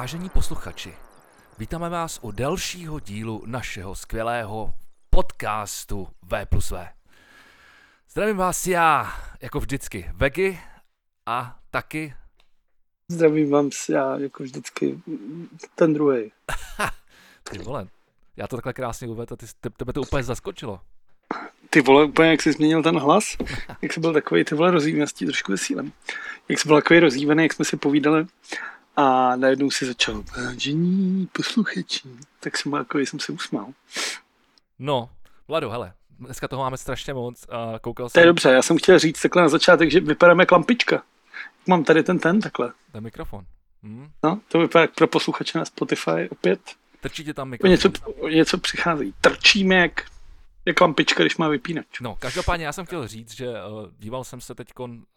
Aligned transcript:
Vážení 0.00 0.28
posluchači, 0.28 0.94
vítáme 1.58 1.88
vás 1.88 2.18
u 2.22 2.30
dalšího 2.30 3.00
dílu 3.00 3.42
našeho 3.46 3.94
skvělého 3.94 4.74
podcastu 5.10 6.08
V 6.22 6.46
plus 6.46 6.70
V. 6.70 6.88
Zdravím 8.10 8.36
vás 8.36 8.66
já, 8.66 9.12
jako 9.40 9.60
vždycky, 9.60 10.10
Vegy 10.14 10.58
a 11.26 11.58
taky... 11.70 12.14
Zdravím 13.08 13.50
vám 13.50 13.70
já, 13.88 14.18
jako 14.18 14.42
vždycky, 14.42 15.00
ten 15.74 15.94
druhý. 15.94 16.32
Ty 17.50 17.58
vole, 17.58 17.88
já 18.36 18.46
to 18.46 18.56
takhle 18.56 18.72
krásně 18.72 19.08
uvedl 19.08 19.34
a 19.34 19.36
ty, 19.36 19.46
tebe 19.76 19.92
to 19.92 20.00
úplně 20.00 20.22
zaskočilo. 20.22 20.80
Ty 21.70 21.80
vole, 21.80 22.04
úplně 22.04 22.30
jak 22.30 22.42
jsi 22.42 22.52
změnil 22.52 22.82
ten 22.82 22.98
hlas, 22.98 23.24
jak 23.82 23.92
jsi 23.92 24.00
byl 24.00 24.12
takový, 24.12 24.44
ty 24.44 24.54
vole 24.54 24.70
rozjívený, 24.70 25.06
s 25.06 25.12
trošku 25.12 25.52
vysílem. 25.52 25.92
Jak 26.48 26.58
jsi 26.58 26.68
byl 26.68 26.76
takový 26.76 27.00
rozjívený, 27.00 27.42
jak 27.42 27.52
jsme 27.52 27.64
si 27.64 27.76
povídali 27.76 28.26
a 29.00 29.36
najednou 29.36 29.70
si 29.70 29.86
začal, 29.86 30.24
vážení 30.36 31.28
posluchači, 31.32 32.08
tak 32.40 32.58
jsem, 32.58 32.72
jako, 32.72 32.98
jsem 32.98 33.20
se 33.20 33.32
usmál. 33.32 33.66
No, 34.78 35.10
Vlado, 35.48 35.70
hele, 35.70 35.92
dneska 36.18 36.48
toho 36.48 36.62
máme 36.62 36.76
strašně 36.76 37.14
moc 37.14 37.46
a 37.48 37.78
koukal 37.78 38.08
jsem... 38.08 38.12
To 38.12 38.20
je 38.20 38.26
dobře, 38.26 38.48
já 38.48 38.62
jsem 38.62 38.78
chtěl 38.78 38.98
říct 38.98 39.22
takhle 39.22 39.42
na 39.42 39.48
začátek, 39.48 39.90
že 39.90 40.00
vypadáme 40.00 40.42
jak 40.42 40.52
lampička. 40.52 41.02
Mám 41.66 41.84
tady 41.84 42.02
ten 42.02 42.18
ten 42.18 42.40
takhle. 42.40 42.72
Ten 42.92 43.04
mikrofon. 43.04 43.44
Hmm. 43.82 44.10
No, 44.22 44.40
to 44.48 44.58
vypadá 44.58 44.80
jak 44.80 44.94
pro 44.94 45.06
posluchače 45.06 45.58
na 45.58 45.64
Spotify 45.64 46.28
opět. 46.30 46.60
Trčí 47.00 47.24
tě 47.24 47.34
tam 47.34 47.48
mikrofon. 47.48 47.70
Něco, 47.70 47.90
něco 48.28 48.58
přichází. 48.58 49.14
Trčíme 49.20 49.74
jak 49.74 50.04
jak 50.70 50.80
lampička, 50.80 51.22
když 51.22 51.36
má 51.36 51.48
vypínač. 51.48 52.00
No, 52.00 52.16
každopádně 52.18 52.66
já 52.66 52.72
jsem 52.72 52.86
chtěl 52.86 53.08
říct, 53.08 53.36
že 53.36 53.48
uh, 53.48 53.88
díval 53.98 54.24
jsem 54.24 54.40
se 54.40 54.54
teď 54.54 54.68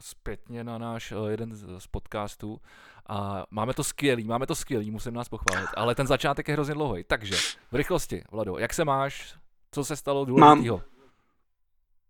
zpětně 0.01 0.63
na 0.63 0.77
náš 0.77 1.11
uh, 1.11 1.27
jeden 1.27 1.55
z, 1.55 1.87
podcastů 1.87 2.61
a 3.07 3.43
máme 3.51 3.73
to 3.73 3.83
skvělý, 3.83 4.23
máme 4.23 4.47
to 4.47 4.55
skvělý, 4.55 4.91
musím 4.91 5.13
nás 5.13 5.29
pochválit, 5.29 5.69
ale 5.75 5.95
ten 5.95 6.07
začátek 6.07 6.47
je 6.47 6.53
hrozně 6.53 6.73
dlouhý. 6.73 7.03
Takže, 7.03 7.35
v 7.71 7.75
rychlosti, 7.75 8.23
Vlado, 8.31 8.57
jak 8.57 8.73
se 8.73 8.85
máš? 8.85 9.35
Co 9.71 9.83
se 9.83 9.95
stalo 9.95 10.25
důležitého? 10.25 10.77
Mám, 10.77 10.85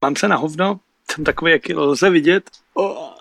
mám 0.02 0.16
se 0.16 0.28
na 0.28 0.36
hovno, 0.36 0.80
jsem 1.12 1.24
takový, 1.24 1.52
jaký 1.52 1.76
lze 1.76 2.10
vidět. 2.10 2.52
O, 2.74 3.14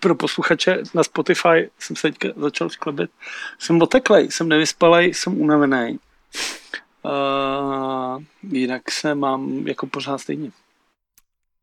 pro 0.00 0.14
posluchače 0.14 0.82
na 0.94 1.04
Spotify 1.04 1.70
jsem 1.78 1.96
se 1.96 2.12
teďka 2.12 2.28
začal 2.36 2.70
sklebit. 2.70 3.10
Jsem 3.58 3.82
oteklej, 3.82 4.30
jsem 4.30 4.48
nevyspalej, 4.48 5.14
jsem 5.14 5.40
unavený. 5.40 5.98
Uh, 7.04 8.22
jinak 8.42 8.90
se 8.90 9.14
mám 9.14 9.66
jako 9.66 9.86
pořád 9.86 10.18
stejně. 10.18 10.50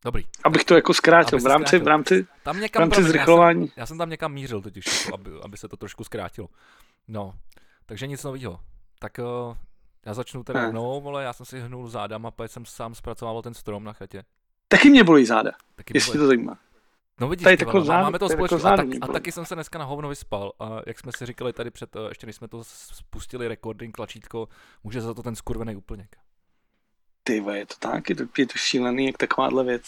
Dobrý. 0.05 0.23
Abych 0.43 0.63
to 0.63 0.75
jako 0.75 0.93
zkrátil, 0.93 1.39
v 1.39 1.45
rámci, 1.45 1.79
v 1.79 1.87
rámci, 1.87 2.27
tam 2.43 2.59
někam, 2.59 2.79
v 2.79 2.81
rámci 2.81 3.03
zrychlování. 3.03 3.61
Já 3.61 3.67
jsem, 3.67 3.73
já 3.77 3.85
jsem 3.85 3.97
tam 3.97 4.09
někam 4.09 4.33
mířil 4.33 4.61
totiž, 4.61 4.85
jako 5.05 5.13
aby, 5.13 5.31
aby 5.43 5.57
se 5.57 5.67
to 5.67 5.77
trošku 5.77 6.03
zkrátilo. 6.03 6.47
No, 7.07 7.33
takže 7.85 8.07
nic 8.07 8.23
nového. 8.23 8.59
Tak 8.99 9.19
uh, 9.19 9.55
já 10.05 10.13
začnu 10.13 10.43
teda 10.43 10.63
rovnou, 10.65 11.01
vole, 11.01 11.23
já 11.23 11.33
jsem 11.33 11.45
si 11.45 11.59
hnul 11.59 11.89
zádama, 11.89 12.31
a 12.37 12.47
jsem 12.47 12.65
sám 12.65 12.95
zpracovával 12.95 13.41
ten 13.41 13.53
strom 13.53 13.83
na 13.83 13.93
chatě. 13.93 14.23
Taky 14.67 14.89
mě 14.89 15.03
bolí 15.03 15.25
záda, 15.25 15.51
Taky 15.75 15.97
jestli 15.97 16.11
bolí. 16.11 16.19
to 16.19 16.27
zajímá. 16.27 16.57
No 17.21 17.27
vidíš, 17.29 17.43
tady 17.43 17.57
tyhle, 17.57 17.85
záda, 17.85 18.03
máme 18.03 18.19
to 18.19 18.29
společně. 18.29 18.57
A, 18.57 18.77
tak, 18.77 18.87
a 19.01 19.07
taky 19.07 19.31
jsem 19.31 19.45
se 19.45 19.55
dneska 19.55 19.79
na 19.79 19.85
hovno 19.85 20.09
vyspal. 20.09 20.51
A 20.59 20.79
jak 20.87 20.99
jsme 20.99 21.11
si 21.17 21.25
říkali 21.25 21.53
tady 21.53 21.71
před, 21.71 21.95
eh, 21.95 22.09
ještě 22.09 22.27
než 22.27 22.35
jsme 22.35 22.47
to 22.47 22.63
spustili 22.63 23.47
recording, 23.47 23.95
tlačítko, 23.95 24.47
může 24.83 25.01
za 25.01 25.13
to 25.13 25.23
ten 25.23 25.35
skurvený 25.35 25.75
úplněk. 25.75 26.15
Ty 27.23 27.43
je 27.53 27.65
to 27.65 27.75
tak, 27.79 28.09
je 28.09 28.15
to, 28.15 28.23
je 28.37 28.45
to 28.45 28.53
šílený, 28.57 29.05
jak 29.05 29.17
takováhle 29.17 29.63
věc 29.63 29.83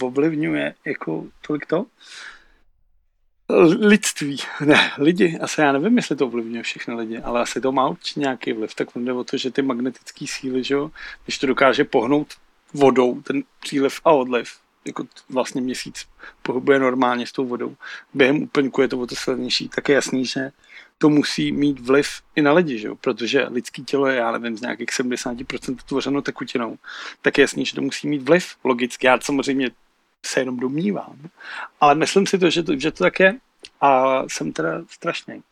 ovlivňuje 0.00 0.74
jako 0.84 1.24
tolik 1.46 1.66
to. 1.66 1.86
Lidství, 3.80 4.36
ne, 4.64 4.92
lidi, 4.98 5.38
asi 5.38 5.60
já 5.60 5.72
nevím, 5.72 5.96
jestli 5.96 6.16
to 6.16 6.26
ovlivňuje 6.26 6.62
všechny 6.62 6.94
lidi, 6.94 7.18
ale 7.18 7.40
asi 7.40 7.60
to 7.60 7.72
má 7.72 7.88
určitě 7.88 8.20
nějaký 8.20 8.52
vliv, 8.52 8.74
tak 8.74 8.88
jde 8.94 9.12
o 9.12 9.24
to, 9.24 9.36
že 9.36 9.50
ty 9.50 9.62
magnetické 9.62 10.26
síly, 10.28 10.64
že 10.64 10.74
jo, 10.74 10.90
když 11.24 11.38
to 11.38 11.46
dokáže 11.46 11.84
pohnout 11.84 12.28
vodou, 12.74 13.22
ten 13.22 13.42
příliv 13.60 14.00
a 14.04 14.10
odliv, 14.10 14.61
jako 14.84 15.04
vlastně 15.28 15.60
měsíc 15.60 16.08
pohybuje 16.42 16.78
normálně 16.78 17.26
s 17.26 17.32
tou 17.32 17.46
vodou, 17.46 17.76
během 18.14 18.42
úplňku 18.42 18.82
je 18.82 18.88
to 18.88 18.98
o 18.98 19.06
to 19.06 19.14
silnější, 19.14 19.68
tak 19.68 19.88
je 19.88 19.94
jasný, 19.94 20.26
že 20.26 20.50
to 20.98 21.08
musí 21.08 21.52
mít 21.52 21.80
vliv 21.80 22.06
i 22.36 22.42
na 22.42 22.52
lidi, 22.52 22.78
že 22.78 22.88
jo? 22.88 22.96
protože 22.96 23.46
lidský 23.50 23.84
tělo 23.84 24.06
je, 24.06 24.16
já 24.16 24.32
nevím, 24.32 24.56
z 24.56 24.60
nějakých 24.60 24.88
70% 24.88 25.76
tvořeno 25.76 26.22
tekutinou, 26.22 26.76
tak 27.22 27.38
je 27.38 27.42
jasný, 27.42 27.64
že 27.64 27.74
to 27.74 27.82
musí 27.82 28.08
mít 28.08 28.22
vliv, 28.22 28.56
logicky, 28.64 29.06
já 29.06 29.18
samozřejmě 29.20 29.70
se 30.26 30.40
jenom 30.40 30.56
domnívám, 30.56 31.18
ale 31.80 31.94
myslím 31.94 32.26
si 32.26 32.38
to, 32.38 32.50
že 32.50 32.62
to, 32.62 32.78
že 32.78 32.90
to 32.90 33.04
tak 33.04 33.20
je. 33.20 33.38
A 33.80 34.22
jsem 34.28 34.52
teda 34.52 34.82
strašný. 34.88 35.42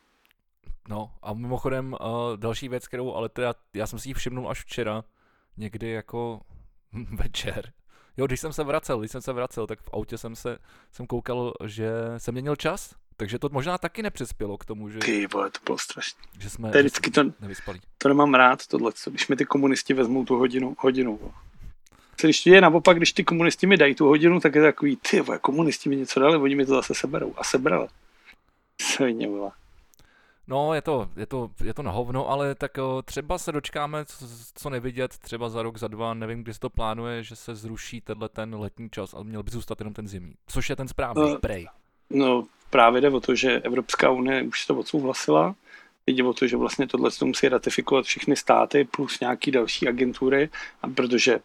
No 0.89 1.11
a 1.23 1.35
mimochodem 1.35 1.93
uh, 2.01 2.37
další 2.37 2.69
věc, 2.69 2.89
kterou 2.89 3.15
ale 3.15 3.29
teda 3.29 3.55
já 3.75 3.87
jsem 3.87 3.99
si 3.99 4.09
ji 4.09 4.15
všimnul 4.15 4.51
až 4.51 4.65
včera, 4.65 5.05
někdy 5.57 5.91
jako 5.91 6.41
večer, 7.13 7.73
Jo, 8.17 8.27
když 8.27 8.41
jsem 8.41 8.53
se 8.53 8.65
vracel, 8.65 8.99
když 8.99 9.11
jsem 9.11 9.23
se 9.23 9.33
vracel, 9.33 9.67
tak 9.67 9.81
v 9.81 9.91
autě 9.93 10.19
jsem 10.19 10.37
se, 10.37 10.59
jsem 10.93 11.07
koukal, 11.07 11.55
že 11.65 11.91
jsem 12.19 12.35
měnil 12.35 12.57
čas, 12.57 12.95
takže 13.17 13.39
to 13.39 13.49
možná 13.53 13.79
taky 13.79 14.03
nepřispělo 14.03 14.59
k 14.59 14.65
tomu, 14.65 14.89
že... 14.89 14.99
Ty 14.99 15.27
vole, 15.27 15.51
to 15.51 15.59
bylo 15.65 15.79
strašně. 15.79 16.21
Že 16.39 16.51
jsme, 16.51 16.71
to 16.71 16.77
je 16.77 16.83
vždycky 16.83 17.11
to, 17.11 17.23
nevyspali. 17.41 17.81
to 17.99 18.09
nemám 18.09 18.35
rád, 18.35 18.67
tohle, 18.67 18.93
když 19.07 19.29
mi 19.29 19.37
ty 19.37 19.45
komunisti 19.45 19.95
vezmou 19.95 20.25
tu 20.25 20.37
hodinu, 20.37 20.77
hodinu. 20.79 21.21
Když 22.21 22.47
je 22.47 22.61
naopak, 22.61 22.97
když 22.97 23.13
ty 23.13 23.25
komunisti 23.25 23.67
mi 23.67 23.77
dají 23.77 23.95
tu 23.95 24.07
hodinu, 24.07 24.41
tak 24.41 24.55
je 24.55 24.63
takový, 24.63 24.97
ty 24.97 25.21
vole, 25.21 25.39
komunisti 25.39 25.89
mi 25.89 25.97
něco 25.97 26.21
dali, 26.21 26.37
oni 26.37 26.55
mi 26.55 26.67
to 26.67 26.75
zase 26.75 26.95
seberou. 26.95 27.35
A 27.37 27.45
sebrali. 27.45 27.89
Svině, 28.81 29.29
vole. 29.29 29.51
No, 30.51 30.75
je 30.75 30.83
to, 30.83 31.09
je 31.17 31.27
to, 31.27 31.51
je 31.65 31.75
to 31.75 31.83
na 31.83 31.91
hovno, 31.91 32.29
ale 32.29 32.55
tak 32.55 32.79
o, 32.79 33.03
třeba 33.03 33.39
se 33.39 33.53
dočkáme, 33.53 34.05
co, 34.05 34.27
co 34.55 34.71
nevidět, 34.71 35.19
třeba 35.19 35.49
za 35.49 35.63
rok, 35.63 35.79
za 35.79 35.89
dva, 35.89 36.15
nevím, 36.15 36.43
kdy 36.43 36.55
se 36.55 36.61
to 36.61 36.71
plánuje, 36.71 37.23
že 37.23 37.37
se 37.37 37.55
zruší 37.55 38.01
tenhle 38.01 38.29
ten 38.29 38.55
letní 38.55 38.91
čas 38.91 39.15
a 39.15 39.23
měl 39.23 39.43
by 39.43 39.51
zůstat 39.51 39.81
jenom 39.81 39.95
ten 39.95 40.09
zimní. 40.09 40.35
Což 40.47 40.71
je 40.71 40.77
ten 40.77 40.89
správný, 40.89 41.31
no, 41.31 41.39
prej. 41.39 41.67
No, 42.11 42.47
právě 42.71 43.01
jde 43.01 43.11
o 43.11 43.21
to, 43.21 43.35
že 43.35 43.61
Evropská 43.61 44.11
unie 44.11 44.43
už 44.43 44.67
to 44.67 44.77
odsouhlasila, 44.77 45.55
jde 46.07 46.25
o 46.25 46.33
to, 46.33 46.47
že 46.47 46.57
vlastně 46.57 46.87
tohle 46.87 47.11
musí 47.25 47.49
ratifikovat 47.49 48.05
všechny 48.05 48.37
státy 48.37 48.85
plus 48.85 49.21
nějaký 49.21 49.51
další 49.51 49.89
agentury, 49.89 50.51
a 50.83 50.89
protože 50.89 51.41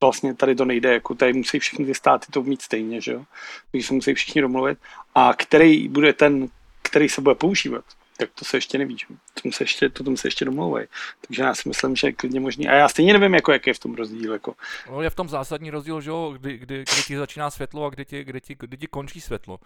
vlastně 0.00 0.34
tady 0.34 0.54
to 0.54 0.64
nejde, 0.64 0.92
jako 0.92 1.14
tady 1.14 1.32
musí 1.32 1.58
všechny 1.58 1.86
ty 1.86 1.94
státy 1.94 2.26
to 2.32 2.42
mít 2.42 2.62
stejně, 2.62 3.00
že 3.00 3.12
jo? 3.12 3.24
Takže 3.72 3.86
se 3.86 3.94
musí 3.94 4.14
všichni 4.14 4.40
domluvit. 4.40 4.78
A 5.14 5.34
který 5.34 5.88
bude 5.88 6.12
ten, 6.12 6.48
který 6.82 7.08
se 7.08 7.20
bude 7.20 7.34
používat, 7.34 7.84
tak 8.20 8.30
to 8.34 8.44
se 8.44 8.56
ještě 8.56 8.78
neví. 8.78 8.98
Že? 8.98 9.06
Tom 9.42 9.52
se 9.52 9.64
ještě, 9.64 9.88
to 9.88 10.04
tom 10.04 10.16
se 10.16 10.28
ještě 10.28 10.44
domlouvají. 10.44 10.86
Takže 11.26 11.42
já 11.42 11.54
si 11.54 11.68
myslím, 11.68 11.96
že 11.96 12.06
je 12.06 12.12
klidně 12.12 12.40
možný. 12.40 12.68
A 12.68 12.74
já 12.74 12.88
stejně 12.88 13.12
nevím, 13.12 13.34
jako, 13.34 13.52
jak 13.52 13.66
je 13.66 13.74
v 13.74 13.78
tom 13.78 13.94
rozdíl. 13.94 14.32
Jako. 14.32 14.54
No, 14.90 15.02
je 15.02 15.10
v 15.10 15.14
tom 15.14 15.28
zásadní 15.28 15.70
rozdíl, 15.70 16.00
že 16.00 16.10
jo, 16.10 16.34
kdy, 16.38 16.58
kdy, 16.58 16.74
kdy 16.74 17.02
ti 17.06 17.16
začíná 17.16 17.50
světlo 17.50 17.84
a 17.84 17.90
kdy 17.90 18.04
ti, 18.04 18.24
kdy 18.24 18.40
ti, 18.40 18.56
kdy 18.60 18.76
ti 18.76 18.86
končí 18.86 19.20
světlo. 19.20 19.60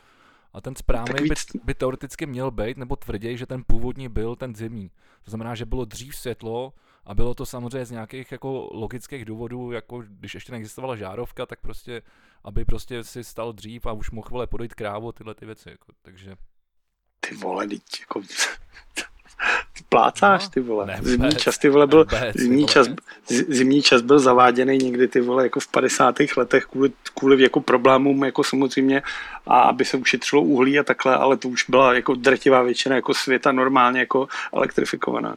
A 0.53 0.61
ten 0.61 0.77
správný 0.77 1.23
víc... 1.23 1.45
by, 1.55 1.61
by 1.65 1.75
teoreticky 1.75 2.27
měl 2.27 2.51
být, 2.51 2.77
nebo 2.77 2.97
tvrději, 2.97 3.39
že 3.39 3.47
ten 3.47 3.65
původní 3.67 4.09
byl 4.09 4.37
ten 4.37 4.55
zimní. 4.55 4.91
To 5.25 5.31
znamená, 5.31 5.55
že 5.55 5.65
bylo 5.65 5.85
dřív 5.85 6.17
světlo 6.17 6.73
a 7.05 7.15
bylo 7.15 7.35
to 7.35 7.47
samozřejmě 7.47 7.85
z 7.87 7.91
nějakých 7.91 8.33
jako 8.33 8.69
logických 8.73 9.25
důvodů, 9.25 9.73
jako 9.73 10.03
když 10.09 10.35
ještě 10.35 10.53
neexistovala 10.53 10.97
žárovka, 10.97 11.47
tak 11.47 11.61
prostě, 11.61 12.03
aby 12.45 12.65
prostě 12.65 13.05
si 13.05 13.25
stal 13.25 13.53
dřív 13.53 13.87
a 13.87 13.93
už 13.93 14.11
mohl 14.11 14.47
podojit 14.47 14.75
krávu, 14.75 15.13
tyhle 15.13 15.35
ty 15.35 15.47
věci. 15.47 15.71
Jako, 15.71 15.93
takže 16.03 16.37
ty 17.29 17.35
vole, 17.35 17.67
teď 17.69 17.83
jako, 18.01 18.21
ty 19.73 19.85
plácáš, 19.89 20.45
no, 20.45 20.51
ty 20.51 20.61
vole. 20.61 20.87
Nebec, 20.87 21.05
zimní 21.05 21.35
čas, 21.35 21.59
ty 21.59 21.69
vole, 21.69 21.87
byl, 21.87 22.07
nebec, 22.13 22.37
zimní, 22.37 22.67
čas, 22.67 22.89
zimní 23.49 23.83
čas 23.83 24.03
byl 24.03 24.19
zaváděný 24.19 24.79
někdy, 24.79 25.09
ty 25.09 25.21
vole, 25.21 25.43
jako 25.43 25.61
v 25.61 25.69
50. 25.69 26.15
letech 26.37 26.65
kvůli, 26.65 26.93
kvůli 27.15 27.43
jako 27.43 27.61
problémům, 27.61 28.25
jako 28.25 28.45
samozřejmě, 28.45 29.03
a 29.47 29.61
aby 29.61 29.85
se 29.85 29.97
ušetřilo 29.97 30.43
uhlí 30.43 30.79
a 30.79 30.83
takhle, 30.83 31.17
ale 31.17 31.37
to 31.37 31.49
už 31.49 31.71
byla 31.71 31.95
jako 31.95 32.15
drtivá 32.15 32.63
většina 32.63 32.97
jako 32.97 33.15
světa 33.15 33.53
normálně 33.53 34.01
jako 34.01 34.29
elektrifikovaná. 34.53 35.37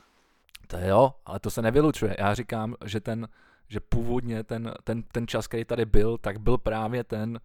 To 0.68 0.78
jo, 0.78 1.14
ale 1.26 1.40
to 1.40 1.50
se 1.50 1.62
nevylučuje. 1.62 2.16
Já 2.20 2.34
říkám, 2.34 2.76
že 2.86 3.00
ten, 3.00 3.28
že 3.70 3.80
původně 3.80 4.44
ten, 4.44 4.74
ten, 4.84 5.04
ten 5.12 5.28
čas, 5.28 5.48
který 5.48 5.66
tady 5.66 5.86
byl, 5.86 6.18
tak 6.18 6.40
byl 6.40 6.58
právě 6.58 7.04
ten, 7.04 7.40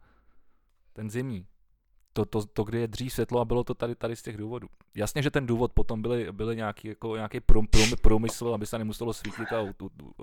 ten 0.93 1.11
zimní 1.11 1.47
to, 2.13 2.25
to, 2.25 2.47
to, 2.47 2.65
kdy 2.65 2.81
je 2.81 2.89
dřív 2.89 3.13
světlo 3.13 3.41
a 3.41 3.45
bylo 3.45 3.65
to 3.65 3.75
tady, 3.75 3.95
tady 3.95 4.17
z 4.17 4.23
těch 4.23 4.37
důvodů. 4.37 4.69
Jasně, 4.95 5.23
že 5.23 5.31
ten 5.31 5.47
důvod 5.47 5.73
potom 5.73 6.03
byly, 6.03 6.33
byly 6.33 6.57
nějaký, 6.57 6.89
jako, 6.89 7.17
nějaký 7.17 7.41
prom, 7.41 7.67
prom, 7.67 7.91
průmysl, 8.03 8.55
aby 8.55 8.67
se 8.67 8.79
nemuselo 8.79 9.13
svítit 9.13 9.53
a 9.53 9.75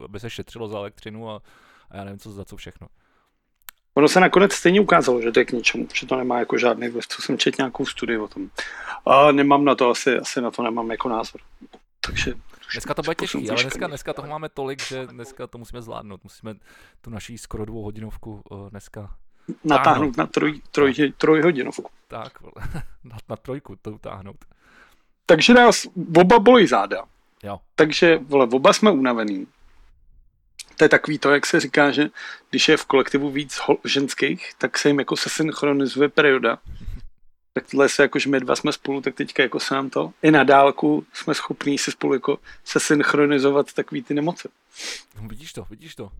aby 0.06 0.20
se 0.20 0.30
šetřilo 0.30 0.68
za 0.68 0.78
elektřinu 0.78 1.30
a, 1.30 1.42
a 1.92 1.98
já 1.98 2.04
nevím, 2.04 2.20
co 2.20 2.32
za 2.32 2.46
co 2.46 2.58
všechno. 2.58 2.88
Ono 3.94 4.08
se 4.08 4.20
nakonec 4.20 4.54
stejně 4.54 4.82
ukázalo, 4.82 5.22
že 5.22 5.32
to 5.32 5.40
je 5.40 5.46
k 5.46 5.52
ničemu, 5.52 5.88
že 5.94 6.08
to 6.08 6.16
nemá 6.16 6.40
jako 6.40 6.58
žádný 6.58 6.90
vliv, 6.90 7.08
co 7.08 7.22
jsem 7.22 7.38
četl 7.38 7.56
nějakou 7.60 7.86
studii 7.86 8.18
o 8.18 8.28
tom. 8.28 8.50
A 9.06 9.32
nemám 9.32 9.66
na 9.66 9.76
to, 9.76 9.90
asi, 9.90 10.18
asi 10.18 10.42
na 10.42 10.52
to 10.52 10.64
nemám 10.64 10.92
jako 10.92 11.10
názor. 11.10 11.42
Takže 12.06 12.34
Dneska 12.74 12.94
to 12.94 13.02
bude 13.02 13.16
těžký, 13.16 13.50
ale 13.50 13.62
dneska, 13.62 13.88
dneska 13.88 14.14
toho 14.14 14.28
máme 14.28 14.50
tolik, 14.50 14.84
že 14.84 15.08
dneska 15.08 15.48
to 15.48 15.58
musíme 15.58 15.82
zvládnout. 15.82 16.24
Musíme 16.24 16.56
tu 17.02 17.10
naší 17.10 17.38
skoro 17.38 17.66
dvou 17.66 17.84
hodinovku 17.84 18.42
uh, 18.52 18.70
dneska 18.70 19.18
natáhnout 19.64 20.18
na 20.18 20.28
troj, 20.28 20.62
troj, 20.72 20.94
trojhodinovku. 21.18 21.90
Tak, 22.08 22.34
na, 23.04 23.18
na 23.30 23.36
trojku 23.36 23.76
to 23.82 23.92
utáhnout. 23.92 24.38
takže 25.26 25.54
nás 25.54 25.88
oba 26.18 26.40
bolí 26.40 26.68
záda. 26.68 27.04
Jo. 27.44 27.60
Takže, 27.76 28.18
vole, 28.18 28.48
oba 28.52 28.74
jsme 28.74 28.92
unavený. 28.92 29.48
To 30.78 30.86
je 30.86 30.90
takový 30.90 31.20
to, 31.20 31.32
jak 31.32 31.46
se 31.46 31.60
říká, 31.60 31.92
že 31.92 32.10
když 32.50 32.70
je 32.70 32.78
v 32.78 32.86
kolektivu 32.86 33.30
víc 33.30 33.56
hol, 33.56 33.78
ženských, 33.86 34.52
tak 34.58 34.78
se 34.78 34.90
jim 34.90 35.00
jako 35.00 35.18
se 35.18 35.30
synchronizuje 35.30 36.10
perioda. 36.10 36.58
Tak 37.54 37.68
tohle 37.72 37.90
se 37.90 38.02
jako, 38.02 38.20
že 38.20 38.30
my 38.30 38.40
dva 38.40 38.56
jsme 38.56 38.72
spolu, 38.72 39.02
tak 39.02 39.16
teďka 39.16 39.44
jako 39.44 39.60
se 39.60 39.76
nám 39.76 39.90
to 39.90 40.14
i 40.22 40.32
na 40.32 40.44
dálku 40.44 41.06
jsme 41.14 41.34
schopní 41.34 41.78
si 41.78 41.92
spolu 41.92 42.14
jako 42.14 42.38
se 42.66 42.80
synchronizovat 42.80 43.74
takový 43.74 44.04
ty 44.04 44.14
nemoci. 44.14 44.48
No, 45.22 45.28
vidíš 45.28 45.54
to, 45.54 45.66
vidíš 45.70 45.96
to. 45.96 46.12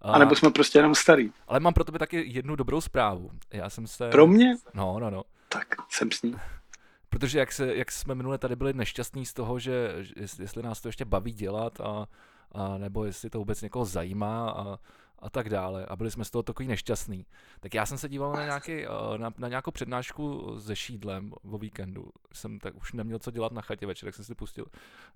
A 0.00 0.18
nebo 0.18 0.36
jsme 0.36 0.50
prostě 0.50 0.78
jenom 0.78 0.94
starý. 0.94 1.32
Ale 1.48 1.60
mám 1.60 1.74
pro 1.74 1.84
tebe 1.84 1.98
taky 1.98 2.24
jednu 2.26 2.56
dobrou 2.56 2.80
zprávu. 2.80 3.30
Já 3.52 3.70
jsem 3.70 3.86
se... 3.86 4.08
Pro 4.08 4.26
mě? 4.26 4.56
No, 4.74 5.00
no, 5.00 5.10
no. 5.10 5.22
Tak, 5.48 5.66
jsem 5.88 6.12
s 6.12 6.22
ní. 6.22 6.34
Protože 7.08 7.38
jak, 7.38 7.52
se, 7.52 7.76
jak 7.76 7.92
jsme 7.92 8.14
minule 8.14 8.38
tady 8.38 8.56
byli 8.56 8.72
nešťastní 8.72 9.26
z 9.26 9.32
toho, 9.32 9.58
že 9.58 9.94
jestli 10.38 10.62
nás 10.62 10.80
to 10.80 10.88
ještě 10.88 11.04
baví 11.04 11.32
dělat 11.32 11.80
a, 11.80 12.06
a 12.52 12.78
nebo 12.78 13.04
jestli 13.04 13.30
to 13.30 13.38
vůbec 13.38 13.62
někoho 13.62 13.84
zajímá 13.84 14.50
a, 14.50 14.78
a 15.18 15.30
tak 15.30 15.48
dále. 15.48 15.86
A 15.86 15.96
byli 15.96 16.10
jsme 16.10 16.24
z 16.24 16.30
toho 16.30 16.42
takový 16.42 16.68
nešťastný. 16.68 17.26
Tak 17.60 17.74
já 17.74 17.86
jsem 17.86 17.98
se 17.98 18.08
díval 18.08 18.32
na, 18.32 18.44
nějaký, 18.44 18.72
eh, 18.72 19.18
na, 19.18 19.30
na 19.38 19.48
nějakou 19.48 19.70
přednášku 19.70 20.54
se 20.60 20.76
šídlem 20.76 21.32
o 21.52 21.58
víkendu. 21.58 22.10
Jsem 22.32 22.58
tak 22.58 22.74
už 22.76 22.92
neměl 22.92 23.18
co 23.18 23.30
dělat 23.30 23.52
na 23.52 23.62
chatě 23.62 23.86
večer, 23.86 24.06
tak 24.06 24.14
jsem 24.14 24.24
si 24.24 24.34
pustil 24.34 24.64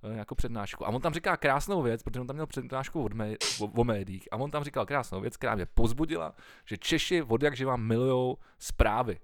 uh, 0.03 0.13
nějakou 0.13 0.35
přednášku. 0.35 0.87
A 0.87 0.89
on 0.89 1.01
tam 1.01 1.15
říká 1.15 1.37
krásnou 1.37 1.83
věc, 1.83 2.03
protože 2.03 2.21
on 2.21 2.27
tam 2.27 2.37
měl 2.37 2.47
přednášku 2.47 3.05
od 3.05 3.13
mé, 3.13 3.35
o, 3.61 3.65
o 3.65 3.85
médiích. 3.85 4.29
A 4.33 4.37
on 4.37 4.51
tam 4.51 4.65
říkal 4.65 4.87
krásnou 4.87 5.21
věc, 5.21 5.37
která 5.37 5.55
mě 5.55 5.67
pozbudila, 5.67 6.35
že 6.65 6.79
Češi 6.79 7.23
od 7.23 7.43
jak 7.43 7.57
živá 7.57 7.77
milujou 7.77 8.37
zprávy 8.59 9.19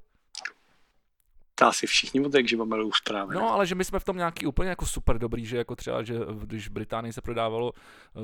to 1.58 1.66
asi 1.66 1.86
všichni 1.86 2.20
od 2.20 2.34
jak 2.34 2.48
živa 2.48 2.64
milují 2.64 2.90
zprávy. 2.94 3.34
No, 3.34 3.52
ale 3.52 3.66
že 3.66 3.74
my 3.74 3.84
jsme 3.84 3.98
v 3.98 4.04
tom 4.04 4.16
nějaký 4.16 4.46
úplně 4.46 4.68
jako 4.68 4.86
super 4.86 5.18
dobrý, 5.18 5.46
že 5.46 5.56
jako 5.56 5.76
třeba, 5.76 6.02
že 6.02 6.14
když 6.44 6.68
v 6.68 6.72
Británii 6.72 7.12
se 7.12 7.20
prodávalo 7.20 7.72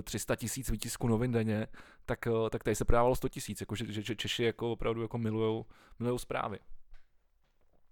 300 0.05 0.33
eh, 0.33 0.37
tisíc 0.37 0.71
výtisků 0.71 1.09
novin 1.09 1.33
denně, 1.33 1.67
tak, 2.07 2.27
eh, 2.27 2.51
tak 2.51 2.65
tady 2.65 2.77
se 2.77 2.85
prodávalo 2.85 3.17
100 3.17 3.29
tisíc, 3.29 3.61
jako 3.61 3.75
že, 3.75 4.03
že, 4.03 4.17
Češi 4.17 4.43
jako 4.43 4.73
opravdu 4.73 5.03
jako 5.03 5.19
milujou, 5.19 5.67
milujou 5.99 6.19
zprávy. 6.19 6.59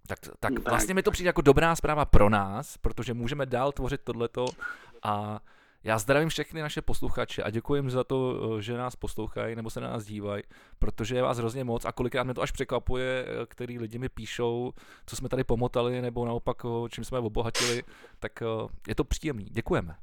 Tak, 0.07 0.19
tak 0.41 0.69
vlastně 0.69 0.95
mi 0.95 1.03
to 1.03 1.11
přijde 1.11 1.29
jako 1.29 1.41
dobrá 1.43 1.77
zpráva 1.77 2.05
pro 2.05 2.29
nás, 2.29 2.77
protože 2.77 3.15
můžeme 3.15 3.47
dál 3.47 3.73
tvořit 3.73 4.01
tohleto 4.01 4.47
a 5.03 5.41
já 5.85 5.99
zdravím 5.99 6.29
všechny 6.29 6.63
naše 6.63 6.83
posluchače 6.83 7.43
a 7.43 7.51
děkuji 7.51 7.91
za 7.91 8.05
to, 8.05 8.41
eh, 8.59 8.63
že 8.63 8.77
nás 8.77 8.97
poslouchají 8.97 9.57
nebo 9.57 9.71
se 9.71 9.81
na 9.81 9.91
nás 9.91 10.05
dívají, 10.05 10.43
protože 10.79 11.17
je 11.17 11.23
vás 11.23 11.39
hrozně 11.39 11.65
moc 11.65 11.85
a 11.85 11.93
kolikrát 11.93 12.25
mě 12.25 12.35
to 12.35 12.43
až 12.43 12.51
překvapuje, 12.51 13.25
eh, 13.27 13.47
který 13.47 13.79
lidi 13.79 13.99
mi 13.99 14.09
píšou, 14.09 14.73
co 15.07 15.17
jsme 15.17 15.29
tady 15.29 15.45
pomotali 15.45 16.03
nebo 16.03 16.27
naopak, 16.27 16.57
eh, 16.65 16.89
čím 16.89 17.05
jsme 17.05 17.19
obohatili, 17.19 17.83
tak 18.19 18.43
je 18.89 18.95
to 18.95 19.05
příjemný. 19.05 19.45
Děkujeme. 19.45 19.95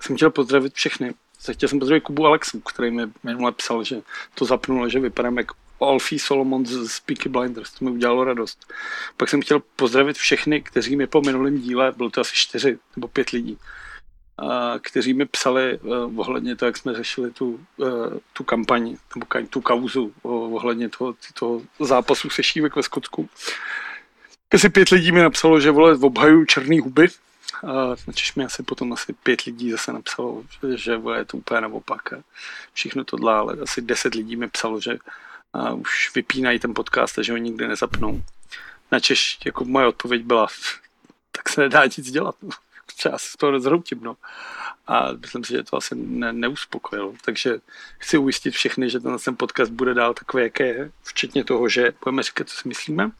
Jsem 0.00 0.16
chtěl 0.16 0.30
pozdravit 0.30 0.74
všechny. 0.74 1.14
Chtěl 1.52 1.68
jsem 1.68 1.78
pozdravit 1.78 2.00
Kubu 2.00 2.26
Alexu, 2.26 2.60
který 2.60 2.90
mi 2.90 3.02
minule 3.22 3.52
psal, 3.52 3.84
že 3.84 3.96
to 4.34 4.44
zapnul, 4.44 4.88
že 4.88 5.00
vypadám 5.00 5.38
jako 5.38 5.54
Alfie 5.80 6.20
Solomon 6.20 6.66
z 6.66 7.00
Peaky 7.00 7.28
Blinders, 7.28 7.72
to 7.72 7.84
mi 7.84 7.90
udělalo 7.90 8.24
radost. 8.24 8.72
Pak 9.16 9.28
jsem 9.28 9.42
chtěl 9.42 9.62
pozdravit 9.76 10.16
všechny, 10.16 10.62
kteří 10.62 10.96
mi 10.96 11.06
po 11.06 11.20
minulém 11.20 11.60
díle, 11.60 11.92
bylo 11.92 12.10
to 12.10 12.20
asi 12.20 12.32
čtyři 12.34 12.78
nebo 12.96 13.08
pět 13.08 13.30
lidí, 13.30 13.58
kteří 14.82 15.14
mi 15.14 15.26
psali 15.26 15.78
uh, 15.78 16.20
ohledně 16.20 16.56
toho, 16.56 16.68
jak 16.68 16.76
jsme 16.76 16.94
řešili 16.94 17.30
tu, 17.30 17.60
uh, 17.76 17.88
tu 18.32 18.44
kampaň, 18.44 18.96
nebo 19.14 19.26
tu 19.50 19.60
kauzu 19.60 20.12
ohledně 20.22 20.88
toho, 20.88 21.14
toho 21.34 21.62
zápasu 21.80 22.30
se 22.30 22.42
Šívek 22.42 22.76
ve 22.76 22.82
Skotsku. 22.82 23.28
Asi 24.54 24.68
pět 24.68 24.88
lidí 24.88 25.12
mi 25.12 25.22
napsalo, 25.22 25.60
že 25.60 25.70
vole 25.70 25.98
obhajují 25.98 26.46
černý 26.46 26.78
huby, 26.78 27.08
načež 28.06 28.34
mi 28.34 28.44
asi 28.44 28.62
potom 28.62 28.92
asi 28.92 29.12
pět 29.12 29.42
lidí 29.42 29.70
zase 29.70 29.92
napsalo, 29.92 30.44
že, 30.74 31.00
je 31.14 31.24
to 31.24 31.36
úplně 31.36 31.60
naopak. 31.60 32.02
Všechno 32.72 33.04
tohle, 33.04 33.34
ale 33.34 33.56
asi 33.62 33.82
deset 33.82 34.14
lidí 34.14 34.36
mi 34.36 34.48
psalo, 34.48 34.80
že 34.80 34.98
a 35.52 35.72
už 35.72 36.14
vypínají 36.14 36.58
ten 36.58 36.74
podcast 36.74 37.18
a 37.18 37.22
že 37.22 37.32
ho 37.32 37.38
nikdy 37.38 37.68
nezapnou. 37.68 38.22
Načež 38.92 39.38
jako 39.44 39.64
moje 39.64 39.86
odpověď 39.86 40.22
byla, 40.22 40.46
tak 41.32 41.48
se 41.48 41.60
nedá 41.60 41.84
nic 41.84 42.10
dělat. 42.10 42.34
Třeba 42.96 43.18
se 43.18 43.30
z 43.30 43.36
toho 43.36 43.50
rozhroutím, 43.50 44.00
no. 44.02 44.16
A 44.86 45.12
myslím 45.12 45.44
si, 45.44 45.52
že 45.52 45.62
to 45.62 45.76
asi 45.76 45.94
ne, 45.94 46.32
neuspokojilo. 46.32 47.14
Takže 47.24 47.58
chci 47.98 48.18
ujistit 48.18 48.50
všechny, 48.50 48.90
že 48.90 49.00
ten, 49.00 49.16
ten 49.24 49.36
podcast 49.36 49.72
bude 49.72 49.94
dál 49.94 50.14
takový, 50.14 50.42
jaké 50.42 50.66
je, 50.66 50.90
včetně 51.02 51.44
toho, 51.44 51.68
že 51.68 51.92
budeme 52.04 52.22
říkat, 52.22 52.48
co 52.48 52.56
si 52.56 52.68
myslíme, 52.68 53.10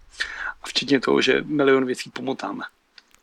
a 0.63 0.67
včetně 0.67 1.01
toho, 1.01 1.21
že 1.23 1.43
milion 1.47 1.85
věcí 1.85 2.11
pomotáme. 2.11 2.65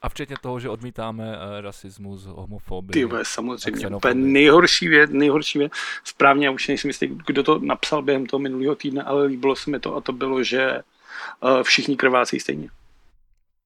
A 0.01 0.09
včetně 0.09 0.35
toho, 0.41 0.59
že 0.59 0.69
odmítáme 0.69 1.23
uh, 1.23 1.61
rasismus, 1.61 2.25
homofobii. 2.25 2.94
Ty 2.94 3.05
vole, 3.05 3.25
samozřejmě. 3.25 3.88
Úplně 3.88 4.13
nejhorší 4.13 4.88
věc, 4.88 5.11
nejhorší 5.13 5.59
věc. 5.59 5.71
Správně, 6.03 6.45
já 6.45 6.51
už 6.51 6.67
nejsem 6.67 6.89
jistý, 6.89 7.07
kdo 7.07 7.44
to 7.44 7.59
napsal 7.59 8.01
během 8.01 8.25
toho 8.25 8.39
minulého 8.39 8.75
týdne, 8.75 9.03
ale 9.03 9.25
líbilo 9.25 9.55
se 9.55 9.69
mi 9.69 9.79
to 9.79 9.95
a 9.95 10.01
to 10.01 10.11
bylo, 10.11 10.44
že 10.44 10.81
uh, 11.41 11.63
všichni 11.63 11.97
krvácí 11.97 12.39
stejně. 12.39 12.69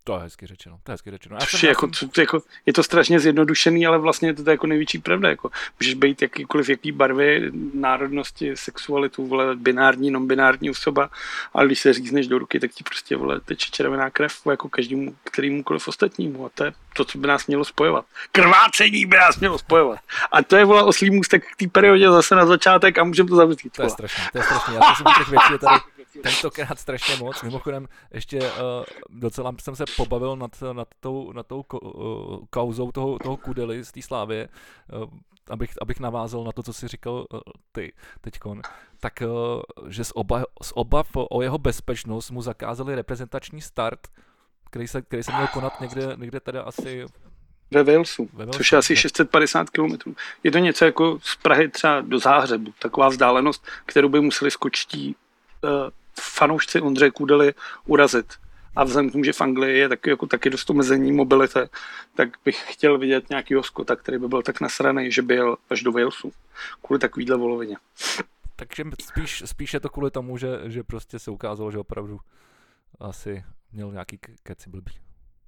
To 0.03 0.13
je 0.13 0.19
hezky 0.19 0.47
řečeno, 0.47 0.79
to 0.83 0.91
je 0.91 0.93
hezky 0.93 1.11
řečeno. 1.11 1.37
Já 1.39 1.45
jsem, 1.45 1.69
jako, 1.69 1.89
jsem... 1.93 2.09
To, 2.09 2.21
jako, 2.21 2.41
je 2.65 2.73
to 2.73 2.83
strašně 2.83 3.19
zjednodušený, 3.19 3.87
ale 3.87 3.97
vlastně 3.97 4.29
je 4.29 4.33
to, 4.33 4.43
to 4.43 4.49
jako 4.49 4.67
největší 4.67 4.97
pravda. 4.97 5.29
Jako, 5.29 5.49
můžeš 5.79 5.93
být 5.93 6.21
jakýkoliv, 6.21 6.69
jaký 6.69 6.91
barvy, 6.91 7.51
národnosti, 7.73 8.51
sexualitu, 8.55 9.27
vole, 9.27 9.55
binární, 9.55 10.11
non-binární 10.11 10.69
osoba, 10.69 11.09
ale 11.53 11.65
když 11.65 11.79
se 11.79 11.93
řízneš 11.93 12.27
do 12.27 12.39
ruky, 12.39 12.59
tak 12.59 12.71
ti 12.71 12.83
prostě 12.83 13.15
vole, 13.15 13.39
teče 13.39 13.71
červená 13.71 14.09
krev 14.09 14.33
jako 14.49 14.69
každému, 14.69 15.15
kterýmukoliv 15.23 15.87
ostatnímu. 15.87 16.45
A 16.45 16.49
to 16.49 16.63
je 16.63 16.73
to, 16.93 17.05
co 17.05 17.17
by 17.17 17.27
nás 17.27 17.47
mělo 17.47 17.65
spojovat. 17.65 18.05
Krvácení 18.31 19.05
by 19.05 19.17
nás 19.17 19.39
mělo 19.39 19.57
spojovat. 19.57 19.99
A 20.31 20.43
to 20.43 20.55
je 20.55 20.65
vole 20.65 20.83
oslý 20.83 21.09
můstek 21.09 21.43
k 21.51 21.55
té 21.55 21.67
periodě 21.67 22.11
zase 22.11 22.35
na 22.35 22.45
začátek 22.45 22.97
a 22.97 23.03
můžeme 23.03 23.29
to 23.29 23.35
zavřít. 23.35 23.73
To 23.73 23.83
je 23.83 23.89
strašné, 23.89 24.23
to 24.31 24.37
je 24.37 24.43
strašné. 24.43 24.73
Já 24.75 24.95
jsem 24.95 25.05
těch 25.17 25.29
věcí 25.29 25.53
je 25.53 25.59
tady 25.59 25.79
tentokrát 26.23 26.79
strašně 26.79 27.15
moc. 27.15 27.41
Mimochodem, 27.41 27.87
ještě 28.13 28.39
uh, 28.39 28.49
docela 29.09 29.53
jsem 29.61 29.75
se 29.75 29.83
pobavil 29.97 30.35
nad, 30.35 30.51
nad 30.73 30.87
tou, 30.99 31.31
nad 31.31 31.47
tou 31.47 31.65
uh, 31.71 32.45
kauzou 32.49 32.91
toho, 32.91 33.19
toho 33.19 33.37
Kudely 33.37 33.83
z 33.83 33.91
té 33.91 34.01
Slávě, 34.01 34.49
uh, 34.93 35.09
abych, 35.49 35.71
abych 35.81 35.99
navázal 35.99 36.43
na 36.43 36.51
to, 36.51 36.63
co 36.63 36.73
jsi 36.73 36.87
říkal 36.87 37.13
uh, 37.13 37.39
ty 37.71 37.93
teďkon. 38.21 38.61
Tak, 38.99 39.13
uh, 39.21 39.61
že 39.87 40.03
z, 40.03 40.11
oba, 40.15 40.43
z 40.61 40.71
obav 40.75 41.07
o 41.13 41.41
jeho 41.41 41.57
bezpečnost 41.57 42.31
mu 42.31 42.41
zakázali 42.41 42.95
reprezentační 42.95 43.61
start, 43.61 44.07
který 44.71 44.87
se, 44.87 45.01
který 45.01 45.23
se 45.23 45.31
měl 45.31 45.47
konat 45.47 45.81
někde, 45.81 46.15
někde 46.15 46.39
teda 46.39 46.61
asi 46.61 47.05
ve 47.71 47.83
Walesu, 47.83 48.29
ve 48.33 48.45
Walesu, 48.45 48.57
což 48.57 48.71
je 48.71 48.77
asi 48.77 48.95
650 48.95 49.69
km. 49.69 50.15
Je 50.43 50.51
to 50.51 50.57
něco 50.57 50.85
jako 50.85 51.19
z 51.21 51.35
Prahy 51.35 51.69
třeba 51.69 52.01
do 52.01 52.19
Záhřebu, 52.19 52.73
taková 52.79 53.09
vzdálenost, 53.09 53.67
kterou 53.85 54.09
by 54.09 54.21
museli 54.21 54.51
skočtí 54.51 55.15
uh, 55.63 55.69
fanoušci 56.19 56.81
Ondřeje 56.81 57.11
Kudely 57.11 57.53
urazit. 57.85 58.33
A 58.75 58.83
vzhledem 58.83 59.09
k 59.09 59.11
tomu, 59.11 59.23
že 59.23 59.33
v 59.33 59.41
Anglii 59.41 59.79
je 59.79 59.89
taky, 59.89 60.09
jako, 60.09 60.25
taky 60.25 60.49
dost 60.49 60.69
omezení 60.69 61.11
mobility, 61.11 61.59
tak 62.15 62.29
bych 62.45 62.73
chtěl 62.73 62.97
vidět 62.97 63.29
nějaký 63.29 63.55
skota, 63.61 63.95
který 63.95 64.17
by 64.17 64.27
byl 64.27 64.41
tak 64.41 64.61
nasraný, 64.61 65.11
že 65.11 65.21
by 65.21 65.35
jel 65.35 65.57
až 65.69 65.83
do 65.83 65.91
Walesu. 65.91 66.31
Kvůli 66.81 66.99
takovýhle 66.99 67.37
volovině. 67.37 67.77
Takže 68.55 68.83
spíš, 69.01 69.43
spíš 69.45 69.73
je 69.73 69.79
to 69.79 69.89
kvůli 69.89 70.11
tomu, 70.11 70.37
že, 70.37 70.47
že 70.65 70.83
prostě 70.83 71.19
se 71.19 71.31
ukázalo, 71.31 71.71
že 71.71 71.77
opravdu 71.77 72.19
asi 72.99 73.43
měl 73.73 73.91
nějaký 73.91 74.19
keci 74.43 74.69
blbý. 74.69 74.91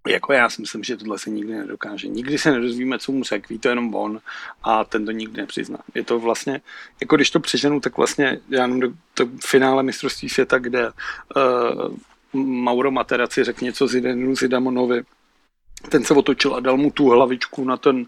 Jako 0.08 0.34
já 0.34 0.50
si 0.50 0.62
myslím, 0.62 0.84
že 0.84 0.98
tohle 0.98 1.20
se 1.20 1.30
nikdy 1.30 1.54
nedokáže. 1.54 2.08
Nikdy 2.08 2.38
se 2.38 2.52
nedozvíme, 2.52 3.00
co 3.00 3.12
mu 3.12 3.24
řekl, 3.24 3.46
ví 3.50 3.60
to 3.60 3.70
jenom 3.70 3.96
on 3.96 4.20
a 4.64 4.84
ten 4.84 5.06
to 5.06 5.12
nikdy 5.12 5.42
nepřizná. 5.42 5.78
Je 5.96 6.04
to 6.04 6.20
vlastně, 6.20 6.62
jako 7.02 7.16
když 7.16 7.32
to 7.32 7.40
přeženu, 7.40 7.80
tak 7.80 7.98
vlastně 7.98 8.40
já 8.50 8.62
jenom 8.62 8.80
do 8.80 8.92
to 9.14 9.30
finále 9.46 9.84
mistrovství 9.84 10.30
světa, 10.30 10.58
kde 10.58 10.92
uh, 10.92 12.42
Mauro 12.44 12.92
Materaci 12.92 13.44
řekl 13.44 13.66
něco 13.66 13.88
Zidanu 13.88 14.36
Zidamonovi, 14.36 15.04
ten 15.90 16.04
se 16.04 16.14
otočil 16.14 16.56
a 16.56 16.60
dal 16.60 16.78
mu 16.78 16.92
tu 16.92 17.10
hlavičku 17.10 17.66
na 17.66 17.78
ten, 17.78 18.06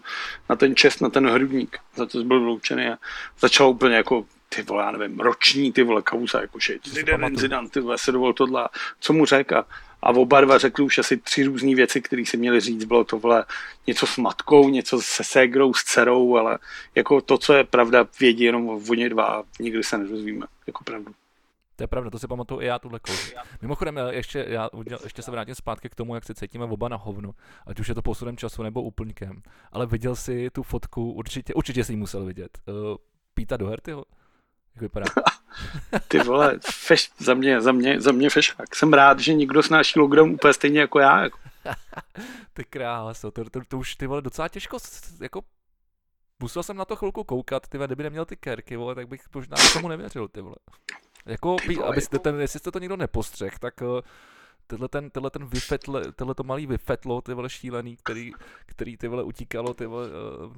na 0.48 0.56
ten 0.56 0.76
čest, 0.76 1.00
na 1.00 1.08
ten 1.08 1.28
hrudník, 1.28 1.78
za 1.96 2.06
to 2.06 2.24
byl 2.24 2.40
vyloučený 2.40 2.86
a 2.88 2.98
začal 3.40 3.68
úplně 3.68 3.96
jako 3.96 4.26
ty 4.48 4.62
vole, 4.62 4.84
já 4.84 4.90
nevím, 4.90 5.20
roční 5.20 5.72
ty 5.72 5.82
vole 5.82 6.02
kauza, 6.02 6.40
jakože 6.40 6.78
Zidane, 6.84 7.30
Zidane, 7.34 7.68
ty 7.68 7.80
vole, 7.80 7.98
se 7.98 8.12
dovol 8.12 8.32
tohle, 8.32 8.68
co 9.00 9.12
mu 9.12 9.26
řekl 9.26 9.64
a 10.06 10.10
oba 10.10 10.40
dva 10.40 10.58
řekli 10.58 10.84
už 10.84 10.98
asi 10.98 11.16
tři 11.16 11.44
různé 11.44 11.74
věci, 11.74 12.00
které 12.02 12.22
si 12.26 12.36
měli 12.36 12.60
říct. 12.60 12.84
Bylo 12.84 13.04
to 13.04 13.18
vole, 13.18 13.44
něco 13.86 14.06
s 14.06 14.16
matkou, 14.16 14.68
něco 14.68 15.00
se 15.02 15.24
ségrou, 15.24 15.74
s 15.74 15.84
dcerou, 15.84 16.36
ale 16.36 16.58
jako 16.94 17.20
to, 17.20 17.38
co 17.38 17.52
je 17.52 17.64
pravda, 17.64 18.06
vědí 18.20 18.44
jenom 18.44 18.80
oni 18.90 19.08
dva 19.08 19.24
a 19.24 19.42
nikdy 19.60 19.82
se 19.82 19.98
nedozvíme, 19.98 20.46
jako 20.66 20.84
pravdu. 20.84 21.12
To 21.76 21.82
je 21.82 21.86
pravda, 21.86 22.10
to 22.10 22.18
si 22.18 22.28
pamatuju 22.28 22.60
i 22.60 22.66
já 22.66 22.78
tuhle 22.78 23.00
kouzi. 23.00 23.34
Mimochodem, 23.62 23.98
eh, 23.98 24.14
ještě, 24.14 24.46
já, 24.48 24.68
ještě 25.04 25.22
se 25.22 25.30
vrátím 25.30 25.54
zpátky 25.54 25.88
k 25.88 25.94
tomu, 25.94 26.14
jak 26.14 26.24
se 26.24 26.34
cítíme 26.34 26.64
oba 26.64 26.88
na 26.88 26.96
hovnu, 26.96 27.34
ať 27.66 27.80
už 27.80 27.88
je 27.88 27.94
to 27.94 28.02
posudem 28.02 28.36
času 28.36 28.62
nebo 28.62 28.82
úplňkem. 28.82 29.42
Ale 29.72 29.86
viděl 29.86 30.16
jsi 30.16 30.50
tu 30.52 30.62
fotku, 30.62 31.12
určitě, 31.12 31.54
určitě 31.54 31.84
jsi 31.84 31.92
ji 31.92 31.96
musel 31.96 32.24
vidět. 32.24 32.58
Uh, 32.66 32.74
Píta 33.34 33.56
Dohertyho? 33.56 34.04
Jak 34.74 34.82
vypadá? 34.82 35.06
Ty 36.08 36.18
vole, 36.18 36.58
feš, 36.70 37.10
za 37.18 37.34
mě, 37.34 37.60
za 37.60 37.72
mě, 37.72 38.00
za 38.00 38.12
mě 38.12 38.30
fešák. 38.30 38.74
Jsem 38.74 38.92
rád, 38.92 39.20
že 39.20 39.34
někdo 39.34 39.62
snáší 39.62 39.98
lockdown 39.98 40.30
úplně 40.30 40.54
stejně 40.54 40.80
jako 40.80 40.98
já. 40.98 41.22
Jako. 41.22 41.38
ty 42.52 42.64
kráso, 42.64 43.30
to, 43.30 43.50
to, 43.50 43.60
to, 43.68 43.78
už 43.78 43.96
ty 43.96 44.06
vole 44.06 44.22
docela 44.22 44.48
těžko, 44.48 44.78
jako 45.20 45.42
musel 46.40 46.62
jsem 46.62 46.76
na 46.76 46.84
to 46.84 46.96
chvilku 46.96 47.24
koukat, 47.24 47.68
ty 47.68 47.78
vole, 47.78 47.88
kdyby 47.88 48.02
neměl 48.02 48.24
ty 48.24 48.36
kerky, 48.36 48.76
vole, 48.76 48.94
tak 48.94 49.08
bych 49.08 49.20
možná 49.34 49.56
tomu 49.72 49.88
nevěřil, 49.88 50.28
ty 50.28 50.40
vole. 50.40 50.56
Jako, 51.26 51.56
ty 51.66 51.74
vole, 51.74 51.88
abyste 51.88 52.18
ten, 52.18 52.40
jestli 52.40 52.58
jste 52.58 52.70
to 52.70 52.78
někdo 52.78 52.96
nepostřeh, 52.96 53.58
tak 53.58 53.80
uh, 53.80 54.00
tenhle 54.66 54.88
ten, 54.88 55.10
tenhle 55.10 55.30
ten 55.30 55.46
vyfetle, 55.46 56.12
tenhle 56.12 56.34
to 56.34 56.42
malý 56.42 56.66
vyfetlo, 56.66 57.20
ty 57.20 57.34
vole 57.34 57.50
šílený, 57.50 57.96
který, 57.96 58.32
který 58.66 58.96
ty 58.96 59.08
vole 59.08 59.22
utíkalo, 59.22 59.74
ty 59.74 59.86
vole, 59.86 60.08
uh, 60.08 60.52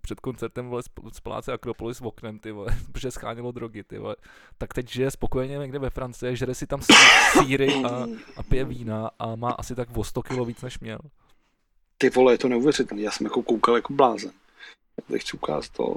před 0.00 0.20
koncertem 0.20 0.66
vole 0.68 0.82
z 1.12 1.20
paláce 1.20 1.52
Akropolis 1.52 2.00
v 2.00 2.06
oknem, 2.06 2.38
ty 2.38 2.52
vole, 2.52 2.78
protože 2.92 3.10
schánilo 3.10 3.52
drogy, 3.52 3.82
ty 3.82 3.98
vole. 3.98 4.16
Tak 4.58 4.74
teď 4.74 4.90
žije 4.90 5.10
spokojeně 5.10 5.58
někde 5.58 5.78
ve 5.78 5.90
Francii, 5.90 6.36
žere 6.36 6.54
si 6.54 6.66
tam 6.66 6.80
síry 7.32 7.74
a, 7.84 8.06
a 8.36 8.42
pije 8.42 8.64
vína 8.64 9.10
a 9.18 9.36
má 9.36 9.50
asi 9.50 9.74
tak 9.74 9.88
o 9.96 10.04
100 10.04 10.22
kilo 10.22 10.44
víc, 10.44 10.62
než 10.62 10.78
měl. 10.78 10.98
Ty 11.98 12.10
vole, 12.10 12.32
je 12.32 12.38
to 12.38 12.48
neuvěřitelné, 12.48 13.02
já 13.02 13.10
jsem 13.10 13.26
jako 13.26 13.42
koukal 13.42 13.74
jako 13.74 13.92
blázen. 13.92 14.32
Já 15.08 15.18
chci 15.18 15.36
ukázat 15.36 15.72
to, 15.72 15.96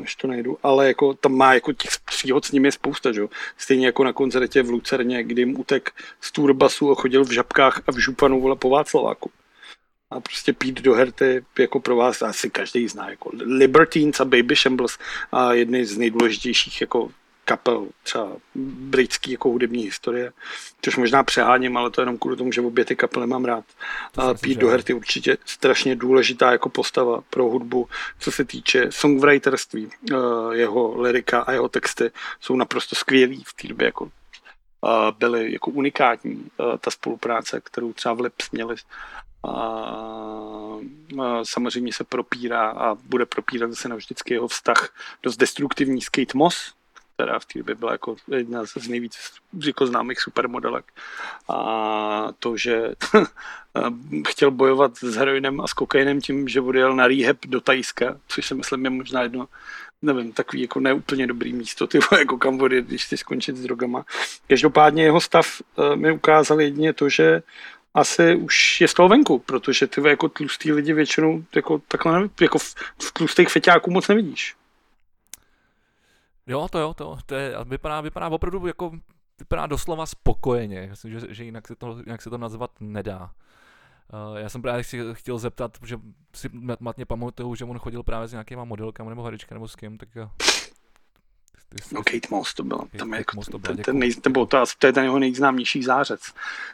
než 0.00 0.14
to 0.14 0.28
najdu, 0.28 0.58
ale 0.62 0.86
jako 0.86 1.14
tam 1.14 1.32
má 1.34 1.54
jako 1.54 1.72
těch 1.72 1.90
příhod 2.04 2.44
s 2.44 2.52
nimi 2.52 2.72
spousta, 2.72 3.12
že. 3.12 3.22
Stejně 3.58 3.86
jako 3.86 4.04
na 4.04 4.12
koncertě 4.12 4.62
v 4.62 4.70
Lucerně, 4.70 5.24
kdy 5.24 5.42
jim 5.42 5.60
utek 5.60 5.90
z 6.20 6.32
turbasu 6.32 6.90
a 6.90 6.94
chodil 6.94 7.24
v 7.24 7.30
žabkách 7.30 7.82
a 7.86 7.92
v 7.92 7.98
županu 7.98 8.40
vole 8.40 8.56
po 8.56 8.70
Václaváku. 8.70 9.30
A 10.10 10.20
prostě 10.20 10.52
pít 10.52 10.80
do 10.80 10.94
herty 10.94 11.44
jako 11.58 11.80
pro 11.80 11.96
vás 11.96 12.22
asi 12.22 12.50
každý 12.50 12.88
zná, 12.88 13.10
jako 13.10 13.30
Libertines 13.32 14.20
a 14.20 14.24
Baby 14.24 14.56
Shambles 14.56 14.98
a 15.32 15.52
jedny 15.52 15.86
z 15.86 15.98
nejdůležitějších 15.98 16.80
jako 16.80 17.10
kapel 17.48 17.88
třeba 18.02 18.28
britský 18.54 19.32
jako 19.32 19.48
hudební 19.48 19.82
historie, 19.82 20.32
což 20.82 20.96
možná 20.96 21.24
přeháním, 21.24 21.76
ale 21.76 21.90
to 21.90 22.00
jenom 22.00 22.18
kvůli 22.18 22.36
tomu, 22.36 22.52
že 22.52 22.60
obě 22.60 22.84
ty 22.84 22.96
kapely 22.96 23.26
mám 23.26 23.44
rád. 23.44 23.64
A 24.16 24.34
Pete 24.34 24.54
Doherty 24.54 24.94
určitě 24.94 25.38
strašně 25.44 25.96
důležitá 25.96 26.52
jako 26.52 26.68
postava 26.68 27.20
pro 27.30 27.44
hudbu, 27.44 27.88
co 28.18 28.32
se 28.32 28.44
týče 28.44 28.86
songwriterství, 28.90 29.88
eh, 29.88 30.14
jeho 30.52 31.00
lirika 31.00 31.40
a 31.40 31.52
jeho 31.52 31.68
texty 31.68 32.10
jsou 32.40 32.56
naprosto 32.56 32.96
skvělý 32.96 33.44
v 33.46 33.52
té 33.52 33.68
době 33.68 33.86
jako 33.86 34.10
byly 35.18 35.52
jako 35.52 35.70
unikátní 35.70 36.44
eh, 36.60 36.78
ta 36.78 36.90
spolupráce, 36.90 37.60
kterou 37.60 37.92
třeba 37.92 38.14
v 38.14 38.20
Lips 38.20 38.50
měli. 38.50 38.76
A 39.48 40.18
samozřejmě 41.42 41.92
se 41.92 42.04
propírá 42.04 42.70
a 42.70 42.94
bude 42.94 43.26
propírat 43.26 43.70
zase 43.70 43.88
navždycky 43.88 44.34
jeho 44.34 44.48
vztah 44.48 44.88
dost 45.22 45.36
destruktivní 45.36 46.00
s 46.00 46.08
Kate 46.08 46.38
Moss, 46.38 46.77
která 47.18 47.38
v 47.38 47.44
té 47.44 47.58
době 47.58 47.74
byla 47.74 47.92
jako 47.92 48.16
jedna 48.36 48.66
z 48.66 48.88
nejvíc 48.88 49.18
jako 49.66 49.86
známých 49.86 50.20
supermodelek. 50.20 50.84
A 51.48 52.28
to, 52.38 52.56
že 52.56 52.94
chtěl 54.28 54.50
bojovat 54.50 54.96
s 54.96 55.14
heroinem 55.14 55.60
a 55.60 55.66
s 55.66 55.72
kokainem 55.72 56.20
tím, 56.20 56.48
že 56.48 56.60
odjel 56.60 56.96
na 56.96 57.08
rehab 57.08 57.36
do 57.46 57.60
Tajska, 57.60 58.16
což 58.28 58.46
si 58.46 58.54
myslím 58.54 58.84
je 58.84 58.90
možná 58.90 59.22
jedno 59.22 59.48
nevím, 60.02 60.32
takový 60.32 60.62
jako 60.62 60.80
neúplně 60.80 61.26
dobrý 61.26 61.52
místo, 61.52 61.86
ty 61.86 61.98
jako 62.18 62.38
kam 62.38 62.60
odjet, 62.60 62.86
když 62.86 63.04
chci 63.04 63.16
skončit 63.16 63.56
s 63.56 63.62
drogama. 63.62 64.04
Každopádně 64.48 65.02
jeho 65.02 65.20
stav 65.20 65.46
uh, 65.76 65.96
mi 65.96 66.12
ukázal 66.12 66.60
jedině 66.60 66.92
to, 66.92 67.08
že 67.08 67.42
asi 67.94 68.34
už 68.36 68.80
je 68.80 68.88
z 68.88 68.94
toho 68.94 69.08
venku, 69.08 69.38
protože 69.38 69.86
ty 69.86 70.08
jako 70.08 70.28
tlustý 70.28 70.72
lidi 70.72 70.92
většinou 70.92 71.44
jako 71.54 71.82
takhle 71.88 72.28
jako 72.40 72.58
v, 72.58 72.74
v 73.02 73.12
tlustých 73.12 73.48
feťáků 73.48 73.90
moc 73.90 74.08
nevidíš. 74.08 74.57
Jo, 76.48 76.68
to 76.70 76.78
jo, 76.78 76.94
to, 76.94 77.18
to 77.26 77.34
je, 77.34 77.54
vypadá, 77.64 78.00
vypadá 78.00 78.28
opravdu 78.28 78.66
jako, 78.66 78.92
vypadá 79.38 79.66
doslova 79.66 80.06
spokojeně, 80.06 80.86
myslím, 80.90 81.20
že, 81.20 81.34
že 81.34 81.44
jinak, 81.44 81.68
se 81.68 81.76
to, 81.76 81.98
jinak 82.06 82.22
se 82.22 82.30
to 82.30 82.38
nazvat 82.38 82.70
nedá. 82.80 83.30
Uh, 84.30 84.38
já 84.38 84.48
jsem 84.48 84.62
právě 84.62 84.84
si 84.84 84.98
chtěl 85.12 85.38
zeptat, 85.38 85.78
že 85.84 85.96
si 86.34 86.50
matně 86.80 87.06
pamatuju, 87.06 87.54
že 87.54 87.64
on 87.64 87.78
chodil 87.78 88.02
právě 88.02 88.28
s 88.28 88.32
nějakýma 88.32 88.64
modelkami 88.64 89.08
nebo 89.08 89.22
harička 89.22 89.54
nebo 89.54 89.68
s 89.68 89.76
kým, 89.76 89.98
tak 89.98 90.08
jo. 90.14 90.30
No 91.92 92.02
Kate 92.02 92.28
Moss 92.30 92.54
to 92.54 92.62
byl, 92.64 92.78
tam 92.98 93.12
je 93.12 93.18
jako 93.18 93.36
Moss 93.36 93.48
to 93.48 93.58
byl, 93.58 93.74
ten, 93.74 93.84
ten, 93.84 93.98
nej, 93.98 94.14
nebo 94.24 94.46
to, 94.46 94.64
to 94.78 94.86
je 94.86 94.92
ten 94.92 95.04
jeho 95.04 95.18
nejznámější 95.18 95.82
zářec. 95.82 96.20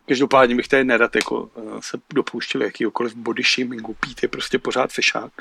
Každopádně 0.08 0.54
bych 0.54 0.68
tady 0.68 0.84
nerad 0.84 1.16
jako 1.16 1.42
uh, 1.42 1.80
se 1.80 1.98
dopouštěl 2.14 2.62
jakýkoliv 2.62 3.14
body 3.14 3.42
shamingu, 3.42 3.94
Pít 3.94 4.22
je 4.22 4.28
prostě 4.28 4.58
pořád 4.58 4.92
fešák. 4.92 5.32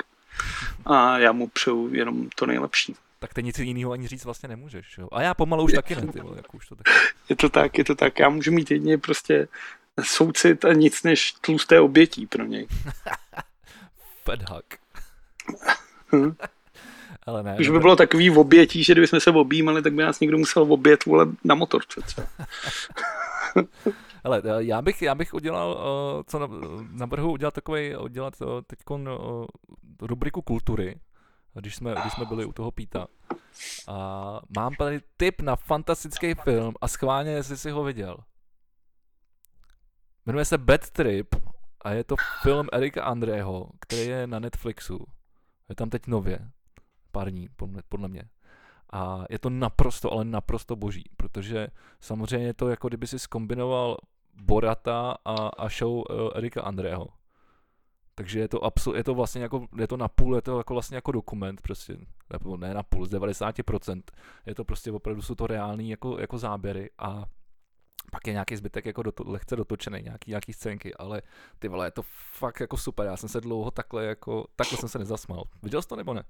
A 0.86 1.18
já 1.18 1.32
mu 1.32 1.48
přeju 1.48 1.94
jenom 1.94 2.28
to 2.36 2.46
nejlepší 2.46 2.96
tak 3.24 3.34
ty 3.34 3.42
nic 3.42 3.58
jiného 3.58 3.92
ani 3.92 4.08
říct 4.08 4.24
vlastně 4.24 4.48
nemůžeš. 4.48 4.98
Jo? 4.98 5.08
A 5.12 5.22
já 5.22 5.34
pomalu 5.34 5.64
už 5.64 5.72
je, 5.72 5.76
taky 5.76 5.94
ne, 5.94 6.06
ty 6.12 6.20
vole, 6.20 6.36
jako 6.36 6.56
už 6.56 6.68
to 6.68 6.76
taky. 6.76 6.90
Je 7.28 7.36
to 7.36 7.48
tak, 7.48 7.78
je 7.78 7.84
to 7.84 7.94
tak. 7.94 8.18
Já 8.18 8.28
můžu 8.28 8.52
mít 8.52 8.70
jedině 8.70 8.98
prostě 8.98 9.48
soucit 10.02 10.64
a 10.64 10.72
nic 10.72 11.02
než 11.02 11.32
tlusté 11.32 11.80
obětí 11.80 12.26
pro 12.26 12.44
něj. 12.44 12.66
Fedhak. 14.24 14.64
Ale 17.26 17.42
ne. 17.42 17.56
Už 17.60 17.68
by 17.68 17.78
bylo 17.78 17.96
takový 17.96 18.30
v 18.30 18.38
obětí, 18.38 18.84
že 18.84 18.92
kdybychom 18.92 19.20
se 19.20 19.30
objímali, 19.30 19.82
tak 19.82 19.92
by 19.92 20.02
nás 20.02 20.20
někdo 20.20 20.38
musel 20.38 20.72
obět 20.72 21.04
vole 21.04 21.26
na 21.44 21.54
motorce 21.54 22.00
třeba. 22.00 22.26
Ale 24.24 24.42
já 24.58 24.82
bych, 24.82 25.02
já 25.02 25.14
bych 25.14 25.34
udělal, 25.34 25.72
uh, 25.72 26.22
co 26.26 26.48
navrhu 26.92 27.32
udělat 27.32 27.54
takový, 27.54 27.96
udělat 27.96 28.34
uh, 28.40 28.48
teď 28.66 28.78
uh, 28.90 28.98
rubriku 30.00 30.42
kultury, 30.42 30.96
když 31.60 31.76
jsme, 31.76 31.94
když 32.00 32.12
jsme 32.12 32.24
byli 32.24 32.44
u 32.44 32.52
toho 32.52 32.70
Píta. 32.70 33.06
A 33.88 34.40
mám 34.56 34.74
tady 34.74 35.00
tip 35.16 35.40
na 35.40 35.56
fantastický 35.56 36.34
film 36.34 36.74
a 36.80 36.88
schválně, 36.88 37.30
jestli 37.30 37.56
si 37.56 37.70
ho 37.70 37.84
viděl. 37.84 38.16
Jmenuje 40.26 40.44
se 40.44 40.58
Bad 40.58 40.90
Trip 40.90 41.34
a 41.80 41.90
je 41.90 42.04
to 42.04 42.16
film 42.42 42.66
Erika 42.72 43.04
Andrého, 43.04 43.70
který 43.80 44.06
je 44.06 44.26
na 44.26 44.38
Netflixu. 44.38 45.06
Je 45.68 45.74
tam 45.74 45.90
teď 45.90 46.06
nově, 46.06 46.50
pár 47.12 47.30
dní, 47.30 47.48
podle 47.88 48.08
mě. 48.08 48.22
A 48.92 49.24
je 49.30 49.38
to 49.38 49.50
naprosto, 49.50 50.12
ale 50.12 50.24
naprosto 50.24 50.76
boží, 50.76 51.04
protože 51.16 51.68
samozřejmě 52.00 52.46
je 52.46 52.54
to 52.54 52.68
jako 52.68 52.88
kdyby 52.88 53.06
si 53.06 53.18
skombinoval 53.18 53.96
Borata 54.34 55.16
a, 55.24 55.48
a 55.48 55.68
show 55.68 55.92
uh, 55.92 56.04
Erika 56.34 56.62
Andrého. 56.62 57.08
Takže 58.14 58.40
je 58.40 58.48
to, 58.48 58.58
absol- 58.58 58.96
je 58.96 59.04
to 59.04 59.14
vlastně 59.14 59.42
jako, 59.42 59.66
je 59.78 59.86
to 59.86 59.96
na 59.96 60.08
půl, 60.08 60.36
je 60.36 60.42
to 60.42 60.58
jako 60.58 60.74
vlastně 60.74 60.96
jako 60.96 61.12
dokument, 61.12 61.60
prostě, 61.60 61.96
nebo 62.32 62.56
ne 62.56 62.74
na 62.74 62.82
půl, 62.82 63.06
z 63.06 63.10
90%. 63.10 64.02
Je 64.46 64.54
to 64.54 64.64
prostě 64.64 64.92
opravdu, 64.92 65.22
jsou 65.22 65.34
to 65.34 65.46
reální 65.46 65.90
jako, 65.90 66.18
jako 66.20 66.38
záběry 66.38 66.90
a 66.98 67.24
pak 68.10 68.26
je 68.26 68.32
nějaký 68.32 68.56
zbytek 68.56 68.86
jako 68.86 69.02
doto, 69.02 69.24
lehce 69.26 69.56
dotočený, 69.56 70.02
nějaký, 70.02 70.30
nějaký 70.30 70.52
scénky, 70.52 70.94
ale 70.94 71.22
ty 71.58 71.68
vole, 71.68 71.86
je 71.86 71.90
to 71.90 72.02
fakt 72.32 72.60
jako 72.60 72.76
super, 72.76 73.06
já 73.06 73.16
jsem 73.16 73.28
se 73.28 73.40
dlouho 73.40 73.70
takhle 73.70 74.04
jako, 74.04 74.46
takhle 74.56 74.78
jsem 74.78 74.88
se 74.88 74.98
nezasmal. 74.98 75.44
Viděl 75.62 75.82
jsi 75.82 75.88
to 75.88 75.96
nebo 75.96 76.14
ne? 76.14 76.24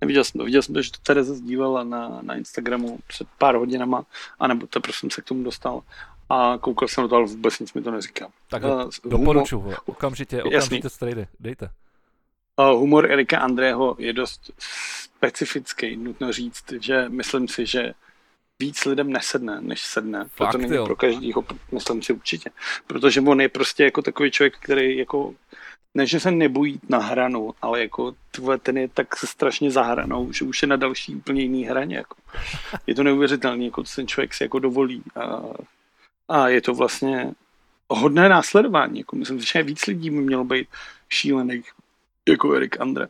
Neviděl 0.00 0.24
jsem 0.24 0.38
to, 0.38 0.44
viděl 0.44 0.62
jsem 0.62 0.74
to, 0.74 0.82
že 0.82 0.90
to 0.90 0.98
Tereza 1.02 1.34
sdílela 1.34 1.84
na, 1.84 2.22
na 2.22 2.34
Instagramu 2.34 2.98
před 3.06 3.28
pár 3.38 3.54
hodinama, 3.54 4.06
anebo 4.38 4.66
prostě 4.66 5.00
jsem 5.00 5.10
se 5.10 5.22
k 5.22 5.24
tomu 5.24 5.44
dostal 5.44 5.82
a 6.28 6.58
koukal 6.60 6.88
jsem 6.88 7.02
na 7.02 7.08
to, 7.08 7.16
ale 7.16 7.26
vůbec 7.26 7.58
nic 7.58 7.72
mi 7.72 7.82
to 7.82 7.90
neříká. 7.90 8.28
Tak 8.48 8.62
uh, 8.62 8.90
doporučuji, 9.04 9.60
humor, 9.60 9.76
okamžitě, 9.84 10.42
okamžitě 10.42 10.88
strejdy, 10.88 11.26
dejte. 11.40 11.70
Uh, 12.56 12.78
humor 12.78 13.12
Erika 13.12 13.38
Andrého 13.38 13.96
je 13.98 14.12
dost 14.12 14.50
specifický, 14.58 15.96
nutno 15.96 16.32
říct, 16.32 16.72
že 16.80 17.08
myslím 17.08 17.48
si, 17.48 17.66
že 17.66 17.94
víc 18.58 18.84
lidem 18.84 19.12
nesedne, 19.12 19.60
než 19.60 19.82
sedne. 19.82 20.24
Fakt, 20.36 20.52
to 20.52 20.58
není 20.58 20.74
jo. 20.74 20.86
pro 20.86 20.96
každýho, 20.96 21.44
myslím 21.72 22.02
si 22.02 22.12
určitě. 22.12 22.50
Protože 22.86 23.20
on 23.20 23.40
je 23.40 23.48
prostě 23.48 23.84
jako 23.84 24.02
takový 24.02 24.30
člověk, 24.30 24.58
který 24.58 24.98
jako 24.98 25.34
ne, 25.94 26.06
že 26.06 26.20
se 26.20 26.30
nebojí 26.30 26.80
na 26.88 26.98
hranu, 26.98 27.54
ale 27.62 27.80
jako 27.80 28.14
tvoje, 28.30 28.58
ten 28.58 28.78
je 28.78 28.88
tak 28.88 29.16
strašně 29.16 29.70
za 29.70 29.82
hranou, 29.82 30.32
že 30.32 30.44
už 30.44 30.62
je 30.62 30.68
na 30.68 30.76
další 30.76 31.14
úplně 31.14 31.42
jiný 31.42 31.64
hraně. 31.64 31.96
Jako. 31.96 32.16
Je 32.86 32.94
to 32.94 33.02
neuvěřitelné, 33.02 33.64
jako 33.64 33.82
ten 33.96 34.06
člověk 34.06 34.34
si 34.34 34.42
jako 34.42 34.58
dovolí. 34.58 35.02
A 35.16 35.42
a 36.32 36.48
je 36.48 36.60
to 36.60 36.74
vlastně 36.74 37.34
hodné 37.88 38.28
následování. 38.28 38.98
Jako 38.98 39.16
myslím, 39.16 39.40
že 39.40 39.62
víc 39.62 39.86
lidí 39.86 40.10
by 40.10 40.16
mělo 40.16 40.44
být 40.44 40.68
šílených 41.08 41.72
jako 42.28 42.54
Erik 42.54 42.80
Andre. 42.80 43.08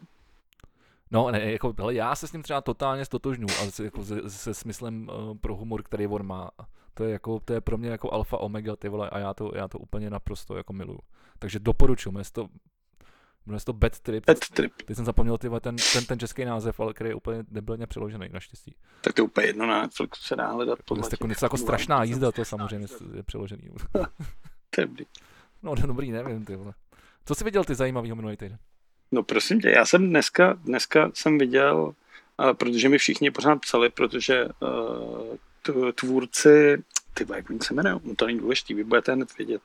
No, 1.10 1.30
ne, 1.30 1.52
jako, 1.52 1.74
ale 1.78 1.94
já 1.94 2.14
se 2.14 2.28
s 2.28 2.32
ním 2.32 2.42
třeba 2.42 2.60
totálně 2.60 3.04
stotožňu, 3.04 3.46
ale 3.60 3.70
se, 3.70 3.84
jako 3.84 4.04
se, 4.04 4.30
se 4.30 4.54
smyslem 4.54 5.08
uh, 5.08 5.36
pro 5.38 5.56
humor, 5.56 5.82
který 5.82 6.06
on 6.06 6.26
má. 6.26 6.50
To 6.94 7.04
je, 7.04 7.12
jako, 7.12 7.40
to 7.44 7.52
je 7.52 7.60
pro 7.60 7.78
mě 7.78 7.88
jako 7.88 8.12
alfa 8.12 8.36
omega, 8.36 8.76
ty 8.76 8.88
vole, 8.88 9.10
a 9.10 9.18
já 9.18 9.34
to, 9.34 9.52
já 9.54 9.68
to 9.68 9.78
úplně 9.78 10.10
naprosto 10.10 10.56
jako 10.56 10.72
miluju. 10.72 10.98
Takže 11.38 11.58
doporučuji, 11.58 12.14
to 12.32 12.48
Jmenuje 13.46 13.60
se 13.60 13.66
to 13.66 13.72
Bad 13.72 13.98
Trip. 13.98 14.26
Bad 14.26 14.38
Trip. 14.54 14.72
Teď 14.84 14.96
jsem 14.96 15.04
zapomněl 15.04 15.38
tyhle, 15.38 15.60
ten, 15.60 15.76
ten, 15.92 16.04
ten 16.04 16.18
český 16.18 16.44
název, 16.44 16.80
ale 16.80 16.94
který 16.94 17.10
je 17.10 17.14
úplně 17.14 17.44
nebyl 17.50 17.86
přeložený, 17.86 18.28
naštěstí. 18.32 18.74
Tak 19.00 19.12
to 19.12 19.22
je 19.22 19.24
úplně 19.24 19.46
jedno 19.46 19.66
na 19.66 19.82
Netflixu 19.82 20.22
se 20.22 20.36
dá 20.36 20.46
hledat. 20.46 20.78
Podle 20.84 21.08
jako 21.12 21.26
něco 21.26 21.44
jako 21.44 21.56
strašná 21.56 22.04
jízda, 22.04 22.32
to 22.32 22.44
samozřejmě 22.44 22.86
je 23.16 23.22
přeložený. 23.22 23.62
to 24.70 24.80
je 24.80 24.86
dobrý. 24.86 25.04
No 25.62 25.74
dobrý, 25.74 26.10
nevím, 26.10 26.44
ty 26.44 26.56
vole. 26.56 26.74
Co 27.24 27.34
jsi 27.34 27.44
viděl 27.44 27.64
ty 27.64 27.74
zajímavý 27.74 28.12
minulý 28.14 28.36
týden? 28.36 28.58
No 29.12 29.22
prosím 29.22 29.60
tě, 29.60 29.70
já 29.70 29.86
jsem 29.86 30.08
dneska, 30.08 30.52
dneska 30.52 31.10
jsem 31.14 31.38
viděl, 31.38 31.94
uh, 32.38 32.52
protože 32.52 32.88
mi 32.88 32.98
všichni 32.98 33.30
pořád 33.30 33.56
psali, 33.56 33.90
protože 33.90 34.48
uh, 34.60 35.92
tvůrci 35.94 36.82
ty 37.14 37.26
jak 37.36 37.50
oni 37.50 37.58
se 37.62 37.74
jmenují, 37.74 38.00
no 38.04 38.14
to 38.14 38.26
není 38.26 38.38
důležitý, 38.38 38.74
vy 38.74 38.84
budete 38.84 39.12
hned 39.12 39.38
vědět. 39.38 39.62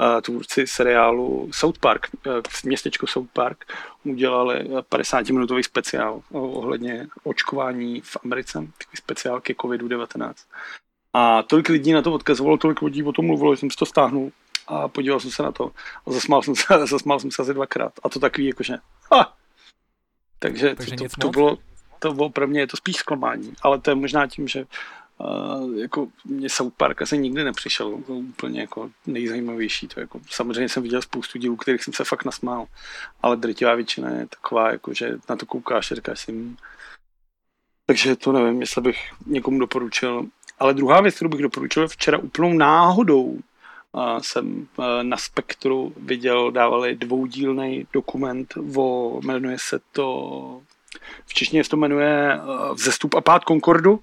Uh, 0.00 0.20
tvůrci 0.20 0.66
seriálu 0.66 1.48
South 1.52 1.78
Park, 1.78 2.08
uh, 2.26 2.32
v 2.48 2.64
městečku 2.64 3.06
South 3.06 3.30
Park, 3.32 3.72
udělali 4.04 4.64
50-minutový 4.64 5.62
speciál 5.62 6.22
ohledně 6.32 7.06
očkování 7.24 8.00
v 8.00 8.16
Americe, 8.24 8.52
takový 8.52 8.96
speciál 8.96 9.40
ke 9.40 9.52
COVID-19. 9.52 10.34
A 11.12 11.42
tolik 11.42 11.68
lidí 11.68 11.92
na 11.92 12.02
to 12.02 12.12
odkazovalo, 12.12 12.56
tolik 12.56 12.82
lidí 12.82 13.02
o 13.02 13.12
tom 13.12 13.26
mluvilo, 13.26 13.54
že 13.54 13.60
jsem 13.60 13.70
si 13.70 13.76
to 13.76 13.86
stáhnul 13.86 14.32
a 14.66 14.88
podíval 14.88 15.20
jsem 15.20 15.30
se 15.30 15.42
na 15.42 15.52
to 15.52 15.70
a 16.06 16.12
zasmál 16.12 16.42
jsem 16.42 16.54
se, 16.56 16.64
zasmál 16.86 17.20
jsem 17.20 17.30
se 17.30 17.42
asi 17.42 17.54
dvakrát. 17.54 17.92
A 18.02 18.08
to 18.08 18.20
takový 18.20 18.46
jakože, 18.46 18.76
ha! 19.12 19.36
Takže, 20.38 20.74
Takže 20.74 20.96
to, 20.96 21.04
to, 21.04 21.20
to, 21.20 21.28
bylo, 21.28 21.58
to 21.98 22.14
bylo 22.14 22.30
pro 22.30 22.46
mě 22.46 22.60
je 22.60 22.66
to 22.66 22.76
spíš 22.76 22.96
zklamání, 22.96 23.52
ale 23.62 23.80
to 23.80 23.90
je 23.90 23.94
možná 23.94 24.26
tím, 24.26 24.48
že 24.48 24.64
Uh, 25.18 25.74
jako 25.74 26.08
mě 26.24 26.48
South 26.48 26.74
Park 26.76 27.02
asi 27.02 27.18
nikdy 27.18 27.44
nepřišel 27.44 28.02
to 28.06 28.12
úplně 28.12 28.60
jako 28.60 28.90
nejzajímavější. 29.06 29.88
To 29.88 30.00
jako, 30.00 30.20
samozřejmě 30.30 30.68
jsem 30.68 30.82
viděl 30.82 31.02
spoustu 31.02 31.38
dílů, 31.38 31.56
kterých 31.56 31.82
jsem 31.82 31.92
se 31.92 32.04
fakt 32.04 32.24
nasmál, 32.24 32.66
ale 33.22 33.36
drtivá 33.36 33.74
většina 33.74 34.10
je 34.10 34.26
taková, 34.26 34.72
jako, 34.72 34.94
že 34.94 35.18
na 35.28 35.36
to 35.36 35.46
koukáš 35.46 35.92
a 35.92 35.94
říkáš 35.94 36.20
si, 36.20 36.32
hm. 36.32 36.56
takže 37.86 38.16
to 38.16 38.32
nevím, 38.32 38.60
jestli 38.60 38.82
bych 38.82 38.98
někomu 39.26 39.58
doporučil. 39.58 40.26
Ale 40.58 40.74
druhá 40.74 41.00
věc, 41.00 41.14
kterou 41.14 41.30
bych 41.30 41.42
doporučil, 41.42 41.88
včera 41.88 42.18
úplnou 42.18 42.52
náhodou 42.52 43.24
uh, 43.24 44.18
jsem 44.20 44.68
uh, 44.76 44.84
na 45.02 45.16
Spektru 45.16 45.92
viděl, 45.96 46.50
dávali 46.50 46.96
dvoudílný 46.96 47.86
dokument, 47.92 48.54
o, 48.76 49.20
jmenuje 49.24 49.56
se 49.60 49.80
to, 49.92 50.60
v 51.26 51.34
češtině 51.34 51.64
se 51.64 51.70
to 51.70 51.76
jmenuje 51.76 52.40
Vzestup 52.72 53.14
a 53.14 53.20
pád 53.20 53.42
Concordu, 53.48 54.00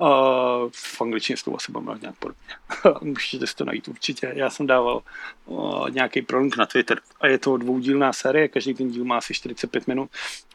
Uh, 0.00 0.70
v 0.72 1.00
angličtině 1.00 1.36
s 1.36 1.42
tou 1.42 1.56
asi 1.56 1.72
budeme 1.72 1.98
nějak 2.00 2.14
podobně. 2.16 2.54
Můžete 3.10 3.46
si 3.46 3.54
to 3.54 3.64
najít 3.64 3.88
určitě. 3.88 4.32
Já 4.34 4.50
jsem 4.50 4.66
dával 4.66 5.02
uh, 5.46 5.90
nějaký 5.90 6.22
prolink 6.22 6.56
na 6.56 6.66
Twitter 6.66 7.00
a 7.20 7.26
je 7.26 7.38
to 7.38 7.56
dvoudílná 7.56 8.12
série, 8.12 8.48
každý 8.48 8.74
ten 8.74 8.90
díl 8.90 9.04
má 9.04 9.18
asi 9.18 9.34
45 9.34 9.86
minut 9.86 10.10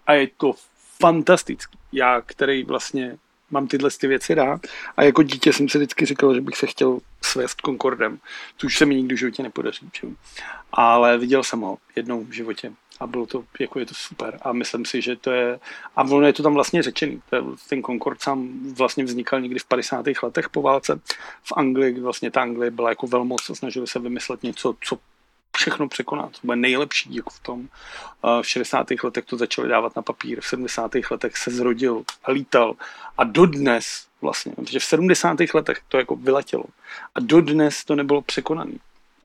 a 0.07 0.13
je 0.13 0.27
to 0.38 0.53
fantastický. 1.00 1.77
Já, 1.91 2.21
který 2.21 2.63
vlastně 2.63 3.17
mám 3.51 3.67
tyhle 3.67 3.89
ty 4.00 4.07
věci 4.07 4.33
rád 4.33 4.62
a 4.97 5.03
jako 5.03 5.23
dítě 5.23 5.53
jsem 5.53 5.69
si 5.69 5.77
vždycky 5.77 6.05
říkal, 6.05 6.35
že 6.35 6.41
bych 6.41 6.57
se 6.57 6.67
chtěl 6.67 7.00
svést 7.21 7.62
Concordem, 7.65 8.19
což 8.57 8.77
se 8.77 8.85
mi 8.85 8.95
nikdy 8.95 9.15
v 9.15 9.19
životě 9.19 9.43
nepodaří. 9.43 9.89
Ale 10.71 11.17
viděl 11.17 11.43
jsem 11.43 11.62
ho 11.62 11.77
jednou 11.95 12.23
v 12.23 12.31
životě 12.31 12.73
a 13.00 13.07
bylo 13.07 13.25
to, 13.25 13.43
jako 13.59 13.79
je 13.79 13.85
to 13.85 13.93
super 13.93 14.39
a 14.41 14.53
myslím 14.53 14.85
si, 14.85 15.01
že 15.01 15.15
to 15.15 15.31
je, 15.31 15.59
a 15.95 16.03
ono 16.03 16.27
je 16.27 16.33
to 16.33 16.43
tam 16.43 16.53
vlastně 16.53 16.83
řečený, 16.83 17.21
ten 17.69 17.83
Concord 17.83 18.21
sám 18.21 18.50
vlastně 18.73 19.03
vznikal 19.03 19.41
někdy 19.41 19.59
v 19.59 19.65
50. 19.65 20.05
letech 20.23 20.50
po 20.50 20.62
válce 20.62 21.00
v 21.43 21.53
Anglii, 21.55 22.00
vlastně 22.00 22.31
ta 22.31 22.41
Anglie 22.41 22.71
byla 22.71 22.89
jako 22.89 23.07
velmoc 23.07 23.50
a 23.50 23.55
snažili 23.55 23.88
se 23.88 24.00
vymyslet 24.00 24.43
něco, 24.43 24.75
co 24.81 24.97
všechno 25.57 25.88
překonat. 25.88 26.31
To 26.31 26.39
bude 26.43 26.55
nejlepší 26.55 27.15
jako 27.15 27.29
v 27.29 27.39
tom. 27.39 27.67
V 28.41 28.47
60. 28.47 28.88
letech 29.03 29.25
to 29.25 29.38
začali 29.38 29.69
dávat 29.69 29.95
na 29.95 30.01
papír, 30.01 30.41
v 30.41 30.47
70. 30.47 30.91
letech 31.12 31.38
se 31.38 31.51
zrodil 31.51 32.03
a 32.23 32.31
lítal 32.31 32.73
a 33.17 33.23
dodnes 33.23 34.07
vlastně, 34.21 34.51
protože 34.55 34.79
v 34.79 34.83
70. 34.83 35.38
letech 35.53 35.81
to 35.88 35.97
jako 35.97 36.15
vyletělo 36.15 36.63
a 37.15 37.19
dodnes 37.19 37.85
to 37.85 37.95
nebylo 37.95 38.21
překonané. 38.21 38.73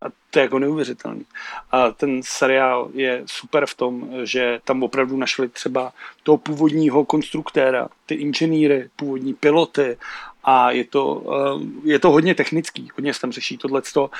A 0.03 0.07
to 0.31 0.39
je 0.39 0.43
jako 0.43 0.59
neuvěřitelný. 0.59 1.25
A 1.71 1.91
ten 1.91 2.21
seriál 2.25 2.91
je 2.93 3.23
super 3.27 3.67
v 3.67 3.75
tom, 3.75 4.09
že 4.25 4.61
tam 4.65 4.83
opravdu 4.83 5.17
našli 5.17 5.49
třeba 5.49 5.93
toho 6.23 6.39
původního 6.39 7.05
konstruktéra, 7.05 7.89
ty 8.07 8.15
inženýry, 8.15 8.91
původní 8.97 9.35
piloty 9.35 9.97
a 10.45 10.71
je 10.71 10.85
to, 10.85 11.23
eh, 11.35 11.67
je 11.85 11.99
to 11.99 12.11
hodně 12.11 12.35
technický, 12.35 12.91
hodně 12.97 13.15
se 13.15 13.21
tam 13.21 13.33
řeší 13.33 13.59
tohleto, 13.59 14.11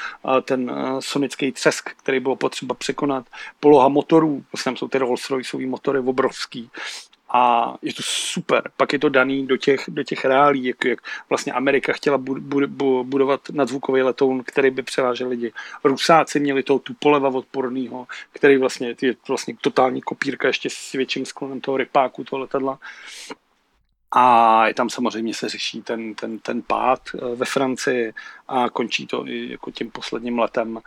ten 0.43 0.71
eh, 0.71 1.03
sonický 1.03 1.53
třesk, 1.53 1.91
který 1.91 2.21
bylo 2.21 2.37
potřeba 2.37 2.75
překonat, 2.75 3.27
poloha 3.61 3.89
motorů, 3.89 4.45
vlastně 4.53 4.71
tam 4.71 4.77
jsou 4.77 4.89
ty 4.89 4.99
Rolls-Royceový 4.99 5.69
motory 5.69 5.99
obrovský, 5.99 6.71
a 7.31 7.75
je 7.83 7.95
to 7.95 8.03
super. 8.05 8.71
Pak 8.77 8.93
je 8.93 8.99
to 8.99 9.09
daný 9.09 9.47
do 9.47 9.57
těch, 9.57 9.85
do 9.89 10.03
těch 10.03 10.25
reálí, 10.25 10.65
jak, 10.65 10.85
jak 10.85 10.99
vlastně 11.29 11.53
Amerika 11.53 11.93
chtěla 11.93 12.19
bu, 12.19 12.37
bu, 12.67 13.05
budovat 13.05 13.41
nadzvukový 13.51 14.03
letoun, 14.03 14.43
který 14.45 14.71
by 14.71 14.83
převážel 14.83 15.29
lidi. 15.29 15.53
Rusáci 15.85 16.41
měli 16.41 16.63
toho 16.63 16.79
tu 16.79 16.95
poleva 16.99 17.29
odporného, 17.29 18.07
který 18.33 18.57
vlastně 18.57 18.95
je 19.03 19.15
vlastně 19.29 19.57
totální 19.61 20.03
kopírka 20.03 20.49
ještě 20.49 20.71
s 20.71 20.93
větším 20.93 21.27
sklonem 21.27 21.61
toho 21.61 21.77
rypáku, 21.77 22.25
toho 22.25 22.41
letadla. 22.41 22.79
A 24.11 24.67
je 24.69 24.75
tam 24.75 24.91
samozřejmě 24.91 25.35
se 25.35 25.49
řeší 25.49 25.83
ten, 25.83 26.15
ten, 26.15 26.39
ten 26.39 26.63
pád 26.63 27.01
eh, 27.15 27.35
ve 27.35 27.47
Francii 27.47 28.13
a 28.49 28.71
končí 28.71 29.07
to 29.07 29.27
i 29.29 29.51
jako 29.51 29.71
tím 29.71 29.91
posledním 29.91 30.39
letem. 30.39 30.79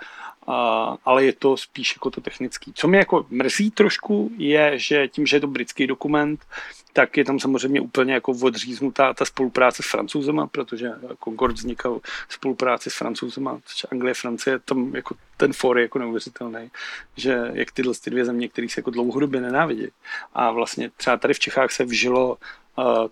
A, 0.47 0.97
ale 1.05 1.25
je 1.25 1.33
to 1.33 1.57
spíš 1.57 1.95
jako 1.95 2.09
to 2.11 2.21
technický. 2.21 2.73
Co 2.75 2.87
mě 2.87 2.99
jako 2.99 3.25
mrzí 3.29 3.71
trošku 3.71 4.31
je, 4.37 4.79
že 4.79 5.07
tím, 5.07 5.25
že 5.25 5.35
je 5.37 5.41
to 5.41 5.47
britský 5.47 5.87
dokument, 5.87 6.45
tak 6.93 7.17
je 7.17 7.25
tam 7.25 7.39
samozřejmě 7.39 7.81
úplně 7.81 8.13
jako 8.13 8.31
odříznutá 8.31 9.13
ta 9.13 9.25
spolupráce 9.25 9.83
s 9.83 9.91
francouzema, 9.91 10.47
protože 10.47 10.91
Concord 11.23 11.55
vznikal 11.55 11.99
v 12.27 12.33
spolupráci 12.33 12.89
s 12.89 12.97
francouzema, 12.97 13.59
což 13.65 13.85
Anglie, 13.91 14.13
Francie, 14.13 14.59
tam 14.59 14.95
jako 14.95 15.15
ten 15.37 15.53
for 15.53 15.77
je 15.77 15.81
jako 15.81 15.99
neuvěřitelný, 15.99 16.71
že 17.17 17.51
jak 17.53 17.71
tyhle 17.71 17.93
ty 18.03 18.09
dvě 18.09 18.25
země, 18.25 18.47
které 18.47 18.69
se 18.69 18.79
jako 18.79 18.91
dlouhodobě 18.91 19.41
nenávidí. 19.41 19.87
A 20.33 20.51
vlastně 20.51 20.89
třeba 20.97 21.17
tady 21.17 21.33
v 21.33 21.39
Čechách 21.39 21.71
se 21.71 21.85
vžilo 21.85 22.37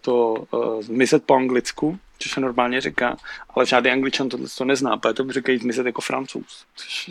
to 0.02 0.46
uh, 0.52 0.82
zmizet 0.82 1.24
po 1.24 1.36
anglicku, 1.36 2.00
což 2.20 2.32
se 2.32 2.40
normálně 2.40 2.82
říká, 2.82 3.18
ale 3.50 3.66
žádný 3.66 3.92
angličan 3.92 4.30
to, 4.30 4.38
to 4.58 4.66
nezná, 4.66 4.98
protože 4.98 5.14
to 5.14 5.32
říkají 5.32 5.58
zmizet 5.58 5.86
jako 5.86 6.02
francouz, 6.02 6.66
což, 6.76 7.10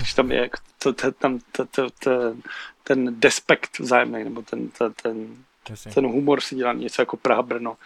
což 0.00 0.14
tam 0.14 0.32
je, 0.32 0.50
to, 0.78 0.92
to, 0.92 1.12
tam, 1.12 1.38
to, 1.52 1.66
to, 1.66 1.90
to, 1.90 2.36
ten 2.82 3.20
despekt 3.20 3.78
vzájemný, 3.78 4.24
nebo 4.24 4.42
ten, 4.42 4.68
to, 4.68 4.90
ten, 4.90 5.36
ten 5.94 6.06
humor 6.06 6.40
si 6.40 6.56
dělá 6.56 6.72
něco 6.72 7.02
jako 7.02 7.16
Praha 7.16 7.42
Brno, 7.42 7.76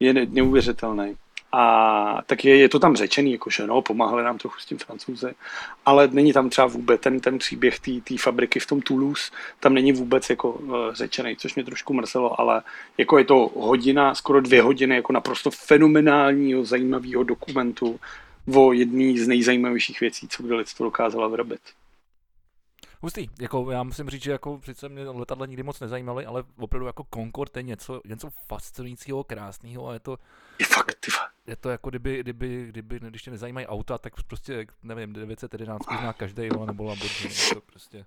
je 0.00 0.12
neuvěřitelný. 0.12 1.16
A 1.56 2.22
tak 2.26 2.44
je, 2.44 2.56
je 2.56 2.68
to 2.68 2.78
tam 2.78 2.96
řečený, 2.96 3.32
jakože 3.32 3.66
no, 3.66 3.82
pomáhali 3.82 4.24
nám 4.24 4.38
trochu 4.38 4.58
s 4.58 4.66
tím 4.66 4.78
francouzi, 4.78 5.34
ale 5.86 6.08
není 6.08 6.32
tam 6.32 6.50
třeba 6.50 6.66
vůbec 6.66 7.00
ten, 7.00 7.20
ten 7.20 7.38
příběh 7.38 7.78
té 7.78 8.18
fabriky 8.18 8.60
v 8.60 8.66
tom 8.66 8.80
Toulouse, 8.80 9.30
tam 9.60 9.74
není 9.74 9.92
vůbec 9.92 10.30
jako 10.30 10.52
uh, 10.52 10.76
řečený, 10.92 11.36
což 11.36 11.54
mě 11.54 11.64
trošku 11.64 11.94
mrzelo, 11.94 12.40
ale 12.40 12.62
jako 12.98 13.18
je 13.18 13.24
to 13.24 13.50
hodina, 13.56 14.14
skoro 14.14 14.40
dvě 14.40 14.62
hodiny 14.62 14.94
jako 14.94 15.12
naprosto 15.12 15.50
fenomenálního, 15.50 16.64
zajímavého 16.64 17.22
dokumentu 17.22 18.00
o 18.54 18.72
jedné 18.72 19.20
z 19.20 19.28
nejzajímavějších 19.28 20.00
věcí, 20.00 20.28
co 20.28 20.42
kdo 20.42 20.56
lidstvo 20.56 20.84
dokázalo 20.84 21.30
vyrobit. 21.30 21.60
Hustý, 23.04 23.28
jako 23.40 23.70
já 23.70 23.82
musím 23.82 24.10
říct, 24.10 24.22
že 24.22 24.30
jako 24.30 24.58
přece 24.58 24.88
mě 24.88 25.04
letadla 25.04 25.46
nikdy 25.46 25.62
moc 25.62 25.80
nezajímaly, 25.80 26.26
ale 26.26 26.44
opravdu 26.56 26.86
jako 26.86 27.06
Concorde 27.14 27.50
je 27.54 27.62
něco, 27.62 28.00
něco 28.04 28.30
fascinujícího, 28.48 29.24
krásného 29.24 29.88
a 29.88 29.92
je 29.92 30.00
to... 30.00 30.18
Je 30.58 30.66
fakt, 30.66 30.94
ty 31.00 31.10
Je 31.46 31.56
to 31.56 31.70
jako 31.70 31.90
kdyby, 31.90 32.20
kdyby, 32.20 32.66
kdyby, 32.68 33.00
když 33.00 33.22
tě 33.22 33.30
nezajímají 33.30 33.66
auta, 33.66 33.98
tak 33.98 34.12
prostě, 34.22 34.66
nevím, 34.82 35.12
911 35.12 35.82
zná 35.84 36.12
každý, 36.12 36.42
nebo 36.42 36.84
Lamborghini, 36.84 37.34
je 37.34 37.54
to 37.54 37.60
prostě... 37.60 38.04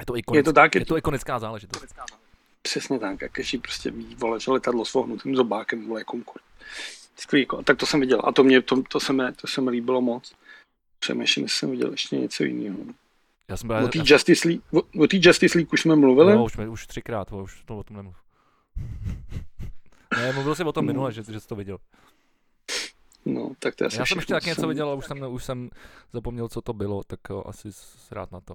Je 0.00 0.06
to, 0.06 0.16
ikonic, 0.16 0.36
je 0.36 0.42
to, 0.42 0.52
tak, 0.52 0.74
je, 0.74 0.80
je 0.80 0.86
to 0.86 0.96
ikonická 0.96 1.38
záležitost. 1.38 1.94
Přesně 2.62 2.98
tak, 2.98 3.22
jak 3.22 3.32
každý 3.32 3.58
prostě 3.58 3.90
ví, 3.90 4.14
vole, 4.14 4.40
že 4.40 4.50
letadlo 4.50 4.84
s 4.84 4.94
vohnutým 4.94 5.36
zobákem, 5.36 5.88
vole, 5.88 6.04
Concorde. 6.10 6.44
Jako, 7.32 7.62
tak 7.62 7.78
to 7.78 7.86
jsem 7.86 8.00
viděl 8.00 8.22
a 8.24 8.32
to 8.32 8.44
mě, 8.44 8.62
to, 8.62 8.82
to, 8.82 9.00
se, 9.00 9.12
mi, 9.12 9.32
to 9.32 9.46
se 9.46 9.60
mi 9.60 9.70
líbilo 9.70 10.00
moc. 10.00 10.32
Přemýšlím, 10.98 11.44
jestli 11.44 11.58
jsem 11.58 11.70
viděl 11.70 11.90
ještě 11.90 12.16
něco 12.16 12.44
jiného. 12.44 12.78
Já 13.48 13.56
jsem 13.56 13.70
o 13.70 13.88
té 13.88 13.98
Justice, 14.04 14.48
League, 14.48 14.62
o, 14.72 14.78
o 14.80 15.06
Justice 15.12 15.58
League 15.58 15.72
už 15.72 15.80
jsme 15.80 15.96
mluvili? 15.96 16.32
No, 16.32 16.44
už, 16.44 16.56
už 16.56 16.86
třikrát, 16.86 17.32
už 17.32 17.62
to 17.64 17.78
o 17.78 17.82
tom 17.82 17.96
nemluv. 17.96 18.16
ne, 20.16 20.32
mluvil 20.32 20.54
jsem 20.54 20.66
o 20.66 20.72
tom 20.72 20.86
no. 20.86 20.92
minule, 20.92 21.12
že, 21.12 21.22
že 21.22 21.40
jsi 21.40 21.48
to 21.48 21.56
viděl. 21.56 21.78
No, 23.24 23.52
tak 23.58 23.74
to 23.74 23.84
Já 23.84 24.06
jsem 24.06 24.18
ještě 24.18 24.32
taky 24.32 24.48
něco 24.48 24.68
viděl, 24.68 24.86
ale 24.86 24.96
už 24.96 25.06
jsem, 25.06 25.22
už 25.22 25.44
jsem 25.44 25.70
zapomněl, 26.12 26.48
co 26.48 26.60
to 26.60 26.72
bylo, 26.72 27.02
tak 27.04 27.20
jo, 27.30 27.42
asi 27.46 27.68
rád 28.10 28.32
na 28.32 28.40
to. 28.40 28.54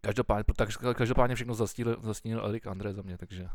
Každopádně, 0.00 0.44
tak, 0.56 0.68
každopádně 0.94 1.34
všechno 1.34 1.54
zastínil, 1.54 1.96
zastínil 2.02 2.46
Erik 2.46 2.66
André 2.66 2.92
za 2.92 3.02
mě, 3.02 3.18
takže 3.18 3.48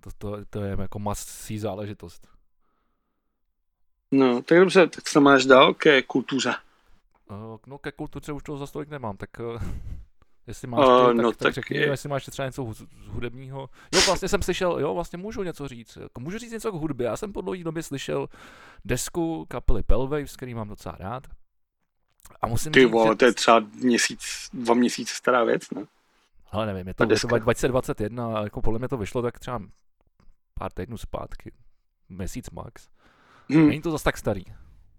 to, 0.00 0.10
to, 0.18 0.44
to 0.50 0.62
je 0.62 0.76
jako 0.80 0.98
masí 0.98 1.58
záležitost. 1.58 2.28
No, 4.10 4.42
tak 4.42 4.58
dobře, 4.58 4.86
tak 4.86 5.04
co 5.04 5.20
máš 5.20 5.44
dál 5.44 5.74
ke 5.74 6.02
kultuře? 6.02 6.54
Uh, 7.32 7.58
no 7.66 7.78
ke 7.78 7.92
kultuře 7.92 8.32
už 8.32 8.42
toho 8.42 8.58
za 8.58 8.66
stolik 8.66 8.88
nemám, 8.88 9.16
tak 9.16 9.30
uh, 9.40 9.62
jestli 10.46 10.68
máš 10.68 10.86
uh, 10.86 11.00
ty, 11.00 11.06
tak, 11.06 11.16
no, 11.16 11.30
tak, 11.30 11.38
tak 11.38 11.54
řekni, 11.54 11.76
je... 11.76 11.86
jestli 11.86 12.08
máš 12.08 12.26
třeba 12.26 12.46
něco 12.46 12.72
hudebního. 13.06 13.68
Jo, 13.94 14.00
vlastně 14.06 14.28
jsem 14.28 14.42
slyšel, 14.42 14.80
jo, 14.80 14.94
vlastně 14.94 15.18
můžu 15.18 15.42
něco 15.42 15.68
říct. 15.68 15.98
Jako, 16.02 16.20
můžu 16.20 16.38
říct 16.38 16.52
něco 16.52 16.72
k 16.72 16.74
hudbě. 16.74 17.06
Já 17.06 17.16
jsem 17.16 17.32
po 17.32 17.40
dlouhé 17.40 17.64
době 17.64 17.82
slyšel 17.82 18.28
desku 18.84 19.46
kapely 19.48 19.82
Pelway, 19.82 20.26
s 20.26 20.36
kterým 20.36 20.56
mám 20.56 20.68
docela 20.68 20.96
rád. 20.98 21.26
A 22.40 22.46
musím 22.46 22.72
Ty 22.72 22.80
říct, 22.80 22.90
vole, 22.90 23.08
že... 23.08 23.14
to 23.14 23.24
je 23.24 23.32
třeba 23.32 23.60
měsíc, 23.74 24.48
dva 24.52 24.74
měsíce 24.74 25.14
stará 25.14 25.44
věc, 25.44 25.70
ne? 25.70 25.84
Ale 26.50 26.66
nevím, 26.66 26.88
je 26.88 26.94
to, 26.94 27.02
je 27.02 27.20
to 27.20 27.38
2021, 27.38 28.40
jako 28.42 28.62
podle 28.62 28.78
mě 28.78 28.88
to 28.88 28.96
vyšlo 28.96 29.22
tak 29.22 29.38
třeba 29.38 29.62
pár 30.54 30.72
týdnů 30.72 30.98
zpátky, 30.98 31.52
měsíc 32.08 32.50
max. 32.50 32.88
Hmm. 33.50 33.68
Není 33.68 33.82
to 33.82 33.90
zase 33.90 34.04
tak 34.04 34.18
starý. 34.18 34.44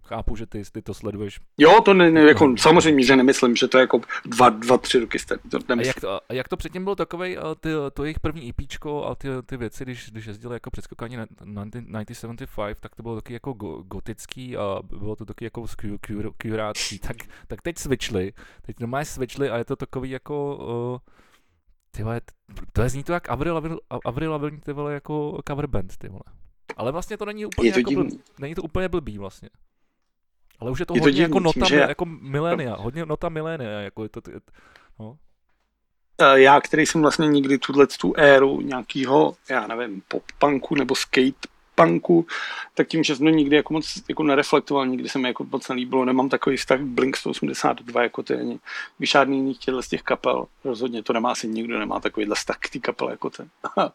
Chápu, 0.04 0.36
že 0.36 0.46
ty, 0.46 0.62
ty 0.72 0.82
to 0.82 0.94
sleduješ. 0.94 1.40
Jo, 1.58 1.80
to 1.80 1.94
ne, 1.94 2.10
ne 2.10 2.20
jako, 2.20 2.54
samozřejmě, 2.58 3.04
že 3.04 3.16
nemyslím, 3.16 3.56
že 3.56 3.68
to 3.68 3.78
je 3.78 3.80
jako 3.82 4.00
dva, 4.24 4.50
dva 4.50 4.78
tři 4.78 5.00
roky 5.00 5.18
starý. 5.18 5.40
To 5.50 5.58
a, 5.58 5.82
jak 5.82 6.00
to, 6.00 6.10
a 6.28 6.32
jak 6.32 6.48
to 6.48 6.56
předtím 6.56 6.84
bylo 6.84 6.96
takový, 6.96 7.36
ty, 7.60 7.68
to 7.94 8.04
jejich 8.04 8.20
první 8.20 8.48
EPčko 8.48 9.04
a 9.04 9.14
ty, 9.14 9.28
ty 9.46 9.56
věci, 9.56 9.84
když, 9.84 10.10
když 10.10 10.26
jezdili 10.26 10.54
jako 10.54 10.70
předskokání 10.70 11.16
na 11.16 11.26
1975, 11.64 12.80
tak 12.80 12.94
to 12.94 13.02
bylo 13.02 13.14
taky 13.14 13.32
jako 13.32 13.52
go, 13.52 13.82
gotický 13.82 14.56
a 14.56 14.78
bylo 14.82 15.16
to 15.16 15.24
taky 15.24 15.44
jako 15.44 15.66
kurácký. 16.42 16.98
Tak, 16.98 17.16
tak 17.46 17.62
teď 17.62 17.78
switchli, 17.78 18.32
teď 18.62 18.80
normálně 18.80 19.04
switchli 19.04 19.50
a 19.50 19.58
je 19.58 19.64
to 19.64 19.76
takový 19.76 20.10
jako... 20.10 20.56
Uh, 20.92 21.14
ty 21.90 22.02
vole, 22.02 22.20
to 22.72 22.82
je 22.82 22.88
zní 22.88 23.04
to 23.04 23.12
jak 23.12 23.30
Avril 23.30 23.54
Lavigne, 23.54 23.76
Avril 24.04 24.32
Lavigne 24.32 24.60
ty 24.60 24.72
vole, 24.72 24.94
jako 24.94 25.40
cover 25.48 25.66
band, 25.66 25.96
ty 25.96 26.08
vole. 26.08 26.22
Ale 26.76 26.92
vlastně 26.92 27.16
to 27.16 27.24
není 27.24 27.46
úplně, 27.46 27.68
je 27.68 27.72
to 27.72 27.78
jako 27.78 27.90
blbý, 27.90 28.20
není 28.38 28.54
to 28.54 28.62
úplně 28.62 28.88
blbý 28.88 29.18
vlastně. 29.18 29.48
Ale 30.60 30.70
už 30.70 30.80
je 30.80 30.86
to 30.86 30.94
je 30.94 31.00
hodně 31.00 31.16
to 31.16 31.22
jako 31.22 31.40
nota, 31.40 31.68
že... 31.68 31.76
jako 31.76 32.04
milénia, 32.04 32.76
hodně 32.76 33.06
nota 33.06 33.28
milénia, 33.28 33.80
jako 33.80 34.02
je 34.02 34.08
to, 34.08 34.20
je, 34.30 34.40
no. 34.98 35.16
Já, 36.34 36.60
který 36.60 36.86
jsem 36.86 37.02
vlastně 37.02 37.28
nikdy 37.28 37.58
tuhle 37.58 37.86
tu 37.86 38.14
éru 38.16 38.60
nějakého, 38.60 39.34
já 39.50 39.66
nevím, 39.66 40.02
pop-punku 40.08 40.74
nebo 40.74 40.94
skate 40.94 41.48
punku, 41.74 42.26
tak 42.74 42.88
tím, 42.88 43.04
že 43.04 43.16
jsem 43.16 43.26
to 43.26 43.30
nikdy 43.30 43.56
jako 43.56 43.72
moc 43.72 44.02
jako 44.08 44.22
nereflektoval, 44.22 44.86
nikdy 44.86 45.08
se 45.08 45.18
mi 45.18 45.28
jako 45.28 45.44
moc 45.44 45.68
nelíbilo, 45.68 46.04
nemám 46.04 46.28
takový 46.28 46.56
vztah 46.56 46.80
Blink 46.80 47.16
182 47.16 48.02
jako 48.02 48.22
ty 48.22 48.34
ani 48.34 48.58
vyšádný 48.98 49.36
jiných 49.36 49.58
z 49.80 49.88
těch 49.88 50.02
kapel, 50.02 50.46
rozhodně 50.64 51.02
to 51.02 51.12
nemá 51.12 51.30
asi 51.32 51.48
nikdo, 51.48 51.78
nemá 51.78 52.00
takovýhle 52.00 52.34
vztah 52.34 52.56
k 52.58 52.70
té 52.70 52.78
kapele 52.78 53.10
jako 53.10 53.30
ten. 53.30 53.48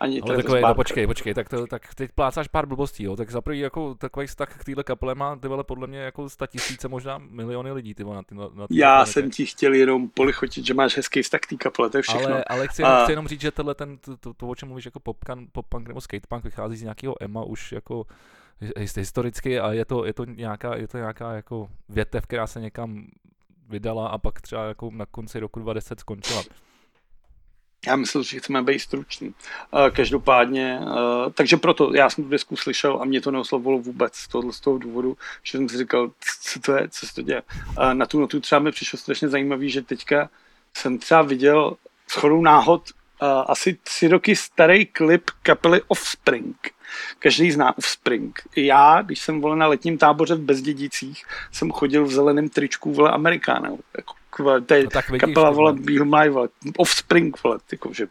Ani 0.00 0.20
Ale 0.20 0.36
takové, 0.36 0.60
no, 0.60 0.74
počkej, 0.74 1.06
počkej, 1.06 1.34
tak, 1.34 1.48
to, 1.48 1.66
tak 1.66 1.94
teď 1.94 2.10
plácáš 2.14 2.48
pár 2.48 2.66
blbostí, 2.66 3.04
jo, 3.04 3.16
tak 3.16 3.30
za 3.30 3.40
prvý 3.40 3.58
jako 3.58 3.94
takový 3.94 4.26
vztah 4.26 4.58
k 4.58 4.64
téhle 4.64 4.84
kapele 4.84 5.14
má 5.14 5.36
ty 5.36 5.48
vole 5.48 5.64
podle 5.64 5.86
mě 5.86 5.98
jako 5.98 6.28
sta 6.28 6.46
tisíce, 6.46 6.88
možná 6.88 7.18
miliony 7.18 7.72
lidí, 7.72 7.94
ty 7.94 8.04
na 8.04 8.22
ty, 8.22 8.34
na, 8.34 8.48
na 8.54 8.66
Já 8.70 9.06
jsem 9.06 9.30
ti 9.30 9.46
chtěl 9.46 9.74
jenom 9.74 10.08
polichotit, 10.08 10.66
že 10.66 10.74
máš 10.74 10.96
hezký 10.96 11.22
vztah 11.22 11.40
k 11.40 11.46
té 11.46 11.56
kapele, 11.56 11.90
to 11.90 11.98
je 11.98 12.02
všechno. 12.02 12.28
Ale, 12.28 12.44
ale 12.44 12.68
chci, 12.68 12.82
a... 12.82 13.02
chci 13.02 13.12
jenom 13.12 13.28
říct, 13.28 13.40
že 13.40 13.50
tohle 13.50 13.74
ten, 13.74 13.98
to, 13.98 14.16
to, 14.16 14.34
to, 14.34 14.48
o 14.48 14.54
čem 14.54 14.68
mluvíš 14.68 14.84
jako 14.84 15.00
popkan, 15.00 15.46
pop-punk 15.52 15.88
nebo 15.88 16.00
skatepunk 16.00 16.44
vychází 16.44 16.76
z 16.76 16.82
nějakého 16.82 17.14
Emma 17.22 17.44
už 17.44 17.72
jako 17.72 18.06
historicky 18.96 19.60
a 19.60 19.72
je 19.72 19.84
to, 19.84 20.04
je 20.04 20.12
to 20.12 20.24
nějaká, 20.24 20.76
je 20.76 20.88
to 20.88 20.98
nějaká 20.98 21.32
jako 21.32 21.68
větev, 21.88 22.26
která 22.26 22.46
se 22.46 22.60
někam 22.60 23.06
vydala 23.68 24.08
a 24.08 24.18
pak 24.18 24.40
třeba 24.40 24.64
jako 24.64 24.90
na 24.90 25.06
konci 25.06 25.40
roku 25.40 25.60
2010 25.60 26.00
skončila. 26.00 26.42
Já 27.86 27.96
myslím, 27.96 28.22
že 28.22 28.38
chceme 28.38 28.62
být 28.62 28.78
struční. 28.78 29.34
Každopádně, 29.92 30.80
takže 31.34 31.56
proto 31.56 31.94
já 31.94 32.10
jsem 32.10 32.24
tu 32.24 32.30
disku 32.30 32.56
slyšel 32.56 32.98
a 33.02 33.04
mě 33.04 33.20
to 33.20 33.30
neoslovilo 33.30 33.78
vůbec 33.78 34.14
z 34.14 34.28
toho, 34.28 34.52
z 34.52 34.60
toho 34.60 34.78
důvodu, 34.78 35.16
že 35.42 35.58
jsem 35.58 35.68
si 35.68 35.78
říkal, 35.78 36.10
co 36.42 36.60
to 36.60 36.76
je, 36.76 36.88
co 36.88 37.06
se 37.06 37.14
to 37.14 37.22
děje. 37.22 37.42
Na 37.92 38.06
tu 38.06 38.20
notu 38.20 38.40
třeba 38.40 38.58
mi 38.58 38.70
přišlo 38.70 38.98
strašně 38.98 39.28
zajímavý, 39.28 39.70
že 39.70 39.82
teďka 39.82 40.30
jsem 40.74 40.98
třeba 40.98 41.22
viděl 41.22 41.76
shodou 42.10 42.42
náhod 42.42 42.82
asi 43.46 43.78
tři 43.82 44.08
roky 44.08 44.36
starý 44.36 44.86
klip 44.86 45.30
kapely 45.42 45.82
Offspring. 45.88 46.70
Každý 47.18 47.50
zná 47.50 47.78
Offspring. 47.78 48.42
Já, 48.56 49.02
když 49.02 49.20
jsem 49.20 49.40
volil 49.40 49.56
na 49.56 49.66
letním 49.66 49.98
táboře 49.98 50.34
v 50.34 50.40
Bezdědicích, 50.40 51.24
jsem 51.52 51.72
chodil 51.72 52.04
v 52.04 52.12
zeleném 52.12 52.48
tričku 52.48 52.92
vole 52.92 53.10
Amerikána. 53.10 53.70
Jako 53.96 54.14
vole, 54.42 54.60
to 54.60 54.74
je 54.74 54.84
no 54.84 54.90
tak 54.90 55.10
vidíš, 55.10 55.20
kapela, 55.20 55.50
vole, 55.50 55.72
Be 55.72 56.04
My, 56.04 56.28
vole, 56.28 56.48
Offspring, 56.76 57.42
vole, 57.42 57.58
jakože. 57.72 58.06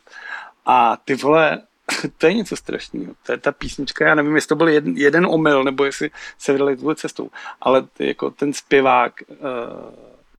A 0.65 0.97
ty 1.05 1.15
vole, 1.15 1.61
to 2.17 2.27
je 2.27 2.33
něco 2.33 2.55
strašného. 2.55 3.13
To 3.25 3.31
je 3.31 3.37
ta 3.37 3.51
písnička, 3.51 4.07
já 4.07 4.15
nevím, 4.15 4.35
jestli 4.35 4.47
to 4.47 4.55
byl 4.55 4.69
jeden, 4.69 4.97
jeden 4.97 5.25
omyl, 5.25 5.63
nebo 5.63 5.85
jestli 5.85 6.11
se 6.37 6.51
vydali 6.51 6.77
tuhle 6.77 6.95
cestou, 6.95 7.29
ale 7.61 7.81
ty, 7.81 8.07
jako 8.07 8.31
ten 8.31 8.53
zpěvák, 8.53 9.13
uh, 9.29 9.37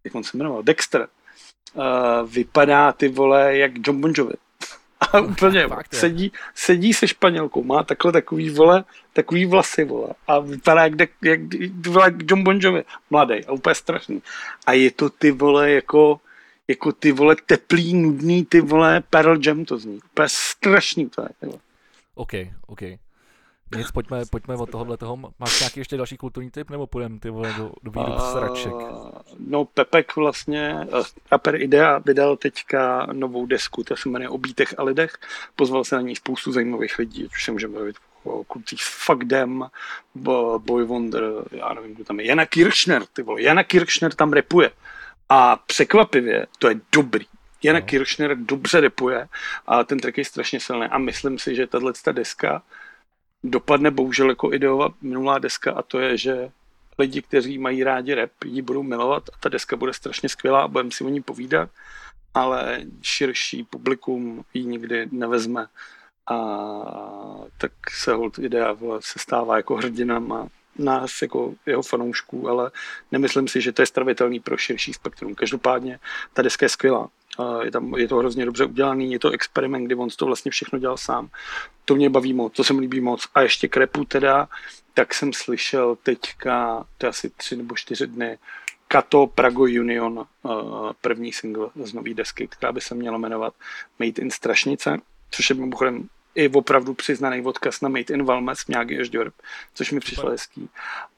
jak 0.04 0.14
on 0.14 0.24
se 0.24 0.36
jmenoval, 0.36 0.62
Dexter, 0.62 1.08
uh, 1.74 2.30
vypadá 2.30 2.92
ty 2.92 3.08
vole 3.08 3.56
jak 3.56 3.72
John 3.86 4.00
Bon 4.00 4.12
Jovi. 4.16 4.34
A 5.00 5.20
úplně 5.20 5.68
Fakt, 5.68 5.94
sedí, 5.94 6.32
sedí 6.54 6.94
se 6.94 7.08
španělkou, 7.08 7.64
má 7.64 7.82
takhle 7.82 8.12
takový 8.12 8.50
vole, 8.50 8.84
takový 9.12 9.46
vlasy 9.46 9.84
vole 9.84 10.08
a 10.26 10.38
vypadá 10.38 10.82
jak, 10.82 11.00
jak, 11.00 11.10
jak, 11.24 11.40
jak 12.02 12.14
John 12.30 12.42
Bon 12.42 12.58
Jovi, 12.60 12.84
mladý 13.10 13.44
a 13.44 13.52
úplně 13.52 13.74
strašný. 13.74 14.22
A 14.66 14.72
je 14.72 14.90
to 14.90 15.10
ty 15.10 15.30
vole 15.30 15.70
jako, 15.70 16.20
jako 16.68 16.92
ty 16.92 17.12
vole 17.12 17.36
teplý, 17.46 17.94
nudný, 17.94 18.44
ty 18.44 18.60
vole 18.60 19.02
Pearl 19.10 19.38
Jam 19.46 19.64
to 19.64 19.78
zní. 19.78 20.00
Úplně 20.12 20.28
strašný 20.28 21.08
to 21.08 21.22
je. 21.22 21.28
Vole. 21.42 21.58
OK, 22.14 22.32
OK. 22.66 22.82
Nic, 23.74 23.90
pojďme, 23.90 24.22
pojďme 24.30 24.54
od 24.54 24.70
tohohle 24.70 24.96
toho. 24.96 25.16
Máš 25.16 25.60
nějaký 25.60 25.80
ještě 25.80 25.96
další 25.96 26.16
kulturní 26.16 26.50
typ, 26.50 26.70
nebo 26.70 26.86
půjdeme 26.86 27.18
ty 27.18 27.30
vole 27.30 27.54
do, 27.58 27.72
do 27.82 27.90
výrob 27.90 28.20
sraček? 28.20 28.72
No 29.38 29.64
Pepek 29.64 30.16
vlastně, 30.16 30.86
uh, 30.98 31.04
rapper 31.32 31.62
Idea 31.62 31.98
vydal 31.98 32.36
teďka 32.36 33.06
novou 33.12 33.46
desku, 33.46 33.84
ta 33.84 33.96
se 33.96 34.08
jmenuje 34.08 34.28
O 34.28 34.38
bítech 34.38 34.74
a 34.78 34.82
lidech. 34.82 35.18
Pozval 35.56 35.84
se 35.84 35.96
na 35.96 36.02
ní 36.02 36.16
spoustu 36.16 36.52
zajímavých 36.52 36.98
lidí, 36.98 37.24
ať 37.24 37.30
už 37.32 37.44
se 37.44 37.52
můžeme 37.52 37.78
bavit 37.78 37.96
o 38.24 38.44
klucích 38.44 38.84
Fuck 38.84 39.28
Them, 39.28 39.64
Boy 40.58 40.84
Wonder, 40.84 41.22
já 41.50 41.74
nevím, 41.74 41.94
kdo 41.94 42.04
tam 42.04 42.20
je, 42.20 42.26
Jana 42.26 42.46
Kirchner, 42.46 43.06
ty 43.06 43.22
vole, 43.22 43.42
Jana 43.42 43.64
Kirchner 43.64 44.14
tam 44.14 44.32
repuje. 44.32 44.70
A 45.28 45.56
překvapivě, 45.56 46.46
to 46.58 46.68
je 46.68 46.80
dobrý. 46.92 47.26
Jana 47.62 47.78
no. 47.78 47.86
Kirchner 47.86 48.36
dobře 48.36 48.80
repuje 48.80 49.28
a 49.66 49.84
ten 49.84 49.98
track 49.98 50.18
je 50.18 50.24
strašně 50.24 50.60
silný 50.60 50.86
a 50.86 50.98
myslím 50.98 51.38
si, 51.38 51.54
že 51.54 51.66
tahle 51.66 51.92
deska 52.12 52.62
dopadne 53.50 53.90
bohužel 53.90 54.28
jako 54.28 54.52
ideová 54.52 54.88
minulá 55.02 55.38
deska 55.38 55.72
a 55.72 55.82
to 55.82 55.98
je, 55.98 56.18
že 56.18 56.50
lidi, 56.98 57.22
kteří 57.22 57.58
mají 57.58 57.84
rádi 57.84 58.14
rap, 58.14 58.30
ji 58.44 58.62
budou 58.62 58.82
milovat 58.82 59.22
a 59.28 59.38
ta 59.40 59.48
deska 59.48 59.76
bude 59.76 59.92
strašně 59.92 60.28
skvělá 60.28 60.62
a 60.62 60.68
budeme 60.68 60.90
si 60.90 61.04
o 61.04 61.08
ní 61.08 61.22
povídat, 61.22 61.70
ale 62.34 62.80
širší 63.02 63.64
publikum 63.64 64.44
ji 64.54 64.64
nikdy 64.64 65.08
nevezme. 65.12 65.66
A 66.30 66.38
tak 67.58 67.72
se 67.90 68.12
hold 68.12 68.38
idea 68.38 68.76
se 69.00 69.18
stává 69.18 69.56
jako 69.56 69.76
hrdinama 69.76 70.48
nás 70.78 71.22
jako 71.22 71.54
jeho 71.66 71.82
fanoušků, 71.82 72.48
ale 72.48 72.70
nemyslím 73.12 73.48
si, 73.48 73.60
že 73.60 73.72
to 73.72 73.82
je 73.82 73.86
stravitelný 73.86 74.40
pro 74.40 74.56
širší 74.56 74.92
spektrum. 74.92 75.34
Každopádně 75.34 75.98
ta 76.32 76.42
deska 76.42 76.66
je 76.66 76.70
skvělá. 76.70 77.08
Je, 77.62 77.70
tam, 77.70 77.94
je 77.94 78.08
to 78.08 78.16
hrozně 78.16 78.44
dobře 78.44 78.64
udělaný, 78.64 79.12
je 79.12 79.18
to 79.18 79.30
experiment, 79.30 79.86
kdy 79.86 79.94
on 79.94 80.08
to 80.16 80.26
vlastně 80.26 80.50
všechno 80.50 80.78
dělal 80.78 80.96
sám. 80.96 81.28
To 81.84 81.94
mě 81.94 82.10
baví 82.10 82.32
moc, 82.32 82.52
to 82.56 82.64
se 82.64 82.72
mi 82.72 82.80
líbí 82.80 83.00
moc. 83.00 83.28
A 83.34 83.40
ještě 83.40 83.68
krepu 83.68 84.04
teda, 84.04 84.48
tak 84.94 85.14
jsem 85.14 85.32
slyšel 85.32 85.96
teďka, 86.02 86.84
to 86.98 87.06
je 87.06 87.10
asi 87.10 87.30
tři 87.30 87.56
nebo 87.56 87.76
čtyři 87.76 88.06
dny, 88.06 88.38
Kato 88.88 89.26
Prago 89.26 89.62
Union, 89.62 90.26
první 91.00 91.32
single 91.32 91.68
z 91.82 91.92
nové 91.92 92.14
desky, 92.14 92.48
která 92.48 92.72
by 92.72 92.80
se 92.80 92.94
měla 92.94 93.18
jmenovat 93.18 93.54
Made 93.98 94.22
in 94.22 94.30
Strašnice, 94.30 94.98
což 95.30 95.50
je 95.50 95.56
mimochodem 95.56 96.08
i 96.36 96.48
opravdu 96.48 96.94
přiznaný 96.94 97.42
odkaz 97.42 97.80
na 97.80 97.88
Made 97.88 98.14
in 98.14 98.24
Valmes, 98.24 98.66
nějaký 98.68 99.00
Ežďorb, 99.00 99.34
což 99.74 99.92
mi 99.92 100.00
přišlo 100.00 100.30
hezký. 100.30 100.68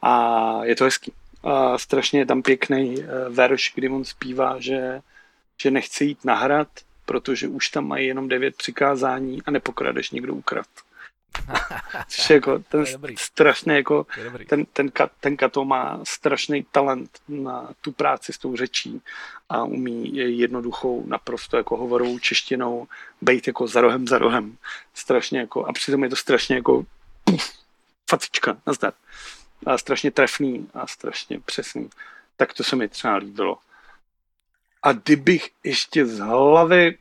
A 0.02 0.64
je 0.64 0.76
to 0.76 0.84
hezký. 0.84 1.12
A 1.42 1.78
strašně 1.78 2.20
je 2.20 2.26
tam 2.26 2.42
pěkný 2.42 2.98
uh, 2.98 3.04
verš, 3.28 3.72
kdy 3.74 3.88
on 3.88 4.04
zpívá, 4.04 4.56
že, 4.58 5.00
že 5.56 5.70
nechce 5.70 6.04
jít 6.04 6.24
na 6.24 6.34
hrad, 6.34 6.68
protože 7.06 7.48
už 7.48 7.68
tam 7.68 7.88
mají 7.88 8.06
jenom 8.06 8.28
devět 8.28 8.56
přikázání 8.56 9.42
a 9.46 9.50
nepokradeš 9.50 10.10
někdo 10.10 10.34
ukrad. 10.34 10.66
Což 12.08 12.30
jako 12.30 12.58
ten 12.58 12.84
strašný, 13.16 13.74
jako 13.74 14.06
ten, 14.48 14.64
ten, 14.64 14.90
ten 15.20 15.36
Kato 15.36 15.64
má 15.64 16.00
strašný 16.04 16.66
talent 16.72 17.18
na 17.28 17.68
tu 17.80 17.92
práci 17.92 18.32
s 18.32 18.38
tou 18.38 18.56
řečí 18.56 19.02
a 19.48 19.64
umí 19.64 20.16
jednoduchou, 20.38 21.06
naprosto 21.06 21.56
jako 21.56 21.76
hovorovou 21.76 22.18
češtinou 22.18 22.86
být 23.20 23.46
jako 23.46 23.66
za 23.66 23.80
rohem 23.80 24.08
za 24.08 24.18
rohem. 24.18 24.56
Strašně 24.94 25.38
jako, 25.38 25.64
a 25.64 25.72
přitom 25.72 26.04
je 26.04 26.10
to 26.10 26.16
strašně 26.16 26.56
jako 26.56 26.84
puf, 27.24 27.52
facička, 28.10 28.56
nazdar. 28.66 28.92
A 29.66 29.78
strašně 29.78 30.10
trefný 30.10 30.68
a 30.74 30.86
strašně 30.86 31.40
přesný. 31.40 31.90
Tak 32.36 32.54
to 32.54 32.64
se 32.64 32.76
mi 32.76 32.88
třeba 32.88 33.16
líbilo. 33.16 33.58
A 34.82 34.92
kdybych 34.92 35.50
ještě 35.64 36.06
z 36.06 36.18
hlavy 36.18 36.98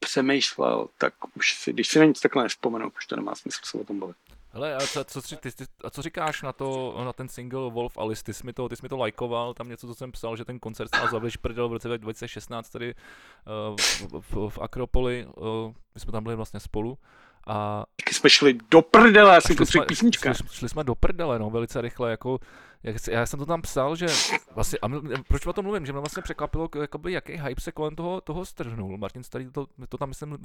přemýšlel, 0.00 0.88
tak 0.98 1.14
už 1.36 1.52
si, 1.52 1.72
když 1.72 1.88
si 1.88 1.98
na 1.98 2.04
nic 2.04 2.20
takhle 2.20 2.42
nespomenu, 2.42 2.92
už 2.96 3.06
to 3.06 3.16
nemá 3.16 3.34
smysl 3.34 3.60
se 3.64 3.78
o 3.78 3.84
tom 3.84 4.00
bavit. 4.00 4.16
Hele, 4.56 4.74
a 4.74 4.80
co, 4.80 5.04
co, 5.04 5.36
ty, 5.36 5.52
ty, 5.52 5.64
a 5.84 5.90
co 5.90 6.02
říkáš 6.02 6.42
na 6.42 6.52
to, 6.52 7.00
na 7.04 7.12
ten 7.12 7.28
single 7.28 7.70
Wolf 7.70 7.98
Alice, 7.98 8.24
ty 8.24 8.34
jsi 8.34 8.46
mi 8.46 8.52
to, 8.52 8.68
ty 8.68 8.76
jsi 8.76 8.82
mi 8.82 8.88
to 8.88 8.96
lajkoval, 8.96 9.54
tam 9.54 9.68
něco, 9.68 9.86
co 9.86 9.94
jsem 9.94 10.12
psal, 10.12 10.36
že 10.36 10.44
ten 10.44 10.58
koncert 10.58 10.88
stál 10.88 11.08
za 11.10 11.20
prdel 11.40 11.68
v 11.68 11.72
roce 11.72 11.98
2016 11.98 12.70
tady 12.70 12.94
uh, 12.94 13.76
v, 13.76 14.20
v, 14.20 14.50
v 14.50 14.58
Akropoli, 14.58 15.26
uh, 15.26 15.72
my 15.94 16.00
jsme 16.00 16.12
tam 16.12 16.22
byli 16.22 16.36
vlastně 16.36 16.60
spolu 16.60 16.98
A... 17.46 17.84
Taky 17.96 18.14
jsme 18.14 18.30
šli 18.30 18.58
do 18.70 18.82
prdele, 18.82 19.36
asi 19.36 19.54
po 19.54 19.64
třech 19.64 19.82
písničkách. 19.86 20.36
Šli, 20.36 20.48
šli, 20.50 20.68
jsme 20.68 20.84
do 20.84 20.94
prdele, 20.94 21.38
no, 21.38 21.50
velice 21.50 21.80
rychle, 21.80 22.10
jako 22.10 22.40
jak, 22.82 22.96
já 23.10 23.26
jsem 23.26 23.38
to 23.38 23.46
tam 23.46 23.62
psal, 23.62 23.96
že 23.96 24.06
vlastně, 24.54 24.78
a 24.82 24.88
proč 25.28 25.46
o 25.46 25.52
tom 25.52 25.64
mluvím, 25.64 25.86
že 25.86 25.92
mě 25.92 26.00
vlastně 26.00 26.22
překvapilo, 26.22 26.68
jakoby, 26.80 27.12
jaký 27.12 27.32
hype 27.32 27.60
se 27.60 27.72
kolem 27.72 27.96
toho, 27.96 28.20
toho 28.20 28.44
strhnul. 28.44 28.98
Martin 28.98 29.22
Starý 29.22 29.50
to, 29.50 29.66
to 29.88 29.98
tam 29.98 30.08
myslím, 30.08 30.38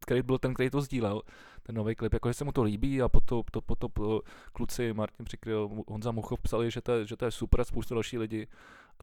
který 0.00 0.22
byl 0.22 0.38
ten, 0.38 0.54
který 0.54 0.70
to 0.70 0.80
sdílel, 0.80 1.22
ten 1.62 1.74
nový 1.74 1.94
klip, 1.94 2.12
jako 2.12 2.28
že 2.28 2.34
se 2.34 2.44
mu 2.44 2.52
to 2.52 2.62
líbí 2.62 3.02
a 3.02 3.08
potom 3.08 3.42
to, 3.50 3.60
to, 3.60 3.76
to, 3.76 3.88
to 3.88 4.20
kluci 4.52 4.92
Martin 4.92 5.26
Přikryl, 5.26 5.70
Honza 5.88 6.10
Muchov 6.10 6.40
psali, 6.40 6.70
že 6.70 6.80
to, 6.80 7.04
že 7.04 7.16
to 7.16 7.24
je 7.24 7.30
super 7.30 7.60
a 7.60 7.64
spoustu 7.64 7.94
další 7.94 8.18
lidi 8.18 8.46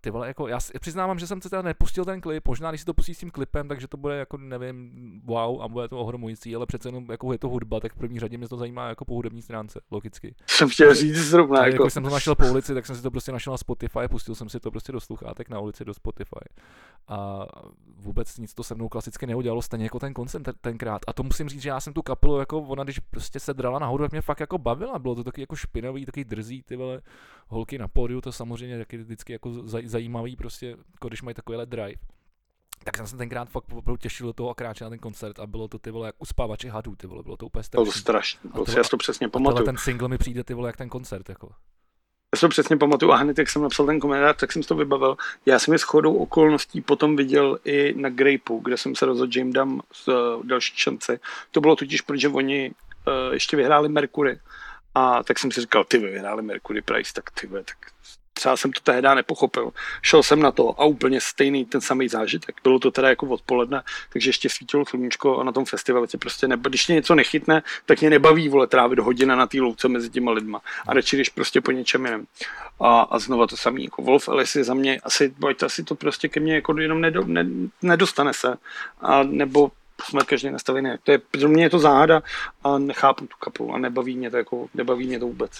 ty 0.01 0.09
vole, 0.09 0.27
jako 0.27 0.47
já 0.47 0.57
přiznávám, 0.79 1.19
že 1.19 1.27
jsem 1.27 1.41
se 1.41 1.49
teda 1.49 1.61
nepustil 1.61 2.05
ten 2.05 2.21
klip, 2.21 2.47
možná 2.47 2.71
když 2.71 2.81
si 2.81 2.85
to 2.85 2.93
pustí 2.93 3.13
s 3.13 3.19
tím 3.19 3.31
klipem, 3.31 3.67
takže 3.67 3.87
to 3.87 3.97
bude 3.97 4.17
jako, 4.17 4.37
nevím, 4.37 4.91
wow 5.25 5.61
a 5.61 5.67
bude 5.67 5.87
to 5.87 5.99
ohromující, 5.99 6.55
ale 6.55 6.65
přece 6.65 6.87
jenom 6.87 7.05
jako 7.11 7.33
je 7.33 7.39
to 7.39 7.49
hudba, 7.49 7.79
tak 7.79 7.93
v 7.93 7.97
první 7.97 8.19
řadě 8.19 8.37
mě 8.37 8.47
to 8.47 8.57
zajímá 8.57 8.87
jako 8.89 9.05
po 9.05 9.13
hudební 9.13 9.41
stránce, 9.41 9.81
logicky. 9.91 10.35
Jsem 10.47 10.69
chtěl 10.69 10.95
říct 10.95 11.17
zrovna. 11.17 11.59
A 11.59 11.65
jako... 11.65 11.75
jako 11.75 11.89
jsem 11.89 12.03
to 12.03 12.09
našel 12.09 12.35
po 12.35 12.47
ulici, 12.47 12.73
tak 12.73 12.85
jsem 12.85 12.95
si 12.95 13.01
to 13.01 13.11
prostě 13.11 13.31
našel 13.31 13.53
na 13.53 13.57
Spotify, 13.57 13.99
pustil 14.09 14.35
jsem 14.35 14.49
si 14.49 14.59
to 14.59 14.71
prostě 14.71 14.91
do 14.91 14.99
sluchátek 14.99 15.49
na 15.49 15.59
ulici 15.59 15.85
do 15.85 15.93
Spotify. 15.93 16.45
A 17.07 17.47
vůbec 17.97 18.37
nic 18.37 18.53
to 18.53 18.63
se 18.63 18.75
mnou 18.75 18.89
klasicky 18.89 19.27
neudělalo, 19.27 19.61
stejně 19.61 19.85
jako 19.85 19.99
ten 19.99 20.13
koncert 20.13 20.43
tenkrát. 20.61 21.01
A 21.07 21.13
to 21.13 21.23
musím 21.23 21.49
říct, 21.49 21.61
že 21.61 21.69
já 21.69 21.79
jsem 21.79 21.93
tu 21.93 22.01
kapelu, 22.01 22.39
jako 22.39 22.59
ona, 22.59 22.83
když 22.83 22.99
prostě 22.99 23.39
se 23.39 23.53
drala 23.53 23.79
nahoru, 23.79 24.03
tak 24.03 24.11
mě 24.11 24.21
fakt 24.21 24.39
jako 24.39 24.57
bavila, 24.57 24.99
bylo 24.99 25.15
to 25.15 25.23
taky 25.23 25.41
jako 25.41 25.55
špinavý, 25.55 26.05
taky 26.05 26.25
drzý, 26.25 26.63
ty 26.63 26.75
vole, 26.75 27.01
holky 27.47 27.77
na 27.77 27.87
pódiu, 27.87 28.21
to 28.21 28.31
samozřejmě 28.31 28.77
taky 28.77 28.97
vždycky 28.97 29.33
jako 29.33 29.51
zajímavý, 29.91 30.35
prostě, 30.35 30.67
jako 30.93 31.07
když 31.07 31.21
mají 31.21 31.35
takovýhle 31.35 31.65
drive. 31.65 32.01
Tak 32.83 32.97
jsem 32.97 33.07
se 33.07 33.17
tenkrát 33.17 33.49
fakt 33.49 33.63
opravdu 33.73 33.97
těšil 33.97 34.27
do 34.27 34.33
toho 34.33 34.49
a 34.49 34.55
kráčel 34.55 34.85
na 34.85 34.89
ten 34.89 34.99
koncert 34.99 35.39
a 35.39 35.47
bylo 35.47 35.67
to 35.67 35.79
ty 35.79 35.91
vole 35.91 36.07
jak 36.07 36.15
uspávači 36.19 36.67
hadů, 36.67 36.95
ty 36.95 37.07
vole, 37.07 37.23
bylo 37.23 37.37
to 37.37 37.45
úplně 37.45 37.63
strašné. 37.63 37.83
Bylo 37.83 37.91
strašné, 38.65 38.79
já 38.79 38.83
to 38.83 38.97
přesně 38.97 39.29
pamatuju. 39.29 39.65
ten 39.65 39.77
single 39.77 40.07
mi 40.07 40.17
přijde 40.17 40.43
ty 40.43 40.53
vole 40.53 40.69
jak 40.69 40.77
ten 40.77 40.89
koncert, 40.89 41.29
jako. 41.29 41.49
Já 42.33 42.37
si 42.37 42.41
to 42.41 42.49
přesně 42.49 42.77
pamatuju 42.77 43.11
a 43.11 43.15
hned, 43.15 43.37
jak 43.37 43.49
jsem 43.49 43.61
napsal 43.61 43.85
ten 43.85 43.99
komentář, 43.99 44.37
tak 44.39 44.51
jsem 44.51 44.63
si 44.63 44.69
to 44.69 44.75
vybavil. 44.75 45.17
Já 45.45 45.59
jsem 45.59 45.73
je 45.73 45.77
shodou 45.77 46.15
okolností 46.15 46.81
potom 46.81 47.15
viděl 47.15 47.59
i 47.65 47.93
na 47.97 48.09
Grapeu, 48.09 48.59
kde 48.59 48.77
jsem 48.77 48.95
se 48.95 49.05
rozhodl, 49.05 49.31
že 49.31 49.39
jim 49.39 49.53
dám 49.53 49.81
uh, 50.07 50.45
další 50.45 50.73
šance. 50.75 51.19
To 51.51 51.61
bylo 51.61 51.75
totiž, 51.75 52.01
protože 52.01 52.29
oni 52.29 52.71
uh, 52.71 53.33
ještě 53.33 53.57
vyhráli 53.57 53.89
Mercury. 53.89 54.39
A 54.95 55.23
tak 55.23 55.39
jsem 55.39 55.51
si 55.51 55.61
říkal, 55.61 55.83
ty 55.83 55.97
vyhráli 55.97 56.41
Mercury 56.41 56.81
Price, 56.81 57.13
tak 57.13 57.31
ty 57.31 57.47
tak 57.47 57.77
třeba 58.33 58.57
jsem 58.57 58.71
to 58.71 58.81
tehdy 58.83 59.07
nepochopil. 59.15 59.71
Šel 60.01 60.23
jsem 60.23 60.39
na 60.39 60.51
to 60.51 60.81
a 60.81 60.85
úplně 60.85 61.21
stejný 61.21 61.65
ten 61.65 61.81
samý 61.81 62.09
zážitek. 62.09 62.55
Bylo 62.63 62.79
to 62.79 62.91
teda 62.91 63.09
jako 63.09 63.27
odpoledne, 63.27 63.83
takže 64.13 64.29
ještě 64.29 64.49
svítilo 64.49 64.85
sluníčko 64.85 65.37
a 65.37 65.43
na 65.43 65.51
tom 65.51 65.65
festivalu 65.65 66.05
tě 66.05 66.17
prostě 66.17 66.47
nebo 66.47 66.69
když 66.69 66.87
mě 66.87 66.95
něco 66.95 67.15
nechytne, 67.15 67.63
tak 67.85 68.01
mě 68.01 68.09
nebaví 68.09 68.49
vole 68.49 68.67
trávit 68.67 68.99
hodina 68.99 69.35
na 69.35 69.47
té 69.47 69.61
louce 69.61 69.87
mezi 69.87 70.09
těma 70.09 70.31
lidma. 70.31 70.61
A 70.87 70.93
radši 70.93 71.15
když 71.15 71.29
prostě 71.29 71.61
po 71.61 71.71
něčem 71.71 72.05
jiném. 72.05 72.25
A, 72.79 73.01
a 73.01 73.19
znova 73.19 73.47
to 73.47 73.57
samý. 73.57 73.83
Jako 73.83 74.01
Wolf 74.01 74.27
Ellis 74.27 74.55
je 74.55 74.63
za 74.63 74.73
mě 74.73 74.99
asi, 75.03 75.33
bojte, 75.39 75.65
asi 75.65 75.83
to 75.83 75.95
prostě 75.95 76.27
ke 76.27 76.39
mně 76.39 76.55
jako 76.55 76.79
jenom 76.79 77.01
nedo, 77.01 77.23
ne, 77.25 77.45
nedostane 77.81 78.33
se. 78.33 78.57
A 79.01 79.23
nebo 79.23 79.71
jsme 80.03 80.21
každý 80.23 80.49
nastavený. 80.49 80.89
To 81.03 81.11
je, 81.11 81.17
pro 81.17 81.49
mě 81.49 81.63
je 81.63 81.69
to 81.69 81.79
záhada 81.79 82.21
a 82.63 82.77
nechápu 82.77 83.25
tu 83.25 83.37
kapelu 83.39 83.73
a 83.73 83.77
nebaví 83.77 84.15
mě 84.15 84.31
to, 84.31 84.37
jako, 84.37 84.67
nebaví 84.73 85.07
mě 85.07 85.19
to 85.19 85.27
vůbec. 85.27 85.51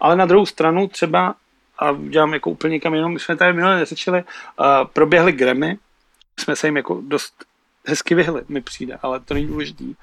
Ale 0.00 0.16
na 0.16 0.26
druhou 0.26 0.46
stranu 0.46 0.88
třeba 0.88 1.34
a 1.80 1.92
dělám 2.08 2.34
jako 2.34 2.50
úplně 2.50 2.80
kam 2.80 2.94
jenom, 2.94 3.12
my 3.12 3.20
jsme 3.20 3.36
tady 3.36 3.52
minule 3.52 3.76
neřečili, 3.76 4.24
uh, 4.60 4.66
proběhly 4.92 5.32
Grammy, 5.32 5.78
jsme 6.38 6.56
se 6.56 6.66
jim 6.66 6.76
jako 6.76 7.00
dost 7.08 7.44
hezky 7.86 8.14
vyhli, 8.14 8.42
mi 8.48 8.60
přijde, 8.60 8.98
ale 9.02 9.20
to 9.20 9.34
není 9.34 9.46
důležitý. 9.46 9.94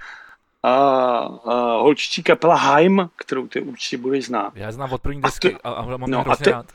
A, 0.63 0.70
a 0.70 1.78
holčičí 1.78 2.24
kapela 2.24 2.56
Haim, 2.56 3.10
kterou 3.16 3.48
ty 3.48 3.62
určitě 3.62 3.98
budeš 3.98 4.26
znát. 4.26 4.52
Já 4.56 4.72
znám 4.72 4.94
od 4.94 5.02
první 5.02 5.22
desky 5.22 5.56
a, 5.56 5.58
to, 5.58 5.68
a, 5.68 5.72
a 5.72 5.98
mám 5.98 6.10
no, 6.10 6.32
a 6.32 6.36
ty, 6.36 6.52
rád. 6.52 6.66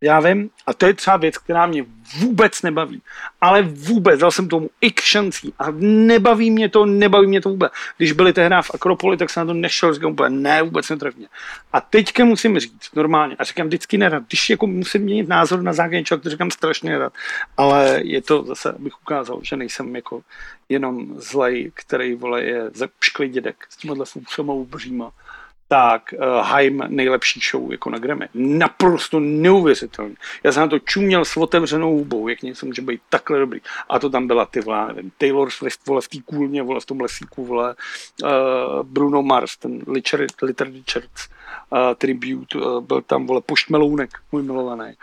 Já 0.00 0.20
vím, 0.20 0.50
a 0.66 0.74
to 0.74 0.86
je 0.86 0.94
třeba 0.94 1.16
věc, 1.16 1.38
která 1.38 1.66
mě 1.66 1.84
vůbec 2.18 2.62
nebaví. 2.62 3.02
Ale 3.40 3.62
vůbec, 3.62 4.20
dal 4.20 4.30
jsem 4.30 4.48
tomu 4.48 4.70
x 4.80 5.04
šancí 5.04 5.54
a 5.58 5.66
nebaví 5.80 6.50
mě 6.50 6.68
to, 6.68 6.86
nebaví 6.86 7.26
mě 7.26 7.40
to 7.40 7.48
vůbec. 7.48 7.72
Když 7.96 8.12
byli 8.12 8.32
tehdy 8.32 8.56
v 8.62 8.74
Akropoli, 8.74 9.16
tak 9.16 9.30
jsem 9.30 9.40
na 9.40 9.52
to 9.52 9.58
nešel, 9.58 9.94
říkám 9.94 10.12
úplně, 10.12 10.36
ne, 10.36 10.62
vůbec 10.62 10.88
netrefně. 10.90 11.28
A 11.72 11.80
teďka 11.80 12.24
musím 12.24 12.58
říct, 12.58 12.94
normálně, 12.94 13.36
a 13.38 13.44
říkám 13.44 13.66
vždycky 13.66 13.98
nerad, 13.98 14.22
když 14.28 14.50
jako 14.50 14.66
musím 14.66 15.02
měnit 15.02 15.28
názor 15.28 15.62
na 15.62 15.72
základě 15.72 16.04
čeho, 16.04 16.20
to 16.20 16.30
říkám 16.30 16.50
strašně 16.50 16.90
nerad. 16.90 17.12
Ale 17.56 18.00
je 18.02 18.22
to 18.22 18.42
zase, 18.42 18.72
abych 18.72 19.02
ukázal, 19.02 19.40
že 19.42 19.56
nejsem 19.56 19.96
jako 19.96 20.22
jenom 20.68 21.20
zlej, 21.20 21.70
který 21.74 22.14
vole 22.14 22.42
je 22.42 22.70
ze 22.74 22.88
dědek 23.28 23.66
s 23.70 23.76
tímhle 23.76 24.06
fůksamou 24.06 24.64
bříma 24.64 25.12
tak 25.68 26.14
uh, 26.18 26.46
Haim 26.46 26.82
nejlepší 26.88 27.40
show 27.50 27.72
jako 27.72 27.90
na 27.90 27.98
Grammy. 27.98 28.28
Naprosto 28.34 29.20
neuvěřitelný. 29.20 30.14
Já 30.44 30.52
jsem 30.52 30.60
na 30.60 30.68
to 30.68 30.78
čuměl 30.78 31.24
s 31.24 31.36
otevřenou 31.36 31.96
hubou, 31.96 32.28
jak 32.28 32.42
něco 32.42 32.66
může 32.66 32.82
být 32.82 33.00
takhle 33.08 33.38
dobrý. 33.38 33.60
A 33.88 33.98
to 33.98 34.10
tam 34.10 34.26
byla 34.26 34.46
ty 34.46 34.60
vole, 34.60 34.86
nevím, 34.86 35.12
Taylor 35.18 35.50
Swift, 35.50 35.86
vole, 35.86 36.00
v 36.00 36.08
té 36.08 36.18
kůlně, 36.24 36.62
vole, 36.62 36.80
v 36.80 36.86
tom 36.86 37.00
lesíku, 37.00 37.44
vole, 37.44 37.74
uh, 38.22 38.30
Bruno 38.82 39.22
Mars, 39.22 39.56
ten 39.56 39.80
Richard, 39.94 40.42
Little 40.42 40.66
Richards, 40.66 41.28
uh, 41.70 41.78
tribute, 41.98 42.58
uh, 42.58 42.80
byl 42.80 43.02
tam, 43.02 43.26
vole, 43.26 43.40
Poštmelounek, 43.46 44.10
můj 44.32 44.42
milovaný 44.42 44.94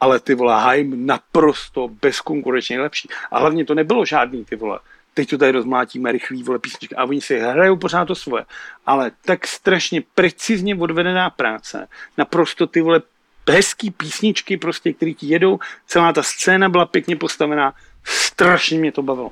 ale 0.00 0.20
ty 0.20 0.34
vole, 0.34 0.54
Haim 0.54 1.06
naprosto 1.06 1.88
bezkonkurenčně 1.88 2.80
lepší. 2.80 3.08
A 3.30 3.38
hlavně 3.38 3.64
to 3.64 3.74
nebylo 3.74 4.04
žádný 4.04 4.44
ty 4.44 4.56
vole 4.56 4.78
teď 5.14 5.30
to 5.30 5.38
tady 5.38 5.52
rozmlátíme 5.52 6.12
rychlý 6.12 6.42
vole 6.42 6.58
písničky 6.58 6.94
a 6.94 7.04
oni 7.04 7.20
si 7.20 7.38
hrajou 7.38 7.76
pořád 7.76 8.04
to 8.04 8.14
svoje. 8.14 8.44
Ale 8.86 9.10
tak 9.24 9.46
strašně 9.46 10.02
precizně 10.14 10.76
odvedená 10.76 11.30
práce, 11.30 11.88
naprosto 12.18 12.66
ty 12.66 12.80
vole 12.80 13.02
hezký 13.50 13.90
písničky, 13.90 14.56
prostě, 14.56 14.92
které 14.92 15.12
ti 15.12 15.26
jedou, 15.26 15.58
celá 15.86 16.12
ta 16.12 16.22
scéna 16.22 16.68
byla 16.68 16.86
pěkně 16.86 17.16
postavená, 17.16 17.74
strašně 18.04 18.78
mě 18.78 18.92
to 18.92 19.02
bavilo. 19.02 19.30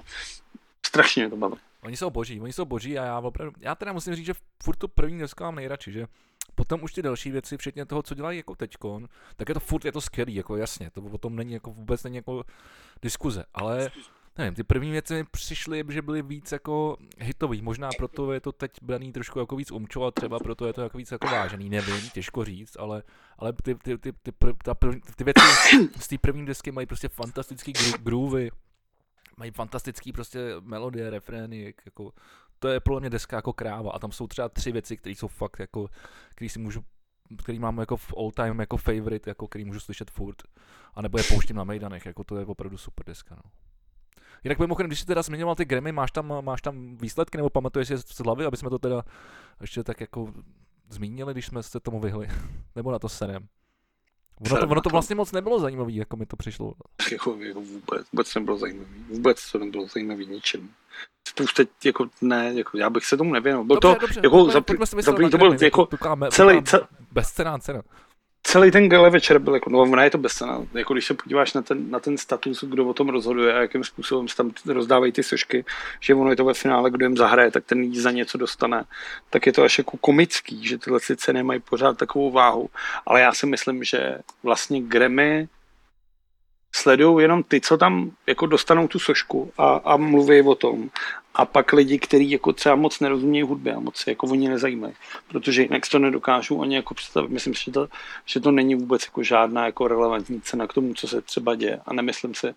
Strašně 0.87 1.23
mě 1.23 1.31
to 1.31 1.37
bavilo. 1.37 1.59
Oni 1.83 1.97
jsou 1.97 2.11
boží, 2.11 2.41
oni 2.41 2.53
jsou 2.53 2.65
boží 2.65 2.99
a 2.99 3.05
já 3.05 3.19
opravdu, 3.19 3.53
já 3.61 3.75
teda 3.75 3.93
musím 3.93 4.15
říct, 4.15 4.27
že 4.27 4.35
furt 4.63 4.77
tu 4.77 4.89
první 4.89 5.19
desku 5.19 5.43
mám 5.43 5.55
nejradši, 5.55 5.93
že 5.93 6.07
potom 6.55 6.83
už 6.83 6.93
ty 6.93 7.03
další 7.03 7.31
věci, 7.31 7.57
včetně 7.57 7.87
toho, 7.87 8.03
co 8.03 8.15
dělají 8.15 8.37
jako 8.37 8.55
teďkon, 8.55 9.09
tak 9.37 9.49
je 9.49 9.55
to 9.55 9.61
furt, 9.61 9.85
je 9.85 9.93
to 9.93 10.01
skvělý, 10.01 10.35
jako 10.35 10.57
jasně, 10.57 10.91
to 10.91 11.03
o 11.03 11.19
tom 11.19 11.37
není 11.37 11.53
jako 11.53 11.71
vůbec 11.71 12.03
není 12.03 12.17
jako 12.17 12.45
diskuze, 13.03 13.45
ale 13.55 13.91
nevím, 14.41 14.55
ty 14.55 14.65
první 14.65 14.91
věci 14.91 15.15
mi 15.15 15.25
přišly, 15.25 15.85
že 15.89 16.03
byly 16.03 16.23
víc 16.23 16.53
jako 16.53 16.97
hitový, 17.19 17.63
možná 17.63 17.91
proto 17.97 18.33
je 18.33 18.41
to 18.41 18.53
teď 18.53 18.73
braný 18.83 19.13
trošku 19.13 19.39
jako 19.39 19.57
víc 19.57 19.71
umčo 19.71 20.05
a 20.05 20.11
třeba 20.11 20.39
proto 20.39 20.67
je 20.67 20.73
to 20.73 20.83
jako 20.83 20.99
víc 20.99 21.13
jako 21.13 21.27
vážený, 21.27 21.71
nevím, 21.71 22.11
těžko 22.11 22.45
říct, 22.45 22.77
ale, 22.79 23.03
ale 23.39 23.53
ty, 23.53 23.75
ty, 23.75 23.99
ty, 23.99 24.13
ty, 24.13 24.33
pr, 24.33 24.53
ta 24.65 24.75
prv, 24.75 24.95
ty 25.17 25.25
věci 25.25 25.41
z 26.01 26.09
té 26.09 26.19
první 26.19 26.47
desky 26.47 26.73
mají 26.73 26.87
prostě 26.87 27.09
fantastický 27.09 27.73
gro- 27.73 28.03
groovy, 28.03 28.51
mají 29.37 29.51
fantastický 29.51 30.13
prostě 30.13 30.55
melodie, 30.61 31.11
refrény, 31.11 31.75
jako, 31.85 32.13
to 32.59 32.69
je 32.69 32.81
podle 32.81 33.01
mě 33.01 33.11
deska 33.11 33.37
jako 33.37 33.53
kráva 33.53 33.93
a 33.93 33.99
tam 33.99 34.13
jsou 34.13 34.27
třeba 34.27 34.49
tři 34.49 34.73
věci, 34.73 34.97
které 34.97 35.15
jsou 35.15 35.29
fakt 35.29 35.59
jako, 35.59 35.89
které 36.35 36.49
si 36.49 36.59
můžu 36.59 36.85
který 37.39 37.59
mám 37.59 37.79
jako 37.79 37.97
v 37.97 38.15
all 38.17 38.31
time 38.31 38.61
jako 38.61 38.77
favorite, 38.77 39.31
jako 39.31 39.49
který 39.49 39.65
můžu 39.65 39.81
slyšet 39.81 40.11
furt. 40.11 40.43
A 40.95 41.03
nebo 41.03 41.19
je 41.19 41.25
pouštím 41.25 41.57
na 41.57 41.65
Mejdanech, 41.65 42.07
jako 42.07 42.25
to 42.25 42.37
je 42.37 42.45
opravdu 42.45 42.79
super 42.79 43.07
deska. 43.07 43.35
No. 43.45 43.51
Jinak 44.45 44.59
mimochodem, 44.59 44.89
když 44.89 45.01
jsi 45.01 45.07
teda 45.07 45.23
zmiňoval 45.23 45.55
ty 45.55 45.65
Grammy, 45.65 45.93
máš 45.93 46.11
tam, 46.11 46.45
máš 46.45 46.63
tam 46.63 46.97
výsledky, 46.97 47.37
nebo 47.37 47.51
pamatuješ 47.51 47.89
si 47.89 47.99
z 47.99 48.19
hlavy, 48.19 48.45
aby 48.45 48.57
jsme 48.57 48.71
to 48.71 48.79
teda 48.79 49.03
ještě 49.61 49.85
tak 49.85 50.01
jako 50.01 50.33
zmínili, 50.91 51.33
když 51.33 51.47
jsme 51.47 51.63
se 51.63 51.81
tomu 51.81 52.01
vyhli, 52.01 52.29
nebo 52.77 52.93
na 52.93 52.99
to 52.99 53.09
serem. 53.09 53.49
Ono 54.41 54.61
to, 54.61 54.69
ono 54.69 54.81
to 54.81 54.91
vlastně 54.91 55.17
moc 55.17 55.33
nebylo 55.33 55.61
zajímavé, 55.61 55.93
jako 55.93 56.17
mi 56.17 56.27
to 56.27 56.37
přišlo. 56.37 56.75
Jako, 57.13 57.37
jako 57.41 57.61
vůbec, 57.61 58.07
vůbec 58.13 58.35
nebylo 58.35 58.59
zajímavé. 58.59 58.89
Vůbec 59.09 59.53
to 59.53 59.59
nebylo 59.59 59.87
zajímavé 59.87 60.25
ničem. 60.25 60.69
To 61.35 61.45
už 61.45 61.53
teď 61.53 61.69
jako 61.85 62.07
ne, 62.21 62.53
jako 62.55 62.79
já 62.79 62.91
bych 62.91 63.05
se 63.05 63.17
tomu 63.17 63.33
nevěnoval. 63.33 63.65
Byl 63.65 63.77
dobře, 63.77 63.95
to, 63.95 64.01
dobře, 64.01 64.21
jako, 64.25 64.37
dobře, 64.37 64.53
za, 64.87 65.03
za, 65.03 65.13
to 65.31 65.39
byl 65.39 65.57
jako 65.63 65.89
celý, 66.31 66.63
celý, 66.63 66.87
bezcená 67.13 67.59
cena 67.59 67.83
celý 67.83 68.10
ten 68.73 68.89
gala 68.89 69.09
večer 69.09 69.39
byl 69.39 69.55
jako, 69.55 69.71
no 69.71 69.79
ona 69.79 70.05
je 70.05 70.11
to 70.11 70.19
bezcena, 70.19 70.67
jako 70.75 70.93
když 70.93 71.07
se 71.07 71.15
podíváš 71.15 71.53
na 71.53 71.63
ten, 71.63 71.91
na 71.91 72.01
ten 72.01 72.19
status, 72.19 72.65
kdo 72.65 72.87
o 72.87 72.95
tom 72.95 73.09
rozhoduje 73.09 73.55
a 73.55 73.61
jakým 73.61 73.85
způsobem 73.85 74.29
se 74.29 74.37
tam 74.37 74.51
rozdávají 74.67 75.13
ty 75.13 75.23
sošky, 75.23 75.65
že 76.01 76.15
ono 76.15 76.31
je 76.31 76.37
to 76.37 76.45
ve 76.45 76.55
finále, 76.55 76.91
kdo 76.91 77.07
jim 77.07 77.17
zahraje, 77.17 77.51
tak 77.51 77.65
ten 77.65 77.95
za 77.95 78.11
něco 78.11 78.39
dostane, 78.39 78.85
tak 79.31 79.47
je 79.47 79.53
to 79.53 79.63
až 79.63 79.79
jako 79.79 79.97
komický, 79.97 80.67
že 80.67 80.79
tyhle 80.79 81.01
ceny 81.17 81.43
mají 81.43 81.61
pořád 81.61 81.99
takovou 81.99 82.31
váhu, 82.31 82.71
ale 83.07 83.21
já 83.21 83.33
si 83.33 83.47
myslím, 83.47 83.85
že 83.85 84.19
vlastně 84.43 84.83
Grammy 84.83 85.49
sledují 86.73 87.23
jenom 87.23 87.43
ty, 87.43 87.61
co 87.61 87.77
tam 87.77 88.11
jako 88.27 88.47
dostanou 88.47 88.89
tu 88.89 88.99
sošku 88.99 89.53
a, 89.59 89.73
a 89.73 89.97
mluví 89.97 90.43
o 90.43 90.55
tom. 90.55 90.91
A 91.35 91.45
pak 91.45 91.73
lidi, 91.73 91.99
kteří 91.99 92.31
jako 92.31 92.53
třeba 92.53 92.75
moc 92.75 93.01
nerozumějí 93.01 93.43
hudbě 93.43 93.75
a 93.75 93.81
moc 93.81 93.97
se 93.97 94.11
jako 94.11 94.27
oni 94.27 94.49
nezajímají, 94.49 94.95
protože 95.29 95.63
jinak 95.63 95.83
to 95.91 95.99
nedokážou 95.99 96.63
ani 96.63 96.77
jako 96.77 96.95
představit. 96.95 97.31
Myslím 97.31 97.55
si, 97.55 97.65
že 97.65 97.73
to, 97.73 97.89
že 98.27 98.41
to 98.41 98.51
není 98.51 98.75
vůbec 98.75 99.05
jako 99.05 99.23
žádná 99.23 99.67
jako 99.67 99.89
relevantní 99.89 100.41
cena 100.41 100.67
k 100.67 100.73
tomu, 100.73 100.95
co 100.95 101.09
se 101.09 101.21
třeba 101.21 101.55
děje. 101.55 101.81
A 101.87 101.95
nemyslím 101.95 102.35
si, 102.35 102.55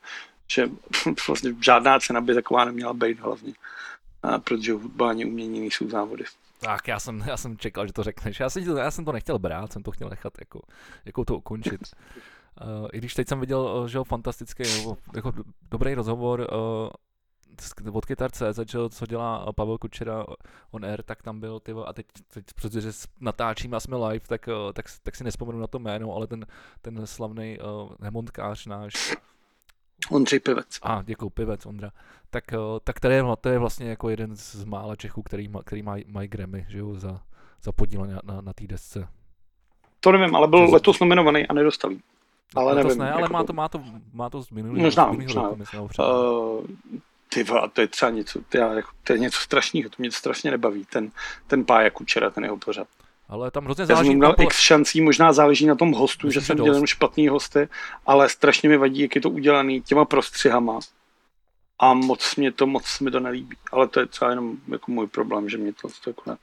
že 0.47 0.69
vlastně 1.27 1.55
žádná 1.61 1.99
cena 1.99 2.21
by 2.21 2.33
taková 2.33 2.65
neměla 2.65 2.93
být 2.93 3.19
hlavně. 3.19 3.53
a 4.23 4.39
protože 4.39 4.73
hudba 4.73 5.09
ani 5.09 5.25
umění 5.25 5.59
nejsou 5.59 5.89
závody. 5.89 6.23
Tak, 6.59 6.87
já 6.87 6.99
jsem, 6.99 7.23
já 7.27 7.37
jsem 7.37 7.57
čekal, 7.57 7.87
že 7.87 7.93
to 7.93 8.03
řekneš. 8.03 8.39
Já 8.39 8.49
jsem, 8.49 8.65
to, 8.65 8.77
já 8.77 8.91
jsem 8.91 9.05
to 9.05 9.11
nechtěl 9.11 9.39
brát, 9.39 9.73
jsem 9.73 9.83
to 9.83 9.91
chtěl 9.91 10.09
nechat 10.09 10.33
jako, 10.39 10.61
jako 11.05 11.25
to 11.25 11.37
ukončit. 11.37 11.81
Uh, 12.61 12.87
I 12.93 12.97
když 12.97 13.13
teď 13.13 13.27
jsem 13.27 13.39
viděl, 13.39 13.87
že 13.87 13.97
jo, 13.97 14.03
fantastický, 14.03 14.63
jako 15.15 15.31
dobrý 15.71 15.93
rozhovor 15.93 16.39
uh, 16.39 17.95
od 17.95 18.05
Kytar.cz, 18.05 18.75
co 18.89 19.05
dělá 19.05 19.53
Pavel 19.53 19.77
Kučera 19.77 20.25
on 20.71 20.85
air, 20.85 21.03
tak 21.03 21.21
tam 21.21 21.39
byl, 21.39 21.59
tyvo, 21.59 21.87
a 21.87 21.93
teď, 21.93 22.05
teď 22.33 22.45
protože 22.55 22.91
natáčíme 23.19 23.77
a 23.77 23.79
jsme 23.79 23.97
live, 23.97 24.27
tak, 24.27 24.49
tak, 24.73 24.85
tak 25.03 25.15
si 25.15 25.23
nespomenu 25.23 25.59
na 25.59 25.67
to 25.67 25.79
jméno, 25.79 26.15
ale 26.15 26.27
ten, 26.27 26.45
ten 26.81 27.07
slavný 27.07 27.57
uh, 27.59 27.91
hemontkář 28.01 28.65
náš, 28.65 29.15
Ondřej 30.11 30.39
Pivec. 30.39 30.79
A, 30.81 31.03
děkuji, 31.05 31.29
Pivec, 31.29 31.65
Ondra. 31.65 31.91
Tak, 32.29 32.43
tak 32.83 32.99
to, 32.99 33.09
je, 33.09 33.23
to 33.41 33.49
je 33.49 33.59
vlastně 33.59 33.89
jako 33.89 34.09
jeden 34.09 34.35
z 34.35 34.63
mála 34.63 34.95
Čechů, 34.95 35.21
který, 35.21 35.47
má, 35.47 35.63
který 35.63 35.81
mají 35.81 36.05
maj 36.07 36.27
Grammy, 36.27 36.65
že 36.69 36.77
jo, 36.77 36.95
za, 36.95 37.21
za 37.63 37.71
podíl 37.71 38.05
na, 38.05 38.19
na, 38.23 38.41
na 38.41 38.53
té 38.53 38.67
desce. 38.67 39.07
To 39.99 40.11
nevím, 40.11 40.35
ale 40.35 40.47
byl 40.47 40.69
letos 40.73 40.99
nominovaný 40.99 41.47
a 41.47 41.53
nedostal 41.53 41.91
ale 42.55 42.75
nevím. 42.75 42.97
Ne, 42.97 43.11
ale 43.11 43.21
jako 43.21 43.33
má 43.33 43.43
to, 43.43 43.53
má 43.53 43.67
to, 43.67 43.83
má 44.13 44.29
to 44.29 44.43
z 44.43 44.49
minulého 44.49 44.83
možná, 44.83 45.11
možná. 45.11 45.49
Uh, 45.99 46.65
ty 47.33 47.45
to 47.73 47.81
je 47.81 47.87
třeba 47.87 48.09
něco, 48.09 48.39
ty, 48.49 48.57
jako, 48.57 48.91
to 49.03 49.13
je 49.13 49.19
něco 49.19 49.39
strašného, 49.39 49.89
to 49.89 49.95
mě 49.99 50.09
to 50.09 50.15
strašně 50.15 50.51
nebaví, 50.51 50.85
ten, 50.85 51.11
ten 51.47 51.65
pája 51.65 51.89
Kučera, 51.89 52.29
ten 52.29 52.43
jeho 52.43 52.57
pořad. 52.57 52.87
Ale 53.29 53.51
tam 53.51 53.63
hrozně 53.65 53.85
záleží. 53.85 54.07
Já 54.07 54.11
jsem 54.11 54.17
měl 54.17 54.35
x 54.39 54.59
šancí, 54.59 55.01
možná 55.01 55.33
záleží 55.33 55.65
na 55.65 55.75
tom 55.75 55.91
hostu, 55.91 56.27
Myslím, 56.27 56.41
že 56.41 56.47
jsem 56.47 56.57
dělal 56.57 56.87
špatný 56.87 57.27
hosty, 57.27 57.67
ale 58.05 58.29
strašně 58.29 58.69
mi 58.69 58.77
vadí, 58.77 59.01
jak 59.01 59.15
je 59.15 59.21
to 59.21 59.29
udělaný 59.29 59.81
těma 59.81 60.05
prostřihama. 60.05 60.79
A 61.79 61.93
moc 61.93 62.35
mě 62.35 62.51
to, 62.51 62.67
moc 62.67 62.99
mi 62.99 63.11
to 63.11 63.19
nelíbí. 63.19 63.57
Ale 63.71 63.87
to 63.87 63.99
je 63.99 64.05
třeba 64.05 64.29
jenom 64.29 64.57
jako 64.67 64.91
můj 64.91 65.07
problém, 65.07 65.49
že 65.49 65.57
mě 65.57 65.73
to, 65.73 65.87
to 66.03 66.09
jako 66.09 66.21
ne 66.27 66.37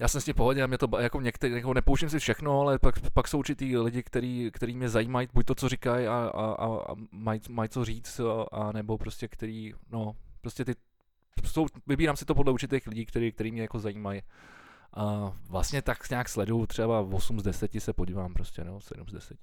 já 0.00 0.08
jsem 0.08 0.20
s 0.20 0.24
tím 0.24 0.34
pohodě, 0.34 0.66
mě 0.66 0.78
to 0.78 0.88
jako 0.98 1.20
některý, 1.20 1.54
jako 1.54 1.74
nepouštím 1.74 2.10
si 2.10 2.18
všechno, 2.18 2.60
ale 2.60 2.78
pak, 2.78 3.10
pak 3.12 3.28
jsou 3.28 3.38
určitý 3.38 3.76
lidi, 3.76 4.02
který, 4.02 4.50
který 4.52 4.76
mě 4.76 4.88
zajímají, 4.88 5.28
buď 5.34 5.46
to, 5.46 5.54
co 5.54 5.68
říkají 5.68 6.06
a, 6.06 6.30
a, 6.34 6.66
a 6.90 6.94
mají, 7.12 7.40
maj 7.48 7.68
co 7.68 7.84
říct, 7.84 8.20
a, 8.20 8.42
a, 8.42 8.72
nebo 8.72 8.98
prostě 8.98 9.28
který, 9.28 9.74
no, 9.90 10.16
prostě 10.40 10.64
ty, 10.64 10.74
jsou, 11.44 11.66
vybírám 11.86 12.16
si 12.16 12.24
to 12.24 12.34
podle 12.34 12.52
určitých 12.52 12.86
lidí, 12.86 13.06
který, 13.06 13.32
který 13.32 13.52
mě 13.52 13.62
jako 13.62 13.78
zajímají. 13.78 14.22
A 14.94 15.32
vlastně 15.48 15.82
tak 15.82 16.10
nějak 16.10 16.28
sleduju, 16.28 16.66
třeba 16.66 17.00
8 17.00 17.40
z 17.40 17.42
10 17.42 17.70
se 17.78 17.92
podívám 17.92 18.32
prostě, 18.32 18.64
no, 18.64 18.80
7 18.80 19.08
z 19.08 19.12
10. 19.12 19.38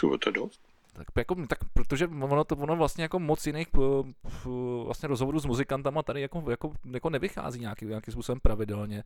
To 0.00 0.12
je 0.26 0.32
dost. 0.32 0.60
Tak, 0.98 1.06
jako, 1.16 1.34
tak 1.46 1.58
protože 1.72 2.06
ono, 2.06 2.44
to, 2.44 2.56
ono 2.56 2.76
vlastně 2.76 3.02
jako 3.02 3.18
moc 3.18 3.46
jiných 3.46 3.68
vlastně 4.84 5.08
rozhovorů 5.08 5.40
s 5.40 5.46
muzikantama 5.46 6.02
tady 6.02 6.20
jako, 6.20 6.50
jako, 6.50 6.72
jako 6.92 7.10
nevychází 7.10 7.60
nějaký, 7.60 7.86
nějakým 7.86 8.12
způsobem 8.12 8.40
pravidelně. 8.40 9.04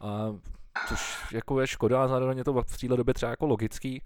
A, 0.00 0.36
což 0.88 1.32
jako 1.32 1.60
je 1.60 1.66
škoda 1.66 2.04
a 2.04 2.08
zároveň 2.08 2.38
je 2.38 2.44
to 2.44 2.62
v 2.62 2.78
téhle 2.78 2.96
době 2.96 3.14
třeba 3.14 3.30
jako 3.30 3.46
logický, 3.46 4.02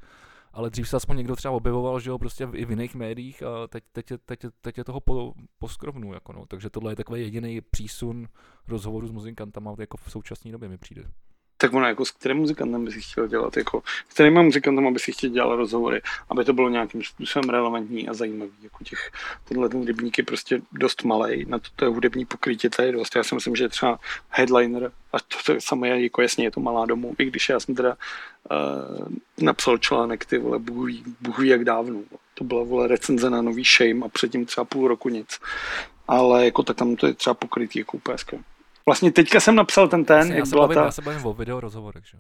ale 0.52 0.70
dřív 0.70 0.88
se 0.88 0.96
aspoň 0.96 1.16
někdo 1.16 1.36
třeba 1.36 1.54
objevoval, 1.54 2.00
že 2.00 2.10
jo, 2.10 2.18
prostě 2.18 2.48
i 2.54 2.64
v 2.64 2.70
jiných 2.70 2.94
médiích 2.94 3.42
a 3.42 3.66
teď, 3.66 3.84
teď, 3.92 4.06
teď, 4.24 4.40
teď 4.60 4.78
je 4.78 4.84
toho 4.84 5.00
po, 5.00 5.34
poskrovnu, 5.58 6.14
jako 6.14 6.32
no. 6.32 6.46
takže 6.46 6.70
tohle 6.70 6.92
je 6.92 6.96
takový 6.96 7.20
jediný 7.20 7.60
přísun 7.60 8.28
rozhovoru 8.68 9.06
s 9.06 9.10
muzikantama 9.10 9.74
jako 9.78 9.96
v 9.96 10.10
současné 10.10 10.52
době 10.52 10.68
mi 10.68 10.78
přijde 10.78 11.04
tak 11.62 11.74
ono 11.74 11.86
jako 11.86 12.04
s 12.04 12.10
kterým 12.10 12.36
muzikantem 12.36 12.84
by 12.84 12.92
si 12.92 13.00
chtěl 13.00 13.28
dělat, 13.28 13.56
jako 13.56 13.82
kterým 14.08 14.42
muzikantem 14.42 14.92
by 14.92 14.98
si 14.98 15.12
chtěl 15.12 15.30
dělat 15.30 15.56
rozhovory, 15.56 16.02
aby 16.30 16.44
to 16.44 16.52
bylo 16.52 16.68
nějakým 16.68 17.02
způsobem 17.02 17.50
relevantní 17.50 18.08
a 18.08 18.14
zajímavý. 18.14 18.52
Jako 18.62 18.84
těch, 18.84 19.10
tenhle 19.44 19.68
ten 19.68 19.86
rybník 19.86 20.18
je 20.18 20.24
prostě 20.24 20.62
dost 20.72 21.04
malý, 21.04 21.44
na 21.44 21.58
to, 21.58 21.68
to 21.76 21.84
je 21.84 21.88
hudební 21.88 22.24
pokrytě, 22.24 22.70
to 22.70 22.82
je 22.82 22.92
dost. 22.92 23.16
Já 23.16 23.24
si 23.24 23.34
myslím, 23.34 23.56
že 23.56 23.68
třeba 23.68 23.98
headliner, 24.28 24.92
a 25.12 25.18
to, 25.20 25.36
to 25.46 25.60
samé 25.60 25.88
je, 25.88 26.02
jako 26.02 26.22
jasně 26.22 26.44
je 26.44 26.50
to 26.50 26.60
malá 26.60 26.86
domů, 26.86 27.14
i 27.18 27.24
když 27.24 27.48
já 27.48 27.60
jsem 27.60 27.74
teda 27.74 27.96
uh, 28.50 29.08
napsal 29.40 29.78
článek, 29.78 30.24
ty 30.24 30.38
vole, 30.38 30.58
Bůh 30.58 30.86
ví, 30.86 31.04
Bůh 31.20 31.38
ví 31.38 31.48
jak 31.48 31.64
dávno. 31.64 32.00
To 32.34 32.44
byla 32.44 32.64
vole 32.64 32.88
recenze 32.88 33.30
na 33.30 33.42
nový 33.42 33.64
Shame 33.64 34.06
a 34.06 34.08
předtím 34.08 34.46
třeba 34.46 34.64
půl 34.64 34.88
roku 34.88 35.08
nic. 35.08 35.38
Ale 36.08 36.44
jako 36.44 36.62
tak 36.62 36.76
tam 36.76 36.96
to 36.96 37.06
je 37.06 37.14
třeba 37.14 37.34
pokrytý 37.34 37.78
jako 37.78 37.96
úplně 37.96 38.16
Vlastně 38.86 39.12
teďka 39.12 39.40
jsem 39.40 39.54
napsal 39.54 39.88
ten 39.88 40.04
ten, 40.04 40.28
jak 40.28 40.38
já 40.38 40.44
byla 40.44 40.66
bavím, 40.66 40.74
ta... 40.74 40.84
Já 40.84 40.90
se 40.90 41.02
bavím 41.02 41.26
o 41.26 41.32
video 41.32 41.60
rozhovorech, 41.60 42.04
že 42.06 42.18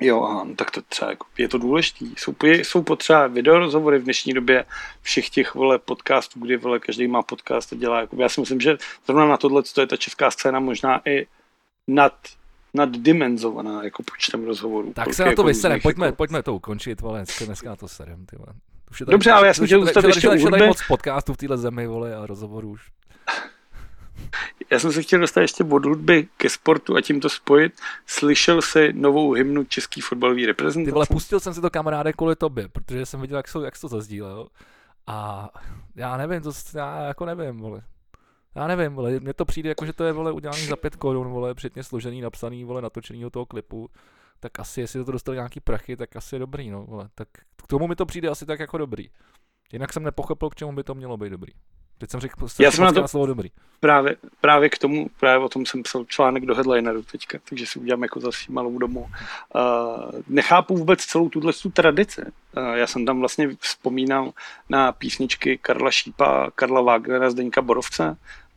jo? 0.00 0.24
aha, 0.24 0.44
no 0.44 0.54
tak 0.54 0.70
to 0.70 0.82
třeba 0.82 1.10
jako, 1.10 1.26
je 1.38 1.48
to 1.48 1.58
důležité. 1.58 2.04
Jsou, 2.18 2.34
jsou 2.42 2.82
potřeba 2.82 3.26
videorozhovory 3.26 3.98
v 3.98 4.04
dnešní 4.04 4.32
době 4.32 4.64
všech 5.02 5.30
těch 5.30 5.54
vole 5.54 5.78
podcastů, 5.78 6.40
kdy 6.40 6.56
vole 6.56 6.78
každý 6.78 7.06
má 7.06 7.22
podcast 7.22 7.72
a 7.72 7.76
dělá. 7.76 8.00
Jako, 8.00 8.16
já 8.16 8.28
si 8.28 8.40
myslím, 8.40 8.60
že 8.60 8.76
zrovna 9.06 9.26
na 9.26 9.36
tohle 9.36 9.62
to 9.62 9.80
je 9.80 9.86
ta 9.86 9.96
česká 9.96 10.30
scéna 10.30 10.60
možná 10.60 11.00
i 11.08 11.26
nad 11.88 12.12
naddimenzovaná 12.74 13.84
jako 13.84 14.02
počtem 14.02 14.44
rozhovorů. 14.44 14.92
Tak 14.92 15.14
se 15.14 15.22
na 15.22 15.26
to 15.26 15.30
jako 15.30 15.42
vyserem, 15.42 15.80
pojďme, 15.80 16.06
jako... 16.06 16.16
pojďme 16.16 16.42
to 16.42 16.54
ukončit, 16.54 17.00
vole, 17.00 17.18
dneska, 17.18 17.44
dneska 17.44 17.68
na 17.68 17.76
to 17.76 17.88
serem, 17.88 18.26
ty 18.26 18.36
Už 18.90 19.00
je 19.00 19.06
tady, 19.06 19.12
Dobře, 19.12 19.30
ale 19.30 19.46
já 19.46 19.54
jsem 19.54 19.66
chtěl 19.66 19.80
dostat 19.80 20.04
ještě 20.04 20.28
už 20.28 20.42
je 20.42 20.66
moc 20.66 20.82
podcastů 20.88 21.34
v 21.34 21.36
téhle 21.36 21.58
zemi, 21.58 21.86
vole, 21.86 22.16
a 22.16 22.26
rozhovorů 22.26 22.70
už. 22.70 22.90
Já 24.70 24.78
jsem 24.78 24.92
se 24.92 25.02
chtěl 25.02 25.20
dostat 25.20 25.40
ještě 25.40 25.64
od 25.64 25.84
hudby 25.84 26.28
ke 26.36 26.50
sportu 26.50 26.96
a 26.96 27.00
tím 27.00 27.20
to 27.20 27.28
spojit. 27.28 27.72
Slyšel 28.06 28.62
jsi 28.62 28.92
novou 28.92 29.32
hymnu 29.32 29.64
český 29.64 30.00
fotbalový 30.00 30.46
reprezentace? 30.46 30.90
Ty 30.90 30.94
vole, 30.94 31.06
pustil 31.06 31.40
jsem 31.40 31.54
si 31.54 31.60
to 31.60 31.70
kamaráde 31.70 32.12
kvůli 32.12 32.36
tobě, 32.36 32.68
protože 32.68 33.06
jsem 33.06 33.20
viděl, 33.20 33.36
jak, 33.36 33.48
jsou, 33.48 33.62
jak 33.62 33.76
jsi 33.76 33.80
to 33.80 33.88
zazdílel. 33.88 34.48
A 35.06 35.48
já 35.96 36.16
nevím, 36.16 36.42
to, 36.42 36.50
já 36.74 37.02
jako 37.02 37.24
nevím, 37.24 37.60
vole. 37.60 37.82
Já 38.54 38.66
nevím, 38.66 38.94
vole, 38.94 39.20
mně 39.20 39.34
to 39.34 39.44
přijde 39.44 39.68
jako, 39.68 39.86
že 39.86 39.92
to 39.92 40.04
je, 40.04 40.12
vole, 40.12 40.32
udělaný 40.32 40.66
za 40.66 40.76
pět 40.76 40.96
korun, 40.96 41.28
vole, 41.28 41.54
předně 41.54 41.82
složený, 41.82 42.20
napsaný, 42.20 42.64
vole, 42.64 42.82
natočený 42.82 43.30
toho 43.30 43.46
klipu. 43.46 43.90
Tak 44.40 44.60
asi, 44.60 44.80
jestli 44.80 45.04
to 45.04 45.12
dostali 45.12 45.36
nějaký 45.36 45.60
prachy, 45.60 45.96
tak 45.96 46.16
asi 46.16 46.34
je 46.34 46.38
dobrý, 46.38 46.70
no, 46.70 46.84
vole. 46.84 47.08
Tak 47.14 47.28
k 47.56 47.66
tomu 47.66 47.86
mi 47.86 47.96
to 47.96 48.06
přijde 48.06 48.28
asi 48.28 48.46
tak 48.46 48.60
jako 48.60 48.78
dobrý. 48.78 49.10
Jinak 49.72 49.92
jsem 49.92 50.02
nepochopil, 50.02 50.50
k 50.50 50.54
čemu 50.54 50.72
by 50.72 50.84
to 50.84 50.94
mělo 50.94 51.16
být 51.16 51.30
dobrý. 51.30 51.52
Teď 51.98 52.10
jsem 52.10 52.20
řekl, 52.20 52.46
já 52.58 52.70
jsem 52.70 52.84
na 52.84 52.92
to 52.92 53.08
slovo 53.08 53.26
dobrý. 53.26 53.50
Právě, 53.80 54.16
právě 54.40 54.68
k 54.68 54.78
tomu, 54.78 55.10
právě 55.20 55.44
o 55.44 55.48
tom 55.48 55.66
jsem 55.66 55.82
psal 55.82 56.04
článek 56.04 56.46
do 56.46 56.54
headlineru 56.54 57.02
teďka, 57.02 57.38
takže 57.48 57.66
si 57.66 57.78
udělám 57.78 58.02
jako 58.02 58.20
zase 58.20 58.38
malou 58.48 58.78
domu. 58.78 59.00
Uh, 59.00 59.10
nechápu 60.28 60.76
vůbec 60.76 61.04
celou 61.04 61.28
tuhle 61.28 61.52
tradici. 61.72 62.22
Uh, 62.22 62.72
já 62.74 62.86
jsem 62.86 63.06
tam 63.06 63.20
vlastně 63.20 63.48
vzpomínal 63.60 64.32
na 64.68 64.92
písničky 64.92 65.58
Karla 65.58 65.90
Šípa, 65.90 66.50
Karla 66.54 66.80
Wagnera, 66.80 67.30
Zdeňka 67.30 67.62
Borovce, 67.62 68.16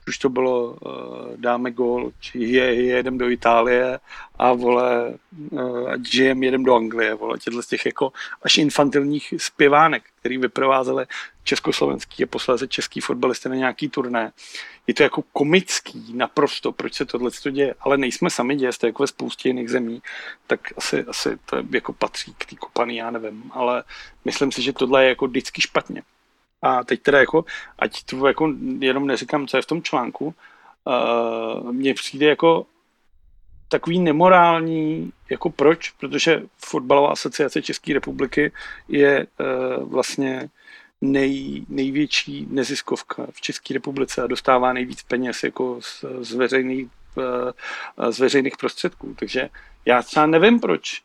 už 0.10 0.18
to 0.18 0.30
bylo 0.30 0.68
uh, 0.72 1.38
dáme 1.38 1.72
gol, 1.72 2.12
či 2.20 2.40
je, 2.40 2.86
jedem 2.86 3.18
do 3.18 3.30
Itálie 3.30 4.00
a 4.40 4.54
vole, 4.54 5.14
uh, 5.52 5.94
žijeme, 6.12 6.46
jedem 6.46 6.64
do 6.64 6.76
Anglie, 6.76 7.14
vole, 7.14 7.40
těchto 7.40 7.62
z 7.62 7.68
těch 7.68 7.86
jako 7.86 8.12
až 8.42 8.58
infantilních 8.58 9.34
zpěvánek, 9.38 10.04
který 10.20 10.38
vyprovázely 10.38 11.06
československý 11.44 12.24
a 12.24 12.28
posléze 12.28 12.68
český 12.68 13.02
fotbalisty 13.02 13.50
na 13.50 13.56
nějaký 13.56 13.90
turné. 13.90 14.32
Je 14.88 14.94
to 14.94 15.04
jako 15.04 15.22
komický 15.34 16.14
naprosto, 16.14 16.72
proč 16.72 16.94
se 16.94 17.06
tohle 17.06 17.32
to 17.44 17.50
děje, 17.50 17.76
ale 17.80 17.98
nejsme 17.98 18.30
sami, 18.30 18.56
děje 18.56 18.72
to 18.80 18.86
jako 18.86 19.04
ve 19.04 19.08
spoustě 19.08 19.50
jiných 19.50 19.70
zemí, 19.70 20.02
tak 20.48 20.60
asi, 20.78 21.06
asi 21.06 21.38
to 21.46 21.58
jako 21.72 21.94
patří 21.94 22.34
k 22.38 22.46
té 22.46 22.56
kopaný, 22.56 22.98
já 22.98 23.12
nevím, 23.12 23.52
ale 23.54 23.84
myslím 24.26 24.52
si, 24.52 24.62
že 24.62 24.74
tohle 24.74 25.04
je 25.04 25.10
jako 25.10 25.28
vždycky 25.28 25.62
špatně. 25.62 26.02
A 26.62 26.84
teď 26.84 27.02
teda 27.02 27.20
jako, 27.20 27.46
ať 27.80 28.04
to 28.04 28.28
jako 28.28 28.54
jenom 28.80 29.08
neříkám, 29.08 29.48
co 29.48 29.58
je 29.58 29.62
v 29.62 29.66
tom 29.66 29.84
článku, 29.84 30.34
uh, 30.86 31.72
mně 31.72 31.94
přijde 31.94 32.26
jako 32.26 32.66
takový 33.68 34.00
nemorální, 34.00 35.12
jako 35.30 35.50
proč? 35.50 35.90
Protože 35.90 36.42
fotbalová 36.58 37.12
asociace 37.12 37.62
České 37.62 37.94
republiky 37.94 38.52
je 38.88 39.28
uh, 39.40 39.90
vlastně 39.90 40.50
nej, 41.02 41.66
největší 41.70 42.48
neziskovka 42.50 43.28
v 43.32 43.42
České 43.42 43.74
republice 43.74 44.22
a 44.22 44.28
dostává 44.28 44.74
nejvíc 44.74 45.04
peněz 45.04 45.44
jako 45.44 45.78
z, 45.82 46.06
z, 46.20 46.34
veřejných, 46.34 46.88
uh, 47.16 48.10
z 48.12 48.20
veřejných 48.20 48.58
prostředků. 48.58 49.16
Takže 49.20 49.50
já 49.86 50.02
třeba 50.02 50.26
nevím, 50.26 50.60
proč 50.60 51.02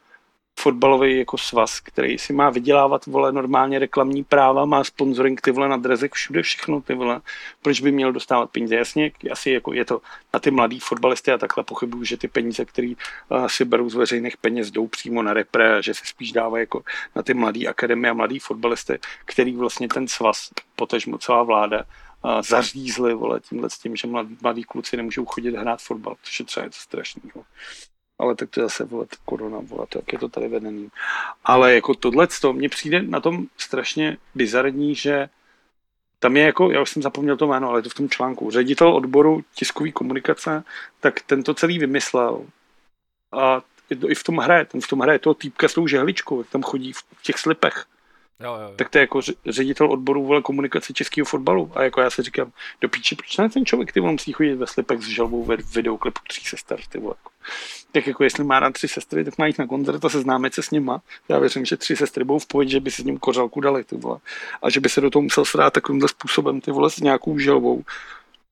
fotbalový 0.61 1.19
jako 1.19 1.39
svaz, 1.39 1.81
který 1.81 2.19
si 2.19 2.33
má 2.33 2.51
vydělávat 2.51 3.07
vole 3.07 3.33
normálně 3.33 3.79
reklamní 3.79 4.25
práva, 4.25 4.65
má 4.65 4.85
sponsoring 4.85 5.41
ty 5.41 5.51
vole 5.51 5.69
na 5.69 5.77
drezek, 5.77 6.13
všude 6.13 6.43
všechno 6.43 6.81
ty 6.81 6.95
vole. 6.95 7.21
Proč 7.63 7.81
by 7.81 7.93
měl 7.93 8.13
dostávat 8.13 8.51
peníze? 8.51 8.77
Jasně, 8.77 9.13
asi 9.33 9.51
jako 9.51 9.73
je 9.73 9.85
to 9.85 10.01
na 10.35 10.41
ty 10.41 10.51
mladý 10.51 10.81
fotbalisty 10.81 11.33
a 11.33 11.39
takhle 11.39 11.65
pochybuju, 11.65 12.05
že 12.05 12.17
ty 12.17 12.29
peníze, 12.29 12.65
které 12.65 12.93
uh, 13.29 13.47
si 13.47 13.65
berou 13.65 13.91
z 13.91 13.95
veřejných 13.95 14.37
peněz, 14.37 14.71
jdou 14.71 14.87
přímo 14.87 15.23
na 15.23 15.33
repre, 15.33 15.83
že 15.83 15.95
se 15.95 16.03
spíš 16.05 16.33
dává 16.33 16.59
jako 16.59 16.83
na 17.17 17.23
ty 17.23 17.35
mladý 17.35 17.69
akademie 17.69 18.11
a 18.11 18.15
mladý 18.15 18.39
fotbalisty, 18.39 18.99
který 19.25 19.57
vlastně 19.57 19.89
ten 19.89 20.09
svaz, 20.09 20.51
potažmo 20.77 21.19
celá 21.19 21.43
vláda, 21.43 21.85
uh, 22.25 22.43
zařízli 22.43 23.15
vole, 23.15 23.41
tímhle 23.41 23.71
s 23.71 23.79
tím, 23.79 23.97
že 23.97 24.09
mladí, 24.09 24.37
mladí 24.43 24.65
kluci 24.65 24.97
nemůžou 24.97 25.25
chodit 25.25 25.57
hrát 25.57 25.81
fotbal, 25.83 26.17
což 26.23 26.41
je 26.41 26.45
třeba 26.45 26.67
něco 26.67 26.81
strašného 26.81 27.45
ale 28.19 28.35
tak 28.35 28.51
to 28.51 28.61
je 28.61 28.65
zase 28.65 28.85
vole, 28.85 29.07
korona, 29.25 29.59
vole, 29.63 29.87
to, 29.89 29.99
jak 29.99 30.13
je 30.13 30.19
to 30.19 30.29
tady 30.29 30.49
vedený. 30.49 30.89
Ale 31.45 31.75
jako 31.75 31.95
tohle, 31.95 32.29
to 32.41 32.53
mně 32.53 32.69
přijde 32.69 33.03
na 33.03 33.21
tom 33.21 33.47
strašně 33.57 34.17
bizarní, 34.35 34.95
že 34.95 35.29
tam 36.19 36.37
je 36.37 36.43
jako, 36.43 36.71
já 36.71 36.83
už 36.83 36.91
jsem 36.91 37.03
zapomněl 37.03 37.37
to 37.37 37.47
jméno, 37.47 37.69
ale 37.69 37.79
je 37.79 37.83
to 37.83 37.89
v 37.89 37.95
tom 37.95 38.09
článku, 38.09 38.51
ředitel 38.51 38.95
odboru 38.95 39.45
tiskové 39.55 39.93
komunikace, 39.93 40.65
tak 41.01 41.21
ten 41.21 41.43
to 41.43 41.55
celý 41.55 41.79
vymyslel. 41.79 42.47
A 43.33 43.63
i 44.09 44.15
v 44.15 44.25
tom 44.25 44.37
hraje, 44.39 44.65
ten 44.65 44.81
v 44.81 44.89
tom 44.89 45.01
hraje 45.01 45.19
toho 45.19 45.35
týpka 45.35 45.69
s 45.69 45.75
tou 45.75 45.87
žehličkou, 45.87 46.39
jak 46.39 46.51
tam 46.51 46.63
chodí 46.63 46.93
v 46.93 47.03
těch 47.23 47.39
slipech. 47.39 47.85
Jo, 48.41 48.55
jo, 48.55 48.61
jo. 48.61 48.75
Tak 48.77 48.89
to 48.89 48.99
je 48.99 49.01
jako 49.01 49.21
ředitel 49.47 49.93
odboru 49.93 50.27
vole 50.27 50.43
komunikace 50.43 50.93
českého 50.93 51.25
fotbalu. 51.25 51.73
A 51.75 51.83
jako 51.83 52.01
já 52.01 52.11
se 52.11 52.23
říkám, 52.23 52.53
do 52.81 52.89
píči, 52.89 53.17
proč 53.17 53.37
ne 53.37 53.49
ten 53.49 53.67
člověk, 53.67 53.93
ty 53.93 54.01
vole, 54.01 54.13
musí 54.13 54.33
chodit 54.33 54.55
ve 54.55 54.67
slipech 54.67 55.01
s 55.01 55.09
žalbou 55.09 55.45
ve 55.45 55.57
videoklipu 55.57 56.21
tří 56.29 56.45
sester, 56.45 56.79
ty 56.89 56.99
vole. 56.99 57.15
Jako. 57.19 57.34
Tak 57.93 58.07
jako 58.07 58.25
jestli 58.25 58.45
má 58.45 58.61
rád 58.61 58.73
tři 58.73 58.89
sestry, 58.89 59.25
tak 59.25 59.39
má 59.39 59.47
jít 59.47 59.59
na 59.59 59.67
koncert 59.67 60.05
a 60.05 60.09
seznámit 60.09 60.55
se 60.55 60.63
s 60.63 60.71
nima. 60.71 61.01
Já 61.29 61.39
věřím, 61.39 61.65
že 61.65 61.77
tři 61.77 61.97
sestry 61.97 62.25
budou 62.25 62.39
v 62.39 62.47
pohodě, 62.47 62.71
že 62.71 62.81
by 62.81 62.91
si 62.91 63.03
s 63.03 63.05
ním 63.05 63.19
kořalku 63.19 63.61
dali, 63.61 63.85
ty 63.85 63.97
vole. 63.97 64.19
A 64.63 64.71
že 64.71 64.81
by 64.81 64.89
se 64.89 65.01
do 65.01 65.11
toho 65.11 65.23
musel 65.23 65.45
srát 65.45 65.73
takovýmhle 65.73 66.09
způsobem, 66.09 66.61
ty 66.61 66.71
vole, 66.71 66.91
s 66.91 66.97
nějakou 66.97 67.39
žalbou. 67.39 67.83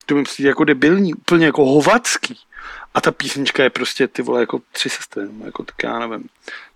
To 0.05 0.15
mi 0.15 0.23
přijde 0.23 0.49
jako 0.49 0.63
debilní, 0.63 1.13
úplně 1.13 1.45
jako 1.45 1.65
hovacký. 1.65 2.39
A 2.93 3.01
ta 3.01 3.11
písnička 3.11 3.63
je 3.63 3.69
prostě 3.69 4.07
ty 4.07 4.21
vole 4.21 4.39
jako 4.39 4.61
tři 4.71 4.89
sestry, 4.89 5.23
no, 5.31 5.45
jako 5.45 5.63
tak 5.63 5.83
já 5.83 5.99
nevím. 5.99 6.29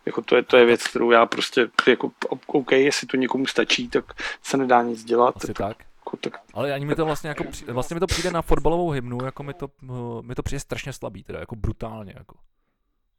Jako 0.05 0.22
to 0.22 0.36
je, 0.36 0.43
to 0.43 0.57
je 0.57 0.65
věc, 0.65 0.88
kterou 0.88 1.11
já 1.11 1.26
prostě, 1.26 1.68
jako 1.88 2.11
OK, 2.47 2.72
jestli 2.72 3.07
to 3.07 3.18
někomu 3.18 3.47
stačí, 3.47 3.89
tak 3.89 4.05
se 4.43 4.57
nedá 4.57 4.84
nic 4.84 5.03
dělat. 5.03 5.36
Asi 5.38 5.47
tak. 5.47 5.57
tak. 5.57 5.78
Tak 6.18 6.41
Ale 6.53 6.74
ani 6.74 6.86
mi 6.86 6.95
to 6.95 7.05
vlastně 7.05 7.28
jako, 7.28 7.43
vlastně 7.68 7.93
mi 7.93 7.99
to 7.99 8.08
přijde 8.08 8.32
na 8.32 8.41
fotbalovou 8.41 8.89
hymnu, 8.89 9.18
jako 9.26 9.43
mi 9.43 9.53
to, 9.53 9.70
eh, 9.84 10.22
mi 10.22 10.36
to 10.36 10.43
přijde 10.43 10.60
strašně 10.60 10.93
slabý, 10.93 11.24
teda 11.24 11.39
jako 11.39 11.55
brutálně, 11.55 12.14
jako. 12.18 12.36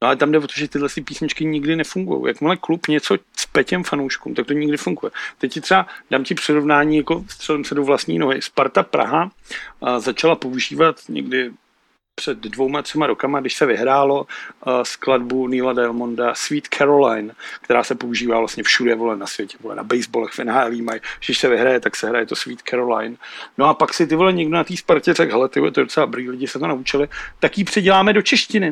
No 0.03 0.09
ale 0.09 0.17
tam 0.17 0.33
jde 0.33 0.39
o 0.39 0.47
to, 0.47 0.55
že 0.57 0.69
tyhle 0.69 0.89
si 0.89 1.01
písničky 1.01 1.45
nikdy 1.45 1.77
nefungují. 1.77 2.25
Jakmile 2.27 2.57
klub 2.57 2.89
něco 2.89 3.17
cpe 3.33 3.65
těm 3.65 3.85
fanouškům, 3.85 4.35
tak 4.35 4.47
to 4.47 4.53
nikdy 4.53 4.77
funguje. 4.77 5.13
Teď 5.39 5.53
ti 5.53 5.61
třeba 5.61 5.87
dám 6.11 6.25
ti 6.25 6.35
přirovnání, 6.35 6.97
jako 6.97 7.25
střelím 7.29 7.65
se 7.65 7.75
do 7.75 7.85
vlastní 7.85 8.19
nohy. 8.19 8.43
Sparta 8.43 8.83
Praha 8.83 9.31
začala 9.99 10.37
používat 10.37 10.97
někdy 11.09 11.51
před 12.19 12.39
dvouma, 12.39 12.83
třema 12.83 13.07
rokama, 13.07 13.41
když 13.41 13.55
se 13.55 13.67
vyhrálo 13.67 14.27
uh, 14.67 14.83
skladbu 14.83 15.47
Neila 15.47 15.73
Diamonda 15.73 16.35
Sweet 16.35 16.69
Caroline, 16.69 17.35
která 17.61 17.85
se 17.85 17.95
používá 17.95 18.39
vlastně 18.39 18.63
všude 18.63 18.95
vole, 18.95 19.17
na 19.17 19.27
světě, 19.27 19.57
vole, 19.61 19.77
na 19.77 19.83
baseballech, 19.83 20.33
v 20.33 20.39
NHL 20.39 20.83
mají, 20.83 21.01
když 21.27 21.39
se 21.39 21.49
vyhraje, 21.49 21.81
tak 21.81 21.97
se 21.97 22.09
hraje 22.09 22.27
to 22.27 22.37
Sweet 22.37 22.63
Caroline. 22.71 23.17
No 23.59 23.67
a 23.67 23.75
pak 23.75 23.95
si 23.95 24.07
ty 24.07 24.17
vole 24.17 24.33
někdo 24.33 24.57
na 24.57 24.65
té 24.65 24.77
Spartě 24.77 25.15
řekl, 25.15 25.33
hele, 25.33 25.49
ty 25.49 25.61
vole, 25.61 25.73
to 25.73 25.81
je 25.81 25.85
docela 25.85 26.07
dobrý, 26.07 26.31
lidi 26.31 26.47
se 26.47 26.59
to 26.59 26.67
naučili, 26.67 27.09
tak 27.39 27.59
ji 27.59 27.65
předěláme 27.65 28.13
do 28.13 28.23
češtiny 28.23 28.71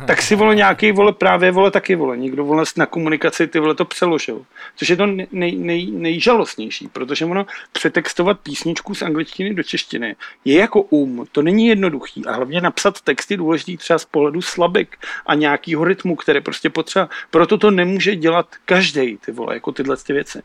tak 0.06 0.22
si 0.22 0.36
vole 0.36 0.54
nějaký 0.54 0.92
vole 0.92 1.12
právě 1.12 1.50
vole 1.50 1.70
taky 1.70 1.96
vole. 1.96 2.16
Někdo 2.16 2.44
vole 2.44 2.64
na 2.76 2.86
komunikaci 2.86 3.46
ty 3.46 3.58
vole 3.58 3.74
to 3.74 3.84
přeložil. 3.84 4.44
Což 4.76 4.88
je 4.88 4.96
to 4.96 5.06
nej, 5.06 5.56
nej, 5.56 5.90
nejžalostnější, 5.90 6.88
protože 6.88 7.24
ono 7.24 7.46
přetextovat 7.72 8.40
písničku 8.40 8.94
z 8.94 9.02
angličtiny 9.02 9.54
do 9.54 9.62
češtiny 9.62 10.16
je 10.44 10.60
jako 10.60 10.82
um, 10.82 11.26
to 11.32 11.42
není 11.42 11.66
jednoduchý 11.66 12.26
a 12.26 12.32
hlavně 12.32 12.60
napsat 12.60 13.00
texty 13.00 13.36
důležitý 13.36 13.76
třeba 13.76 13.98
z 13.98 14.04
pohledu 14.04 14.42
slabik 14.42 14.96
a 15.26 15.34
nějakýho 15.34 15.84
rytmu, 15.84 16.16
který 16.16 16.40
prostě 16.40 16.70
potřeba. 16.70 17.08
Proto 17.30 17.58
to 17.58 17.70
nemůže 17.70 18.16
dělat 18.16 18.46
každý 18.64 19.16
ty 19.16 19.32
vole, 19.32 19.54
jako 19.54 19.72
tyhle 19.72 19.96
ty 19.96 20.12
věci. 20.12 20.42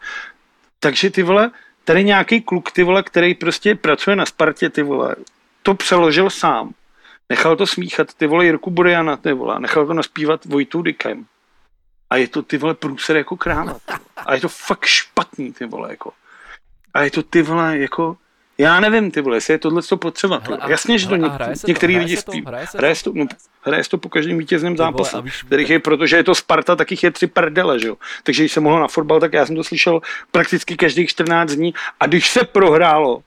Takže 0.80 1.12
ty 1.12 1.24
vole, 1.24 1.52
tady 1.84 2.04
nějaký 2.04 2.42
kluk 2.42 2.72
ty 2.72 2.84
vole, 2.84 3.04
který 3.04 3.34
prostě 3.34 3.76
pracuje 3.76 4.16
na 4.16 4.26
Spartě 4.26 4.70
ty 4.70 4.84
vole, 4.84 5.16
to 5.64 5.74
přeložil 5.74 6.30
sám 6.30 6.74
Nechal 7.30 7.56
to 7.56 7.68
smíchat 7.68 8.14
ty 8.14 8.28
vole 8.28 8.46
Jirku 8.46 8.72
Buriana, 8.72 9.18
ty 9.18 9.34
vole, 9.34 9.60
nechal 9.60 9.88
to 9.88 9.94
naspívat 9.94 10.46
Vojtou 10.46 10.82
Dykem. 10.82 11.26
A 12.10 12.16
je 12.18 12.28
to 12.28 12.42
ty 12.42 12.58
vole 12.58 12.74
průser 12.74 13.18
jako 13.18 13.38
kráva. 13.38 13.78
A 14.26 14.34
je 14.36 14.42
to 14.42 14.50
fakt 14.50 14.86
špatný, 14.86 15.54
ty 15.54 15.66
vole, 15.66 15.90
jako. 15.90 16.12
A 16.94 17.04
je 17.04 17.12
to 17.12 17.24
ty 17.24 17.42
vole, 17.42 17.78
jako, 17.78 18.18
já 18.58 18.80
nevím, 18.80 19.12
ty 19.12 19.22
vole, 19.22 19.38
jestli 19.38 19.54
je 19.54 19.58
tohle 19.58 19.84
co 19.84 19.98
potřeba. 19.98 20.42
Hele, 20.44 20.58
a, 20.58 20.70
Jasně, 20.70 21.00
že 21.00 21.08
to 21.08 21.16
něk- 21.16 21.68
některý 21.68 21.98
lidi 21.98 22.18
spí. 22.18 22.44
Hraje 22.46 22.68
hraje, 22.78 22.96
to, 23.04 23.12
no, 23.16 23.26
hraje 23.62 23.84
to 23.90 23.98
po 23.98 24.10
každém 24.10 24.38
vítězném 24.38 24.78
zápase, 24.78 25.24
kterých 25.46 25.70
je, 25.70 25.80
protože 25.80 26.16
je 26.16 26.24
to 26.24 26.36
Sparta, 26.36 26.76
tak 26.76 26.92
jich 26.92 27.04
je 27.04 27.12
tři 27.12 27.28
prdele, 27.28 27.80
že 27.80 27.88
jo. 27.88 27.98
Takže 28.24 28.44
když 28.44 28.52
jsem 28.52 28.64
mohl 28.64 28.80
na 28.80 28.88
fotbal, 28.88 29.20
tak 29.20 29.34
já 29.34 29.46
jsem 29.46 29.56
to 29.56 29.64
slyšel 29.64 30.02
prakticky 30.32 30.78
každých 30.78 31.10
14 31.10 31.52
dní 31.52 31.74
a 32.00 32.08
když 32.08 32.30
se 32.30 32.44
prohrálo, 32.44 33.22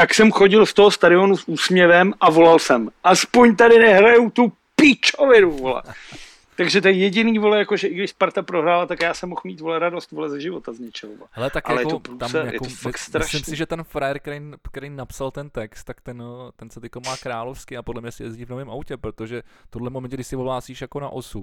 tak 0.00 0.14
jsem 0.14 0.32
chodil 0.32 0.66
z 0.66 0.74
toho 0.74 0.90
stadionu 0.90 1.36
s 1.36 1.48
úsměvem 1.48 2.14
a 2.20 2.30
volal 2.30 2.58
jsem, 2.58 2.90
aspoň 3.04 3.56
tady 3.56 3.78
nehrajou 3.78 4.30
tu 4.30 4.52
píčovinu, 4.76 5.50
vole. 5.50 5.82
Takže 6.56 6.80
to 6.80 6.88
je 6.88 6.94
jediný, 6.94 7.38
vole, 7.38 7.58
jako, 7.58 7.76
že 7.76 7.88
i 7.88 7.94
když 7.94 8.10
Sparta 8.10 8.42
prohrála, 8.42 8.86
tak 8.86 9.02
já 9.02 9.14
jsem 9.14 9.28
mohl 9.28 9.40
mít, 9.44 9.60
vole, 9.60 9.78
radost, 9.78 10.10
vole, 10.10 10.30
ze 10.30 10.40
života 10.40 10.72
z 10.72 10.78
něčeho. 10.78 11.16
Vole. 11.16 11.28
Hele, 11.32 11.50
tak 11.50 11.70
Ale 11.70 11.80
jako, 11.80 11.88
je 11.88 11.92
to 11.92 12.00
průser, 12.00 12.30
tam, 12.30 12.46
je 12.46 12.52
jako, 12.52 12.64
to 12.64 12.70
fakt 12.70 12.94
myslím 12.94 13.08
strašný. 13.08 13.40
si, 13.40 13.56
že 13.56 13.66
ten 13.66 13.84
frajer, 13.84 14.18
který, 14.18 14.40
který 14.72 14.90
napsal 14.90 15.30
ten 15.30 15.50
text, 15.50 15.84
tak 15.84 16.00
ten, 16.00 16.22
eh, 16.22 16.52
ten 16.56 16.70
se 16.70 16.80
teďko 16.80 17.00
má 17.06 17.16
královský 17.16 17.76
a 17.76 17.82
podle 17.82 18.02
mě 18.02 18.12
si 18.12 18.22
jezdí 18.22 18.44
v 18.44 18.50
novém 18.50 18.70
autě, 18.70 18.96
protože 18.96 19.42
tohle 19.70 19.90
momentě, 19.90 20.16
když 20.16 20.26
si 20.26 20.36
volásíš 20.36 20.80
jako 20.80 21.00
na 21.00 21.08
osu, 21.08 21.40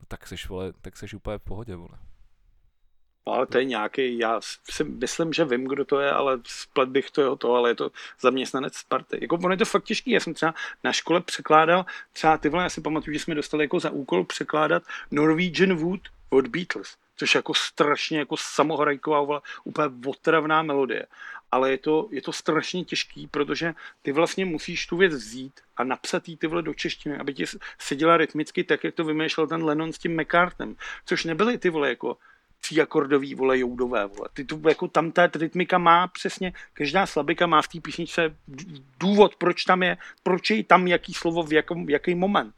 no 0.00 0.04
tak 0.08 0.26
seš, 0.26 0.48
vole, 0.48 0.72
tak 0.82 0.96
seš 0.96 1.14
úplně 1.14 1.38
v 1.38 1.42
pohodě, 1.42 1.76
vole. 1.76 1.98
Ale 3.26 3.46
to 3.46 3.58
je 3.58 3.64
nějaký, 3.64 4.18
já 4.18 4.40
si 4.70 4.84
myslím, 4.84 5.32
že 5.32 5.44
vím, 5.44 5.64
kdo 5.64 5.84
to 5.84 6.00
je, 6.00 6.10
ale 6.10 6.38
splet 6.46 6.88
bych 6.88 7.10
to 7.10 7.22
jo 7.22 7.36
to, 7.36 7.54
ale 7.54 7.70
je 7.70 7.74
to 7.74 7.90
zaměstnanec 8.20 8.74
Sparty. 8.74 9.18
Jako 9.20 9.34
ono 9.36 9.50
je 9.50 9.56
to 9.56 9.64
fakt 9.64 9.84
těžký, 9.84 10.10
já 10.10 10.20
jsem 10.20 10.34
třeba 10.34 10.54
na 10.84 10.92
škole 10.92 11.20
překládal, 11.20 11.86
třeba 12.12 12.38
ty 12.38 12.48
vole, 12.48 12.62
já 12.62 12.68
si 12.68 12.80
pamatuju, 12.80 13.14
že 13.14 13.20
jsme 13.20 13.34
dostali 13.34 13.64
jako 13.64 13.80
za 13.80 13.90
úkol 13.90 14.24
překládat 14.24 14.82
Norwegian 15.10 15.74
Wood 15.74 16.00
od 16.30 16.46
Beatles, 16.46 16.96
což 17.16 17.34
je 17.34 17.38
jako 17.38 17.54
strašně 17.54 18.18
jako 18.18 18.36
samohrajková, 18.36 19.42
úplně 19.64 19.88
otravná 20.06 20.62
melodie. 20.62 21.06
Ale 21.52 21.70
je 21.70 21.78
to, 21.78 22.08
je 22.10 22.22
to 22.22 22.32
strašně 22.32 22.84
těžký, 22.84 23.26
protože 23.26 23.74
ty 24.02 24.12
vlastně 24.12 24.44
musíš 24.44 24.86
tu 24.86 24.96
věc 24.96 25.14
vzít 25.14 25.60
a 25.76 25.84
napsat 25.84 26.28
jí 26.28 26.36
ty 26.36 26.46
vole 26.46 26.62
do 26.62 26.74
češtiny, 26.74 27.16
aby 27.16 27.34
ti 27.34 27.44
seděla 27.78 28.16
rytmicky 28.16 28.64
tak, 28.64 28.84
jak 28.84 28.94
to 28.94 29.04
vymýšlel 29.04 29.46
ten 29.46 29.64
Lennon 29.64 29.92
s 29.92 29.98
tím 29.98 30.20
McCartnem, 30.20 30.76
což 31.04 31.24
nebyly 31.24 31.58
ty 31.58 31.70
vole 31.70 31.88
jako 31.88 32.16
tříakordový, 32.62 33.34
vole, 33.34 33.58
joudové, 33.58 34.06
vole. 34.06 34.28
Ty 34.34 34.44
tu, 34.44 34.62
jako 34.68 34.88
tam 34.88 35.12
ta 35.12 35.26
rytmika 35.34 35.78
má 35.78 36.06
přesně, 36.06 36.52
každá 36.72 37.06
slabika 37.06 37.46
má 37.46 37.62
v 37.62 37.68
té 37.68 37.80
písničce 37.80 38.36
důvod, 39.00 39.36
proč 39.36 39.64
tam 39.64 39.82
je, 39.82 39.96
proč 40.22 40.50
je 40.50 40.64
tam 40.64 40.86
jaký 40.86 41.14
slovo 41.14 41.42
v, 41.42 41.52
jakom, 41.52 41.90
jaký 41.90 42.14
moment. 42.14 42.54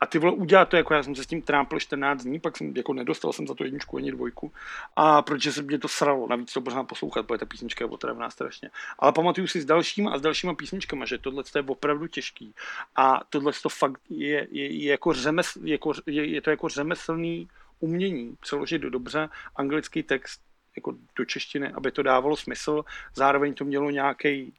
A 0.00 0.06
ty 0.06 0.18
vole 0.18 0.32
udělat 0.32 0.68
to, 0.68 0.76
jako 0.76 0.94
já 0.94 1.02
jsem 1.02 1.14
se 1.14 1.24
s 1.24 1.26
tím 1.26 1.42
trápil 1.42 1.80
14 1.80 2.22
dní, 2.22 2.40
pak 2.40 2.56
jsem 2.56 2.76
jako 2.76 2.92
nedostal 2.92 3.32
jsem 3.32 3.46
za 3.46 3.54
to 3.54 3.64
jedničku 3.64 3.96
ani 3.96 4.12
dvojku. 4.12 4.52
A 4.96 5.22
protože 5.22 5.52
se 5.52 5.62
mě 5.62 5.78
to 5.78 5.88
sralo, 5.88 6.28
navíc 6.28 6.52
to 6.52 6.60
pořád 6.60 6.82
poslouchat, 6.82 7.26
protože 7.26 7.38
ta 7.38 7.46
písnička 7.46 7.84
je 7.84 7.90
otravná 7.90 8.30
strašně. 8.30 8.70
Ale 8.98 9.12
pamatuju 9.12 9.46
si 9.46 9.60
s 9.60 9.64
dalšíma 9.64 10.10
a 10.10 10.18
s 10.18 10.20
dalšíma 10.20 10.54
písničkama, 10.54 11.04
že 11.04 11.18
tohle 11.18 11.42
je 11.56 11.62
opravdu 11.62 12.06
těžký. 12.06 12.54
A 12.96 13.20
tohle 13.30 13.52
to 13.62 13.68
fakt 13.68 14.00
je, 14.10 14.48
je, 14.50 14.72
je 14.72 14.90
jako, 14.90 15.12
jako 15.64 15.92
je, 16.06 16.26
je, 16.26 16.40
to 16.40 16.50
jako 16.50 16.68
řemeslný 16.68 17.48
umění 17.84 18.36
přeložit 18.40 18.78
do 18.78 18.90
dobře 18.90 19.28
anglický 19.56 20.02
text 20.02 20.40
jako 20.76 20.94
do 21.18 21.24
češtiny, 21.24 21.72
aby 21.72 21.90
to 21.90 22.02
dávalo 22.02 22.36
smysl, 22.36 22.84
zároveň 23.14 23.54
to 23.54 23.64
mělo 23.64 23.90
nějaký 23.90 24.52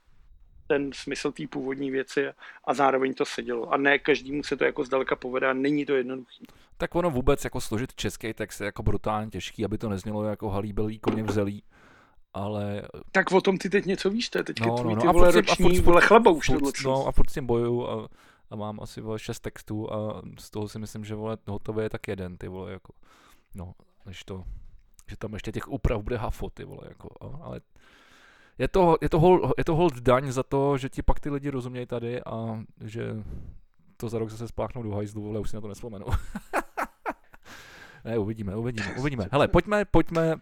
ten 0.68 0.92
smysl 0.94 1.32
té 1.32 1.48
původní 1.48 1.92
věci 1.92 2.28
a 2.66 2.74
zároveň 2.74 3.14
to 3.14 3.26
sedělo. 3.26 3.74
A 3.74 3.78
ne 3.78 4.00
každému 4.00 4.44
se 4.44 4.58
to 4.58 4.66
jako 4.66 4.84
zdaleka 4.84 5.16
povede 5.16 5.48
a 5.48 5.54
není 5.54 5.86
to 5.86 5.96
jednoduchý. 5.96 6.46
Tak 6.78 6.96
ono 6.96 7.10
vůbec 7.10 7.44
jako 7.44 7.62
složit 7.62 7.96
český 7.96 8.34
text 8.34 8.60
je 8.60 8.66
jako 8.66 8.84
brutálně 8.84 9.32
těžký, 9.32 9.66
aby 9.66 9.78
to 9.78 9.90
neznělo 9.90 10.24
jako 10.24 10.50
halíbelý 10.50 11.00
koně 11.00 11.24
vzelí. 11.24 11.64
Ale... 12.34 12.82
Tak 13.12 13.32
o 13.32 13.42
tom 13.42 13.58
ty 13.58 13.70
teď 13.70 13.86
něco 13.86 14.10
víš, 14.10 14.30
to 14.30 14.38
je 14.38 14.44
teď 14.44 14.60
no, 14.60 14.78
tvůj 14.78 14.96
no, 14.96 15.02
ty 15.02 15.08
no, 15.08 15.14
vole 15.14 15.32
roční, 15.32 15.66
a 15.66 15.70
furt, 15.70 15.86
vole 15.86 16.02
chlebouš. 16.02 16.46
furt, 16.46 16.84
no, 16.86 17.08
a 17.08 17.12
furt 17.12 17.30
s 17.30 17.34
tím 17.34 17.46
bojuju 17.46 17.88
a, 17.88 18.08
a 18.50 18.56
mám 18.56 18.80
asi 18.82 19.02
vole 19.02 19.20
šest 19.20 19.40
textů 19.40 19.94
a 19.94 20.22
z 20.40 20.50
toho 20.50 20.68
si 20.68 20.80
myslím, 20.80 21.06
že 21.06 21.16
vole 21.16 21.38
hotový 21.48 21.84
je 21.84 21.90
tak 21.90 22.08
jeden, 22.08 22.38
ty 22.38 22.48
vole, 22.48 22.72
jako, 22.72 22.94
no, 23.56 23.74
než 24.06 24.24
to, 24.24 24.44
že 25.10 25.18
tam 25.18 25.34
ještě 25.34 25.52
těch 25.52 25.68
úprav 25.68 26.02
bude 26.02 26.18
hafo, 26.18 26.50
ty 26.50 26.64
vole, 26.64 26.82
jako, 26.90 27.10
a, 27.22 27.44
ale 27.44 27.62
je 28.58 28.68
to, 28.68 28.98
je, 29.02 29.10
to 29.10 29.20
hold, 29.20 29.54
je 29.58 29.66
to 29.66 29.76
hold 29.76 30.00
daň 30.00 30.32
za 30.32 30.44
to, 30.44 30.78
že 30.78 30.90
ti 30.90 31.02
pak 31.02 31.20
ty 31.20 31.30
lidi 31.30 31.50
rozumějí 31.50 31.86
tady 31.86 32.24
a 32.24 32.64
že 32.84 33.24
to 33.98 34.10
za 34.10 34.20
rok 34.20 34.30
zase 34.30 34.48
spláchnou 34.48 34.84
do 34.84 34.92
hajzlu, 34.92 35.30
ale 35.30 35.40
už 35.40 35.50
si 35.50 35.56
na 35.56 35.62
to 35.62 35.68
nespomenu. 35.68 36.06
ne, 38.06 38.18
uvidíme, 38.18 38.56
uvidíme, 38.56 38.96
uvidíme. 39.00 39.28
Hele, 39.32 39.48
pojďme, 39.48 39.86
pojďme, 39.86 40.36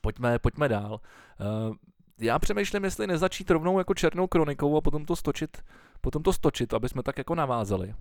pojďme, 0.00 0.38
pojďme 0.38 0.68
dál. 0.68 1.00
Uh, 1.70 1.76
já 2.20 2.38
přemýšlím, 2.38 2.84
jestli 2.84 3.06
nezačít 3.06 3.50
rovnou 3.50 3.78
jako 3.78 3.94
černou 3.94 4.26
kronikou 4.26 4.76
a 4.76 4.80
potom 4.80 5.04
to 5.04 5.16
stočit, 5.16 5.62
potom 6.04 6.22
to 6.22 6.32
stočit, 6.32 6.74
aby 6.74 6.88
jsme 6.88 7.02
tak 7.02 7.18
jako 7.18 7.34
navázali. 7.34 7.94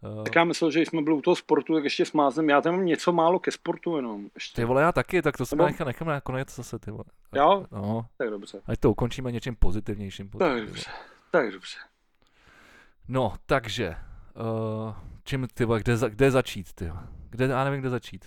Uh, 0.00 0.24
tak 0.24 0.34
já 0.34 0.44
myslel, 0.44 0.70
že 0.70 0.80
jsme 0.80 1.02
byli 1.02 1.16
u 1.16 1.22
toho 1.22 1.36
sportu, 1.36 1.74
tak 1.74 1.84
ještě 1.84 2.04
smázem. 2.04 2.48
Já 2.48 2.60
tam 2.60 2.76
mám 2.76 2.84
něco 2.84 3.12
málo 3.12 3.38
ke 3.38 3.50
sportu 3.50 3.96
jenom. 3.96 4.28
Ještě. 4.34 4.56
Ty 4.56 4.64
vole, 4.64 4.82
já 4.82 4.92
taky, 4.92 5.22
tak 5.22 5.36
to 5.36 5.46
se 5.46 5.56
nechám, 5.56 5.86
nechám 5.86 6.08
na 6.08 6.20
konec 6.20 6.54
zase, 6.54 6.78
ty 6.78 6.90
vole. 6.90 7.04
Jo? 7.34 7.66
No. 7.72 8.06
Tak 8.18 8.30
dobře. 8.30 8.60
Ať 8.66 8.80
to 8.80 8.90
ukončíme 8.90 9.32
něčím 9.32 9.56
pozitivnějším. 9.56 10.30
Potom, 10.30 10.48
tak 10.48 10.66
dobře, 10.66 10.90
tak 11.30 11.52
dobře. 11.52 11.76
No, 13.08 13.34
takže, 13.46 13.96
uh, 14.86 14.94
čím, 15.24 15.48
ty 15.54 15.64
vole, 15.64 15.80
kde, 15.80 15.96
kde 16.08 16.30
začít, 16.30 16.72
ty 16.72 16.92
Kde, 17.30 17.44
já 17.44 17.64
nevím, 17.64 17.80
kde 17.80 17.90
začít. 17.90 18.24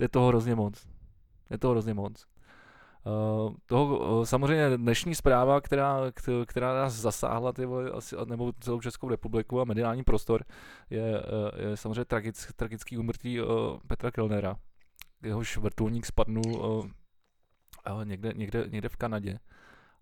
Je 0.00 0.08
toho 0.08 0.28
hrozně 0.28 0.54
moc. 0.54 0.86
Je 1.50 1.58
toho 1.58 1.72
hrozně 1.72 1.94
moc. 1.94 2.26
Uh, 3.06 3.54
toho, 3.66 4.18
uh, 4.18 4.24
samozřejmě 4.24 4.76
dnešní 4.76 5.14
zpráva, 5.14 5.60
která, 5.60 5.98
která 6.46 6.74
nás 6.74 6.92
zasáhla, 6.92 7.52
ty 7.52 7.66
vole, 7.66 7.90
asi, 7.90 8.16
nebo 8.24 8.52
celou 8.60 8.80
Českou 8.80 9.08
republiku 9.08 9.60
a 9.60 9.64
mediální 9.64 10.04
prostor, 10.04 10.44
je, 10.90 11.22
uh, 11.22 11.70
je 11.70 11.76
samozřejmě 11.76 12.04
tragick, 12.04 12.52
tragický 12.56 12.98
umrtí 12.98 13.40
uh, 13.40 13.46
Petra 13.86 14.10
Kellnera. 14.10 14.56
Jehož 15.22 15.56
vrtulník 15.56 16.06
spadnul 16.06 16.90
někde, 18.04 18.32
někde, 18.36 18.64
někde 18.68 18.88
v 18.88 18.96
Kanadě. 18.96 19.38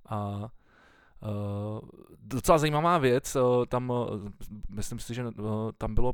A 0.09 0.49
Uh, 1.23 1.81
docela 2.23 2.59
zajímavá 2.59 2.99
věc, 2.99 3.37
uh, 3.37 3.67
tam, 3.67 3.91
uh, 3.91 4.29
myslím 4.71 4.99
si, 4.99 5.15
že 5.15 5.25
uh, 5.25 5.71
tam 5.79 5.95
bylo 5.95 6.13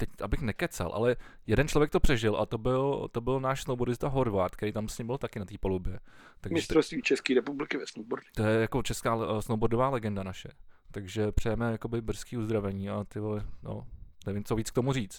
teď 0.00 0.08
abych 0.22 0.40
nekecal, 0.40 0.92
ale 0.94 1.16
jeden 1.46 1.68
člověk 1.68 1.90
to 1.90 2.00
přežil 2.00 2.36
a 2.36 2.46
to 2.46 2.58
byl, 2.58 3.08
to 3.12 3.20
byl 3.20 3.40
náš 3.40 3.62
snowboardista 3.62 4.08
Horvát, 4.08 4.56
který 4.56 4.72
tam 4.72 4.88
s 4.88 4.98
ním 4.98 5.06
byl 5.06 5.18
taky 5.18 5.38
na 5.38 5.44
té 5.44 5.54
palubě. 5.60 6.00
Takže 6.40 6.54
Mistrovství 6.54 7.02
České 7.02 7.34
republiky 7.34 7.76
ve 7.78 7.86
snowboardu. 7.86 8.26
To 8.36 8.42
je 8.42 8.60
jako 8.60 8.82
česká 8.82 9.14
uh, 9.14 9.40
snowboardová 9.40 9.88
legenda 9.88 10.22
naše. 10.22 10.48
Takže 10.90 11.32
přejeme 11.32 11.72
jakoby 11.72 12.00
brzký 12.00 12.36
uzdravení 12.36 12.90
a 12.90 13.04
ty 13.04 13.20
vole, 13.20 13.46
no, 13.62 13.86
nevím, 14.26 14.44
co 14.44 14.54
víc 14.54 14.70
k 14.70 14.74
tomu 14.74 14.92
říct. 14.92 15.16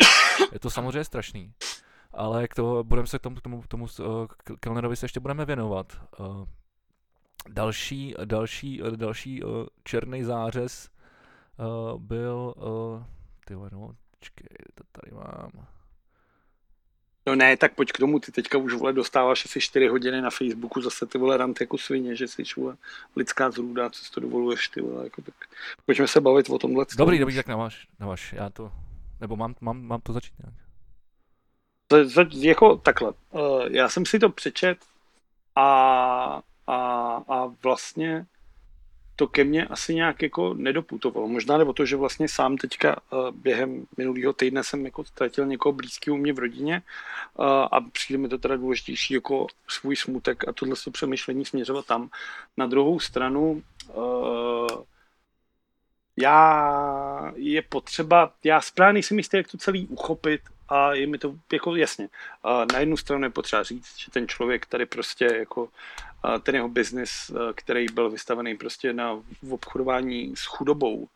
Je 0.52 0.60
to 0.60 0.70
samozřejmě 0.70 1.04
strašný. 1.04 1.54
Ale 2.14 2.48
k 2.48 2.56
tomu, 2.56 2.84
budeme 2.84 3.08
se 3.08 3.20
k 3.20 3.22
tomu, 3.22 3.36
k 3.36 3.42
tomu, 3.42 3.62
k 3.62 3.68
tomu 3.68 3.86
uh, 4.00 4.28
Kellnerovi 4.60 4.96
se 4.96 5.06
ještě 5.06 5.20
budeme 5.20 5.46
věnovat. 5.46 6.02
Uh, 6.20 6.46
další, 7.50 8.16
další, 8.26 8.82
další 8.96 9.44
černý 9.84 10.24
zářez 10.24 10.90
byl, 11.98 12.54
ty 13.46 13.54
no, 13.54 13.96
Počkej, 14.22 14.48
to 14.76 14.84
tady 14.92 15.12
mám. 15.12 15.68
No 17.28 17.36
ne, 17.36 17.58
tak 17.58 17.76
pojď 17.76 17.92
k 17.92 17.98
tomu, 17.98 18.20
ty 18.20 18.32
teďka 18.32 18.58
už 18.58 18.74
vole 18.74 18.94
dostáváš 18.94 19.46
asi 19.46 19.62
4 19.62 19.88
hodiny 19.88 20.22
na 20.22 20.30
Facebooku, 20.30 20.82
zase 20.82 21.06
ty 21.06 21.18
vole 21.18 21.38
rant 21.38 21.62
jako 21.62 21.78
svině, 21.78 22.16
že 22.16 22.28
jsi 22.28 22.44
vole 22.58 22.78
lidská 23.16 23.52
zrůda, 23.52 23.90
co 23.90 24.06
si 24.06 24.12
to 24.12 24.20
dovoluješ 24.20 24.68
ty 24.68 24.82
vole, 24.82 25.04
jako 25.04 25.22
tak. 25.22 25.36
Pojďme 25.86 26.08
se 26.08 26.22
bavit 26.22 26.50
o 26.50 26.60
tomhle. 26.60 26.86
Dobrý, 26.98 27.20
dobrý, 27.20 27.36
tak 27.36 27.48
nemáš, 27.48 27.88
nemáš, 28.00 28.34
já 28.34 28.50
to, 28.50 28.72
nebo 29.20 29.36
mám, 29.36 29.56
mám, 29.62 29.82
mám 29.82 30.02
to 30.02 30.14
začít 30.14 30.34
nějak. 30.40 30.54
To, 31.88 32.10
to, 32.10 32.38
jako 32.38 32.78
takhle, 32.78 33.14
uh, 33.32 33.66
já 33.70 33.90
jsem 33.90 34.06
si 34.06 34.20
to 34.20 34.30
přečet 34.30 34.78
a, 35.56 35.66
a, 36.68 36.78
a 37.28 37.46
vlastně 37.64 38.26
to 39.22 39.28
ke 39.28 39.44
mně 39.44 39.66
asi 39.66 39.96
nějak 39.96 40.22
jako 40.22 40.54
nedoputovalo. 40.54 41.28
Možná 41.28 41.58
nebo 41.58 41.74
to, 41.74 41.86
že 41.86 41.96
vlastně 41.96 42.28
sám 42.28 42.58
teďka 42.58 42.98
uh, 42.98 43.32
během 43.32 43.86
minulého 43.98 44.34
týdne 44.34 44.64
jsem 44.64 44.86
jako 44.86 45.04
ztratil 45.06 45.46
někoho 45.46 45.74
blízkého 45.74 46.18
mě 46.18 46.34
v 46.34 46.40
rodině 46.40 46.82
uh, 47.38 47.46
a 47.46 47.82
přijde 47.92 48.18
mi 48.18 48.30
to 48.30 48.38
teda 48.38 48.56
důležitější 48.56 49.14
jako 49.14 49.48
svůj 49.68 49.96
smutek 49.96 50.48
a 50.48 50.54
tohle 50.54 50.76
přemýšlení 50.92 51.46
směřovat 51.46 51.86
tam. 51.86 52.10
Na 52.58 52.66
druhou 52.66 53.00
stranu 53.00 53.62
uh, 53.94 54.68
já 56.18 57.34
je 57.36 57.62
potřeba, 57.62 58.34
já 58.44 58.62
správně 58.62 59.04
si 59.04 59.16
jistý, 59.16 59.38
jak 59.38 59.52
to 59.52 59.58
celý 59.58 59.88
uchopit 59.88 60.42
a 60.72 60.94
je 60.94 61.08
mi 61.08 61.18
to 61.18 61.36
jako 61.54 61.76
jasně. 61.76 62.10
Uh, 62.46 62.66
na 62.74 62.80
jednu 62.80 62.98
stranu 62.98 63.24
je 63.24 63.30
potřeba 63.30 63.64
říct, 63.64 63.98
že 63.98 64.12
ten 64.12 64.28
člověk 64.28 64.66
tady 64.66 64.86
prostě 64.86 65.26
jako 65.26 65.70
ten 66.44 66.56
jeho 66.56 66.70
biznis, 66.70 67.32
který 67.56 67.86
byl 67.94 68.10
vystavený 68.10 68.58
prostě 68.58 68.94
na 68.94 69.20
obchodování 69.50 70.36
s 70.36 70.46
chudobou 70.46 71.08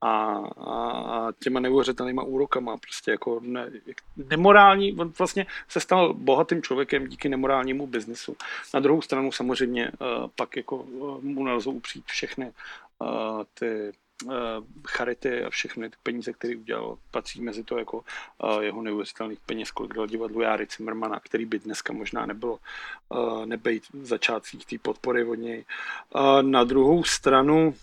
a, 0.00 0.08
a, 0.08 0.90
a 0.90 1.32
těma 1.42 1.60
neuvěřitelnýma 1.60 2.22
úrokama, 2.22 2.76
prostě 2.76 3.10
jako 3.10 3.40
ne, 3.42 3.70
nemorální, 4.16 4.92
on 4.92 5.12
vlastně 5.18 5.46
se 5.68 5.80
stal 5.80 6.14
bohatým 6.14 6.62
člověkem 6.62 7.06
díky 7.06 7.28
nemorálnímu 7.28 7.86
biznesu. 7.86 8.36
Na 8.74 8.80
druhou 8.80 9.02
stranu 9.02 9.32
samozřejmě 9.32 9.92
pak 10.36 10.56
jako 10.56 10.84
mu 11.20 11.44
nelze 11.44 11.70
upřít 11.70 12.04
všechny 12.06 12.52
ty 13.54 13.92
charity 14.86 15.44
a 15.44 15.50
všechny 15.50 15.90
ty 15.90 15.96
peníze, 16.02 16.32
které 16.32 16.56
udělal, 16.56 16.98
patří 17.10 17.40
mezi 17.40 17.64
to 17.64 17.78
jako 17.78 17.96
uh, 17.98 18.60
jeho 18.60 18.82
neuvěřitelných 18.82 19.40
peněz, 19.40 19.70
kolik 19.70 19.94
dal 19.94 20.06
divadlu 20.06 20.40
Járy 20.40 20.66
Cimrmana, 20.66 21.20
který 21.20 21.44
by 21.44 21.58
dneska 21.58 21.92
možná 21.92 22.26
nebylo 22.26 22.58
uh, 23.08 23.46
nebejt 23.46 23.84
v 23.92 24.06
začátcích 24.06 24.66
té 24.66 24.78
podpory 24.78 25.24
od 25.24 25.34
něj. 25.34 25.64
Na 26.42 26.64
druhou 26.64 27.04
stranu 27.04 27.74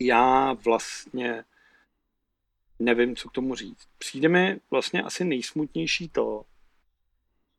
já 0.00 0.52
vlastně 0.52 1.44
nevím, 2.78 3.16
co 3.16 3.28
k 3.28 3.32
tomu 3.32 3.54
říct. 3.54 3.88
Přijde 3.98 4.28
mi 4.28 4.60
vlastně 4.70 5.02
asi 5.02 5.24
nejsmutnější 5.24 6.08
to, 6.08 6.44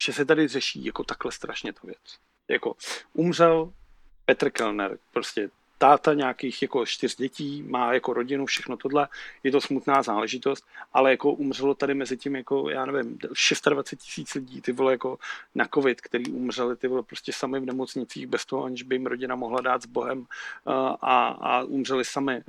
že 0.04 0.14
se 0.14 0.26
tady 0.26 0.48
řeší 0.48 0.86
jako 0.86 1.04
takhle 1.04 1.32
strašně 1.32 1.74
ta 1.74 1.80
věc. 1.84 2.20
Jako 2.48 2.76
umřel 3.14 3.74
Petr 4.26 4.50
Kellner, 4.50 4.98
prostě 5.14 5.50
táta 5.80 6.14
nějakých 6.14 6.62
jako 6.62 6.86
čtyř 6.86 7.16
dětí, 7.16 7.64
má 7.64 7.94
jako 7.94 8.14
rodinu, 8.14 8.46
všechno 8.46 8.78
tohle, 8.78 9.08
je 9.44 9.52
to 9.52 9.62
smutná 9.62 10.04
záležitost, 10.04 10.66
ale 10.94 11.12
jako 11.12 11.32
umřelo 11.32 11.74
tady 11.74 11.94
mezi 11.94 12.18
tím 12.18 12.36
jako, 12.36 12.70
já 12.70 12.86
nevím, 12.86 13.18
26 13.66 14.00
tisíc 14.00 14.34
lidí, 14.36 14.62
ty 14.62 14.72
vole 14.72 14.94
jako 14.94 15.18
na 15.56 15.68
covid, 15.74 16.02
který 16.02 16.32
umřeli, 16.32 16.76
ty 16.76 16.88
vole 16.88 17.04
prostě 17.04 17.34
sami 17.34 17.60
v 17.60 17.66
nemocnicích 17.66 18.28
bez 18.28 18.46
toho, 18.46 18.64
aniž 18.64 18.84
by 18.84 18.96
jim 18.96 19.06
rodina 19.06 19.36
mohla 19.36 19.62
dát 19.62 19.82
s 19.82 19.86
Bohem 19.86 20.26
a, 21.02 21.28
a 21.28 21.64
umřeli 21.64 22.06
sami 22.06 22.42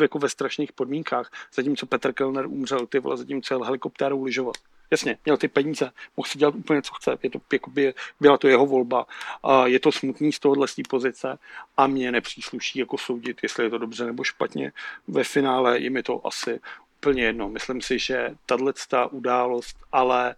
jako 0.00 0.18
ve 0.18 0.28
strašných 0.28 0.72
podmínkách, 0.72 1.30
zatímco 1.54 1.86
Petr 1.86 2.12
Kellner 2.12 2.46
umřel, 2.46 2.86
ty 2.86 2.98
vole, 2.98 3.16
zatímco 3.16 3.54
jel 3.54 3.64
helikoptérou 3.64 4.24
lyžovat. 4.24 4.56
Jasně, 4.90 5.18
měl 5.24 5.36
ty 5.36 5.48
peníze, 5.48 5.90
mohl 6.16 6.28
si 6.28 6.38
dělat 6.38 6.54
úplně, 6.54 6.82
co 6.82 6.94
chce, 6.94 7.18
je 7.22 7.30
to, 7.30 7.40
jakoby, 7.52 7.94
byla 8.20 8.38
to 8.38 8.48
jeho 8.48 8.66
volba, 8.66 9.06
a 9.42 9.66
je 9.66 9.80
to 9.80 9.92
smutný 9.92 10.32
z 10.32 10.38
tohohle 10.38 10.66
pozice 10.88 11.38
a 11.76 11.86
mě 11.86 12.12
nepřísluší 12.12 12.78
jako 12.78 12.98
soudit, 12.98 13.38
jestli 13.42 13.64
je 13.64 13.70
to 13.70 13.78
dobře 13.78 14.04
nebo 14.06 14.24
špatně. 14.24 14.72
Ve 15.08 15.24
finále 15.24 15.78
je 15.78 15.90
mi 15.90 16.02
to 16.02 16.26
asi 16.26 16.60
úplně 16.98 17.22
jedno. 17.22 17.48
Myslím 17.48 17.80
si, 17.80 17.98
že 17.98 18.30
tahle 18.46 18.72
událost 19.10 19.76
ale 19.92 20.34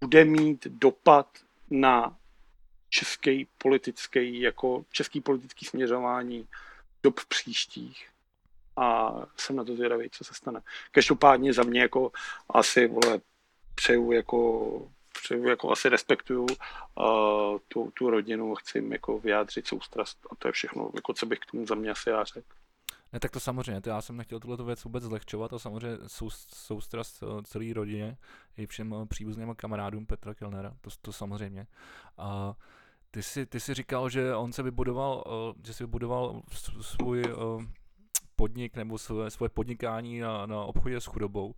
bude 0.00 0.24
mít 0.24 0.66
dopad 0.66 1.26
na 1.70 2.16
český 2.88 3.46
politický, 3.58 4.40
jako 4.40 4.84
český 4.92 5.20
politický 5.20 5.66
směřování 5.66 6.46
dob 7.02 7.20
příštích 7.28 8.08
a 8.76 9.14
jsem 9.36 9.56
na 9.56 9.64
to 9.64 9.74
zvědavý, 9.74 10.10
co 10.10 10.24
se 10.24 10.34
stane. 10.34 10.60
Každopádně 10.90 11.52
za 11.52 11.62
mě 11.62 11.80
jako 11.80 12.12
asi, 12.48 12.86
vole, 12.86 13.20
přeju 13.78 14.12
jako 14.12 14.68
přeju, 15.22 15.48
jako 15.48 15.72
asi 15.72 15.88
respektuju 15.88 16.42
uh, 16.42 17.58
tu, 17.68 17.90
tu 17.94 18.10
rodinu, 18.10 18.54
chci 18.54 18.78
jim 18.78 18.92
jako 18.92 19.18
vyjádřit 19.18 19.66
soustrast 19.66 20.26
a 20.30 20.34
to 20.38 20.48
je 20.48 20.52
všechno, 20.52 20.90
jako 20.94 21.14
co 21.14 21.26
bych 21.26 21.38
k 21.38 21.50
tomu 21.50 21.66
za 21.66 21.74
mě 21.74 21.90
asi 21.90 22.10
já 22.10 22.24
řekl. 22.24 22.48
Ne, 23.12 23.20
tak 23.20 23.30
to 23.30 23.40
samozřejmě, 23.40 23.80
to 23.80 23.90
já 23.90 24.00
jsem 24.00 24.16
nechtěl 24.16 24.40
tuhle 24.40 24.64
věc 24.64 24.84
vůbec 24.84 25.04
zlehčovat 25.04 25.52
a 25.52 25.58
samozřejmě 25.58 25.98
sou, 26.06 26.30
soustrast 26.30 27.22
uh, 27.22 27.42
celé 27.42 27.72
rodině 27.72 28.16
i 28.56 28.66
všem 28.66 28.92
uh, 28.92 29.06
příbuzným 29.06 29.54
kamarádům 29.54 30.06
Petra 30.06 30.34
Kellnera, 30.34 30.72
to, 30.80 30.90
to 31.00 31.12
samozřejmě. 31.12 31.66
A 32.18 32.54
ty 33.10 33.22
jsi, 33.22 33.46
ty 33.46 33.60
jsi 33.60 33.74
říkal, 33.74 34.10
že 34.10 34.34
on 34.34 34.52
se 34.52 34.62
vybudoval, 34.62 35.24
uh, 35.26 35.62
že 35.66 35.74
si 35.74 35.84
vybudoval 35.84 36.42
svůj 36.80 37.22
podnik 38.36 38.76
nebo 38.76 38.98
své, 38.98 39.30
svoje 39.30 39.48
podnikání 39.48 40.20
na, 40.20 40.46
na 40.46 40.64
obchodě 40.64 41.00
s 41.00 41.06
chudobou. 41.06 41.54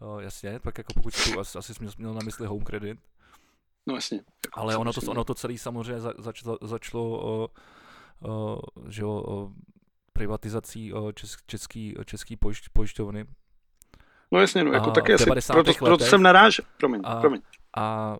Uh, 0.00 0.20
jasně, 0.20 0.60
tak 0.60 0.78
jako 0.78 0.92
pokud 0.94 1.14
tu 1.24 1.40
asi, 1.40 1.58
asi 1.58 1.74
jsi 1.74 1.84
měl 1.98 2.14
na 2.14 2.20
mysli 2.24 2.46
home 2.46 2.64
credit. 2.64 2.98
No 3.86 3.94
jasně. 3.94 4.20
Ale 4.52 4.76
ono 4.76 4.92
to, 4.92 5.10
ono 5.10 5.24
to 5.24 5.34
celé 5.34 5.58
samozřejmě 5.58 6.00
za, 6.00 6.12
zač, 6.18 6.42
za, 6.42 6.56
začalo, 6.62 7.48
uh, 8.22 8.30
uh, 8.30 8.58
že 8.88 9.02
jo, 9.02 9.10
uh, 9.10 9.52
privatizací 10.12 10.92
uh, 10.92 11.12
česk, 11.12 11.40
český, 11.46 11.94
český 12.04 12.36
pojišť, 12.36 12.68
pojišťovny. 12.72 13.26
No 14.32 14.40
jasně, 14.40 14.64
no 14.64 14.72
jako 14.72 14.90
taky 14.90 15.14
asi, 15.14 15.24
proto, 15.52 15.72
proto 15.78 16.04
jsem 16.04 16.22
narážel, 16.22 16.64
promiň, 16.78 17.00
a, 17.04 17.20
promiň 17.20 17.40
a 17.76 18.16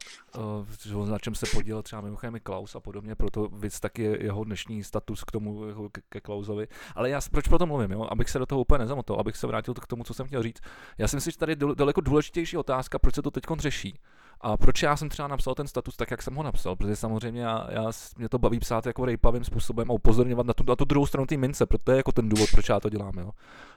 uh, 0.95 1.09
na 1.09 1.19
čem 1.19 1.35
se 1.35 1.47
podílel 1.55 1.83
třeba 1.83 2.03
mimochodem 2.03 2.37
i 2.37 2.41
Klaus 2.41 2.77
a 2.77 2.81
podobně, 2.81 3.15
proto 3.15 3.49
víc 3.49 3.81
taky 3.81 4.03
je 4.03 4.23
jeho 4.23 4.45
dnešní 4.45 4.85
status 4.85 5.25
k 5.25 5.31
tomu, 5.31 5.69
jako 5.69 5.91
ke, 5.91 6.01
ke 6.09 6.21
Klausovi. 6.21 6.69
Ale 6.95 7.11
já 7.11 7.21
proč 7.31 7.49
pro 7.49 7.59
to 7.59 7.67
mluvím, 7.67 7.91
jo? 7.91 8.07
abych 8.11 8.31
se 8.31 8.39
do 8.39 8.47
toho 8.47 8.61
úplně 8.61 8.79
nezamotal, 8.79 9.21
abych 9.21 9.37
se 9.37 9.47
vrátil 9.47 9.75
k 9.75 9.87
tomu, 9.87 10.05
co 10.05 10.15
jsem 10.15 10.27
chtěl 10.27 10.43
říct. 10.43 10.61
Já 10.99 11.09
si 11.09 11.17
myslím, 11.17 11.31
že 11.31 11.39
tady 11.39 11.53
je 11.53 11.57
daleko 11.75 12.01
důležitější 12.01 12.57
otázka, 12.57 12.99
proč 12.99 13.15
se 13.15 13.23
to 13.23 13.31
teď 13.31 13.45
řeší. 13.59 13.99
A 14.41 14.57
proč 14.57 14.83
já 14.83 14.97
jsem 14.97 15.09
třeba 15.09 15.29
napsal 15.29 15.55
ten 15.55 15.67
status 15.67 15.97
tak, 15.97 16.11
jak 16.11 16.23
jsem 16.23 16.35
ho 16.35 16.43
napsal, 16.43 16.77
protože 16.77 16.97
samozřejmě 16.97 17.43
já, 17.43 17.67
já 17.71 17.91
mě 18.19 18.29
to 18.29 18.39
baví 18.39 18.59
psát 18.59 18.87
jako 18.87 19.05
rejpavým 19.05 19.45
způsobem 19.45 19.91
a 19.91 19.95
upozorňovat 19.95 20.47
na 20.47 20.55
tu, 20.55 20.65
na 20.69 20.77
tu 20.77 20.85
druhou 20.85 21.07
stranu 21.07 21.27
té 21.27 21.37
mince, 21.37 21.67
proto 21.67 21.93
je 21.93 21.97
jako 21.97 22.13
ten 22.13 22.29
důvod, 22.29 22.51
proč 22.51 22.69
já 22.69 22.81
to 22.81 22.89
dělám. 22.89 23.19
Jo? 23.19 23.31